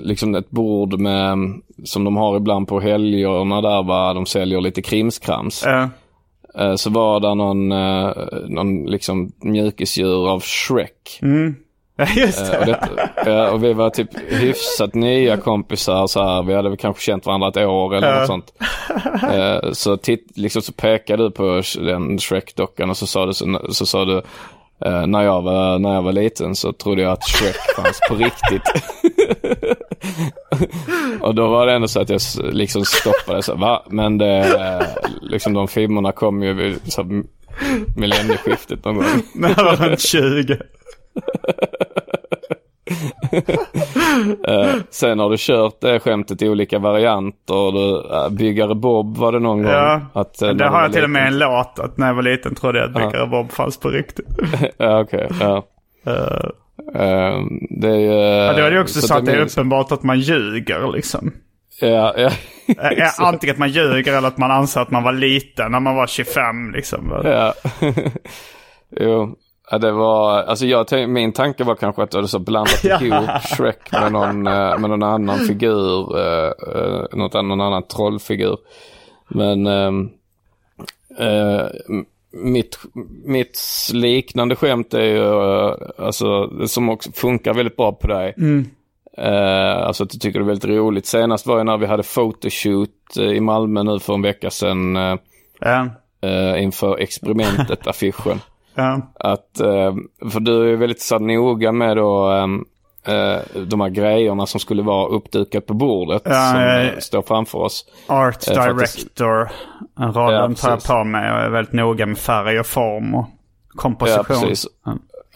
liksom 0.02 0.34
ett 0.34 0.50
bord 0.50 0.98
med, 1.00 1.38
som 1.84 2.04
de 2.04 2.16
har 2.16 2.36
ibland 2.36 2.68
på 2.68 2.80
helgerna 2.80 3.60
där 3.60 3.82
va, 3.82 4.14
de 4.14 4.26
säljer 4.26 4.60
lite 4.60 4.82
krimskrams. 4.82 5.64
Så 6.76 6.90
var 6.90 7.20
det 7.20 7.34
någon, 7.34 7.68
någon 8.54 8.84
liksom 8.84 9.32
mjukisdjur 9.42 10.28
av 10.28 10.40
Shrek. 10.40 11.18
Mm. 11.22 11.54
Just 12.16 12.52
Eh, 12.52 12.58
och, 12.60 12.66
det. 12.66 12.88
det, 13.24 13.30
ja, 13.30 13.50
och 13.50 13.64
vi 13.64 13.72
var 13.72 13.90
typ 13.90 14.08
hyfsat 14.28 14.94
nya 14.94 15.36
kompisar 15.36 16.06
så 16.06 16.22
här. 16.24 16.42
Vi 16.42 16.54
hade 16.54 16.68
väl 16.68 16.78
kanske 16.78 17.02
känt 17.02 17.26
varandra 17.26 17.48
ett 17.48 17.56
år 17.56 17.94
eller 17.94 18.08
Ja. 18.12 18.18
något 18.18 18.26
sånt. 18.26 18.52
Eh, 19.32 19.72
så, 19.72 19.96
titt, 19.96 20.26
liksom, 20.34 20.62
så 20.62 20.72
pekade 20.72 21.22
du 21.22 21.30
på 21.30 21.62
den 21.74 22.18
Shrek-dockan 22.18 22.90
och 22.90 22.96
så 22.96 23.06
sa 23.06 23.26
du, 23.26 23.34
så, 23.34 23.60
så 23.70 23.86
sa 23.86 24.04
du 24.04 24.16
eh, 24.84 25.06
när, 25.06 25.22
jag 25.22 25.42
var, 25.42 25.78
när 25.78 25.94
jag 25.94 26.02
var 26.02 26.12
liten 26.12 26.54
så 26.54 26.72
trodde 26.72 27.02
jag 27.02 27.12
att 27.12 27.28
Shrek 27.28 27.56
fanns 27.76 28.00
på 28.08 28.14
riktigt. 28.14 28.82
och 31.20 31.34
då 31.34 31.46
var 31.48 31.66
det 31.66 31.72
ändå 31.72 31.88
så 31.88 32.00
att 32.00 32.08
jag 32.10 32.20
liksom 32.42 32.84
stoppade 32.84 33.42
så 33.42 33.54
va? 33.54 33.82
Men 33.90 34.18
det, 34.18 34.38
eh, 34.38 34.86
liksom 35.22 35.52
de 35.54 35.68
filmerna 35.68 36.12
kom 36.12 36.42
ju 36.42 36.52
vid 36.52 36.92
så 36.92 37.02
här, 37.02 37.22
millennieskiftet 37.96 38.84
någon 38.84 38.94
gång. 38.96 39.22
När 39.34 39.64
var 39.64 39.76
runt 39.76 40.00
20. 40.00 40.58
Eh, 44.48 44.74
sen 44.90 45.18
har 45.18 45.30
du 45.30 45.36
kört 45.38 45.80
det 45.80 46.00
skämtet 46.00 46.42
i 46.42 46.48
olika 46.48 46.78
varianter. 46.78 47.72
Du, 47.72 48.14
uh, 48.14 48.28
byggare 48.30 48.74
Bob 48.74 49.16
var 49.16 49.32
det 49.32 49.38
någon 49.38 49.62
gång. 49.62 49.72
Ja, 49.72 50.00
Att, 50.12 50.42
eh, 50.42 50.50
det 50.50 50.66
har 50.68 50.82
jag 50.82 50.92
till 50.92 51.04
och 51.04 51.10
med 51.10 51.32
liten- 51.32 51.46
en 51.46 51.50
låt. 51.56 51.78
Att 51.78 51.96
när 51.98 52.06
jag 52.06 52.14
var 52.14 52.22
liten 52.22 52.54
trodde 52.54 52.78
jag 52.78 52.90
att 52.90 53.02
Ja. 53.02 53.06
Byggare 53.10 53.26
Bob 53.26 53.52
fanns 53.52 53.80
på 53.80 53.88
riktigt. 53.88 54.26
ja, 54.76 55.00
okej. 55.00 55.28
ja. 55.40 55.62
Eh, 56.06 56.48
Eh, 56.94 57.40
det 57.80 57.88
är 57.88 57.98
ju... 57.98 58.12
ja, 58.46 58.52
då 58.52 58.62
är 58.62 58.70
det 58.70 58.80
också 58.80 59.00
så, 59.00 59.14
att 59.14 59.26
det 59.26 59.32
är 59.32 59.40
uppenbart 59.40 59.92
att 59.92 60.02
man 60.02 60.20
ljuger 60.20 60.92
liksom. 60.92 61.32
Ja, 61.80 62.14
ja. 62.16 62.30
Eh, 62.68 63.08
Antingen 63.20 63.54
att 63.54 63.58
man 63.58 63.68
ljuger 63.68 64.16
eller 64.18 64.28
att 64.28 64.38
man 64.38 64.50
anser 64.50 64.80
att 64.80 64.90
man 64.90 65.02
var 65.02 65.12
liten 65.12 65.72
när 65.72 65.80
man 65.80 65.96
var 65.96 66.06
25 66.06 66.72
liksom. 66.72 67.20
ja. 67.24 67.54
jo. 69.00 69.36
Ja, 69.70 69.78
det 69.78 69.92
var, 69.92 70.42
alltså 70.42 70.66
jag 70.66 71.08
min 71.08 71.32
tanke 71.32 71.64
var 71.64 71.74
kanske 71.74 72.02
att 72.02 72.10
du 72.10 72.18
hade 72.18 72.28
så 72.28 72.38
blandat 72.38 72.84
ihop 73.02 73.42
Shrek 73.56 73.92
med 73.92 74.12
någon, 74.12 74.46
eh, 74.46 74.78
med 74.78 74.90
någon 74.90 75.02
annan 75.02 75.38
figur. 75.38 76.16
Uh, 76.16 76.52
uh, 76.76 77.04
något 77.12 77.32
någon 77.32 77.60
annan 77.60 77.82
trollfigur. 77.82 78.58
Men, 79.28 79.66
ehm, 79.66 80.10
eh, 81.18 81.66
mitt, 82.32 82.78
mitt 83.24 83.58
liknande 83.92 84.56
skämt 84.56 84.94
är 84.94 85.02
ju, 85.02 85.24
eh, 85.24 85.74
alltså, 85.98 86.50
som 86.66 86.88
också 86.88 87.12
funkar 87.12 87.54
väldigt 87.54 87.76
bra 87.76 87.92
på 87.92 88.06
dig. 88.06 88.34
Mm. 88.36 88.66
Eh, 89.18 89.86
alltså 89.86 90.04
att 90.04 90.10
du 90.10 90.18
tycker 90.18 90.38
det 90.38 90.44
är 90.44 90.46
väldigt 90.46 90.70
roligt. 90.70 91.06
Senast 91.06 91.46
var 91.46 91.58
ju 91.58 91.64
när 91.64 91.78
vi 91.78 91.86
hade 91.86 92.02
photoshoot 92.02 93.16
eh, 93.18 93.24
i 93.24 93.40
Malmö 93.40 93.82
nu 93.82 93.98
för 93.98 94.14
en 94.14 94.22
vecka 94.22 94.50
sedan. 94.50 94.96
Eh, 94.96 95.16
eh, 96.20 96.62
inför 96.62 96.98
experimentet, 96.98 97.86
affischen. 97.86 98.40
Ja. 98.74 99.00
Att, 99.14 99.60
eh, 99.60 99.94
för 100.30 100.40
du 100.40 100.72
är 100.72 100.76
väldigt 100.76 101.02
så 101.02 101.18
noga 101.18 101.72
med 101.72 101.96
då, 101.96 102.26
ehm, 102.26 102.64
eh, 103.06 103.62
de 103.66 103.80
här 103.80 103.88
grejerna 103.88 104.46
som 104.46 104.60
skulle 104.60 104.82
vara 104.82 105.06
uppdukat 105.08 105.66
på 105.66 105.74
bordet. 105.74 106.22
Ja, 106.24 106.50
som 106.52 106.60
eh, 106.60 106.98
står 106.98 107.22
framför 107.22 107.58
oss. 107.58 107.84
Art 108.06 108.48
Eh, 108.48 108.64
director. 108.64 109.48
Rollen 109.96 110.56
Ja, 110.62 110.76
tar 110.76 110.96
på 110.98 111.04
mig 111.04 111.32
och 111.32 111.38
är 111.38 111.50
väldigt 111.50 111.72
noga 111.74 112.06
med 112.06 112.18
färg 112.18 112.60
och 112.60 112.66
form 112.66 113.14
och 113.14 113.26
komposition. 113.76 114.24
Ja, 114.28 114.40
precis. 114.40 114.66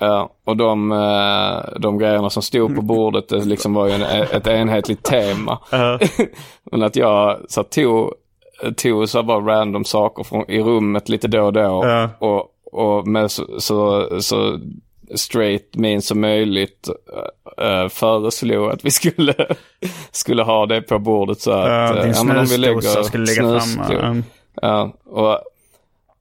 Ja, 0.01 0.30
och 0.45 0.57
de, 0.57 0.93
eh, 0.93 1.78
de 1.80 1.99
grejerna 1.99 2.30
som 2.30 2.43
stod 2.43 2.76
på 2.76 2.82
bordet 2.82 3.28
det 3.28 3.45
liksom 3.45 3.74
var 3.74 3.86
ju 3.86 3.93
en, 3.93 4.03
ett 4.03 4.47
enhetligt 4.47 5.03
tema. 5.03 5.59
Men 6.72 6.82
att 6.82 6.97
jag 6.97 7.39
så 7.49 7.62
tog, 7.62 8.12
tog 8.76 9.09
så 9.09 9.22
bara 9.22 9.41
random 9.41 9.84
saker 9.84 10.22
från, 10.24 10.51
i 10.51 10.61
rummet 10.62 11.09
lite 11.09 11.28
då 11.28 11.43
och 11.43 11.53
då. 11.53 11.61
Ja. 11.84 12.09
Och, 12.18 12.47
och 12.73 13.07
med 13.07 13.31
så, 13.31 13.61
så, 13.61 14.09
så 14.21 14.59
straight 15.14 15.77
min 15.77 16.03
som 16.03 16.21
möjligt 16.21 16.89
äh, 17.59 17.89
föreslog 17.89 18.71
att 18.71 18.85
vi 18.85 18.91
skulle, 18.91 19.35
skulle 20.11 20.43
ha 20.43 20.66
det 20.66 20.81
på 20.81 20.99
bordet. 20.99 21.41
Så 21.41 21.51
att, 21.51 21.69
Ja, 21.69 21.97
eh, 21.97 22.03
din 22.05 22.27
men 22.27 22.37
om 22.39 22.43
vi 22.45 22.49
snusdosa 22.49 22.59
lägger 22.59 23.03
skulle 23.03 23.25
ligga 23.25 23.61
framme. 23.61 23.95
Mm. 23.95 24.25
Ja, 24.62 24.93
och, 25.07 25.39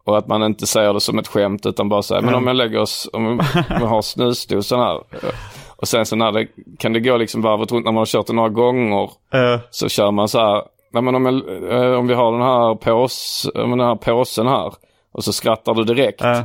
och 0.03 0.17
att 0.17 0.27
man 0.27 0.43
inte 0.43 0.67
säger 0.67 0.93
det 0.93 1.01
som 1.01 1.19
ett 1.19 1.27
skämt 1.27 1.65
utan 1.65 1.89
bara 1.89 2.01
säger, 2.01 2.21
men 2.21 2.29
Mm. 2.29 2.41
om 2.41 2.47
jag 2.47 2.55
lägger 2.55 2.79
oss, 2.81 3.09
om 3.13 3.37
vi, 3.79 3.85
har 3.85 4.01
snusdosan 4.01 4.79
här. 4.79 4.99
Och 5.79 5.87
sen 5.87 6.05
så 6.05 6.15
när 6.15 6.31
det, 6.31 6.47
kan 6.79 6.93
det 6.93 6.99
gå 6.99 7.17
liksom 7.17 7.41
varvet 7.41 7.71
runt 7.71 7.85
när 7.85 7.91
man 7.91 8.01
har 8.01 8.05
kört 8.05 8.27
det 8.27 8.33
några 8.33 8.49
gånger. 8.49 9.09
Ja. 9.31 9.59
Så 9.69 9.89
kör 9.89 10.11
man 10.11 10.27
så 10.27 10.39
här, 10.39 10.63
nej 10.91 11.03
men 11.03 11.15
om, 11.15 11.25
jag, 11.25 11.35
eh, 11.71 11.99
om 11.99 12.07
vi 12.07 12.13
har 12.13 12.31
den 12.31 12.41
här, 12.41 12.75
pås, 12.75 13.49
den 13.53 13.79
här 13.79 13.95
påsen 13.95 14.47
här. 14.47 14.73
Och 15.17 15.23
så 15.23 15.33
skrattar 15.33 15.73
du 15.73 15.83
direkt. 15.83 16.21
Ja. 16.21 16.43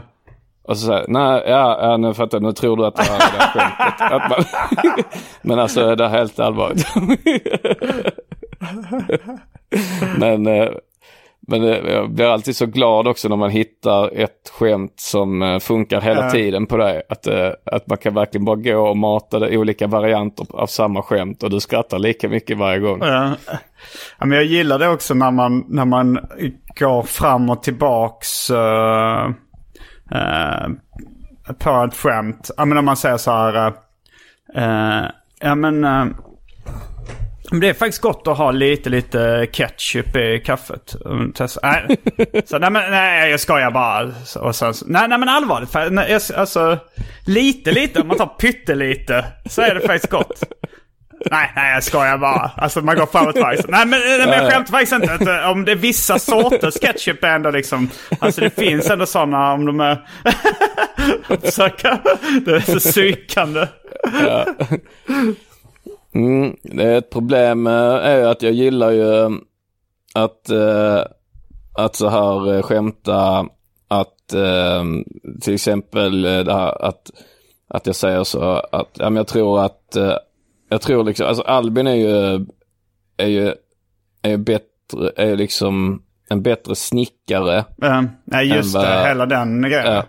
Och 0.65 0.77
så 0.77 0.87
säger 0.87 1.05
nej, 1.09 1.43
ja, 1.47 1.79
ja 1.83 1.97
nu 1.97 2.15
fattar 2.15 2.39
jag, 2.39 2.43
nu 2.43 2.53
tror 2.53 2.77
du 2.77 2.87
att 2.87 2.97
det 2.97 3.03
här 3.03 3.17
är 3.17 3.33
det 3.33 3.61
skämtet. 3.61 4.01
Att 4.13 4.31
man, 4.31 4.45
men 5.43 5.59
alltså 5.59 5.95
det 5.97 6.05
är 6.05 6.09
helt 6.09 6.41
allvarligt. 6.41 6.87
men, 10.19 10.47
eh, 10.47 10.69
men 11.49 11.65
eh, 11.65 11.93
jag 11.93 12.11
blir 12.11 12.27
alltid 12.27 12.57
så 12.57 12.67
glad 12.67 13.09
också 13.09 13.29
när 13.29 13.37
man 13.37 13.51
hittar 13.51 14.11
ett 14.21 14.53
skämt 14.59 14.95
som 14.97 15.43
eh, 15.43 15.59
funkar 15.59 16.01
hela 16.01 16.25
Ja. 16.25 16.31
tiden 16.31 16.67
på 16.67 16.77
dig. 16.77 17.03
Att, 17.09 17.27
att 17.65 17.87
man 17.87 17.99
kan 17.99 18.15
verkligen 18.15 18.45
bara 18.45 18.57
gå 18.57 18.89
och 18.89 18.97
mata 18.97 19.39
det 19.39 19.59
olika 19.59 19.87
varianter 19.87 20.47
av 20.51 20.67
samma 20.67 21.03
skämt 21.03 21.43
och 21.43 21.51
du 21.51 21.61
skrattar 21.61 21.99
lika 21.99 22.29
mycket 22.29 22.59
varje 22.59 22.79
gång. 22.79 22.99
Ja. 23.03 23.31
Ja, 24.19 24.27
men 24.27 24.39
jag 24.39 24.45
gillar 24.45 24.79
det 24.79 24.89
också 24.89 25.15
när 25.15 25.31
man, 25.31 25.65
när 25.69 25.85
man 25.85 26.19
går 26.79 27.03
fram 27.03 27.51
och 27.51 27.63
tillbaks 27.63 28.51
eh, 28.51 29.25
eh, 30.13 30.69
på 31.59 31.85
ett 31.89 31.97
skämt. 31.97 32.51
Ja, 32.57 32.65
men 32.65 32.79
om 32.79 32.85
man 32.85 32.97
säger 32.97 33.17
så 33.17 33.31
här. 33.31 33.73
eh, 34.55 35.05
ja 35.41 35.55
men 35.55 35.81
det 37.61 37.69
är 37.69 37.75
faktiskt 37.75 38.03
gott 38.03 38.29
att 38.29 38.37
ha 38.39 38.51
lite, 38.51 38.91
lite 38.91 39.47
ketchup 39.53 40.17
i 40.17 40.43
kaffet. 40.45 40.95
Testa- 41.35 41.61
Nej, 41.63 41.97
så, 42.47 42.59
nej, 42.59 42.71
men, 42.71 42.91
nej, 42.91 43.31
jag 43.31 43.41
skojar 43.41 43.71
bara. 43.71 44.13
Och 44.41 44.57
sen, 44.57 44.75
nej, 44.87 45.09
nej, 45.09 45.19
men 45.19 45.29
allvarligt. 45.29 45.71
För, 45.73 45.91
nej, 45.91 46.19
alltså, 46.37 46.79
lite, 47.27 47.73
lite. 47.73 48.01
Om 48.01 48.09
man 48.09 48.17
tar 48.17 48.27
pyttelite 48.27 49.25
så 49.47 49.63
är 49.63 49.75
det 49.75 49.81
faktiskt 49.81 50.11
gott. 50.13 50.43
Nej, 51.31 51.53
nej, 51.57 51.75
jag 51.75 51.83
skojar 51.83 52.19
bara. 52.19 52.51
Alltså 52.57 52.81
man 52.81 52.97
går 52.97 53.07
fram 53.07 53.27
och 53.27 53.35
tillbaka. 53.35 53.63
Nej, 53.69 53.87
men, 53.87 54.01
nej, 54.01 54.27
men 54.27 54.45
jag 54.45 54.53
skämtar 54.53 54.73
faktiskt 54.73 54.93
inte. 54.93 55.15
Att, 55.15 55.53
om 55.53 55.65
det 55.65 55.73
är 55.73 55.77
vissa 55.77 56.19
sorters 56.19 56.75
ketchup 56.81 57.25
ändå 57.25 57.51
liksom... 57.51 57.91
Alltså 58.19 58.41
det 58.41 58.51
finns 58.51 58.91
ändå 58.91 59.07
sådana 59.07 59.53
om 59.53 59.67
de 59.67 59.81
är... 59.81 60.07
Försöka... 61.41 61.99
det 62.45 62.51
är 62.51 62.61
så 62.61 62.79
psykande. 62.79 63.69
Ja. 64.27 64.47
Mm, 66.15 66.57
det 66.63 66.85
är 66.85 66.99
ett 66.99 67.11
problem 67.11 67.67
eh, 67.67 67.73
är 67.73 68.19
ju 68.19 68.25
att 68.25 68.43
jag 68.43 68.53
gillar 68.53 68.91
ju 68.91 69.15
eh, 69.15 69.31
att, 70.15 70.51
eh, 70.51 71.05
att 71.75 71.97
så 71.97 72.09
här 72.09 72.63
skämta 72.63 73.47
att 73.89 74.09
till 75.41 75.55
exempel 75.55 76.23
det 76.23 76.53
här 76.53 76.85
att, 76.85 77.11
att 77.69 77.87
jag 77.87 77.97
säger 77.97 78.25
så 78.25 78.43
att 78.73 78.91
ja, 78.93 79.11
men 79.11 79.17
jag 79.17 79.27
tror 79.27 79.65
att 79.65 79.97
jag 80.73 80.81
tror 80.81 81.05
liksom, 81.05 81.27
alltså 81.27 81.43
Albin 81.43 81.87
är 81.87 81.95
ju 81.95 82.47
är 83.17 83.27
ju, 83.27 83.55
är 84.23 84.31
ju 84.31 84.37
bättre, 84.37 85.13
är 85.17 85.27
ju 85.27 85.37
liksom 85.37 86.03
en 86.29 86.43
bättre 86.43 86.75
snickare. 86.75 87.59
Eh, 87.59 88.03
nej, 88.25 88.47
just 88.47 88.77
än 88.77 88.83
det. 88.83 89.09
Hela 89.09 89.27
den 89.27 89.63
grejen. 89.63 89.87
Ja, 89.87 90.05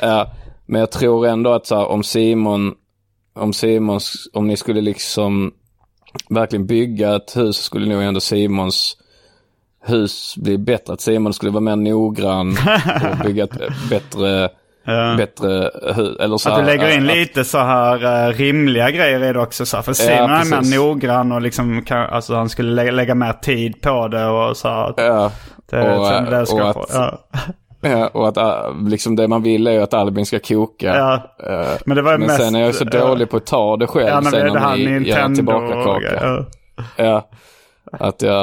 ja, 0.00 0.32
men 0.66 0.80
jag 0.80 0.90
tror 0.90 1.26
ändå 1.26 1.52
att 1.52 1.66
så 1.66 1.76
här, 1.76 1.86
om 1.86 2.02
Simon, 2.02 2.74
om 3.34 3.52
Simon, 3.52 4.00
om 4.32 4.46
ni 4.46 4.56
skulle 4.56 4.80
liksom 4.80 5.54
verkligen 6.28 6.66
bygga 6.66 7.16
ett 7.16 7.36
hus 7.36 7.56
så 7.56 7.62
skulle 7.62 7.94
nog 7.94 8.02
ändå 8.02 8.20
Simons 8.20 8.96
hus 9.80 10.34
bli 10.36 10.58
bättre. 10.58 10.92
Att 10.92 11.00
Simon 11.00 11.32
skulle 11.32 11.52
vara 11.52 11.60
mer 11.60 11.76
noggrann 11.76 12.56
och 13.10 13.26
bygga 13.26 13.44
ett 13.44 13.90
bättre, 13.90 14.50
bättre 15.16 15.70
hus. 15.96 16.16
Eller 16.20 16.36
så 16.36 16.50
Att 16.50 16.58
du 16.58 16.64
lägger 16.64 16.96
in 16.96 17.10
att- 17.10 17.16
lite 17.16 17.44
så 17.44 17.58
här 17.58 18.28
uh, 18.28 18.34
rimliga 18.34 18.90
grejer 18.90 19.22
i 19.24 19.32
det 19.32 19.40
också. 19.40 19.66
Så 19.66 19.76
här. 19.76 19.82
För 19.82 19.92
Simon 19.92 20.30
är 20.30 20.38
precis. 20.38 20.70
mer 20.70 20.78
noggrann 20.78 21.32
och 21.32 21.42
liksom 21.42 21.82
kan, 21.84 22.00
alltså 22.10 22.34
han 22.34 22.48
skulle 22.48 22.70
lägga, 22.72 22.90
lägga 22.90 23.14
mer 23.14 23.32
tid 23.32 23.80
på 23.82 24.08
det 24.08 24.26
och 24.26 24.56
så 24.56 24.68
här. 24.68 24.94
Ja, 24.96 25.30
Det 25.70 25.76
är 25.76 25.98
och, 25.98 26.06
som 26.06 26.24
det 26.24 26.46
ska 26.46 26.54
och 26.64 26.70
att- 26.70 26.90
Ja. 26.92 27.18
Ja, 27.86 28.08
och 28.08 28.28
att 28.28 28.36
äh, 28.36 28.88
liksom 28.88 29.16
det 29.16 29.28
man 29.28 29.42
vill 29.42 29.66
är 29.66 29.72
ju 29.72 29.82
att 29.82 29.94
Albin 29.94 30.26
ska 30.26 30.38
koka. 30.38 30.86
Ja. 30.96 31.14
Eh, 31.50 31.66
Men 31.86 31.96
det 31.96 32.02
var 32.02 32.18
men 32.18 32.26
mest- 32.26 32.42
sen 32.42 32.54
är 32.54 32.60
jag 32.60 32.74
så 32.74 32.84
ja. 32.92 32.98
dålig 33.06 33.30
på 33.30 33.36
att 33.36 33.46
ta 33.46 33.76
det 33.76 33.86
själv 33.86 34.08
Ja, 34.08 34.20
vi 34.20 34.26
sen 34.26 34.48
hade 34.56 34.60
när 34.60 34.76
ni 34.76 34.82
gör 34.82 35.00
Nintendo 35.00 35.34
tillbaka 35.34 35.76
och 35.78 35.84
kaka. 35.84 36.00
grejer, 36.00 36.44
Ja. 36.96 37.28
Att 37.92 38.22
jag, 38.22 38.34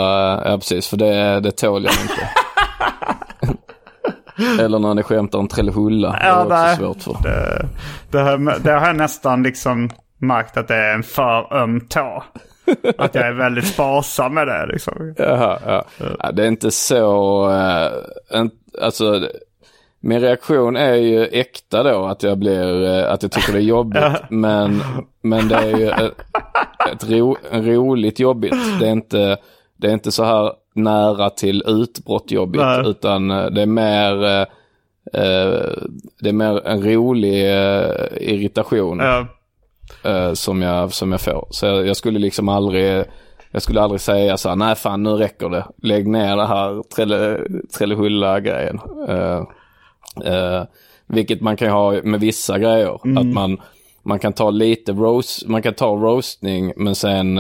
ja 0.46 0.58
precis, 0.58 0.88
för 0.88 0.98
det, 0.98 1.40
det 1.40 1.52
tål 1.52 1.84
jag 1.84 1.94
inte. 2.02 2.30
Eller 4.60 4.80
när 4.80 4.94
ni 4.94 5.04
skämtar 5.04 5.40
om 5.40 5.48
Trellehulla. 5.48 6.12
det 6.12 6.18
är 6.18 6.28
Ja, 6.30 6.42
också 6.44 6.54
nej. 6.56 6.76
svårt 6.78 7.02
för. 7.02 7.16
Det, 7.24 7.66
det, 8.12 8.20
har, 8.20 8.60
det 8.64 8.72
har 8.72 8.88
jag 8.88 8.96
nästan 8.96 9.44
liksom 9.44 9.90
märkt 10.18 10.58
att 10.58 10.68
det 10.68 10.76
är 10.76 10.94
en 10.96 11.04
för 11.04 11.54
öm 11.54 11.82
tå. 11.82 12.24
Att 12.98 13.16
jag 13.16 13.28
är 13.28 13.32
väldigt 13.34 13.68
sparsam 13.68 14.34
med 14.34 14.48
det 14.48 14.66
liksom. 14.66 15.14
Jaha, 15.18 15.60
ja. 15.66 15.84
ja. 16.20 16.32
Det 16.32 16.44
är 16.44 16.48
inte 16.48 16.72
så, 16.72 17.50
äh, 17.50 18.40
en, 18.40 18.52
alltså 18.82 19.12
det- 19.20 19.32
min 20.04 20.20
reaktion 20.22 20.76
är 20.76 20.94
ju 20.94 21.26
äkta 21.26 21.84
då 21.84 22.06
att 22.06 22.24
jag 22.24 22.38
blir, 22.38 22.84
eh, 23.00 23.12
att 23.12 23.24
jag 23.24 23.32
tycker 23.32 23.54
det 23.54 23.60
är 23.60 23.64
jobbigt. 23.64 24.04
men, 24.30 24.82
men 25.22 25.48
det 25.48 25.56
är 25.56 25.78
ju 25.78 25.90
ett, 25.90 26.14
ett 26.92 27.10
ro, 27.10 27.38
roligt 27.52 28.20
jobbigt. 28.20 28.54
Det 28.80 28.88
är 28.88 28.92
inte, 28.92 29.38
det 29.78 29.88
är 29.88 29.94
inte 29.94 30.12
så 30.12 30.24
här 30.24 30.52
nära 30.74 31.30
till 31.30 31.64
utbrott 31.68 32.32
jobbigt. 32.32 32.62
Nej. 32.62 32.84
Utan 32.86 33.32
eh, 33.32 33.46
det 33.46 33.62
är 33.62 33.66
mer, 33.66 34.24
eh, 34.24 34.42
eh, 35.22 35.72
det 36.20 36.30
är 36.30 36.34
mer 36.34 36.68
en 36.68 36.84
rolig 36.84 37.50
eh, 37.50 38.06
irritation. 38.20 39.00
Ja. 39.00 39.26
som, 40.34 40.62
jag, 40.62 40.94
som 40.94 41.12
jag 41.12 41.22
får. 41.22 41.48
Så 41.50 41.66
jag, 41.66 41.88
jag 41.88 41.98
skulle 41.98 42.20
liksom 42.20 42.50
aldrig, 42.50 43.04
jag 43.52 43.62
skulle 43.62 43.82
aldrig 43.82 44.02
säga 44.02 44.38
så 44.38 44.50
här, 44.50 44.56
nej 44.56 44.76
fan 44.76 45.04
nu 45.04 45.10
räcker 45.10 45.50
det. 45.50 45.66
Lägg 45.82 46.08
ner 46.08 46.38
det 46.38 46.46
här 46.46 46.84
Trelle, 46.96 47.40
Trellehulla-grejen. 47.78 48.80
Eh, 49.08 49.44
eh, 50.26 50.64
vilket 51.08 51.42
man 51.42 51.58
kan 51.58 51.70
ha 51.70 52.02
med 52.04 52.20
vissa 52.20 52.60
grejer. 52.60 53.00
Mm. 53.06 53.18
Att 53.18 53.34
man, 53.34 53.58
man 54.04 54.20
kan 54.20 54.34
ta 54.34 54.50
lite 54.50 54.92
roast, 54.92 55.48
man 55.48 55.62
kan 55.62 55.74
ta 55.74 55.96
roastning 55.96 56.74
men 56.76 56.96
sen 56.96 57.40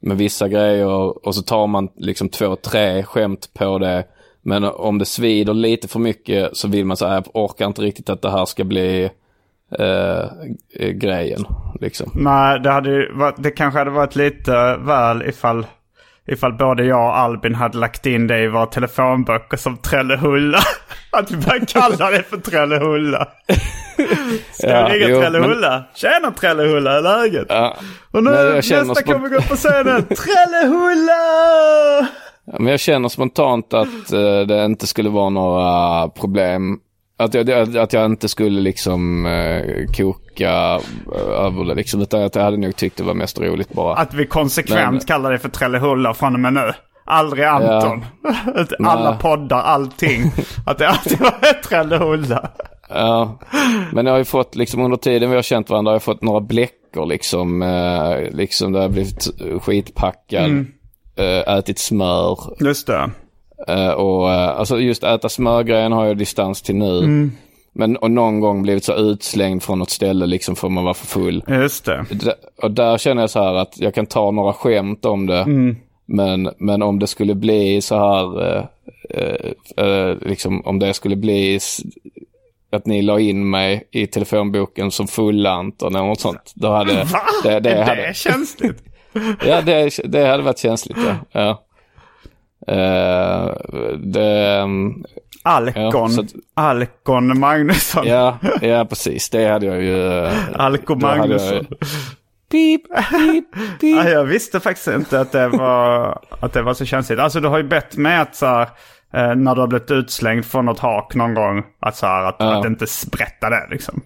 med 0.00 0.16
vissa 0.16 0.48
grejer 0.48 1.26
och 1.26 1.34
så 1.34 1.42
tar 1.42 1.66
man 1.66 1.88
liksom 1.96 2.28
två, 2.28 2.56
tre 2.56 3.02
skämt 3.02 3.50
på 3.54 3.78
det. 3.78 4.04
Men 4.42 4.64
om 4.64 4.98
det 4.98 5.04
svider 5.04 5.54
lite 5.54 5.88
för 5.88 5.98
mycket 5.98 6.56
så 6.56 6.68
vill 6.68 6.84
man 6.84 6.96
säga, 6.96 7.14
jag 7.14 7.24
orkar 7.32 7.66
inte 7.66 7.82
riktigt 7.82 8.10
att 8.10 8.22
det 8.22 8.30
här 8.30 8.44
ska 8.44 8.64
bli 8.64 9.10
eh, 9.78 10.24
eh, 10.74 10.90
grejen. 10.90 11.44
Liksom. 11.80 12.10
Nej, 12.14 12.60
det, 12.60 12.70
hade 12.70 12.90
ju 12.90 13.12
varit, 13.12 13.34
det 13.38 13.50
kanske 13.50 13.78
hade 13.78 13.90
varit 13.90 14.16
lite 14.16 14.76
väl 14.76 15.22
ifall, 15.22 15.66
ifall 16.26 16.52
både 16.52 16.84
jag 16.84 17.06
och 17.06 17.18
Albin 17.18 17.54
hade 17.54 17.78
lagt 17.78 18.06
in 18.06 18.26
det 18.26 18.42
i 18.42 18.48
våra 18.48 18.66
telefonböcker 18.66 19.56
som 19.56 19.76
Trellehulla. 19.76 20.58
Att 21.18 21.30
vi 21.30 21.36
började 21.36 21.66
kalla 21.66 22.10
det 22.10 22.22
för 22.22 22.36
Trellehulla. 22.36 23.28
Ska 24.52 24.70
Ja, 24.70 24.88
vi 24.92 24.98
ringa 24.98 25.20
Trellehulla? 25.20 25.84
Tjena 25.94 26.30
Trellehulla, 26.30 26.90
hur 26.90 26.98
är 27.08 27.22
läget? 27.22 27.46
Ja. 27.48 27.76
Och 28.10 28.24
nu 28.24 28.30
nästa 28.30 28.84
spont- 28.84 29.12
kommer 29.12 29.28
gå 29.28 29.36
upp 29.36 29.48
på 29.48 29.56
scenen. 29.56 30.02
Trellehulla! 30.02 31.12
Ja, 32.46 32.56
Men 32.58 32.66
jag 32.66 32.80
känner 32.80 33.08
spontant 33.08 33.74
att 33.74 34.12
eh, 34.12 34.40
det 34.48 34.64
inte 34.64 34.86
skulle 34.86 35.08
vara 35.08 35.30
några 35.30 36.08
problem 36.08 36.78
Att 37.18 37.34
jag, 37.34 37.76
att 37.78 37.92
jag 37.92 38.04
inte 38.06 38.28
skulle 38.28 38.60
liksom 38.60 39.26
eh, 39.26 39.62
koka 39.96 40.80
över 41.30 41.64
det 41.64 41.74
liksom. 41.74 42.02
Utan 42.02 42.22
att 42.22 42.34
jag 42.34 42.42
hade 42.42 42.56
nog 42.56 42.76
tyckt 42.76 42.96
det 42.96 43.02
var 43.02 43.14
mest 43.14 43.40
roligt 43.40 43.68
bara. 43.72 43.96
Att 43.96 44.14
vi 44.14 44.26
konsekvent 44.26 44.90
Men- 44.92 45.00
kallar 45.00 45.32
det 45.32 45.38
för 45.38 45.48
Trellehulla 45.48 46.14
från 46.14 46.34
och 46.34 46.40
med 46.40 46.52
nu. 46.52 46.72
Aldrig 47.06 47.44
Anton. 47.44 48.04
Alla 48.86 49.10
Nej. 49.10 49.18
poddar, 49.20 49.62
allting. 49.62 50.22
Att 50.66 50.78
det 50.78 50.88
alltid 50.88 51.20
var 51.20 51.62
Trellehulla. 51.62 52.50
Ja, 52.88 53.38
men 53.92 54.06
jag 54.06 54.12
har 54.12 54.18
ju 54.18 54.24
fått 54.24 54.54
liksom 54.56 54.80
under 54.84 54.96
tiden 54.96 55.30
vi 55.30 55.36
har 55.36 55.42
känt 55.42 55.70
varandra 55.70 55.90
har 55.90 55.94
jag 55.94 56.02
fått 56.02 56.22
några 56.22 56.40
bläckor 56.40 57.06
liksom. 57.06 57.62
Eh, 57.62 58.30
liksom 58.36 58.72
där 58.72 58.80
jag 58.80 58.90
blivit 58.90 59.28
skitpackad. 59.62 60.44
Mm. 60.44 60.66
Eh, 61.16 61.54
ätit 61.56 61.78
smör. 61.78 62.38
Just 62.60 62.86
det. 62.86 63.10
Eh, 63.68 63.90
och 63.90 64.30
eh, 64.30 64.58
alltså 64.58 64.78
just 64.80 65.04
äta 65.04 65.28
smörgrejen 65.28 65.92
har 65.92 66.06
jag 66.06 66.18
distans 66.18 66.62
till 66.62 66.76
nu. 66.76 66.98
Mm. 66.98 67.32
Men 67.72 67.96
och 67.96 68.10
någon 68.10 68.40
gång 68.40 68.62
blivit 68.62 68.84
så 68.84 68.94
utslängd 68.94 69.62
från 69.62 69.78
något 69.78 69.90
ställe 69.90 70.26
liksom 70.26 70.56
för 70.56 70.68
man 70.68 70.84
var 70.84 70.94
för 70.94 71.06
full. 71.06 71.44
Just 71.48 71.84
det. 71.84 72.04
D- 72.10 72.32
Och 72.62 72.70
där 72.70 72.98
känner 72.98 73.22
jag 73.22 73.30
så 73.30 73.42
här 73.42 73.54
att 73.54 73.78
jag 73.80 73.94
kan 73.94 74.06
ta 74.06 74.30
några 74.30 74.52
skämt 74.52 75.04
om 75.04 75.26
det. 75.26 75.38
Mm. 75.40 75.76
Men, 76.06 76.50
men 76.58 76.82
om 76.82 76.98
det 76.98 77.06
skulle 77.06 77.34
bli 77.34 77.80
så 77.82 77.94
här, 77.98 78.48
eh, 78.56 78.64
eh, 79.10 79.86
eh, 79.86 80.16
liksom 80.20 80.66
om 80.66 80.78
det 80.78 80.94
skulle 80.94 81.16
bli 81.16 81.58
att 82.72 82.86
ni 82.86 83.02
la 83.02 83.20
in 83.20 83.50
mig 83.50 83.88
i 83.90 84.06
telefonboken 84.06 84.90
som 84.90 85.06
full-Anton 85.06 85.96
eller 85.96 86.06
något 86.06 86.20
sånt. 86.20 86.52
Då 86.54 86.72
hade 86.72 86.94
Va? 87.12 87.20
det, 87.42 87.60
det, 87.60 87.70
är 87.70 87.84
hade, 87.84 88.06
det 88.06 88.16
känsligt? 88.16 88.82
ja, 89.46 89.60
det, 89.60 89.90
det 90.04 90.26
hade 90.26 90.42
varit 90.42 90.58
känsligt. 90.58 90.98
Ja. 91.06 91.16
ja. 91.32 91.62
Eh, 92.74 93.54
det, 93.98 94.60
um, 94.62 95.04
Alkon. 95.42 95.82
Ja, 95.92 96.22
att- 96.22 96.34
Alkon 96.54 97.38
Magnusson. 97.38 98.06
ja, 98.06 98.38
ja, 98.62 98.84
precis. 98.84 99.30
Det 99.30 99.48
hade 99.48 99.66
jag 99.66 99.82
ju. 99.82 100.08
eh, 100.24 100.32
Alko 100.54 100.98
jag- 101.00 101.66
Pip, 102.50 102.82
pip, 103.10 103.44
pip. 103.80 103.96
Ja, 103.96 104.08
jag 104.08 104.24
visste 104.24 104.60
faktiskt 104.60 104.88
inte 104.88 105.20
att 105.20 105.32
det 105.32 105.48
var, 105.48 106.18
att 106.40 106.52
det 106.52 106.62
var 106.62 106.74
så 106.74 106.84
känsligt. 106.84 107.18
Alltså 107.18 107.40
du 107.40 107.48
har 107.48 107.58
ju 107.58 107.64
bett 107.64 107.96
mig 107.96 108.16
att 108.18 108.36
så 108.36 108.46
här, 108.46 108.62
eh, 109.14 109.34
när 109.34 109.54
du 109.54 109.60
har 109.60 109.68
blivit 109.68 109.90
utslängd 109.90 110.44
från 110.44 110.64
något 110.64 110.78
hak 110.78 111.14
någon 111.14 111.34
gång, 111.34 111.62
att 111.80 111.96
så 111.96 112.06
här, 112.06 112.22
att, 112.22 112.36
Ja. 112.38 112.58
att 112.58 112.64
inte 112.66 112.86
berätta 113.12 113.50
det 113.50 113.66
liksom. 113.70 114.02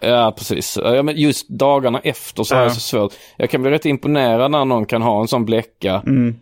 Ja, 0.00 0.34
precis. 0.38 0.78
Ja, 0.82 1.02
men 1.02 1.16
just 1.16 1.48
dagarna 1.48 2.00
efter 2.04 2.42
så 2.42 2.54
Ja. 2.54 2.62
jag 2.62 2.72
så 2.72 2.80
svårt. 2.80 3.12
Jag 3.36 3.50
kan 3.50 3.62
bli 3.62 3.70
rätt 3.70 3.86
imponerad 3.86 4.50
när 4.50 4.64
någon 4.64 4.86
kan 4.86 5.02
ha 5.02 5.20
en 5.20 5.28
sån 5.28 5.44
bläcka 5.44 6.02
Mm. 6.06 6.36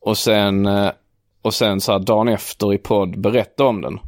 och 0.00 0.18
sen, 0.18 0.66
eh, 0.66 0.90
och 1.42 1.54
sen 1.54 1.80
så 1.80 1.92
här 1.92 1.98
dagen 1.98 2.28
efter 2.28 2.74
i 2.74 2.78
podd 2.78 3.20
berätta 3.20 3.64
om 3.64 3.80
den. 3.82 3.98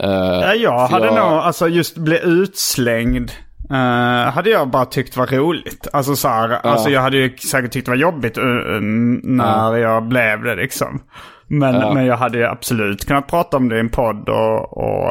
Eh, 0.00 0.10
Ja, 0.10 0.54
jag 0.54 0.90
för 0.90 0.94
hade 0.94 1.06
nog, 1.10 1.18
alltså 1.18 1.68
just 1.68 1.96
bli 1.96 2.20
utslängd. 2.24 3.30
Eh, 3.70 4.32
hade 4.32 4.50
jag 4.50 4.68
bara 4.70 4.84
tyckt 4.84 5.16
var 5.16 5.26
roligt. 5.26 5.86
Alltså 5.92 6.16
så 6.16 6.28
här, 6.28 6.48
alltså 6.48 6.90
jag 6.90 7.00
hade 7.00 7.16
ju 7.16 7.36
säkert 7.36 7.72
tyckt 7.72 7.84
det 7.86 7.90
var 7.90 7.96
jobbigt 7.98 8.38
uh, 8.38 8.44
uh, 8.44 8.80
när 9.22 9.76
jag 9.76 10.02
blev 10.08 10.42
det 10.42 10.54
liksom. 10.56 11.00
Men, 11.46 11.74
Ja. 11.74 11.94
men 11.94 12.06
jag 12.06 12.16
hade 12.16 12.38
ju 12.38 12.44
absolut 12.44 13.04
kunnat 13.06 13.26
prata 13.26 13.56
om 13.56 13.68
det 13.68 13.76
i 13.76 13.80
en 13.80 13.88
podd 13.88 14.28
och, 14.28 14.76
och, 14.78 15.10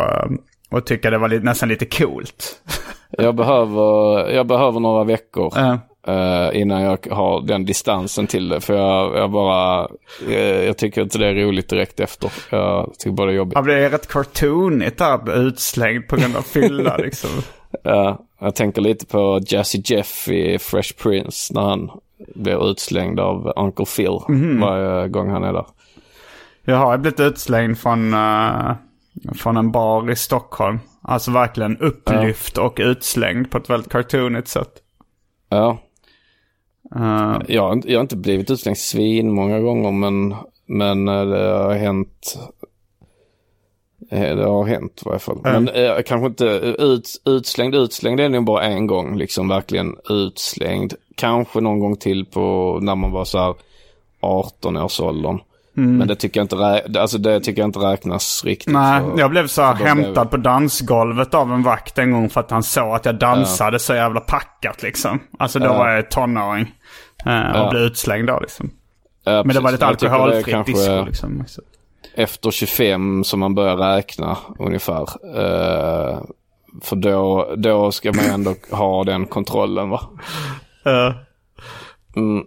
och 0.71 0.85
tycka 0.85 1.09
det 1.09 1.17
var 1.17 1.27
li- 1.29 1.39
nästan 1.39 1.69
lite 1.69 1.85
coolt. 1.85 2.61
Jag, 3.17 3.35
behöver, 3.35 4.29
jag 4.31 4.47
behöver 4.47 4.79
några 4.79 5.03
veckor 5.03 5.53
Ja. 5.55 6.51
innan 6.51 6.81
jag 6.81 6.97
har 7.11 7.47
den 7.47 7.65
distansen 7.65 8.27
till 8.27 8.49
det. 8.49 8.61
För 8.61 8.73
jag, 8.73 9.17
jag 9.17 9.31
bara, 9.31 9.87
jag 10.65 10.77
tycker 10.77 11.01
inte 11.01 11.17
det 11.17 11.27
är 11.27 11.33
roligt 11.33 11.69
direkt 11.69 11.99
efter. 11.99 12.31
Jag 12.49 12.93
tycker 12.99 13.11
bara 13.15 13.27
det 13.27 13.33
är 13.33 13.37
jobbigt. 13.37 13.53
Ja, 13.55 13.61
det 13.61 13.85
är 13.85 13.89
rätt 13.89 14.07
cartoonigt 14.13 14.97
där, 14.97 15.47
utslängd 15.47 16.07
på 16.07 16.15
grund 16.15 16.35
av 16.35 16.41
fylla 16.41 16.97
liksom. 17.03 17.29
Ja, 17.83 18.25
jag 18.39 18.55
tänker 18.55 18.81
lite 18.81 19.05
på 19.05 19.39
Jazzy 19.47 19.81
Jeff 19.85 20.27
i 20.27 20.57
Fresh 20.59 20.93
Prince 21.03 21.53
när 21.53 21.61
han 21.61 21.89
blir 22.35 22.71
utslängd 22.71 23.19
av 23.19 23.53
Uncle 23.55 23.85
Phil 23.95 24.19
Mhm. 24.27 24.59
varje 24.61 25.07
gång 25.07 25.29
han 25.29 25.43
är 25.43 25.53
där. 25.53 25.65
Jag 26.65 26.75
har 26.77 26.97
blivit 26.97 27.19
utslängd 27.19 27.77
från, 27.77 28.13
eh, 28.13 28.71
från 29.35 29.57
en 29.57 29.71
bar 29.71 30.11
i 30.11 30.15
Stockholm. 30.15 30.79
Alltså 31.01 31.31
verkligen 31.31 31.77
upplyft 31.77 32.57
och 32.57 32.77
utslängd 32.81 33.51
på 33.51 33.57
ett 33.57 33.69
väldigt 33.69 33.91
cartoonigt 33.91 34.47
sätt. 34.47 34.71
Ja. 35.49 35.77
Eh, 36.95 37.37
Jag, 37.47 37.83
jag 37.89 37.97
har 37.97 38.01
inte 38.01 38.17
blivit 38.17 38.51
utslängd 38.51 38.77
svin 38.77 39.31
många 39.31 39.59
gånger 39.59 39.91
men, 39.91 40.35
men 40.65 41.07
eh, 41.07 41.25
det 41.25 41.49
har 41.57 41.73
hänt. 41.73 42.37
Eh, 44.09 44.35
Det 44.35 44.45
har 44.45 44.65
hänt 44.65 45.01
i 45.05 45.09
varje 45.09 45.19
fall. 45.19 45.37
Mm. 45.45 45.63
Men 45.63 45.73
eh, 45.75 46.01
kanske 46.05 46.27
inte 46.27 46.45
ut, 46.79 47.21
utslängd, 47.25 47.75
utslängd 47.75 48.19
är 48.19 48.29
nog 48.29 48.45
bara 48.45 48.63
en 48.63 48.87
gång 48.87 49.17
liksom 49.17 49.47
verkligen 49.47 49.95
utslängd. 50.09 50.93
Kanske 51.15 51.59
någon 51.61 51.79
gång 51.79 51.95
till 51.97 52.25
på 52.25 52.79
när 52.81 52.95
man 52.95 53.11
var 53.11 53.25
så 53.25 53.37
här 53.37 53.53
18 54.21 54.77
års 54.77 54.99
åldern. 54.99 55.39
Mm. 55.77 55.97
Men 55.97 56.07
det 56.07 56.15
tycker 56.15 56.39
jag 56.39 56.43
inte, 56.45 56.99
alltså 57.01 57.17
det 57.17 57.39
tycker 57.39 57.61
jag 57.61 57.67
inte 57.67 57.79
räknas 57.79 58.43
riktigt. 58.45 58.73
Nej, 58.73 59.01
för- 59.01 59.19
jag 59.19 59.29
blev 59.31 59.47
så 59.47 59.61
här 59.61 59.71
då 59.73 59.77
blev- 59.83 59.87
hämtad 60.05 60.31
på 60.31 60.37
dansgolvet 60.37 61.33
av 61.33 61.51
en 61.53 61.63
vakt 61.63 61.97
en 61.97 62.11
gång 62.11 62.29
för 62.29 62.39
att 62.39 62.51
han 62.51 62.63
såg 62.63 62.95
att 62.95 63.05
jag 63.05 63.15
dansade 63.15 63.79
så 63.79 63.93
jävla 63.95 64.19
packat 64.19 64.83
liksom. 64.83 65.19
Alltså 65.39 65.59
då 65.59 65.65
Ja. 65.65 65.77
var 65.77 65.89
jag 65.89 66.11
tonåring. 66.11 66.71
eh, 67.25 67.49
och 67.51 67.57
Ja. 67.57 67.69
blev 67.71 67.81
utslängd 67.83 68.27
då 68.27 68.39
liksom. 68.39 68.69
Ja, 69.23 69.43
Men 69.45 69.55
det 69.55 69.61
var 69.61 69.71
lite 69.71 69.85
alkoholfritt 69.85 70.45
kanske 70.45 70.71
disco 70.73 71.05
liksom. 71.05 71.43
Så. 71.47 71.61
Efter 72.15 72.51
25 72.51 73.23
som 73.23 73.39
man 73.39 73.55
börjar 73.55 73.77
räkna 73.77 74.37
ungefär. 74.59 75.01
Eh, 75.37 76.19
för 76.81 76.95
då, 76.95 77.53
då 77.57 77.91
ska 77.91 78.11
man 78.13 78.25
ändå 78.25 78.55
ha 78.71 79.03
den 79.03 79.25
kontrollen 79.25 79.89
va. 79.89 80.01
Eh, 80.85 81.15
Mm. 82.15 82.43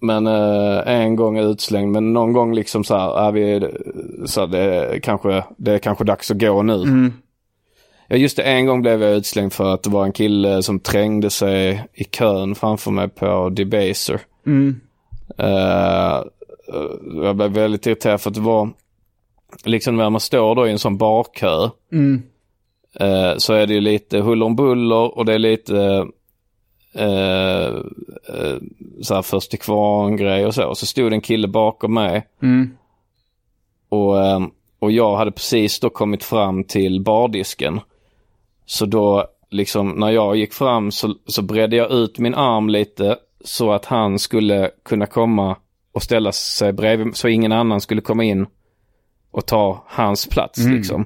Men 0.00 0.26
eh, 0.26 0.82
en 0.86 1.16
gång 1.16 1.38
är 1.38 1.50
utslängd, 1.50 1.92
men 1.92 2.12
någon 2.12 2.32
gång 2.32 2.54
liksom 2.54 2.84
så 2.84 2.96
här, 2.96 3.28
är 3.28 3.32
vi, 3.32 3.70
så 4.26 4.40
här, 4.40 4.46
det, 4.46 4.58
är 4.58 5.00
kanske, 5.00 5.44
det 5.56 5.72
är 5.72 5.78
kanske 5.78 6.04
dags 6.04 6.30
att 6.30 6.40
gå 6.40 6.62
nu. 6.62 6.82
Mm. 6.82 7.12
Ja 8.08 8.16
just 8.16 8.36
det, 8.36 8.42
en 8.42 8.66
gång 8.66 8.82
blev 8.82 9.02
jag 9.02 9.16
utslängd 9.16 9.52
för 9.52 9.74
att 9.74 9.82
det 9.82 9.90
var 9.90 10.04
en 10.04 10.12
kille 10.12 10.62
som 10.62 10.80
trängde 10.80 11.30
sig 11.30 11.84
i 11.94 12.04
kön 12.04 12.54
framför 12.54 12.90
mig 12.90 13.08
på 13.08 13.48
Debaser. 13.48 14.20
Mm. 14.46 14.80
Eh, 15.38 16.22
jag 17.22 17.36
blev 17.36 17.50
väldigt 17.50 17.86
irriterad 17.86 18.20
för 18.20 18.30
att 18.30 18.34
det 18.34 18.40
var, 18.40 18.70
liksom 19.64 19.96
när 19.96 20.10
man 20.10 20.20
står 20.20 20.54
då 20.54 20.66
i 20.68 20.70
en 20.70 20.78
sån 20.78 20.96
barkö, 20.98 21.68
Mm. 21.92 22.22
eh, 23.00 23.36
så 23.38 23.52
är 23.54 23.66
det 23.66 23.74
ju 23.74 23.80
lite 23.80 24.18
huller 24.20 24.46
om 24.46 24.56
buller 24.56 25.18
och 25.18 25.24
det 25.24 25.34
är 25.34 25.38
lite 25.38 26.06
eh, 26.94 27.66
eh, 28.28 28.56
så 29.02 29.14
här 29.14 29.22
först 29.22 29.50
till 29.50 29.58
kvarn 29.60 30.16
grej 30.16 30.46
och 30.46 30.54
så. 30.54 30.66
Och 30.68 30.78
så 30.78 30.86
stod 30.86 31.12
en 31.12 31.20
kille 31.20 31.48
bakom 31.48 31.94
mig 31.94 32.26
Mm. 32.42 32.70
och, 33.88 34.24
eh, 34.24 34.40
och 34.78 34.92
jag 34.92 35.16
hade 35.16 35.30
precis 35.32 35.80
då 35.80 35.90
kommit 35.90 36.24
fram 36.24 36.64
till 36.64 37.00
bardisken. 37.00 37.80
Så 38.66 38.86
då 38.86 39.26
liksom 39.50 39.88
när 39.88 40.10
jag 40.10 40.36
gick 40.36 40.52
fram 40.52 40.90
så, 40.90 41.14
så 41.26 41.42
bredde 41.42 41.76
jag 41.76 41.90
ut 41.92 42.18
min 42.18 42.34
arm 42.34 42.68
lite 42.68 43.16
så 43.44 43.72
att 43.72 43.84
han 43.84 44.18
skulle 44.18 44.70
kunna 44.84 45.06
komma 45.06 45.56
och 45.92 46.02
ställa 46.02 46.32
sig 46.32 46.72
bredvid 46.72 47.16
så 47.16 47.28
ingen 47.28 47.52
annan 47.52 47.80
skulle 47.80 48.00
komma 48.00 48.24
in 48.24 48.46
och 49.30 49.46
ta 49.46 49.84
hans 49.86 50.26
plats 50.28 50.58
Mm. 50.58 50.76
liksom. 50.76 51.04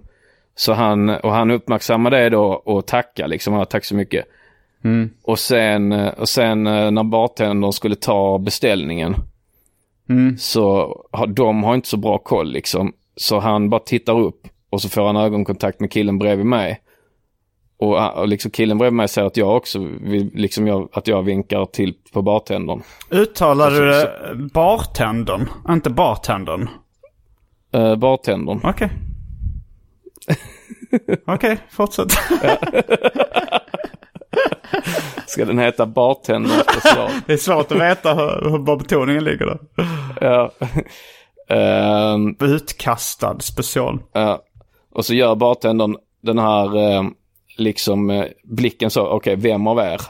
Så 0.57 0.73
han, 0.73 1.09
och 1.09 1.33
han 1.33 1.51
uppmärksammade 1.51 2.17
det 2.17 2.29
då 2.31 2.45
och 2.45 2.87
tackade 2.87 3.29
liksom, 3.29 3.55
ja, 3.55 3.65
tack 3.65 3.85
så 3.85 3.95
mycket. 3.95 4.25
Mm. 4.85 5.11
Och 5.23 5.39
sen, 5.39 5.93
eh, 5.93 6.09
och 6.09 6.29
sen 6.29 6.67
eh, 6.67 6.91
när 6.91 7.03
bartendern 7.05 7.73
skulle 7.73 7.95
ta 7.97 8.39
beställningen 8.39 9.15
Mm. 10.09 10.39
så 10.39 10.97
har 11.13 11.27
de 11.27 11.63
har 11.65 11.75
inte 11.75 11.89
så 11.89 11.97
bra 11.97 12.19
koll 12.19 12.53
liksom. 12.53 12.93
Så 13.17 13.39
han 13.39 13.71
bara 13.71 13.81
tittar 13.81 14.21
upp 14.21 14.49
och 14.71 14.83
så 14.83 14.89
får 14.89 15.07
han 15.07 15.17
ögonkontakt 15.17 15.81
med 15.81 15.91
killen 15.93 16.19
bredvid 16.19 16.47
mig. 16.47 16.81
Och, 17.77 17.97
ah, 17.97 18.09
och 18.11 18.29
liksom 18.29 18.51
killen 18.51 18.79
bredvid 18.79 18.97
mig 18.97 19.09
säger 19.09 19.27
att 19.27 19.37
jag 19.37 19.57
också 19.57 19.79
vill, 20.01 20.31
liksom 20.35 20.67
jag, 20.67 20.89
att 20.93 21.09
jag 21.09 21.23
vinkar 21.23 21.65
till 21.67 21.95
på 22.13 22.23
bartendern. 22.23 22.83
Uttalar 23.11 23.71
du 23.71 23.95
Alltså, 23.95 24.35
det 24.35 24.35
bartendern? 24.55 25.49
Inte 25.69 25.91
bartendern? 25.91 26.69
Uh, 27.75 27.97
bartendern. 27.97 28.61
Okej. 28.65 28.91
Okej, 31.27 31.59
fortsätt. 31.71 32.13
Ska 35.27 35.45
den 35.45 35.59
heta 35.59 35.87
bartendern 35.87 36.61
special? 36.61 37.11
det 37.27 37.33
är 37.33 37.37
svårt 37.37 37.73
att 37.73 37.81
veta 37.81 38.15
hur, 38.15 38.51
hur 38.51 38.59
var 38.59 38.77
betoningen 38.77 39.25
ligger 39.25 39.47
där. 39.47 39.59
ja. 40.21 40.51
Ehm, 41.49 42.37
Utkastad 42.41 43.41
special. 43.41 43.99
Ja. 44.13 44.43
Och 44.93 45.05
så 45.05 45.15
gör 45.15 45.35
bartendern 45.35 45.97
den 46.23 46.39
här 46.39 46.77
eh, 46.77 47.03
liksom 47.57 48.11
eh, 48.11 48.25
blicken 48.45 48.91
så, 48.91 49.07
okej 49.07 49.37
vem 49.37 49.67
av 49.67 49.79
er? 49.79 50.01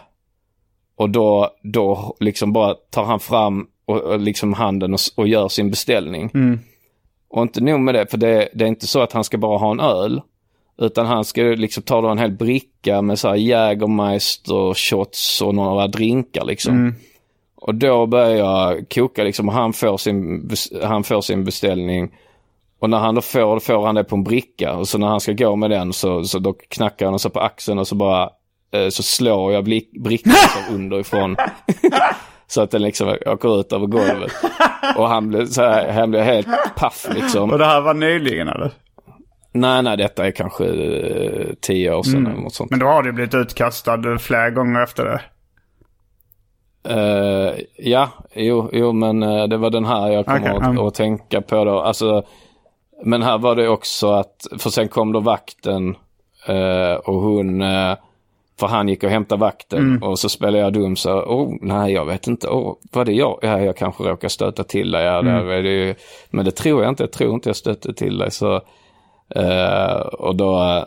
Och 0.97 1.11
då, 1.11 1.51
då 1.63 2.17
liksom 2.21 2.53
bara 2.53 2.75
tar 2.75 3.05
han 3.05 3.21
fram 3.21 3.67
och, 3.87 4.01
och 4.01 4.21
liksom 4.21 4.53
handen 4.53 4.95
och, 4.95 5.01
och 5.17 5.29
gör 5.29 5.49
sin 5.49 5.71
beställning. 5.71 6.31
Mm. 6.35 6.59
Och 7.35 7.43
inte 7.43 7.61
nog 7.61 7.81
med 7.81 7.95
det, 7.95 8.07
för 8.07 8.19
det, 8.19 8.49
det 8.55 8.65
är 8.65 8.69
inte 8.69 8.87
så 8.87 9.01
att 9.01 9.13
han 9.13 9.25
ska 9.25 9.39
bara 9.39 9.59
ha 9.59 9.71
en 9.71 9.81
öl. 9.81 10.21
Utan 10.79 11.07
han 11.07 11.25
ska 11.25 11.43
liksom 11.43 11.83
ta 11.83 12.01
då 12.01 12.09
en 12.09 12.19
hel 12.19 12.33
bricka 12.33 13.03
med 13.03 13.19
så 13.19 13.29
här 13.29 13.35
Jägermeister, 13.35 14.75
shots 14.75 15.43
och 15.43 15.55
några 15.55 15.87
drinkar 15.87 16.45
liksom. 16.45 16.75
Mm. 16.75 16.95
Och 17.57 17.75
då 17.75 18.07
börjar 18.07 18.37
jag 18.37 18.89
koka 18.95 19.25
liksom. 19.25 19.49
Han 19.49 19.73
får 19.73 19.97
sin, 19.97 20.51
han 20.83 21.05
får 21.05 21.21
sin 21.21 21.45
beställning. 21.45 22.11
Och 22.79 22.91
när 22.91 22.99
han 22.99 23.15
då 23.15 23.21
får, 23.21 23.61
får 23.61 23.87
han 23.87 23.95
det 23.95 24.05
på 24.05 24.17
en 24.17 24.25
bricka. 24.25 24.77
Och 24.77 24.89
så 24.89 24.99
när 24.99 25.07
han 25.07 25.21
ska 25.21 25.33
gå 25.33 25.57
med 25.57 25.71
den 25.71 25.93
så, 25.93 26.25
så 26.25 26.39
då 26.39 26.53
knackar 26.53 27.07
han 27.07 27.19
så 27.19 27.31
på 27.31 27.41
axeln 27.41 27.79
och 27.79 27.89
så 27.89 27.95
bara 27.95 28.31
eh, 28.73 28.89
så 28.89 29.03
slår 29.03 29.53
jag 29.53 29.65
brickan 29.65 30.33
så 30.33 30.75
underifrån. 30.75 31.37
Så 32.55 32.63
att 32.63 32.71
den 32.71 32.83
liksom 32.83 33.17
åker 33.27 33.61
ut 33.61 33.73
över 33.73 33.87
golvet. 33.87 34.33
Och 34.97 35.09
han 35.09 35.29
blir 35.29 35.47
så 35.47 35.63
här, 35.63 35.93
han 35.93 36.11
blir 36.11 36.23
helt 36.23 36.49
paff 36.77 37.07
liksom. 37.15 37.51
Och 37.51 37.59
det 37.59 37.65
här 37.65 37.81
var 37.81 37.95
nyligen 37.95 38.49
eller? 38.49 38.71
Nej, 39.53 39.83
nej, 39.83 39.97
detta 39.97 40.27
är 40.27 40.31
kanske 40.31 40.65
eh, 40.67 41.47
tio 41.61 41.95
år 41.95 42.03
sedan 42.03 42.17
Mm. 42.17 42.33
eller 42.33 42.43
något 42.43 42.55
sånt. 42.55 42.71
Men 42.71 42.81
då 42.81 42.87
har 42.87 43.03
du 43.03 43.13
blivit 43.13 43.35
utkastad 43.35 44.19
flera 44.19 44.51
gånger 44.51 44.83
efter 44.83 45.05
det. 45.05 45.21
Eh, 46.89 47.55
ja, 47.77 48.09
jo, 48.35 48.71
jo, 48.73 48.93
men 48.93 49.23
eh, 49.23 49.45
det 49.45 49.57
var 49.57 49.71
den 49.71 49.85
här 49.85 50.09
jag 50.09 50.27
kommer 50.27 50.41
Okej, 50.41 50.51
att, 50.51 50.67
mm. 50.67 50.79
att 50.79 50.95
tänka 50.95 51.43
på 51.43 51.65
då. 51.65 51.81
Alltså, 51.81 52.23
men 53.05 53.23
här 53.23 53.39
var 53.39 53.57
det 53.57 53.69
också 53.69 54.13
att, 54.13 54.47
för 54.59 54.71
sen 54.71 54.89
kom 54.89 55.13
då 55.13 55.21
vakten 55.21 55.97
eh, 56.47 56.95
och 56.95 57.15
hon, 57.15 57.63
eh, 57.63 57.97
för 58.61 58.67
han 58.67 58.89
gick 58.89 59.05
och 59.05 59.11
hämtade 59.11 59.41
vakten 59.41 59.79
Mm. 59.79 60.03
och 60.03 60.19
så 60.19 60.29
spelade 60.29 60.59
jag 60.59 60.73
dum 60.73 60.97
så, 60.97 61.11
oh 61.13 61.55
nej 61.61 61.93
jag 61.93 62.05
vet 62.05 62.27
inte, 62.27 62.49
oh, 62.49 62.77
var 62.93 63.05
det 63.05 63.13
jag? 63.13 63.39
Ja, 63.43 63.61
jag 63.61 63.77
kanske 63.77 64.05
råkar 64.05 64.29
stöta 64.29 64.65
till 64.65 64.91
dig, 64.91 65.05
ja, 65.05 65.19
Mm. 65.19 65.47
där 65.47 65.53
är 65.53 65.63
det 65.63 65.95
men 66.31 66.45
det 66.45 66.51
tror 66.51 66.83
jag 66.83 66.89
inte, 66.93 67.03
jag 67.03 67.13
tror 67.13 67.35
inte 67.35 67.49
jag 67.49 67.57
stötte 67.57 67.95
till 67.95 68.19
dig. 68.19 68.31
Så, 68.31 68.61
eh, 69.35 69.97
och 70.01 70.37
då, 70.37 70.85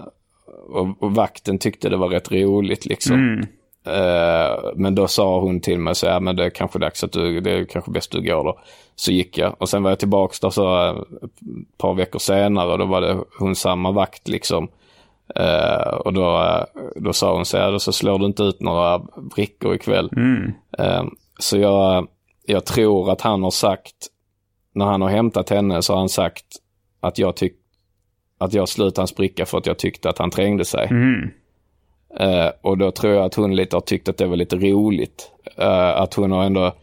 och, 0.69 1.03
och 1.03 1.15
vakten 1.15 1.57
tyckte 1.59 1.89
det 1.89 1.97
var 1.97 2.09
rätt 2.09 2.31
roligt 2.31 2.85
liksom. 2.85 3.15
Mm. 3.15 3.39
Eh, 3.87 4.57
men 4.75 4.95
då 4.95 5.07
sa 5.07 5.39
hon 5.39 5.59
till 5.61 5.79
mig 5.79 5.95
så 5.95 6.05
ja, 6.05 6.19
men 6.19 6.35
det 6.35 6.45
är 6.45 6.49
kanske 6.49 6.79
dags 6.79 7.03
att 7.03 7.11
du, 7.11 7.39
det 7.41 7.51
är 7.51 7.65
kanske 7.65 7.91
bäst 7.91 8.11
du 8.11 8.21
går 8.21 8.43
då. 8.43 8.59
Så 8.95 9.11
gick 9.11 9.37
jag 9.37 9.55
och 9.57 9.69
sen 9.69 9.83
var 9.83 9.91
jag 9.91 9.99
tillbaks 9.99 10.39
där 10.39 10.49
så 10.49 10.83
eh, 10.85 10.95
ett 11.23 11.77
par 11.77 11.93
veckor 11.93 12.19
senare 12.19 12.71
och 12.71 12.77
då 12.77 12.85
var 12.85 13.01
det 13.01 13.17
hon 13.39 13.55
samma 13.55 13.91
vakt 13.91 14.27
liksom. 14.27 14.67
Eh, 15.35 15.93
och 15.93 16.13
då, 16.13 16.65
då 16.95 17.13
sa 17.13 17.35
hon 17.35 17.45
så 17.45 17.57
här, 17.57 17.77
så 17.77 17.91
slår 17.91 18.19
du 18.19 18.25
inte 18.25 18.43
ut 18.43 18.59
några 18.59 18.99
brickor 19.35 19.75
ikväll. 19.75 20.09
Mm. 20.15 20.53
Eh, 20.77 21.03
så 21.39 21.57
jag, 21.57 22.07
jag 22.45 22.65
tror 22.65 23.11
att 23.11 23.21
han 23.21 23.43
har 23.43 23.51
sagt, 23.51 23.95
när 24.73 24.85
han 24.85 25.01
har 25.01 25.09
hämtat 25.09 25.49
henne 25.49 25.81
så 25.81 25.93
har 25.93 25.99
han 25.99 26.09
sagt 26.09 26.45
att 26.99 27.17
jag 27.17 27.35
tyck 27.35 27.53
att 28.37 28.53
jag 28.53 28.69
slutade 28.69 29.01
hans 29.01 29.15
bricka 29.15 29.45
för 29.45 29.57
att 29.57 29.65
jag 29.65 29.79
tyckte 29.79 30.09
att 30.09 30.17
han 30.17 30.31
trängde 30.31 30.65
sig. 30.65 30.87
Mm. 30.87 31.29
Eh, 32.19 32.51
och 32.61 32.77
då 32.77 32.91
tror 32.91 33.13
jag 33.13 33.25
att 33.25 33.35
hon 33.35 33.55
lite 33.55 33.75
har 33.75 33.81
tyckt 33.81 34.09
att 34.09 34.17
det 34.17 34.27
var 34.27 34.35
lite 34.35 34.55
roligt. 34.55 35.31
Att 35.95 36.13
hon 36.13 36.31
har 36.31 36.43
ändå 36.43 36.73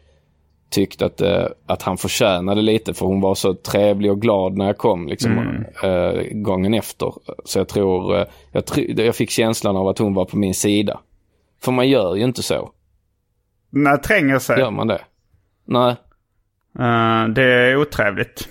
tyckt 0.75 1.03
att, 1.03 1.21
eh, 1.21 1.47
att 1.67 1.83
han 1.83 1.97
förtjänade 1.97 2.63
lite 2.63 2.95
för 2.95 3.07
hon 3.07 3.21
var 3.21 3.35
så 3.35 3.55
trevlig 3.55 4.11
och 4.11 4.21
glad 4.23 4.57
när 4.57 4.67
jag 4.67 4.79
kom 4.79 5.09
liksom, 5.09 5.33
Mm. 5.33 5.65
eh, 5.83 6.23
gången 6.33 6.75
efter. 6.75 7.13
Så 7.45 7.59
jag 7.59 7.69
tror, 7.69 8.17
eh, 8.19 8.25
jag, 8.53 8.65
tr- 8.65 9.03
jag 9.03 9.17
fick 9.17 9.31
känslan 9.31 9.77
av 9.77 9.89
att 9.89 9.99
hon 9.99 10.15
var 10.15 10.25
på 10.25 10.37
min 10.39 10.55
sida. 10.55 11.01
För 11.63 11.73
man 11.73 11.89
gör 11.89 12.15
ju 12.15 12.25
inte 12.25 12.43
så. 12.43 12.71
När 13.71 13.97
tränger 13.97 14.39
sig? 14.39 14.59
Gör 14.59 14.71
man 14.71 14.87
det? 14.87 15.01
Nej. 15.65 15.91
Eh, 16.79 17.29
det 17.29 17.43
är 17.45 17.77
otrevligt. 17.77 18.49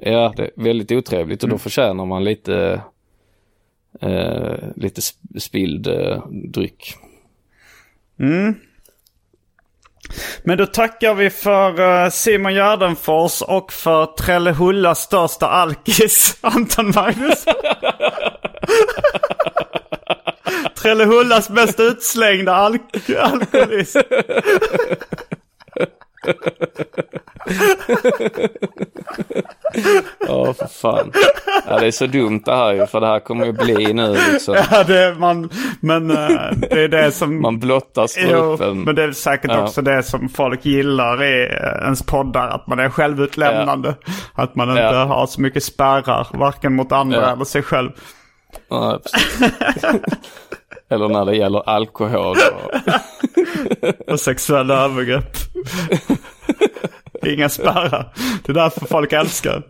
Ja, 0.00 0.32
det 0.36 0.42
är 0.42 0.50
väldigt 0.56 0.92
otrevligt 0.92 1.42
och 1.42 1.48
Mm. 1.48 1.54
då 1.54 1.58
förtjänar 1.58 2.06
man 2.06 2.24
lite, 2.24 2.82
eh, 4.00 4.54
lite 4.76 5.00
sp- 5.00 5.38
spilld 5.38 5.88
dryck. 6.52 6.94
Mm. 8.20 8.54
Men 10.44 10.58
då 10.58 10.66
tackar 10.66 11.14
vi 11.14 11.30
för 11.30 11.80
eh, 12.04 12.10
Simon 12.10 12.54
Gärdenfors 12.54 13.42
och 13.42 13.72
för 13.72 14.06
Trellehullas 14.06 15.00
största 15.00 15.46
alkis, 15.46 16.36
Anton 16.42 16.92
Magnus. 16.94 17.44
Trellehullas 20.82 21.50
mest 21.50 21.80
utslängda 21.80 22.52
alk- 22.54 23.16
alkoholist. 23.20 23.96
Ja, 30.28 30.54
för 30.54 30.66
fan. 30.66 31.12
Ja, 31.68 31.78
det 31.80 31.86
är 31.86 31.90
så 31.90 32.06
dumt 32.06 32.42
det 32.44 32.54
här 32.56 32.72
ju, 32.72 32.86
för 32.86 33.00
det 33.00 33.06
här 33.06 33.20
kommer 33.20 33.46
ju 33.46 33.52
bli 33.52 33.92
nu 33.92 34.16
liksom. 34.32 34.56
Ja, 34.70 34.84
det 34.84 34.98
är 34.98 35.14
man, 35.14 35.50
men 35.80 36.10
eh, 36.10 36.50
det 36.70 36.84
är 36.84 36.88
det 36.88 37.12
som... 37.12 37.42
Man 37.42 37.58
blottar 37.58 38.02
Jo, 38.16 38.56
strupen. 38.56 38.80
men 38.82 38.94
det 38.94 39.02
är 39.02 39.12
säkert 39.12 39.50
Ja. 39.50 39.62
också 39.62 39.82
det 39.82 40.02
som 40.02 40.28
folk 40.28 40.64
gillar 40.64 41.22
i 41.24 41.42
eh, 41.42 41.82
ens 41.84 42.02
poddar. 42.02 42.48
Att 42.48 42.66
man 42.66 42.78
är 42.78 42.88
självutlämnande. 42.88 43.94
Att 44.34 44.54
man 44.54 44.70
inte 44.70 44.82
Ja. 44.82 45.04
har 45.04 45.26
så 45.26 45.40
mycket 45.40 45.64
spärrar. 45.64 46.26
Varken 46.32 46.74
mot 46.76 46.92
andra 46.92 47.20
Ja. 47.20 47.32
eller 47.32 47.44
sig 47.44 47.62
själv. 47.62 47.90
Ja. 48.70 49.00
Eller 50.90 51.08
när 51.08 51.24
det 51.24 51.36
gäller 51.36 51.68
alkohol. 51.68 52.36
Och... 52.36 52.72
Och 54.12 54.20
sexuella 54.20 54.84
övergrepp. 54.84 55.36
Inga 57.26 57.48
spärrar. 57.48 58.12
Det 58.44 58.52
är 58.52 58.54
därför 58.54 58.86
folk 58.86 59.12
älskar. 59.12 59.62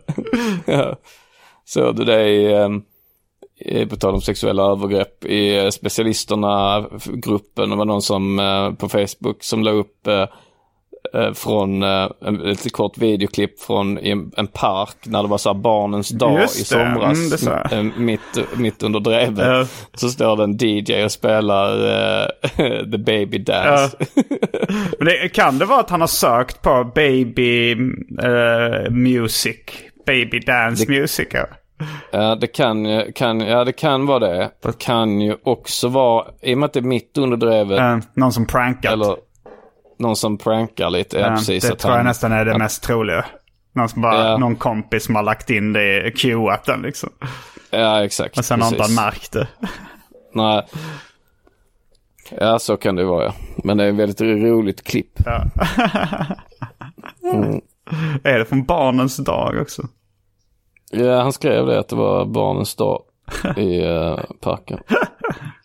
Ja. 0.65 0.95
Såg 1.65 1.95
du 1.95 2.03
det 2.03 2.29
i, 2.29 2.53
eh, 3.65 3.87
på 3.87 3.95
tal 3.95 4.13
om 4.13 4.21
sexuella 4.21 4.63
övergrepp, 4.63 5.25
i 5.25 5.57
eh, 5.57 5.69
specialisterna-gruppen, 5.69 7.69
det 7.69 7.75
var 7.75 7.85
någon 7.85 8.01
som 8.01 8.39
eh, 8.39 8.71
på 8.71 8.89
Facebook 8.89 9.43
som 9.43 9.63
la 9.63 9.71
upp 9.71 10.07
eh, 10.07 10.25
från 11.33 11.83
eh, 11.83 12.09
en, 12.21 12.45
ett 12.45 12.71
kort 12.71 12.97
videoklipp 12.97 13.59
från 13.59 13.97
en, 13.97 14.47
park 14.53 14.95
när 15.03 15.23
det 15.23 15.29
var 15.29 15.37
så 15.37 15.49
här 15.49 15.59
barnens 15.59 16.09
dag 16.09 16.39
i 16.39 16.41
det, 16.41 16.47
somras. 16.47 17.43
mm, 17.47 17.63
det 17.69 17.75
eh, 17.75 18.01
mitt, 18.01 18.57
mitt 18.57 18.83
under 18.83 18.99
drevet. 18.99 19.47
Ja. 19.47 19.65
Så 19.93 20.09
står 20.09 20.37
det 20.37 20.43
en 20.43 20.57
DJ 20.57 21.03
och 21.05 21.11
spelar 21.11 21.71
eh, 21.71 22.27
The 22.91 22.97
Baby 22.97 23.37
Dance. 23.37 23.97
Men 24.99 25.07
det, 25.07 25.29
kan 25.33 25.59
det 25.59 25.65
vara 25.65 25.79
att 25.79 25.89
han 25.89 26.01
har 26.01 26.07
sökt 26.07 26.61
på 26.61 26.91
baby 26.95 27.71
eh, 27.71 28.91
music? 28.91 29.57
Baby 30.05 30.39
dance 30.39 30.91
music? 30.91 31.27
Ja. 31.31 31.45
Ja, 32.11 32.35
det 32.35 32.47
kan, 32.47 33.03
kan, 33.13 33.39
ja, 33.39 33.63
det 33.63 33.71
kan 33.71 34.05
vara 34.05 34.19
det. 34.19 34.51
Det 34.63 34.79
kan 34.79 35.21
ju 35.21 35.35
också 35.43 35.87
vara, 35.87 36.25
i 36.41 36.53
och 36.53 36.57
med 36.57 36.65
att 36.65 36.73
det 36.73 36.79
är 36.79 36.81
mitt 36.81 37.17
under 37.17 37.37
drevet. 37.37 37.79
Eh, 37.79 37.97
någon 38.13 38.33
som 38.33 38.47
prankat. 38.47 38.93
Eller 38.93 39.15
någon 39.99 40.15
som 40.15 40.37
prankar 40.37 40.89
lite. 40.89 41.17
Ja, 41.19 41.29
precis, 41.29 41.63
det 41.69 41.75
tror 41.75 41.91
han- 41.91 41.99
jag 41.99 42.05
nästan 42.05 42.31
är 42.31 42.45
det 42.45 42.51
att- 42.51 42.57
mest 42.57 42.83
troliga. 42.83 43.25
Någon, 43.75 43.89
som 43.89 44.01
bara, 44.01 44.29
Ja. 44.29 44.37
någon 44.37 44.55
kompis 44.55 45.05
som 45.05 45.15
har 45.15 45.23
lagt 45.23 45.49
in 45.49 45.73
det, 45.73 46.11
cueat 46.17 46.65
den 46.65 46.81
liksom. 46.81 47.09
Ja, 47.71 48.03
exakt. 48.05 48.37
Och 48.37 48.45
sen 48.45 48.61
har 48.61 48.69
inte 48.69 48.81
han 48.83 48.93
märkt 48.95 49.31
det. 49.31 49.47
Nej. 50.33 50.65
Ja, 52.39 52.59
så 52.59 52.77
kan 52.77 52.95
det 52.95 53.03
vara 53.05 53.23
ja. 53.25 53.33
Men 53.63 53.77
det 53.77 53.83
är 53.83 53.89
ett 53.89 53.95
väldigt 53.95 54.21
roligt 54.21 54.83
klipp. 54.83 55.19
Ja. 55.25 55.43
Mm. 57.33 57.61
Är 58.23 58.39
det 58.39 58.45
från 58.45 58.63
barnens 58.65 59.17
dag 59.17 59.61
också? 59.61 59.81
Ja, 60.91 61.21
han 61.21 61.33
skrev 61.33 61.65
det 61.65 61.79
att 61.79 61.89
det 61.89 61.95
var 61.95 62.25
barnens 62.25 62.75
dag 62.75 63.03
i 63.57 63.83
eh, 63.85 64.19
parken. 64.41 64.79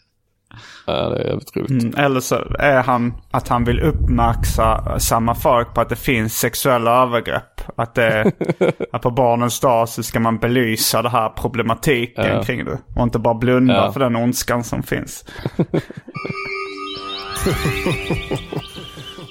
Ja, 0.89 1.09
det 1.09 1.23
är 1.23 1.27
jävligt 1.27 1.57
roligt. 1.57 1.71
Mm, 1.83 1.95
eller 2.05 2.21
så 2.21 2.35
är 2.59 2.83
han 2.83 3.15
att 3.31 3.49
han 3.49 3.65
vill 3.65 3.81
uppmärksamma 3.81 5.35
folk 5.35 5.75
på 5.75 5.81
att 5.81 5.89
det 5.89 5.97
finns 5.97 6.39
sexuella 6.39 7.03
övergrepp. 7.03 7.61
Att, 7.77 7.95
det, 7.95 8.33
att 8.93 9.03
på 9.03 9.11
barnens 9.11 9.61
dag 9.61 9.89
så 9.89 10.03
ska 10.03 10.21
man 10.21 10.39
belysa 10.39 11.03
det 11.03 11.09
här 11.09 11.29
problematiken 11.29 12.25
Ja. 12.27 12.43
kring 12.43 12.65
det. 12.65 12.79
Och 12.97 13.03
inte 13.03 13.19
bara 13.19 13.35
blunda 13.35 13.75
Ja. 13.75 13.93
för 13.93 14.01
den 14.01 14.17
ondskan 14.17 14.65
som 14.65 14.83
finns. 14.83 15.25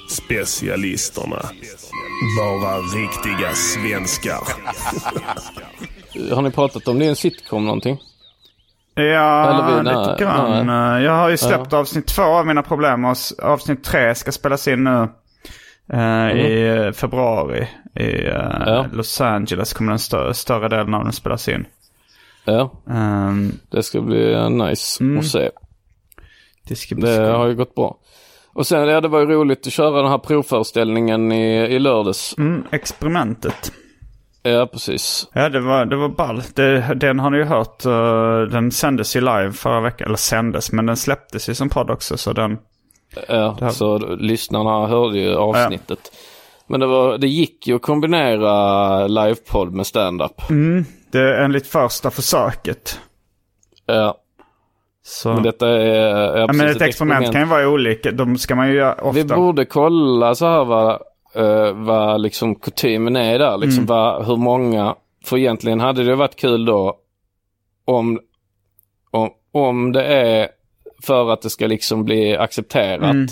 Specialisterna. 0.09 1.41
Bara 2.39 2.77
riktiga 2.77 3.51
svenskar. 3.53 4.39
Har 6.35 6.41
ni 6.41 6.51
pratat 6.51 6.87
om 6.87 6.99
det 6.99 7.05
i 7.05 7.07
en 7.07 7.15
sitcom 7.15 7.65
någonting? 7.65 7.97
Ja, 9.03 9.65
vi- 9.83 9.83
lite 9.89 10.15
grann. 10.23 10.67
nej. 10.67 11.03
Jag 11.03 11.11
har 11.13 11.29
ju 11.29 11.37
släppt 11.37 11.73
avsnitt 11.73 12.07
två 12.07 12.23
av 12.23 12.47
mina 12.47 12.63
problem 12.63 13.05
och 13.05 13.17
avsnitt 13.43 13.83
tre 13.83 14.15
ska 14.15 14.31
spelas 14.31 14.67
in 14.67 14.83
nu. 14.83 15.07
eh, 15.93 16.31
I 16.31 16.67
eh, 16.85 16.91
februari. 16.91 17.67
I 17.95 18.27
Mm. 18.27 18.61
Ja. 18.65 18.85
Los 18.93 19.21
Angeles 19.21 19.73
kommer 19.73 19.91
den 19.91 19.97
stö- 19.97 20.33
större 20.33 20.67
delen 20.69 20.93
av 20.93 21.03
den 21.03 21.13
spelas 21.13 21.47
in. 21.47 21.65
Ja, 22.45 22.71
Ehm, 22.89 23.51
det 23.71 23.83
ska 23.83 24.01
bli 24.01 24.33
eh, 24.33 24.49
nice 24.49 25.03
Mm. 25.03 25.19
att 25.19 25.25
se. 25.25 25.49
det 26.67 26.75
ska 26.75 26.95
bli 26.95 27.17
Det 27.17 27.27
har 27.27 27.47
ju 27.47 27.55
gått 27.55 27.75
bra. 27.75 27.97
Och 28.53 28.67
sen, 28.67 28.87
ja 28.87 29.01
det 29.01 29.07
var 29.07 29.19
ju 29.19 29.25
roligt 29.25 29.67
att 29.67 29.73
köra 29.73 30.01
den 30.01 30.11
här 30.11 30.17
provföreställningen 30.17 31.31
i, 31.31 31.57
i 31.75 31.79
lördags. 31.79 32.35
Mm, 32.37 32.63
experimentet. 32.71 33.71
Ja, 34.51 34.67
precis. 34.67 35.29
Ja, 35.33 35.49
det 35.49 35.59
var, 35.59 35.85
det 35.85 35.95
var 35.95 36.09
ball. 36.09 36.41
Det, 36.53 36.93
den 36.95 37.19
har 37.19 37.29
ni 37.29 37.37
ju 37.37 37.43
hört. 37.43 37.85
eh, 37.85 38.41
den 38.41 38.71
sändes 38.71 39.15
ju 39.15 39.19
live 39.21 39.51
förra 39.51 39.81
veckan. 39.81 40.05
Eller 40.07 40.17
sändes, 40.17 40.71
men 40.71 40.85
den 40.85 40.97
släpptes 40.97 41.49
ju 41.49 41.53
som 41.53 41.69
podd 41.69 41.89
också. 41.89 42.17
Så 42.17 42.33
den... 42.33 42.57
Ja, 43.27 43.69
så 43.71 43.97
lyssnarna 44.15 44.87
hörde 44.87 45.19
ju 45.19 45.35
avsnittet. 45.35 45.99
Men 46.67 46.79
det, 46.79 46.85
var, 46.87 47.17
det 47.17 47.27
gick 47.27 47.67
ju 47.67 47.75
att 47.75 47.81
kombinera 47.81 49.07
livepodd 49.07 49.73
med 49.73 49.87
stand-up. 49.87 50.49
Mm, 50.49 50.85
det 51.11 51.19
är 51.19 51.43
enligt 51.43 51.67
första 51.67 52.11
försöket. 52.11 52.99
Ja. 53.85 54.17
Så. 55.03 55.33
Men 55.33 55.43
detta 55.43 55.67
är... 55.69 56.37
Ja, 56.37 56.37
Ja, 56.37 56.53
men 56.53 56.67
ett 56.67 56.81
experiment 56.81 57.31
kan 57.31 57.41
ju 57.41 57.47
vara 57.47 57.69
olika. 57.69 58.11
De 58.11 58.37
ska 58.37 58.55
man 58.55 58.67
ju 58.67 58.73
göra 58.75 58.93
ofta. 58.93 59.11
Vi 59.11 59.23
borde 59.23 59.65
kolla 59.65 60.35
så 60.35 60.45
här 60.45 60.65
vad, 60.65 60.99
uh, 61.39 61.71
vad 61.73 62.21
liksom 62.21 62.55
kutymen 62.55 63.15
är 63.15 63.39
där. 63.39 63.57
Liksom 63.57 63.83
Mm. 63.83 63.85
vad, 63.85 64.25
hur 64.25 64.37
många. 64.37 64.95
För 65.25 65.37
egentligen 65.37 65.79
hade 65.79 66.03
det 66.03 66.15
varit 66.15 66.35
kul 66.35 66.65
då 66.65 66.97
om, 67.85 68.19
om, 69.11 69.29
om 69.51 69.91
det 69.91 70.03
är 70.03 70.49
för 71.03 71.29
att 71.33 71.41
det 71.41 71.49
ska 71.49 71.67
liksom 71.67 72.03
bli 72.05 72.37
accepterat. 72.37 73.03
Mm. 73.03 73.27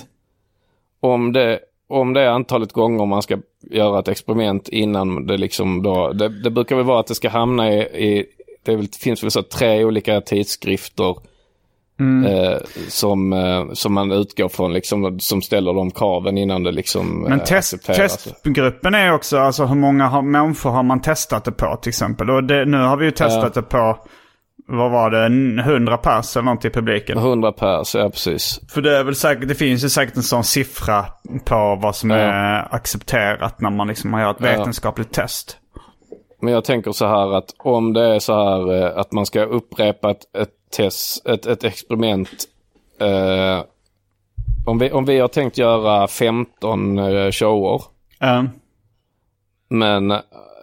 Om, 1.00 1.34
det, 1.34 1.60
om 1.88 2.14
det 2.14 2.22
är 2.22 2.28
antalet 2.28 2.74
gånger 2.74 3.06
man 3.06 3.22
ska 3.22 3.38
göra 3.62 4.00
ett 4.00 4.08
experiment 4.08 4.70
innan 4.70 5.28
det 5.28 5.38
liksom 5.38 5.84
då. 5.84 6.14
Det, 6.14 6.44
det 6.44 6.50
brukar 6.50 6.76
väl 6.76 6.86
vara 6.86 7.00
att 7.00 7.08
det 7.08 7.16
ska 7.16 7.30
hamna 7.30 7.74
i, 7.74 7.80
i 7.82 8.26
det 8.66 8.96
finns 8.96 9.24
väl 9.24 9.32
så 9.32 9.44
tre 9.44 9.86
olika 9.86 10.22
tidskrifter. 10.22 11.16
Mm. 12.00 12.26
Eh, 12.34 12.58
som, 12.88 13.34
eh, 13.34 13.66
som 13.74 13.94
man 13.94 14.12
utgår 14.12 14.50
från, 14.50 14.74
liksom, 14.74 15.20
som 15.20 15.42
ställer 15.42 15.74
de 15.74 15.92
kraven 15.92 16.38
innan 16.38 16.64
det 16.64 16.72
liksom 16.72 17.22
Men 17.24 17.32
eh, 17.40 17.46
test, 17.46 17.74
accepteras. 17.74 18.24
testgruppen 18.24 18.96
är 18.96 19.14
också, 19.14 19.38
alltså 19.40 19.66
hur 19.66 19.76
många 19.76 20.08
har, 20.08 20.22
människor 20.22 20.70
har 20.70 20.84
man 20.84 21.02
testat 21.02 21.46
det 21.46 21.52
på 21.52 21.76
till 21.82 21.90
exempel? 21.90 22.30
Och 22.30 22.44
det, 22.44 22.66
nu 22.66 22.78
har 22.78 22.98
vi 22.98 23.06
ju 23.06 23.12
testat 23.12 23.52
Ja. 23.56 23.62
det 23.62 23.68
på, 23.68 23.98
vad 24.68 24.92
var 24.92 25.10
det, 25.12 25.26
en 25.26 25.60
100 25.60 25.98
pers 25.98 26.38
eller 26.38 26.46
något 26.46 26.66
i 26.66 26.70
publiken. 26.70 27.18
100 27.18 27.52
pers, 27.52 27.96
ja 27.96 28.10
precis. 28.10 28.60
För 28.70 28.82
det 28.82 28.98
är 28.98 29.04
väl 29.04 29.16
säkert, 29.16 29.48
det 29.48 29.56
finns 29.56 29.84
ju 29.84 29.90
säkert 29.90 30.16
en 30.16 30.24
sån 30.24 30.44
siffra 30.44 31.06
på 31.46 31.80
vad 31.82 31.96
som 31.96 32.10
Ja. 32.10 32.16
är 32.18 32.76
accepterat 32.76 33.62
när 33.62 33.70
man 33.70 33.88
liksom 33.88 34.14
har 34.14 34.28
gjort 34.28 34.40
ett 34.42 34.46
Ja. 34.52 34.58
vetenskapligt 34.58 35.12
test. 35.14 35.58
Men 36.42 36.54
jag 36.54 36.64
tänker 36.66 36.92
så 36.92 37.08
här 37.08 37.38
att 37.38 37.46
om 37.58 37.94
det 37.94 38.16
är 38.16 38.20
så 38.20 38.34
här 38.34 38.74
eh, 38.84 38.98
att 39.00 39.12
man 39.12 39.26
ska 39.26 39.44
upprepa 39.44 40.12
ett, 40.12 40.36
ett 40.38 40.50
test, 40.70 41.28
ett, 41.28 41.46
ett 41.46 41.64
experiment. 41.64 42.30
Eh, 43.00 43.64
om, 44.66 44.78
vi, 44.80 44.92
om 44.92 45.06
vi 45.06 45.20
har 45.20 45.28
tänkt 45.28 45.58
göra 45.58 46.08
15 46.08 46.98
eh, 47.00 47.32
shower. 47.32 47.82
Ja. 48.20 48.46
Men, 49.70 50.12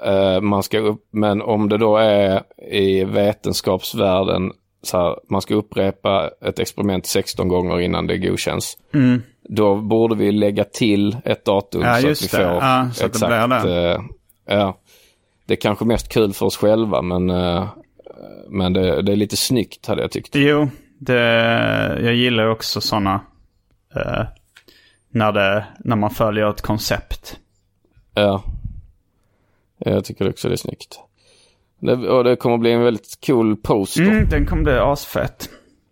eh, 0.04 0.40
man 0.40 0.62
ska 0.62 0.78
upp, 0.78 1.08
men 1.10 1.42
om 1.42 1.68
det 1.68 1.78
då 1.78 1.96
är 1.96 2.42
i 2.70 3.04
vetenskapsvärlden 3.04 4.52
så 4.82 4.98
här, 4.98 5.16
man 5.28 5.42
ska 5.42 5.54
upprepa 5.54 6.30
ett 6.40 6.58
experiment 6.58 7.06
16 7.06 7.48
gånger 7.48 7.80
innan 7.80 8.06
det 8.06 8.18
godkänns. 8.18 8.78
Mm. 8.94 9.22
Då 9.48 9.76
borde 9.76 10.14
vi 10.14 10.32
lägga 10.32 10.64
till 10.64 11.16
ett 11.24 11.44
datum 11.44 11.80
Ja, 11.82 11.94
så 11.94 11.98
att 12.08 12.22
vi 12.22 12.26
det. 12.26 12.28
får 12.28 12.40
Ja, 12.40 12.88
det 12.98 13.04
exakt. 13.06 13.26
blir 13.26 13.48
det. 13.72 13.90
eh, 13.92 14.00
ja. 14.46 14.78
Det 15.46 15.54
är 15.54 15.60
kanske 15.60 15.84
mest 15.84 16.08
kul 16.12 16.32
för 16.32 16.46
oss 16.46 16.56
själva 16.56 17.02
men, 17.02 17.30
eh, 17.30 17.68
men 18.48 18.72
det, 18.72 19.02
det 19.02 19.12
är 19.12 19.16
lite 19.16 19.36
snyggt 19.36 19.86
hade 19.86 20.02
jag 20.02 20.10
tyckt. 20.10 20.34
Jo, 20.34 20.68
det, 20.98 21.22
jag 22.02 22.14
gillar 22.14 22.48
också 22.48 22.80
sådana, 22.80 23.20
eh, 23.94 24.24
när, 25.10 25.32
det, 25.32 25.66
när 25.78 25.96
man 25.96 26.10
följer 26.10 26.50
ett 26.50 26.62
koncept. 26.62 27.38
Ja. 28.14 28.42
Jag 29.78 30.04
tycker 30.04 30.28
också 30.28 30.48
det 30.48 30.54
är 30.54 30.56
snyggt. 30.56 31.00
Det, 31.80 31.92
och 31.92 32.24
det 32.24 32.36
kommer 32.36 32.58
bli 32.58 32.72
en 32.72 32.82
väldigt 32.82 33.18
cool 33.26 33.56
poster. 33.56 34.02
Mm, 34.02 34.28
den 34.28 34.46
kommer 34.46 34.62
bli 34.62 34.72
asfett. 34.72 35.50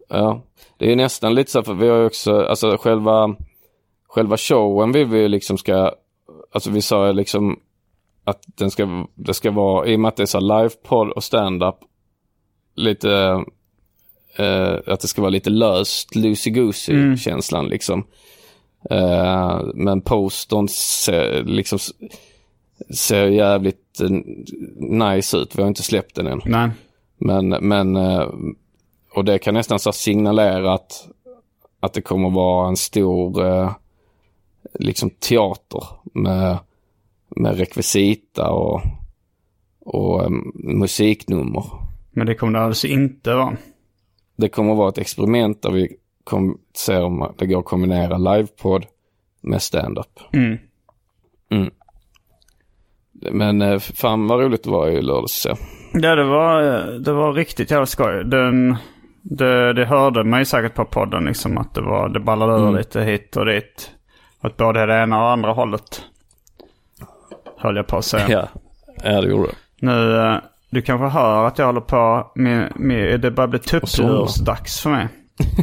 Ja, 0.08 0.42
det 0.78 0.92
är 0.92 0.96
nästan 0.96 1.34
lite 1.34 1.50
så 1.50 1.62
för 1.62 1.74
vi 1.74 1.88
har 1.88 1.96
ju 1.96 2.06
också, 2.06 2.40
alltså 2.40 2.76
själva, 2.80 3.36
själva 4.08 4.36
showen 4.36 4.92
vill 4.92 5.06
vi 5.06 5.28
liksom 5.28 5.58
ska, 5.58 5.94
alltså 6.52 6.70
vi 6.70 6.82
sa 6.82 7.12
liksom 7.12 7.60
att 8.24 8.44
den 8.46 8.70
ska, 8.70 9.06
det 9.14 9.34
ska 9.34 9.50
vara, 9.50 9.86
i 9.86 9.96
och 9.96 10.00
med 10.00 10.08
att 10.08 10.16
det 10.16 10.22
är 10.22 10.26
så 10.26 10.40
livepodd 10.40 11.10
och 11.10 11.24
stand-up, 11.24 11.76
lite, 12.80 13.44
eh, 14.36 14.74
att 14.86 15.00
det 15.00 15.08
ska 15.08 15.20
vara 15.22 15.30
lite 15.30 15.50
löst, 15.50 16.14
loosey-goosey 16.14 16.92
Mm. 16.94 17.16
känslan 17.16 17.68
liksom. 17.68 18.06
Eh, 18.90 19.60
men 19.74 20.00
postern 20.00 20.68
ser, 20.68 21.44
liksom, 21.44 21.78
ser 22.94 23.26
jävligt 23.26 24.00
eh, 24.00 24.10
nice 24.76 25.36
ut, 25.36 25.58
vi 25.58 25.62
har 25.62 25.68
inte 25.68 25.82
släppt 25.82 26.14
den 26.14 26.26
än. 26.26 26.40
Nej. 26.44 26.70
Men, 27.18 27.48
men 27.48 27.96
eh, 27.96 28.28
och 29.14 29.24
det 29.24 29.38
kan 29.38 29.54
nästan 29.54 29.78
så 29.78 29.92
signalera 29.92 30.74
att, 30.74 31.08
att 31.80 31.92
det 31.92 32.02
kommer 32.02 32.30
vara 32.30 32.68
en 32.68 32.76
stor 32.76 33.46
eh, 33.46 33.70
liksom 34.78 35.10
teater 35.10 35.84
med, 36.14 36.58
med 37.36 37.58
rekvisita 37.58 38.50
och, 38.50 38.80
och 39.80 40.22
eh, 40.24 40.30
musiknummer. 40.54 41.64
Men 42.10 42.26
det 42.26 42.34
kommer 42.34 42.58
det 42.58 42.64
alltså 42.64 42.86
inte 42.86 43.34
vara. 43.34 43.56
Det 44.36 44.48
kommer 44.48 44.74
vara 44.74 44.88
ett 44.88 44.98
experiment 44.98 45.62
där 45.62 45.70
vi 45.70 45.96
kommer 46.24 46.54
se 46.74 46.96
om 46.96 47.34
det 47.38 47.46
går 47.46 47.58
att 47.58 47.64
kombinera 47.64 48.18
livepodd 48.18 48.86
med 49.40 49.62
stand-up. 49.62 50.20
Mm. 50.32 50.58
Mm. 51.50 51.70
Men 53.12 53.62
eh, 53.62 53.78
fan 53.78 54.26
vad 54.26 54.40
roligt 54.40 54.64
det 54.64 54.70
var 54.70 54.88
i 54.88 55.02
lördags. 55.02 55.46
Ja. 55.46 55.56
Det 56.14 56.24
var, 56.24 56.62
det 56.98 57.12
var 57.12 57.32
riktigt 57.32 57.70
jävla 57.70 57.86
skoj. 57.86 58.24
Den, 58.24 58.76
det, 59.22 59.72
det 59.72 59.84
hörde 59.84 60.24
man 60.24 60.38
ju 60.38 60.44
säkert 60.44 60.74
på 60.74 60.84
podden 60.84 61.24
liksom 61.24 61.58
att 61.58 61.74
det, 61.74 61.80
var, 61.80 62.08
det 62.08 62.20
ballade 62.20 62.54
Mm. 62.62 62.76
lite 62.76 63.02
hit 63.02 63.36
och 63.36 63.46
dit. 63.46 63.90
Åt 64.42 64.56
både 64.56 64.86
det 64.86 64.94
ena 65.02 65.22
och 65.22 65.30
andra 65.30 65.52
hållet. 65.52 66.02
Höll 67.56 67.76
jag 67.76 67.86
på 67.86 67.96
att 67.96 68.04
säga. 68.04 68.28
Ja, 68.28 68.48
ja 69.04 69.20
det 69.20 69.28
gjorde 69.28 69.48
det. 69.48 69.56
Nu, 69.86 70.16
eh, 70.16 70.36
du 70.70 70.82
kanske 70.82 71.06
hör 71.06 71.46
att 71.46 71.58
jag 71.58 71.66
håller 71.66 71.80
på 71.80 72.32
med, 72.34 72.72
med 72.76 73.20
det 73.20 73.30
börjar 73.30 73.48
bli 73.48 73.58
tupplursdags 73.58 74.80
för 74.80 74.90
mig. 74.90 75.08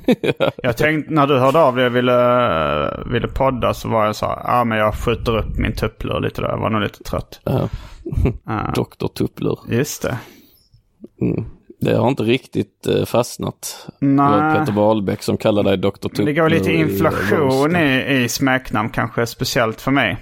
Jag 0.63 0.77
tänkte, 0.77 1.13
när 1.13 1.27
du 1.27 1.39
hörde 1.39 1.59
av 1.59 1.75
dig 1.75 1.85
och 1.85 1.95
ville, 1.95 3.03
ville 3.11 3.27
podda 3.27 3.73
så 3.73 3.89
var 3.89 4.05
jag 4.05 4.15
så 4.15 4.25
här, 4.25 4.41
ja 4.43 4.63
men 4.63 4.77
jag 4.77 4.95
skjuter 4.95 5.37
upp 5.37 5.57
min 5.57 5.73
tupplur 5.75 6.19
lite 6.19 6.41
där. 6.41 6.49
Jag 6.49 6.57
var 6.57 6.69
nog 6.69 6.81
lite 6.81 7.03
trött. 7.03 7.39
Ja. 7.43 7.69
Ja. 8.45 8.71
Doktor 8.75 9.07
Tupplur. 9.07 9.59
Just 9.69 10.01
det. 10.01 10.17
Mm. 11.21 11.45
Det 11.81 11.97
har 11.97 12.07
inte 12.07 12.23
riktigt 12.23 12.87
eh, 12.87 13.05
fastnat. 13.05 13.87
Nej. 13.99 14.25
Det 14.31 14.41
var 14.41 14.55
Peter 14.59 14.73
Wahlbeck 14.73 15.23
som 15.23 15.37
kallar 15.37 15.63
dig 15.63 15.77
Dr. 15.77 15.89
Tupplur. 15.89 16.25
Det 16.25 16.33
går 16.33 16.49
lite 16.49 16.71
i, 16.71 16.79
inflation 16.79 17.39
roasten. 17.39 17.75
i, 17.75 18.23
i 18.23 18.29
smeknamn 18.29 18.89
kanske 18.89 19.25
speciellt 19.25 19.81
för 19.81 19.91
mig. 19.91 20.17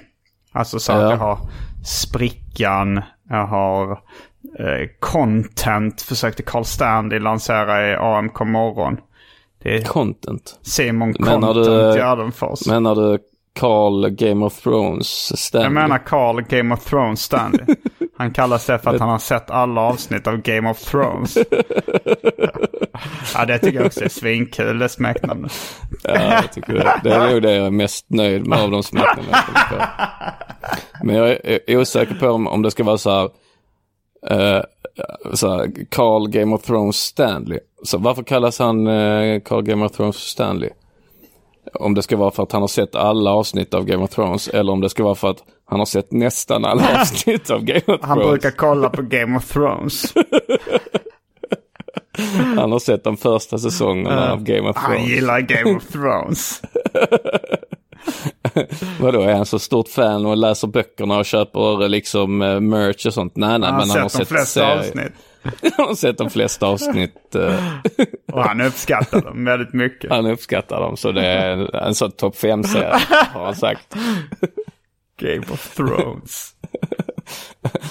Alltså 0.51 0.79
så 0.79 0.91
att 0.93 1.01
Ja. 1.01 1.09
jag 1.09 1.17
har 1.17 1.39
sprickan, 1.85 3.01
jag 3.29 3.47
har 3.47 3.99
content, 4.99 6.01
försökte 6.01 6.43
Carl 6.43 6.65
Stanley 6.65 7.19
lansera 7.19 7.91
i 7.91 7.95
AMK 7.95 8.39
morgon. 8.39 8.97
Det 9.63 9.77
är 9.77 9.81
Content? 9.81 10.59
Simon 10.61 11.15
Menar 11.19 11.41
Content 11.41 11.65
du, 11.65 11.99
Gärdenfors. 11.99 12.67
menar 12.67 12.95
du 12.95 13.19
Carl 13.59 14.09
Game 14.09 14.45
of 14.45 14.61
Thrones 14.61 15.39
Stanley? 15.39 15.65
Jag 15.65 15.73
menar 15.73 15.97
Carl 15.97 16.41
Game 16.41 16.73
of 16.73 16.85
Thrones 16.85 17.21
Stanley. 17.21 17.65
Han 18.17 18.33
kallas 18.33 18.65
det 18.65 18.79
för 18.79 18.91
att 18.91 18.99
han 18.99 19.09
har 19.09 19.19
sett 19.19 19.49
alla 19.49 19.81
avsnitt 19.81 20.27
av 20.27 20.37
Game 20.37 20.69
of 20.69 20.79
Thrones. 20.79 21.37
ja, 23.35 23.45
det 23.45 23.59
tycker 23.59 23.77
jag 23.77 23.85
också 23.85 24.03
är 24.03 24.09
svinkul, 24.09 24.79
det 24.79 24.89
smeknamnet. 24.89 25.53
Ja, 26.03 26.21
jag 26.21 26.51
tycker 26.51 26.73
det. 26.73 27.01
Det 27.03 27.13
är 27.13 27.31
nog 27.31 27.41
det 27.41 27.55
jag 27.55 27.65
är 27.65 27.71
mest 27.71 28.05
nöjd 28.09 28.47
med 28.47 28.59
av 28.59 28.71
de 28.71 28.83
smeknamn 28.83 29.27
jag 29.31 29.45
kommer 29.45 29.79
på. 29.79 29.85
Men 31.03 31.15
jag 31.15 31.29
är 31.43 31.77
osäker 31.77 32.15
på 32.15 32.27
om, 32.29 32.47
om 32.47 32.61
det 32.61 32.71
ska 32.71 32.83
vara 32.83 32.97
så 32.97 33.09
här, 33.09 33.29
eh, 34.29 34.61
så 35.33 35.67
Carl 35.89 36.27
Game 36.27 36.55
of 36.55 36.61
Thrones 36.63 36.95
Stanley. 36.95 37.59
Så 37.83 37.97
varför 37.97 38.23
kallas 38.23 38.59
han 38.59 38.87
eh, 38.87 39.41
Carl 39.41 39.61
Game 39.61 39.85
of 39.85 39.91
Thrones 39.91 40.15
Stanley? 40.15 40.69
Om 41.73 41.93
det 41.93 42.01
ska 42.01 42.17
vara 42.17 42.31
för 42.31 42.43
att 42.43 42.51
han 42.51 42.61
har 42.61 42.67
sett 42.67 42.95
alla 42.95 43.31
avsnitt 43.31 43.73
av 43.73 43.85
Game 43.85 44.03
of 44.03 44.09
Thrones 44.09 44.47
eller 44.47 44.73
om 44.73 44.81
det 44.81 44.89
ska 44.89 45.03
vara 45.03 45.15
för 45.15 45.29
att 45.29 45.43
han 45.65 45.79
har 45.79 45.85
sett 45.85 46.11
nästan 46.11 46.65
alla 46.65 46.99
avsnitt 47.01 47.49
av 47.49 47.63
Game 47.63 47.79
of 47.79 47.85
Thrones. 47.85 48.05
Han 48.05 48.17
brukar 48.17 48.51
kolla 48.51 48.89
på 48.89 49.01
Game 49.01 49.37
of 49.37 49.51
Thrones. 49.53 50.13
Han 52.57 52.71
har 52.71 52.79
sett 52.79 53.03
de 53.03 53.17
första 53.17 53.57
säsongerna 53.57 54.31
av 54.31 54.43
Game 54.43 54.69
of 54.69 54.75
Thrones. 54.75 54.99
Han 54.99 55.07
gillar 55.07 55.41
Game 55.41 55.75
of 55.77 55.87
Thrones. 55.87 56.61
Vadå, 58.99 59.21
är 59.21 59.33
han 59.33 59.45
så 59.45 59.59
stort 59.59 59.87
fan 59.89 60.25
och 60.25 60.37
läser 60.37 60.67
böckerna 60.67 61.17
och 61.17 61.25
köper 61.25 61.89
liksom 61.89 62.41
eh, 62.41 62.59
merch 62.59 63.05
och 63.05 63.13
sånt? 63.13 63.35
Nej, 63.35 63.59
nej, 63.59 63.71
men 63.71 63.89
han 63.89 64.01
har 64.01 64.09
sett 64.09 64.19
de 64.19 64.25
flesta 64.25 64.45
serier. 64.45 64.77
avsnitt. 64.77 65.13
han 65.77 65.87
har 65.87 65.95
sett 65.95 66.17
de 66.17 66.29
flesta 66.29 66.67
avsnitt. 66.67 67.35
eh, 67.35 67.59
Och 68.33 68.43
han 68.43 68.61
uppskattar 68.61 69.21
dem 69.21 69.45
väldigt 69.45 69.73
mycket. 69.73 70.09
han 70.11 70.25
uppskattar 70.25 70.81
dem, 70.81 70.97
så 70.97 71.11
det 71.11 71.25
är 71.25 71.51
en, 71.51 71.69
en 71.73 71.95
sån 71.95 72.11
topp 72.11 72.35
5-serie, 72.35 72.99
har 73.33 73.45
han 73.45 73.55
sagt. 73.55 73.95
Game 75.19 75.43
of 75.51 75.75
Thrones. 75.75 76.51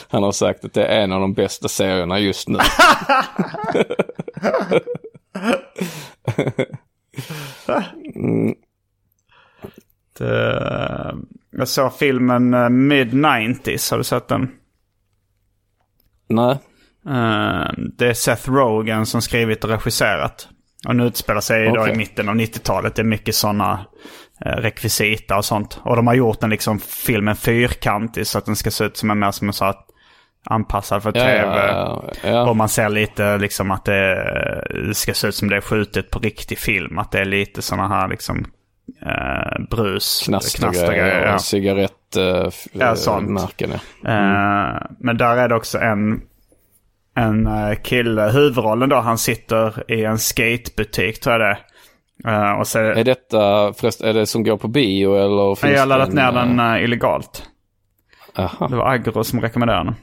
Han 0.08 0.22
har 0.22 0.32
sagt 0.32 0.64
att 0.64 0.72
det 0.74 0.84
är 0.84 1.02
en 1.02 1.12
av 1.12 1.20
de 1.20 1.34
bästa 1.34 1.68
serierna 1.68 2.18
just 2.18 2.48
nu. 2.48 2.58
mm. 8.14 8.54
Det, 10.18 11.14
jag 11.50 11.68
såg 11.68 11.94
filmen 11.94 12.54
eh, 12.54 12.68
Mid-90s. 12.68 13.90
Har 13.90 13.98
du 13.98 14.04
sett 14.04 14.28
den? 14.28 14.50
Nej. 16.28 16.58
Uh, 17.06 17.70
det 17.98 18.08
är 18.08 18.14
Seth 18.14 18.50
Rogen 18.50 19.06
som 19.06 19.22
skrivit 19.22 19.64
och 19.64 19.70
regisserat. 19.70 20.48
Och 20.88 20.96
nu 20.96 21.06
utspelar 21.06 21.40
sig 21.40 21.70
okay. 21.70 21.92
i 21.92 21.96
mitten 21.96 22.28
av 22.28 22.34
90-talet. 22.34 22.94
Det 22.94 23.02
är 23.02 23.06
mycket 23.06 23.34
sådana 23.34 23.86
uh, 24.46 24.52
rekvisita 24.52 25.36
och 25.36 25.44
sånt. 25.44 25.80
Och 25.84 25.96
de 25.96 26.06
har 26.06 26.14
gjort 26.14 26.40
den 26.40 26.50
liksom 26.50 26.80
filmen 26.80 27.36
fyrkantig 27.36 28.26
så 28.26 28.38
att 28.38 28.46
den 28.46 28.56
ska 28.56 28.70
se 28.70 28.84
ut 28.84 28.96
som 28.96 29.10
en 29.10 29.18
mer 29.18 29.30
som 29.30 29.48
en 29.48 29.54
så 29.54 29.64
att 29.64 29.86
anpassad 30.44 31.02
för 31.02 31.12
tv. 31.12 31.66
Ja, 31.68 32.04
ja, 32.22 32.30
ja. 32.30 32.50
Och 32.50 32.56
man 32.56 32.68
ser 32.68 32.88
lite 32.88 33.38
liksom 33.38 33.70
att 33.70 33.84
det 33.84 34.94
ska 34.94 35.14
se 35.14 35.28
ut 35.28 35.34
som 35.34 35.48
det 35.48 35.56
är 35.56 35.60
skjutet 35.60 36.10
på 36.10 36.18
riktig 36.18 36.58
film. 36.58 36.98
Att 36.98 37.12
det 37.12 37.20
är 37.20 37.24
lite 37.24 37.62
sådana 37.62 37.88
här 37.88 38.08
liksom 38.08 38.46
eh, 39.04 39.62
brus. 39.70 40.22
Knastergrejer, 40.26 41.26
ja. 41.26 41.38
cigarettmärken. 41.38 43.72
Eh, 43.72 43.80
mm. 44.04 44.06
eh, 44.06 44.82
men 44.98 45.16
där 45.16 45.36
är 45.36 45.48
det 45.48 45.54
också 45.54 45.78
en, 45.78 46.22
en 47.14 47.46
eh, 47.46 47.74
kille, 47.74 48.22
huvudrollen 48.22 48.88
då, 48.88 48.96
han 48.96 49.18
sitter 49.18 49.92
i 49.92 50.04
en 50.04 50.18
skatebutik 50.18 51.20
tror 51.20 51.32
jag 51.32 51.40
det 51.40 51.46
är. 51.46 51.58
Uh, 52.26 52.52
och 52.52 52.66
så, 52.66 52.78
är 52.78 53.04
detta 53.04 53.72
förrest, 53.72 54.00
är 54.00 54.12
det 54.12 54.26
som 54.26 54.44
går 54.44 54.56
på 54.56 54.68
bio 54.68 55.14
eller 55.14 55.54
finns 55.54 55.72
Jag 55.72 55.80
har 55.80 55.86
laddat 55.86 56.12
ner 56.12 56.32
den 56.32 56.60
uh, 56.60 56.84
illegalt. 56.84 57.50
Aha. 58.36 58.68
Det 58.68 58.76
var 58.76 58.94
Agro 58.94 59.24
som 59.24 59.40
rekommenderade 59.40 59.84
den. 59.84 59.94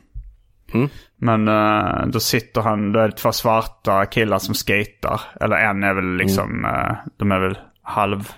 Mm. 0.73 0.89
Men 1.17 1.47
uh, 1.47 2.07
då 2.07 2.19
sitter 2.19 2.61
han, 2.61 2.91
då 2.91 2.99
är 2.99 3.07
det 3.07 3.17
två 3.17 3.31
svarta 3.31 4.05
killar 4.05 4.39
som 4.39 4.55
skater. 4.55 5.21
Eller 5.41 5.55
en 5.55 5.83
är 5.83 5.93
väl 5.93 6.17
liksom, 6.17 6.65
mm. 6.65 6.95
de 7.17 7.31
är 7.31 7.39
väl 7.39 7.57
halv, 7.81 8.31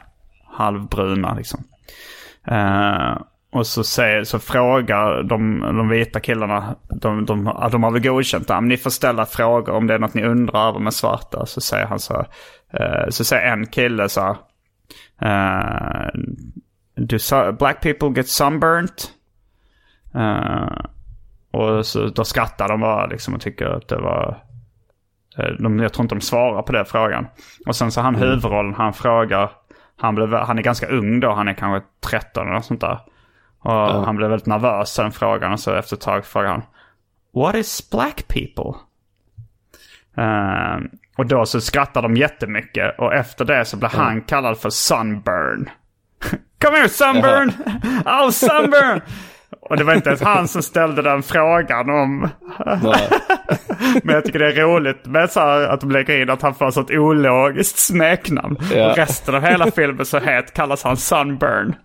halvbruna 0.54 1.34
liksom. 1.34 1.64
Uh, 2.52 3.18
och 3.52 3.68
så, 3.68 3.84
säger, 3.84 4.24
så 4.24 4.40
frågar 4.40 5.24
de, 5.24 5.60
de 5.60 5.90
vita 5.90 6.20
killarna, 6.20 6.76
de, 6.90 7.26
de, 7.26 7.44
de 7.72 7.84
har 7.84 7.92
väl 7.92 8.02
godkänt 8.02 8.48
det. 8.48 8.62
Ni 8.62 8.78
får 8.78 8.90
ställa 8.90 9.26
frågor 9.26 9.74
om 9.74 9.88
det 9.88 9.94
är 9.94 10.00
något 10.00 10.14
ni 10.14 10.24
undrar 10.24 10.68
över 10.68 10.80
med 10.80 10.94
svarta. 10.94 11.46
Så 11.46 11.62
säger 11.62 11.86
han 11.86 12.00
så, 12.00 12.26
så 13.10 13.24
säger 13.24 13.52
en 13.52 13.68
kille 13.68 14.10
så 14.10 14.22
här. 14.22 16.12
Do 16.96 17.18
black 17.60 17.82
people 17.82 18.10
get 18.16 18.30
sunburnt? 18.30 19.12
Och 21.52 21.86
så, 21.86 22.06
då 22.06 22.24
skrattar 22.24 22.68
de 22.68 22.80
bara 22.80 23.06
liksom 23.06 23.34
och 23.34 23.42
tycker 23.42 23.66
att 23.66 23.88
det 23.88 23.98
var... 23.98 24.44
De, 25.60 25.80
jag 25.80 25.94
tror 25.94 26.04
inte 26.04 26.16
de 26.16 26.22
svarar 26.22 26.62
på 26.62 26.72
den 26.72 26.86
frågan. 26.86 27.28
Och 27.68 27.76
sen 27.76 27.92
så 27.92 28.02
han 28.02 28.16
mm. 28.16 28.28
huvudrollen, 28.28 28.74
han 28.74 28.94
frågar... 28.94 29.52
Han, 30.04 30.16
blev, 30.16 30.34
han 30.34 30.58
är 30.58 30.62
ganska 30.62 30.88
ung 30.88 31.20
då, 31.20 31.32
han 31.32 31.48
är 31.48 31.54
kanske 31.54 31.88
13 32.02 32.44
eller 32.44 32.54
något 32.54 32.66
sånt 32.66 32.82
där. 32.82 33.00
Och 33.60 33.92
mm. 33.92 34.04
han 34.04 34.16
blev 34.16 34.30
väldigt 34.30 34.48
nervös 34.48 34.96
den 34.96 35.12
frågan 35.12 35.52
och 35.52 35.60
så 35.60 35.74
efter 35.74 35.96
ett 35.96 36.02
tag 36.02 36.26
frågar 36.26 36.50
han 36.50 36.64
What 37.34 37.56
is 37.56 37.90
black 37.90 38.28
people? 38.28 38.80
Uh, 40.18 40.86
och 41.18 41.26
då 41.26 41.46
så 41.46 41.62
skrattar 41.62 42.02
de 42.02 42.16
jättemycket 42.16 43.00
och 43.00 43.14
efter 43.14 43.46
det 43.46 43.66
så 43.66 43.78
blir 43.78 43.96
mm. 43.96 44.06
han 44.06 44.22
kallad 44.22 44.58
för 44.58 44.70
Sunburn. 44.70 45.70
Come 46.62 46.78
here 46.78 46.90
Sunburn! 46.90 47.52
oh 48.06 48.30
Sunburn! 48.30 49.02
Och 49.62 49.78
det 49.78 49.84
var 49.84 49.94
inte 49.94 50.10
ens 50.10 50.22
han 50.22 50.48
som 50.48 50.64
ställde 50.64 51.02
den 51.02 51.24
frågan 51.24 51.90
om... 51.90 52.30
Men 54.04 54.16
jag 54.16 54.26
tycker 54.26 54.40
det 54.40 54.48
är 54.48 54.62
roligt 54.62 55.06
med 55.06 55.30
så 55.32 55.40
här 55.40 55.68
att 55.68 55.82
de 55.82 55.92
lägger 55.92 56.22
in 56.22 56.30
att 56.30 56.42
han 56.42 56.56
får 56.56 56.82
ett 56.82 56.92
ologiskt 56.92 57.78
smeknamn. 57.78 58.58
Ja. 58.74 58.92
Och 58.92 58.98
resten 58.98 59.36
av 59.36 59.42
hela 59.42 59.72
filmen 59.72 60.06
så 60.06 60.20
het 60.20 60.54
kallas 60.54 60.84
han 60.84 60.98
Sunburn. 60.98 61.76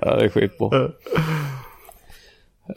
ja, 0.00 0.16
det 0.16 0.24
är 0.24 0.28
skitbra. 0.28 0.70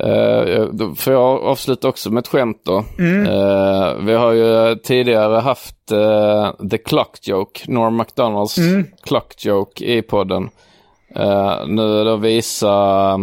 Uh, 0.03 0.93
får 0.95 1.13
jag 1.13 1.43
avsluta 1.43 1.87
också 1.87 2.11
med 2.11 2.21
ett 2.21 2.27
skämt 2.27 2.61
då. 2.63 2.83
Mm. 2.99 3.27
Uh, 3.27 4.05
vi 4.05 4.13
har 4.13 4.31
ju 4.31 4.75
tidigare 4.75 5.39
haft 5.39 5.91
uh, 5.91 6.67
The 6.69 6.77
Clock 6.77 7.19
Joke, 7.21 7.71
Norm 7.71 7.95
MacDonalds 7.95 8.57
mm. 8.57 8.85
Clock 9.03 9.45
Joke 9.45 9.85
i 9.85 10.01
podden. 10.01 10.49
nu 11.67 12.03
då 12.03 12.15
visar 12.15 13.19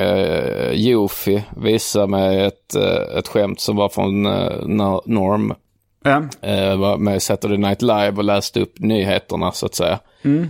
uh, 0.00 0.72
Jofi 0.72 1.42
visar 1.56 2.06
mig 2.06 2.44
ett, 2.44 2.74
ett 3.18 3.28
skämt 3.28 3.60
som 3.60 3.76
var 3.76 3.88
från 3.88 4.22
Norm. 5.04 5.54
Mm. 6.04 6.80
var 6.80 6.96
med 6.96 7.16
i 7.16 7.20
Saturday 7.20 7.58
Night 7.58 7.82
Live 7.82 8.12
och 8.16 8.24
läste 8.24 8.60
upp 8.60 8.78
nyheterna 8.78 9.52
så 9.52 9.66
att 9.66 9.74
säga. 9.74 9.98
Mm. 10.24 10.48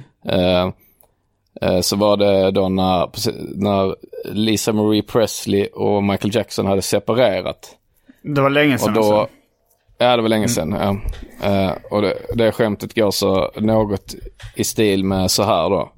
Eh, 1.60 1.80
så 1.80 1.96
var 1.96 2.16
det 2.16 2.50
då 2.50 2.68
när, 2.68 3.10
när 3.54 3.96
Lisa 4.24 4.72
Marie 4.72 5.02
Presley 5.02 5.66
och 5.66 6.04
Michael 6.04 6.34
Jackson 6.34 6.66
hade 6.66 6.82
separerat. 6.82 7.76
Det 8.22 8.40
var 8.40 8.50
länge 8.50 8.78
sedan 8.78 8.88
och 8.88 8.94
då, 8.94 9.14
alltså. 9.14 9.34
Ja, 9.98 10.16
det 10.16 10.22
var 10.22 10.28
länge 10.28 10.48
sedan. 10.48 10.72
Mm. 10.72 11.00
Ja. 11.42 11.66
Uh, 11.66 11.76
och 11.90 12.02
det, 12.02 12.16
det 12.34 12.52
skämtet 12.52 12.94
går 12.94 13.10
så 13.10 13.50
något 13.56 14.14
i 14.54 14.64
stil 14.64 15.04
med 15.04 15.30
så 15.30 15.42
här 15.42 15.70
då. 15.70 15.92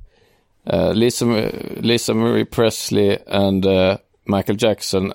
Uh, 0.72 0.94
Lisa, 0.94 1.24
Lisa 1.80 2.14
Marie 2.14 2.44
Presley 2.44 3.18
and 3.30 3.66
uh, 3.66 3.96
Michael 4.24 4.58
Jackson 4.62 5.12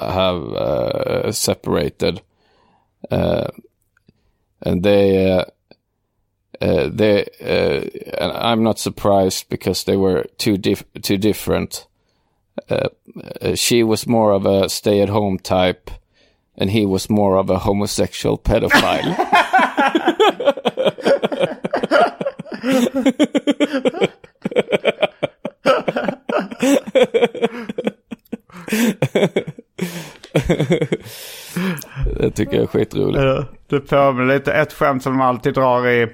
have 0.00 1.32
separated. 1.32 2.20
and 4.60 4.82
they 4.82 5.44
uh, 6.60 6.88
they 6.92 7.26
uh, 7.40 7.80
I'm 8.20 8.62
not 8.62 8.78
surprised 8.78 9.48
because 9.48 9.84
they 9.84 9.96
were 9.96 10.24
too 10.38 10.56
dif- 10.56 10.84
too 11.02 11.18
different. 11.18 11.86
Uh, 12.68 12.88
uh 13.40 13.54
she 13.54 13.82
was 13.82 14.06
more 14.06 14.32
of 14.32 14.46
a 14.46 14.68
stay-at-home 14.68 15.38
type, 15.38 15.90
and 16.56 16.70
he 16.70 16.86
was 16.86 17.08
more 17.08 17.36
of 17.36 17.50
a 17.50 17.58
homosexual 17.58 18.38
pedophile. 18.38 19.16
det 32.20 32.30
tycker 32.30 32.54
jag 32.54 32.62
är 32.62 32.66
skitroligt. 32.66 33.48
Det 33.68 33.80
påminner 33.80 34.34
lite 34.34 34.52
ett 34.52 34.72
skämt 34.72 35.02
som 35.02 35.12
de 35.12 35.20
alltid 35.20 35.54
drar 35.54 35.88
i 35.88 36.08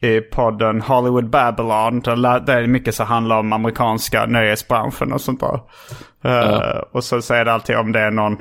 i 0.00 0.20
podden 0.20 0.80
Hollywood 0.80 1.30
Babylon. 1.30 2.00
Där 2.00 2.60
det 2.60 2.66
mycket 2.66 2.94
så 2.94 3.04
handlar 3.04 3.38
om 3.38 3.52
amerikanska 3.52 4.26
nöjesbranschen 4.26 5.12
och 5.12 5.20
sånt 5.20 5.40
där. 5.40 5.60
Ja. 6.22 6.40
Uh, 6.42 6.82
och 6.92 7.04
så 7.04 7.22
säger 7.22 7.44
det 7.44 7.52
alltid 7.52 7.76
om 7.76 7.92
det 7.92 8.00
är 8.00 8.10
någon, 8.10 8.32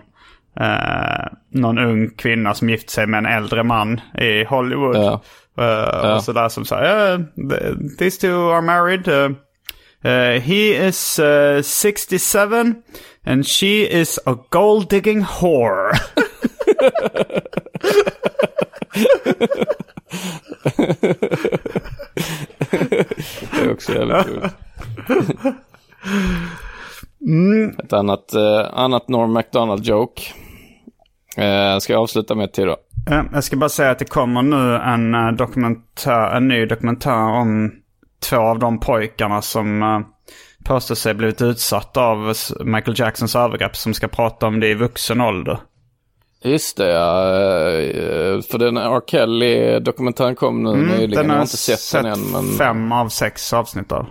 uh, 0.61 1.27
någon 1.49 1.79
ung 1.79 2.09
kvinna 2.09 2.53
som 2.53 2.69
gift 2.69 2.89
sig 2.89 3.07
med 3.07 3.17
en 3.17 3.25
äldre 3.25 3.63
man 3.63 4.01
i 4.17 4.43
Hollywood. 4.43 4.95
Ja. 4.95 5.21
Uh, 5.59 5.65
ja. 5.65 6.15
Och 6.15 6.23
sådär 6.23 6.49
som 6.49 6.65
säger, 6.65 7.17
uh, 7.17 7.25
these 7.99 8.21
two 8.21 8.51
are 8.51 8.61
married. 8.61 9.35
he 10.41 10.87
is 10.87 11.19
67 11.63 12.75
and 13.25 13.47
she 13.47 13.87
is 14.01 14.19
a 14.25 14.35
gold 14.49 14.89
digging 14.89 15.23
whore. 15.23 15.91
det 23.51 23.61
är 23.61 23.71
också 23.71 23.93
jävligt 23.93 24.27
roligt. 24.27 24.53
Mm. 27.21 27.69
Ett 27.83 27.93
annat, 27.93 28.33
eh, 28.33 28.69
annat 28.73 29.07
Norm 29.07 29.33
MacDonald-joke. 29.33 30.21
Eh, 31.37 31.79
ska 31.79 31.93
jag 31.93 32.01
avsluta 32.01 32.35
med 32.35 32.53
till 32.53 32.65
då? 32.65 32.77
Jag 33.33 33.43
ska 33.43 33.57
bara 33.57 33.69
säga 33.69 33.91
att 33.91 33.99
det 33.99 34.05
kommer 34.05 34.41
nu 34.41 34.75
en, 34.75 35.15
eh, 35.15 35.31
dokumentär, 35.31 36.35
en 36.37 36.47
ny 36.47 36.65
dokumentär 36.65 37.31
om 37.31 37.71
två 38.29 38.37
av 38.37 38.59
de 38.59 38.79
pojkarna 38.79 39.41
som 39.41 39.83
uh, 39.83 39.99
påstår 40.65 40.95
sig 40.95 41.13
blivit 41.13 41.41
utsatta 41.41 42.01
av 42.01 42.33
Michael 42.63 42.99
Jacksons 42.99 43.35
övergrepp 43.35 43.75
som 43.75 43.93
ska 43.93 44.07
prata 44.07 44.47
om 44.47 44.59
det 44.59 44.67
i 44.67 44.73
vuxen 44.73 45.21
ålder. 45.21 45.59
Just 46.45 46.77
det, 46.77 46.89
ja. 46.89 47.27
Eh, 47.29 48.41
för 48.41 48.57
den 48.57 48.77
R. 48.77 49.01
Kelly-dokumentären 49.07 50.35
kom 50.35 50.63
nu 50.63 50.69
mm, 50.69 50.87
nyligen. 50.87 51.09
Den 51.09 51.25
jag 51.25 51.33
har 51.33 51.41
inte 51.41 51.57
sett, 51.57 51.79
sett 51.79 52.03
den 52.03 52.13
än. 52.13 52.31
Men... 52.31 52.57
fem 52.57 52.91
av 52.91 53.09
sex 53.09 53.53
avsnitt 53.53 53.91
av. 53.91 54.05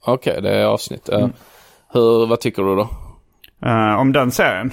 Okej, 0.00 0.30
okay, 0.32 0.40
det 0.42 0.58
är 0.58 0.64
avsnitt. 0.64 1.08
Mm. 1.08 1.32
Hur, 1.92 2.26
vad 2.26 2.40
tycker 2.40 2.62
du 2.62 2.76
då? 2.76 2.88
Uh, 3.66 4.00
om 4.00 4.12
den 4.12 4.30
serien? 4.30 4.72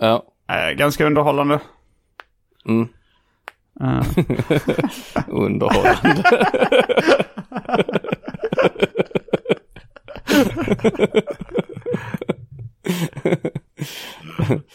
Ja. 0.00 0.22
Uh, 0.52 0.76
ganska 0.76 1.06
underhållande. 1.06 1.60
Mm. 2.68 2.88
Uh. 3.82 4.02
underhållande. 5.28 6.22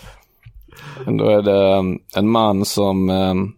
Då 1.06 1.30
är 1.30 1.41
det 1.41 1.78
um, 1.78 1.99
en 2.15 2.30
man 2.30 2.65
som 2.65 3.10
um, 3.10 3.53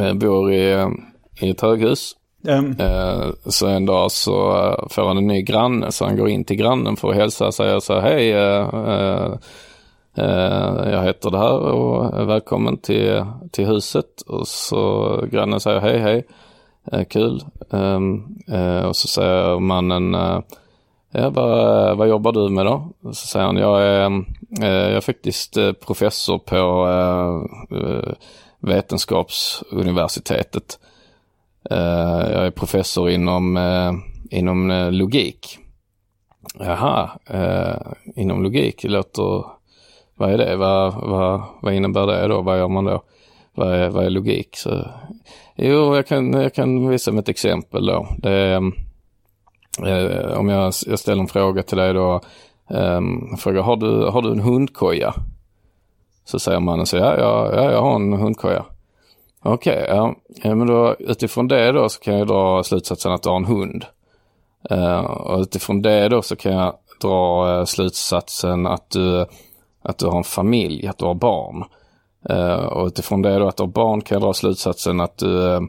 eh, 0.00 0.14
bor 0.14 0.52
i, 0.52 0.74
um, 0.74 1.00
i 1.40 1.50
ett 1.50 1.60
höghus. 1.60 2.16
Mm. 2.48 2.76
Eh, 2.78 3.30
Så 3.46 3.66
en 3.66 3.86
dag 3.86 4.12
så 4.12 4.56
eh, 4.56 4.88
får 4.88 5.06
han 5.06 5.16
en 5.16 5.26
ny 5.26 5.42
granne 5.42 5.92
så 5.92 6.04
han 6.04 6.16
går 6.16 6.28
in 6.28 6.44
till 6.44 6.56
grannen 6.56 6.96
för 6.96 7.08
att 7.10 7.16
hälsa 7.16 7.46
och 7.46 7.54
säger 7.54 7.80
så 7.80 8.00
här, 8.00 8.00
hej, 8.00 8.32
eh, 8.32 9.32
eh, 10.16 10.92
jag 10.92 11.02
heter 11.04 11.30
det 11.30 11.38
här 11.38 11.58
och 11.58 12.28
välkommen 12.28 12.76
till, 12.76 13.24
till 13.52 13.66
huset. 13.66 14.22
Och 14.26 14.48
så 14.48 15.16
grannen 15.30 15.60
säger 15.60 15.80
hej, 15.80 16.24
hej, 16.92 17.04
kul. 17.04 17.40
Ehm, 17.72 18.22
eh, 18.48 18.84
och 18.84 18.96
så 18.96 19.08
säger 19.08 19.58
mannen, 19.58 20.14
ja, 21.10 21.30
vad, 21.30 21.96
vad 21.96 22.08
jobbar 22.08 22.32
du 22.32 22.48
med 22.48 22.66
då? 22.66 22.88
Så 23.02 23.26
säger 23.26 23.46
han, 23.46 23.56
jag 23.56 23.82
är, 23.82 24.06
eh, 24.60 24.66
jag 24.66 24.92
är 24.92 25.00
faktiskt 25.00 25.56
eh, 25.56 25.72
professor 25.72 26.38
på 26.38 26.88
eh, 27.76 28.12
Vetenskapsuniversitetet. 28.60 30.78
Jag 31.70 32.46
är 32.46 32.50
professor 32.50 33.10
inom, 33.10 33.58
inom 34.30 34.88
logik. 34.92 35.58
Jaha, 36.58 37.10
inom 38.16 38.42
logik, 38.42 38.82
det 38.82 38.88
låter, 38.88 39.44
vad 40.14 40.32
är 40.32 40.38
det? 40.38 40.56
Vad, 40.56 40.94
vad, 40.94 41.42
vad 41.62 41.74
innebär 41.74 42.06
det 42.06 42.28
då? 42.28 42.42
Vad 42.42 42.58
gör 42.58 42.68
man 42.68 42.84
då? 42.84 43.02
Vad 43.54 43.74
är, 43.74 43.88
vad 43.88 44.04
är 44.04 44.10
logik? 44.10 44.56
Så, 44.56 44.86
jo, 45.56 45.96
jag 45.96 46.06
kan, 46.06 46.32
jag 46.32 46.54
kan 46.54 46.88
visa 46.88 47.12
med 47.12 47.20
ett 47.20 47.28
exempel 47.28 47.86
då. 47.86 48.06
Det 48.18 48.32
är, 48.32 48.72
eh, 49.86 50.38
om 50.38 50.48
jag, 50.48 50.72
jag 50.86 50.98
ställer 50.98 51.22
en 51.22 51.28
fråga 51.28 51.62
till 51.62 51.78
dig 51.78 51.94
då, 51.94 52.20
eh, 52.70 53.00
frågar, 53.38 53.62
har 53.62 53.76
du, 53.76 54.06
har 54.06 54.22
du 54.22 54.32
en 54.32 54.40
hundkoja? 54.40 55.14
Så 56.24 56.38
säger 56.38 56.60
mannen 56.60 56.86
så 56.86 56.96
ja, 56.96 57.18
ja, 57.18 57.54
ja, 57.54 57.70
jag 57.70 57.82
har 57.82 57.94
en 57.94 58.12
hundkoja. 58.12 58.64
Okej, 59.42 59.86
ja. 59.88 60.14
ja. 60.42 60.54
Men 60.54 60.66
då 60.66 60.96
utifrån 60.98 61.48
det 61.48 61.72
då 61.72 61.88
så 61.88 62.00
kan 62.00 62.18
jag 62.18 62.26
dra 62.26 62.62
slutsatsen 62.62 63.12
att 63.12 63.22
du 63.22 63.28
har 63.28 63.36
en 63.36 63.44
hund. 63.44 63.84
Eh, 64.70 65.00
och 65.00 65.40
utifrån 65.40 65.82
det 65.82 66.08
då 66.08 66.22
så 66.22 66.36
kan 66.36 66.52
jag 66.52 66.74
dra 67.00 67.50
eh, 67.58 67.64
slutsatsen 67.64 68.66
att 68.66 68.90
du, 68.90 69.26
att 69.82 69.98
du 69.98 70.06
har 70.06 70.16
en 70.16 70.24
familj, 70.24 70.86
att 70.86 70.98
du 70.98 71.04
har 71.04 71.14
barn. 71.14 71.64
Eh, 72.28 72.64
och 72.64 72.86
utifrån 72.86 73.22
det 73.22 73.38
då 73.38 73.48
att 73.48 73.56
du 73.56 73.62
har 73.62 73.68
barn 73.68 74.00
kan 74.00 74.16
jag 74.16 74.22
dra 74.22 74.32
slutsatsen 74.32 75.00
att 75.00 75.18
du, 75.18 75.52
eh, 75.52 75.60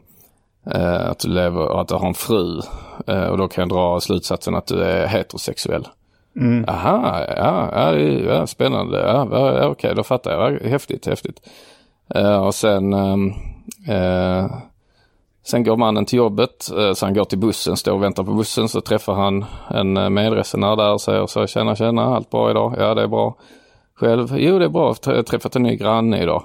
att 0.64 1.18
du 1.18 1.28
lever, 1.28 1.80
att 1.80 1.88
du 1.88 1.94
har 1.94 2.06
en 2.06 2.14
fru. 2.14 2.60
Eh, 3.06 3.24
och 3.24 3.38
då 3.38 3.48
kan 3.48 3.62
jag 3.62 3.68
dra 3.68 4.00
slutsatsen 4.00 4.54
att 4.54 4.66
du 4.66 4.82
är 4.82 5.06
heterosexuell. 5.06 5.88
Mm. 6.36 6.64
Aha, 6.68 7.24
ja, 7.36 7.70
ja, 7.72 7.98
ja 7.98 8.46
spännande. 8.46 8.98
Ja, 8.98 9.28
ja, 9.30 9.68
okej, 9.68 9.94
då 9.94 10.02
fattar 10.02 10.30
jag. 10.30 10.52
Ja, 10.52 10.68
Häftigt, 10.68 11.06
häftigt. 11.06 11.40
Eh, 12.14 12.46
och 12.46 12.54
sen, 12.54 12.92
ehm, 12.92 13.32
eh, 13.88 14.46
sen 15.44 15.64
går 15.64 15.76
mannen 15.76 16.04
till 16.04 16.16
jobbet, 16.16 16.70
eh, 16.78 16.92
så 16.92 17.06
han 17.06 17.14
går 17.14 17.24
till 17.24 17.38
bussen, 17.38 17.76
står 17.76 17.92
och 17.92 18.02
väntar 18.02 18.24
på 18.24 18.32
bussen, 18.32 18.68
så 18.68 18.80
träffar 18.80 19.14
han 19.14 19.44
en 19.70 19.96
eh, 19.96 20.10
medresenär 20.10 20.76
där 20.76 20.92
och 20.92 21.00
säger 21.00 21.26
så 21.26 21.46
tjena, 21.46 21.76
tjena, 21.76 22.02
allt 22.02 22.30
bra 22.30 22.50
idag? 22.50 22.74
Ja, 22.78 22.94
det 22.94 23.02
är 23.02 23.08
bra. 23.08 23.36
Själv? 23.94 24.28
Jo, 24.36 24.58
det 24.58 24.64
är 24.64 24.68
bra, 24.68 24.94
jag 25.06 25.14
har 25.14 25.22
träffat 25.22 25.56
en 25.56 25.62
ny 25.62 25.76
granne 25.76 26.22
idag. 26.22 26.42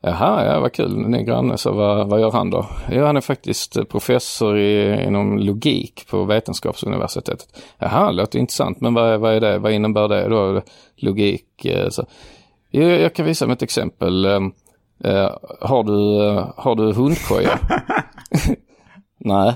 Jaha, 0.00 0.44
ja 0.44 0.60
vad 0.60 0.72
kul, 0.72 1.04
en 1.04 1.10
ny 1.10 1.22
granne, 1.22 1.58
så 1.58 1.72
vad, 1.72 2.08
vad 2.08 2.20
gör 2.20 2.30
han 2.30 2.50
då? 2.50 2.66
Jo, 2.90 3.04
han 3.04 3.16
är 3.16 3.20
faktiskt 3.20 3.88
professor 3.88 4.58
i, 4.58 5.04
inom 5.06 5.38
logik 5.38 6.06
på 6.10 6.24
Vetenskapsuniversitetet. 6.24 7.46
Jaha, 7.78 8.10
låter 8.10 8.38
intressant, 8.38 8.80
men 8.80 8.94
vad, 8.94 9.12
är- 9.12 9.18
vad 9.18 9.34
är 9.34 9.40
det, 9.40 9.58
vad 9.58 9.72
innebär 9.72 10.08
det 10.08 10.28
då? 10.28 10.62
Logik, 10.96 11.64
eh, 11.64 11.88
så. 11.88 12.06
Jo, 12.70 12.82
jag 12.82 13.14
kan 13.14 13.26
visa 13.26 13.46
med 13.46 13.54
ett 13.54 13.62
exempel. 13.62 14.24
Eh, 14.24 15.30
har, 15.60 15.82
du, 15.84 16.26
eh, 16.26 16.50
har 16.56 16.74
du 16.74 16.92
hundkoja? 16.92 17.58
Nej, 19.18 19.54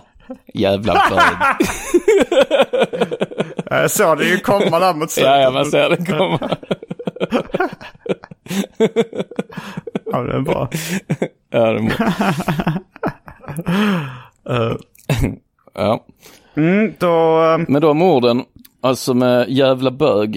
jävla 0.55 0.95
bög. 1.11 1.21
Jag 3.73 3.91
såg 3.91 4.19
det 4.19 4.25
ju 4.25 4.39
komma 4.39 4.79
där 4.79 4.95
mot 4.95 5.11
slutet. 5.11 5.31
ja, 5.33 5.41
ja, 5.41 5.51
man 5.51 5.65
ser 5.65 5.89
det 5.91 6.07
komma. 6.07 6.39
Ja, 10.13 10.23
det 10.23 10.37
är 10.37 10.41
bra. 10.41 10.69
ja, 11.51 11.73
det 11.73 11.83
må. 11.83 11.91
ja. 15.75 16.05
Mm, 16.57 16.95
då... 16.99 17.41
Med 17.69 17.83
de 17.83 18.03
orden, 18.03 18.45
alltså 18.81 19.15
med 19.15 19.49
jävla 19.49 19.91
bög, 19.91 20.37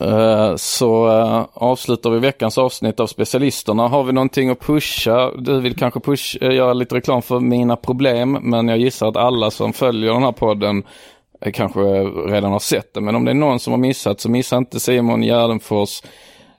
eh, 0.00 0.56
så 0.56 1.08
eh, 1.08 1.46
avslutar 1.52 2.10
vi 2.10 2.18
veckans 2.18 2.58
avsnitt 2.58 3.00
av 3.00 3.06
specialisterna. 3.06 3.88
Har 3.88 4.04
vi 4.04 4.12
någonting 4.12 4.50
att 4.50 4.60
pusha? 4.60 5.30
Du 5.38 5.60
vill 5.60 5.76
kanske 5.76 6.00
push, 6.00 6.36
göra 6.40 6.72
lite 6.72 6.94
reklam 6.94 7.22
för 7.22 7.40
mina 7.40 7.76
problem, 7.76 8.38
men 8.42 8.68
jag 8.68 8.78
gissar 8.78 9.08
att 9.08 9.16
alla 9.16 9.50
som 9.50 9.72
följer 9.72 10.12
den 10.12 10.22
här 10.22 10.32
podden 10.32 10.82
kanske 11.52 11.80
redan 12.28 12.52
har 12.52 12.58
sett 12.58 12.94
det. 12.94 13.00
Men 13.00 13.16
om 13.16 13.24
det 13.24 13.30
är 13.30 13.34
någon 13.34 13.60
som 13.60 13.72
har 13.72 13.78
missat 13.78 14.20
så 14.20 14.30
missa 14.30 14.56
inte 14.56 14.80
Simon 14.80 15.22
Gärdenfors 15.22 16.02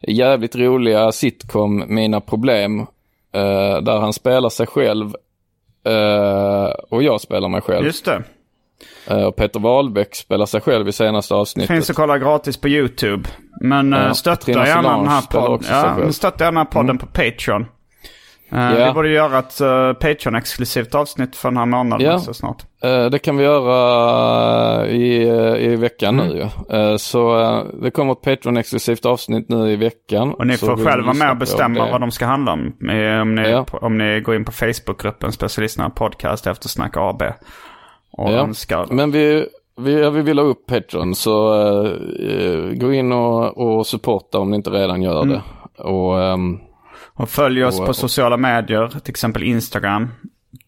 jävligt 0.08 0.56
roliga 0.56 1.12
sitcom 1.12 1.84
Mina 1.88 2.22
problem, 2.22 2.80
eh, 2.80 3.78
där 3.82 4.00
han 4.00 4.14
spelar 4.14 4.50
sig 4.50 4.68
själv 4.68 5.16
eh, 5.86 6.70
och 6.90 7.04
jag 7.04 7.22
spelar 7.22 7.50
mig 7.50 7.62
själv. 7.62 7.86
Just 7.86 8.06
det. 8.06 8.24
Eh, 9.08 9.24
Och 9.24 9.36
Peter 9.36 9.60
Wahlbeck 9.60 10.16
spelar 10.16 10.46
sig 10.46 10.62
själv 10.62 10.88
i 10.88 10.92
senaste 10.92 11.34
avsnittet. 11.36 11.76
Finns 11.76 11.90
att 11.90 11.96
kolla 11.96 12.18
gratis 12.18 12.58
på 12.58 12.70
YouTube. 12.70 13.30
Men 13.62 13.92
Ja, 13.92 14.14
stötta 14.14 14.52
gärna 14.52 14.98
den 14.98 15.08
här 15.08 15.22
podden. 15.22 15.68
Ja, 15.70 16.12
stötta 16.12 16.44
gärna 16.44 16.66
podden 16.66 16.98
på 16.98 17.06
Patreon. 17.06 17.66
Eh, 18.56 18.80
Ja. 18.80 18.88
Vi 18.88 18.94
borde 18.94 19.10
göra 19.10 19.40
ett 19.40 19.62
uh, 19.62 19.94
Patreon-exklusivt 19.94 20.96
avsnitt 20.96 21.36
för 21.36 21.50
den 21.50 21.58
här 21.58 21.66
månaden 21.66 22.08
Ja. 22.08 22.20
så 22.20 22.34
snart. 22.34 22.64
Eh, 22.84 23.06
Det 23.06 23.20
kan 23.20 23.38
vi 23.38 23.44
göra 23.44 24.88
i, 24.88 25.22
i 25.72 25.76
veckan 25.76 26.20
Mm. 26.20 26.28
nu 26.28 26.36
ju. 26.36 26.78
Eh, 26.78 26.96
Så 26.98 27.40
eh, 27.42 27.64
det 27.82 27.92
kommer 27.92 28.12
ett 28.12 28.22
Patreon-exklusivt 28.22 29.06
avsnitt 29.06 29.50
nu 29.50 29.72
i 29.72 29.76
veckan. 29.76 30.34
Och 30.34 30.48
ni 30.48 30.58
får 30.58 30.86
själva 30.86 31.14
med 31.14 31.32
och 31.32 31.38
bestämma 31.38 31.92
vad 31.92 32.02
de 32.02 32.12
ska 32.12 32.26
handla 32.26 32.52
om. 32.54 32.60
Om 33.22 33.36
ni, 33.36 33.50
Ja. 33.50 33.66
om 33.72 33.98
ni 33.98 34.20
går 34.22 34.36
in 34.36 34.46
på 34.46 34.52
Facebookgruppen 34.52 35.32
Specialisterna 35.32 35.90
Podcast 35.90 36.48
efter 36.48 36.70
Snack 36.70 36.98
AB. 36.98 37.22
Och 38.18 38.32
Ja. 38.32 38.38
önskar. 38.38 38.86
Men 38.90 39.12
vi, 39.12 39.46
vi, 39.82 40.10
vi 40.10 40.22
vill 40.22 40.40
ha 40.40 40.46
upp 40.46 40.66
Patreon 40.68 41.16
så 41.16 41.32
gå 42.74 42.94
in 42.94 43.12
och, 43.12 43.58
och 43.58 43.88
supporta 43.88 44.40
om 44.40 44.50
ni 44.50 44.56
inte 44.56 44.70
redan 44.70 45.02
gör 45.02 45.22
Mm. 45.22 45.30
det. 45.36 45.42
Och, 45.84 46.22
ehm, 46.24 46.60
Och 47.18 47.30
följ 47.30 47.66
oss 47.66 47.80
Och- 47.80 47.86
på 47.86 47.94
sociala 47.94 48.38
medier, 48.38 48.88
till 48.88 49.12
exempel 49.12 49.44
Instagram. 49.44 50.08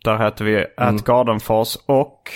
Där 0.03 0.17
heter 0.17 0.45
vi 0.45 0.65
Mm. 0.77 0.97
@gardenfors 1.05 1.77
och 1.85 2.31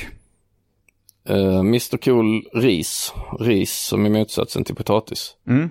eh, 1.29 1.59
Mr 1.59 1.97
Cool 1.97 2.43
Ris. 2.53 3.13
Ris 3.39 3.73
som 3.79 4.05
är 4.05 4.09
motsatsen 4.09 4.63
till 4.63 4.75
potatis. 4.75 5.35
Mm. 5.47 5.69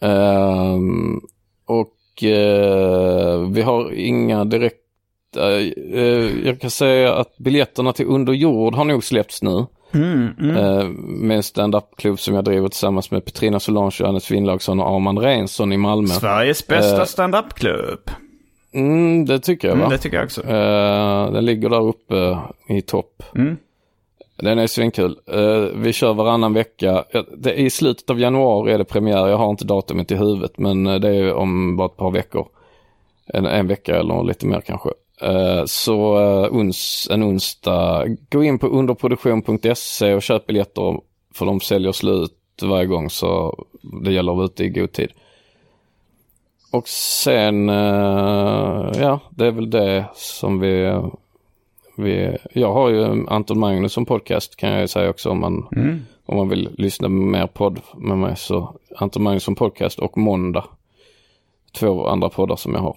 Ehm, 0.00 1.20
och 1.64 2.22
eh, 2.24 3.40
vi 3.50 3.62
har 3.62 3.92
inga 3.92 4.44
direkta, 4.44 5.60
eh, 5.94 6.46
jag 6.46 6.60
kan 6.60 6.70
säga 6.70 7.14
att 7.14 7.38
biljetterna 7.38 7.92
till 7.92 8.06
Under 8.06 8.32
jord 8.32 8.74
har 8.74 8.84
nog 8.84 9.04
släppts 9.04 9.42
nu. 9.42 9.66
Mm, 9.92 10.34
mm. 10.40 10.56
Eh, 10.56 10.84
med 10.98 11.36
en 11.36 11.42
stand-up-klubb 11.42 12.20
som 12.20 12.34
jag 12.34 12.44
driver 12.44 12.68
tillsammans 12.68 13.10
med 13.10 13.24
Petrina 13.24 13.60
Solange, 13.60 13.96
Johannes 14.00 14.24
Finnlaugsson 14.26 14.80
och 14.80 14.94
Armand 14.94 15.18
Reinsson 15.18 15.72
i 15.72 15.76
Malmö. 15.76 16.08
Sveriges 16.08 16.66
bästa 16.66 17.00
Eh, 17.00 17.04
standup-klubb. 17.04 18.10
Mm, 18.72 19.24
det 19.26 19.38
tycker 19.40 19.68
jag 19.68 19.74
va? 19.74 19.80
Mm, 19.80 19.90
det 19.90 19.98
tycker 19.98 20.16
jag 20.16 20.24
också. 20.24 20.42
Eh, 20.46 21.32
den 21.32 21.44
ligger 21.44 21.68
där 21.68 21.86
uppe 21.86 22.38
i 22.68 22.82
topp. 22.82 23.22
Mm. 23.34 23.56
Den 24.36 24.58
är 24.58 24.66
svinkul. 24.66 25.16
Eh, 25.26 25.64
vi 25.74 25.92
kör 25.92 26.14
varannan 26.14 26.54
vecka. 26.54 27.04
Det 27.36 27.54
I 27.54 27.70
slutet 27.70 28.10
av 28.10 28.20
januari 28.20 28.72
är 28.72 28.78
det 28.78 28.84
premiär. 28.84 29.28
Jag 29.28 29.36
har 29.36 29.50
inte 29.50 29.64
datumet 29.64 30.10
i 30.10 30.16
huvudet 30.16 30.58
men 30.58 30.86
eh, 30.86 30.94
det 30.94 31.08
är 31.08 31.34
om 31.34 31.76
bara 31.76 31.86
ett 31.86 31.96
par 31.96 32.10
veckor. 32.10 32.48
En, 33.26 33.46
en 33.46 33.66
vecka 33.66 33.96
eller 33.96 34.24
lite 34.24 34.46
mer 34.46 34.60
kanske. 34.60 34.90
Eh, 35.22 35.64
så 35.66 36.18
eh, 36.18 36.52
ons, 36.56 37.08
en 37.10 37.22
onsdag, 37.22 38.06
gå 38.30 38.44
in 38.44 38.58
på 38.58 38.66
underproduktion.se 38.66 40.14
och 40.14 40.22
köp 40.22 40.46
biljetter 40.46 41.00
för 41.34 41.46
de 41.46 41.60
säljer 41.60 41.92
slut 41.92 42.36
varje 42.62 42.86
gång 42.86 43.10
så 43.10 43.64
det 44.04 44.12
gäller 44.12 44.32
att 44.32 44.36
vara 44.36 44.46
ute 44.46 44.64
i 44.64 44.68
god 44.68 44.92
tid. 44.92 45.10
Och 46.72 46.88
sen, 46.88 47.68
eh, 47.68 48.90
ja 49.00 49.20
det 49.30 49.46
är 49.46 49.50
väl 49.50 49.70
det 49.70 50.04
som 50.14 50.60
vi, 50.60 51.00
vi 51.96 52.36
jag 52.52 52.72
har 52.72 52.88
ju 52.88 53.26
Anton 53.28 53.58
Magnusson 53.58 54.06
podcast 54.06 54.56
kan 54.56 54.70
jag 54.72 54.80
ju 54.80 54.88
säga 54.88 55.10
också 55.10 55.30
om 55.30 55.40
man, 55.40 55.66
Mm. 55.76 56.00
om 56.26 56.36
man 56.36 56.48
vill 56.48 56.68
lyssna 56.78 57.08
mer 57.08 57.46
podd 57.46 57.80
med 57.96 58.18
mig 58.18 58.36
så 58.36 58.74
Anton 58.96 59.22
Magnusson 59.22 59.54
podcast 59.54 59.98
och 59.98 60.18
Måndag. 60.18 60.64
Två 61.72 62.06
andra 62.06 62.28
poddar 62.28 62.56
som 62.56 62.74
jag 62.74 62.80
har. 62.80 62.96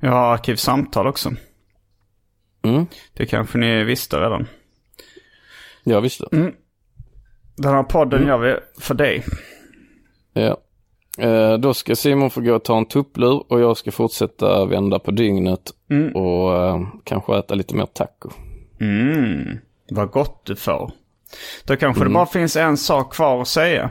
Jag 0.00 0.10
har 0.10 0.32
Arkivsamtal 0.34 1.06
också. 1.06 1.30
Mm. 2.64 2.86
Det 3.12 3.26
kanske 3.26 3.58
ni 3.58 3.84
visste 3.84 4.16
redan. 4.16 4.46
Ja 5.82 6.00
visst. 6.00 6.20
Mm. 6.32 6.52
Den 7.56 7.74
här 7.74 7.82
podden 7.82 8.26
gör 8.26 8.38
vi 8.38 8.56
för 8.80 8.94
dig. 8.94 9.24
Ja. 10.32 10.56
Eh, 11.18 11.58
då 11.58 11.74
ska 11.74 11.96
Simon 11.96 12.30
få 12.30 12.40
gå 12.40 12.54
och 12.54 12.64
ta 12.64 12.78
en 12.78 12.86
tupplur 12.86 13.52
och 13.52 13.60
jag 13.60 13.76
ska 13.76 13.92
fortsätta 13.92 14.64
vända 14.64 14.98
på 14.98 15.10
dygnet 15.10 15.70
och 16.14 16.56
eh, 16.56 16.86
kanske 17.04 17.38
äta 17.38 17.54
lite 17.54 17.74
mer 17.74 17.86
taco. 17.86 18.30
Mm, 18.80 19.58
vad 19.90 20.10
gott 20.10 20.40
du 20.44 20.56
får. 20.56 20.92
Då 21.64 21.76
kanske 21.76 22.04
det 22.04 22.10
bara 22.10 22.26
finns 22.26 22.56
en 22.56 22.76
sak 22.76 23.14
kvar 23.14 23.40
att 23.42 23.48
säga. 23.48 23.90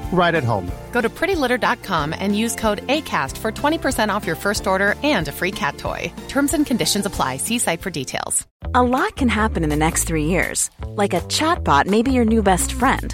right 0.11 0.35
at 0.35 0.43
home. 0.43 0.71
Go 0.91 1.01
to 1.01 1.09
prettylitter.com 1.09 2.13
and 2.13 2.37
use 2.37 2.55
code 2.55 2.85
ACAST 2.87 3.37
for 3.37 3.51
20% 3.51 4.09
off 4.13 4.27
your 4.27 4.35
first 4.35 4.67
order 4.67 4.95
and 5.03 5.27
a 5.27 5.31
free 5.31 5.51
cat 5.51 5.77
toy. 5.77 6.13
Terms 6.27 6.53
and 6.53 6.65
conditions 6.65 7.05
apply. 7.05 7.37
See 7.37 7.57
site 7.57 7.81
for 7.81 7.89
details. 7.89 8.45
A 8.75 8.83
lot 8.83 9.15
can 9.15 9.27
happen 9.27 9.63
in 9.63 9.69
the 9.69 9.75
next 9.75 10.03
three 10.03 10.25
years. 10.25 10.69
Like 10.85 11.13
a 11.13 11.21
chatbot 11.21 11.87
may 11.87 12.03
be 12.03 12.11
your 12.11 12.25
new 12.25 12.43
best 12.43 12.71
friend. 12.73 13.13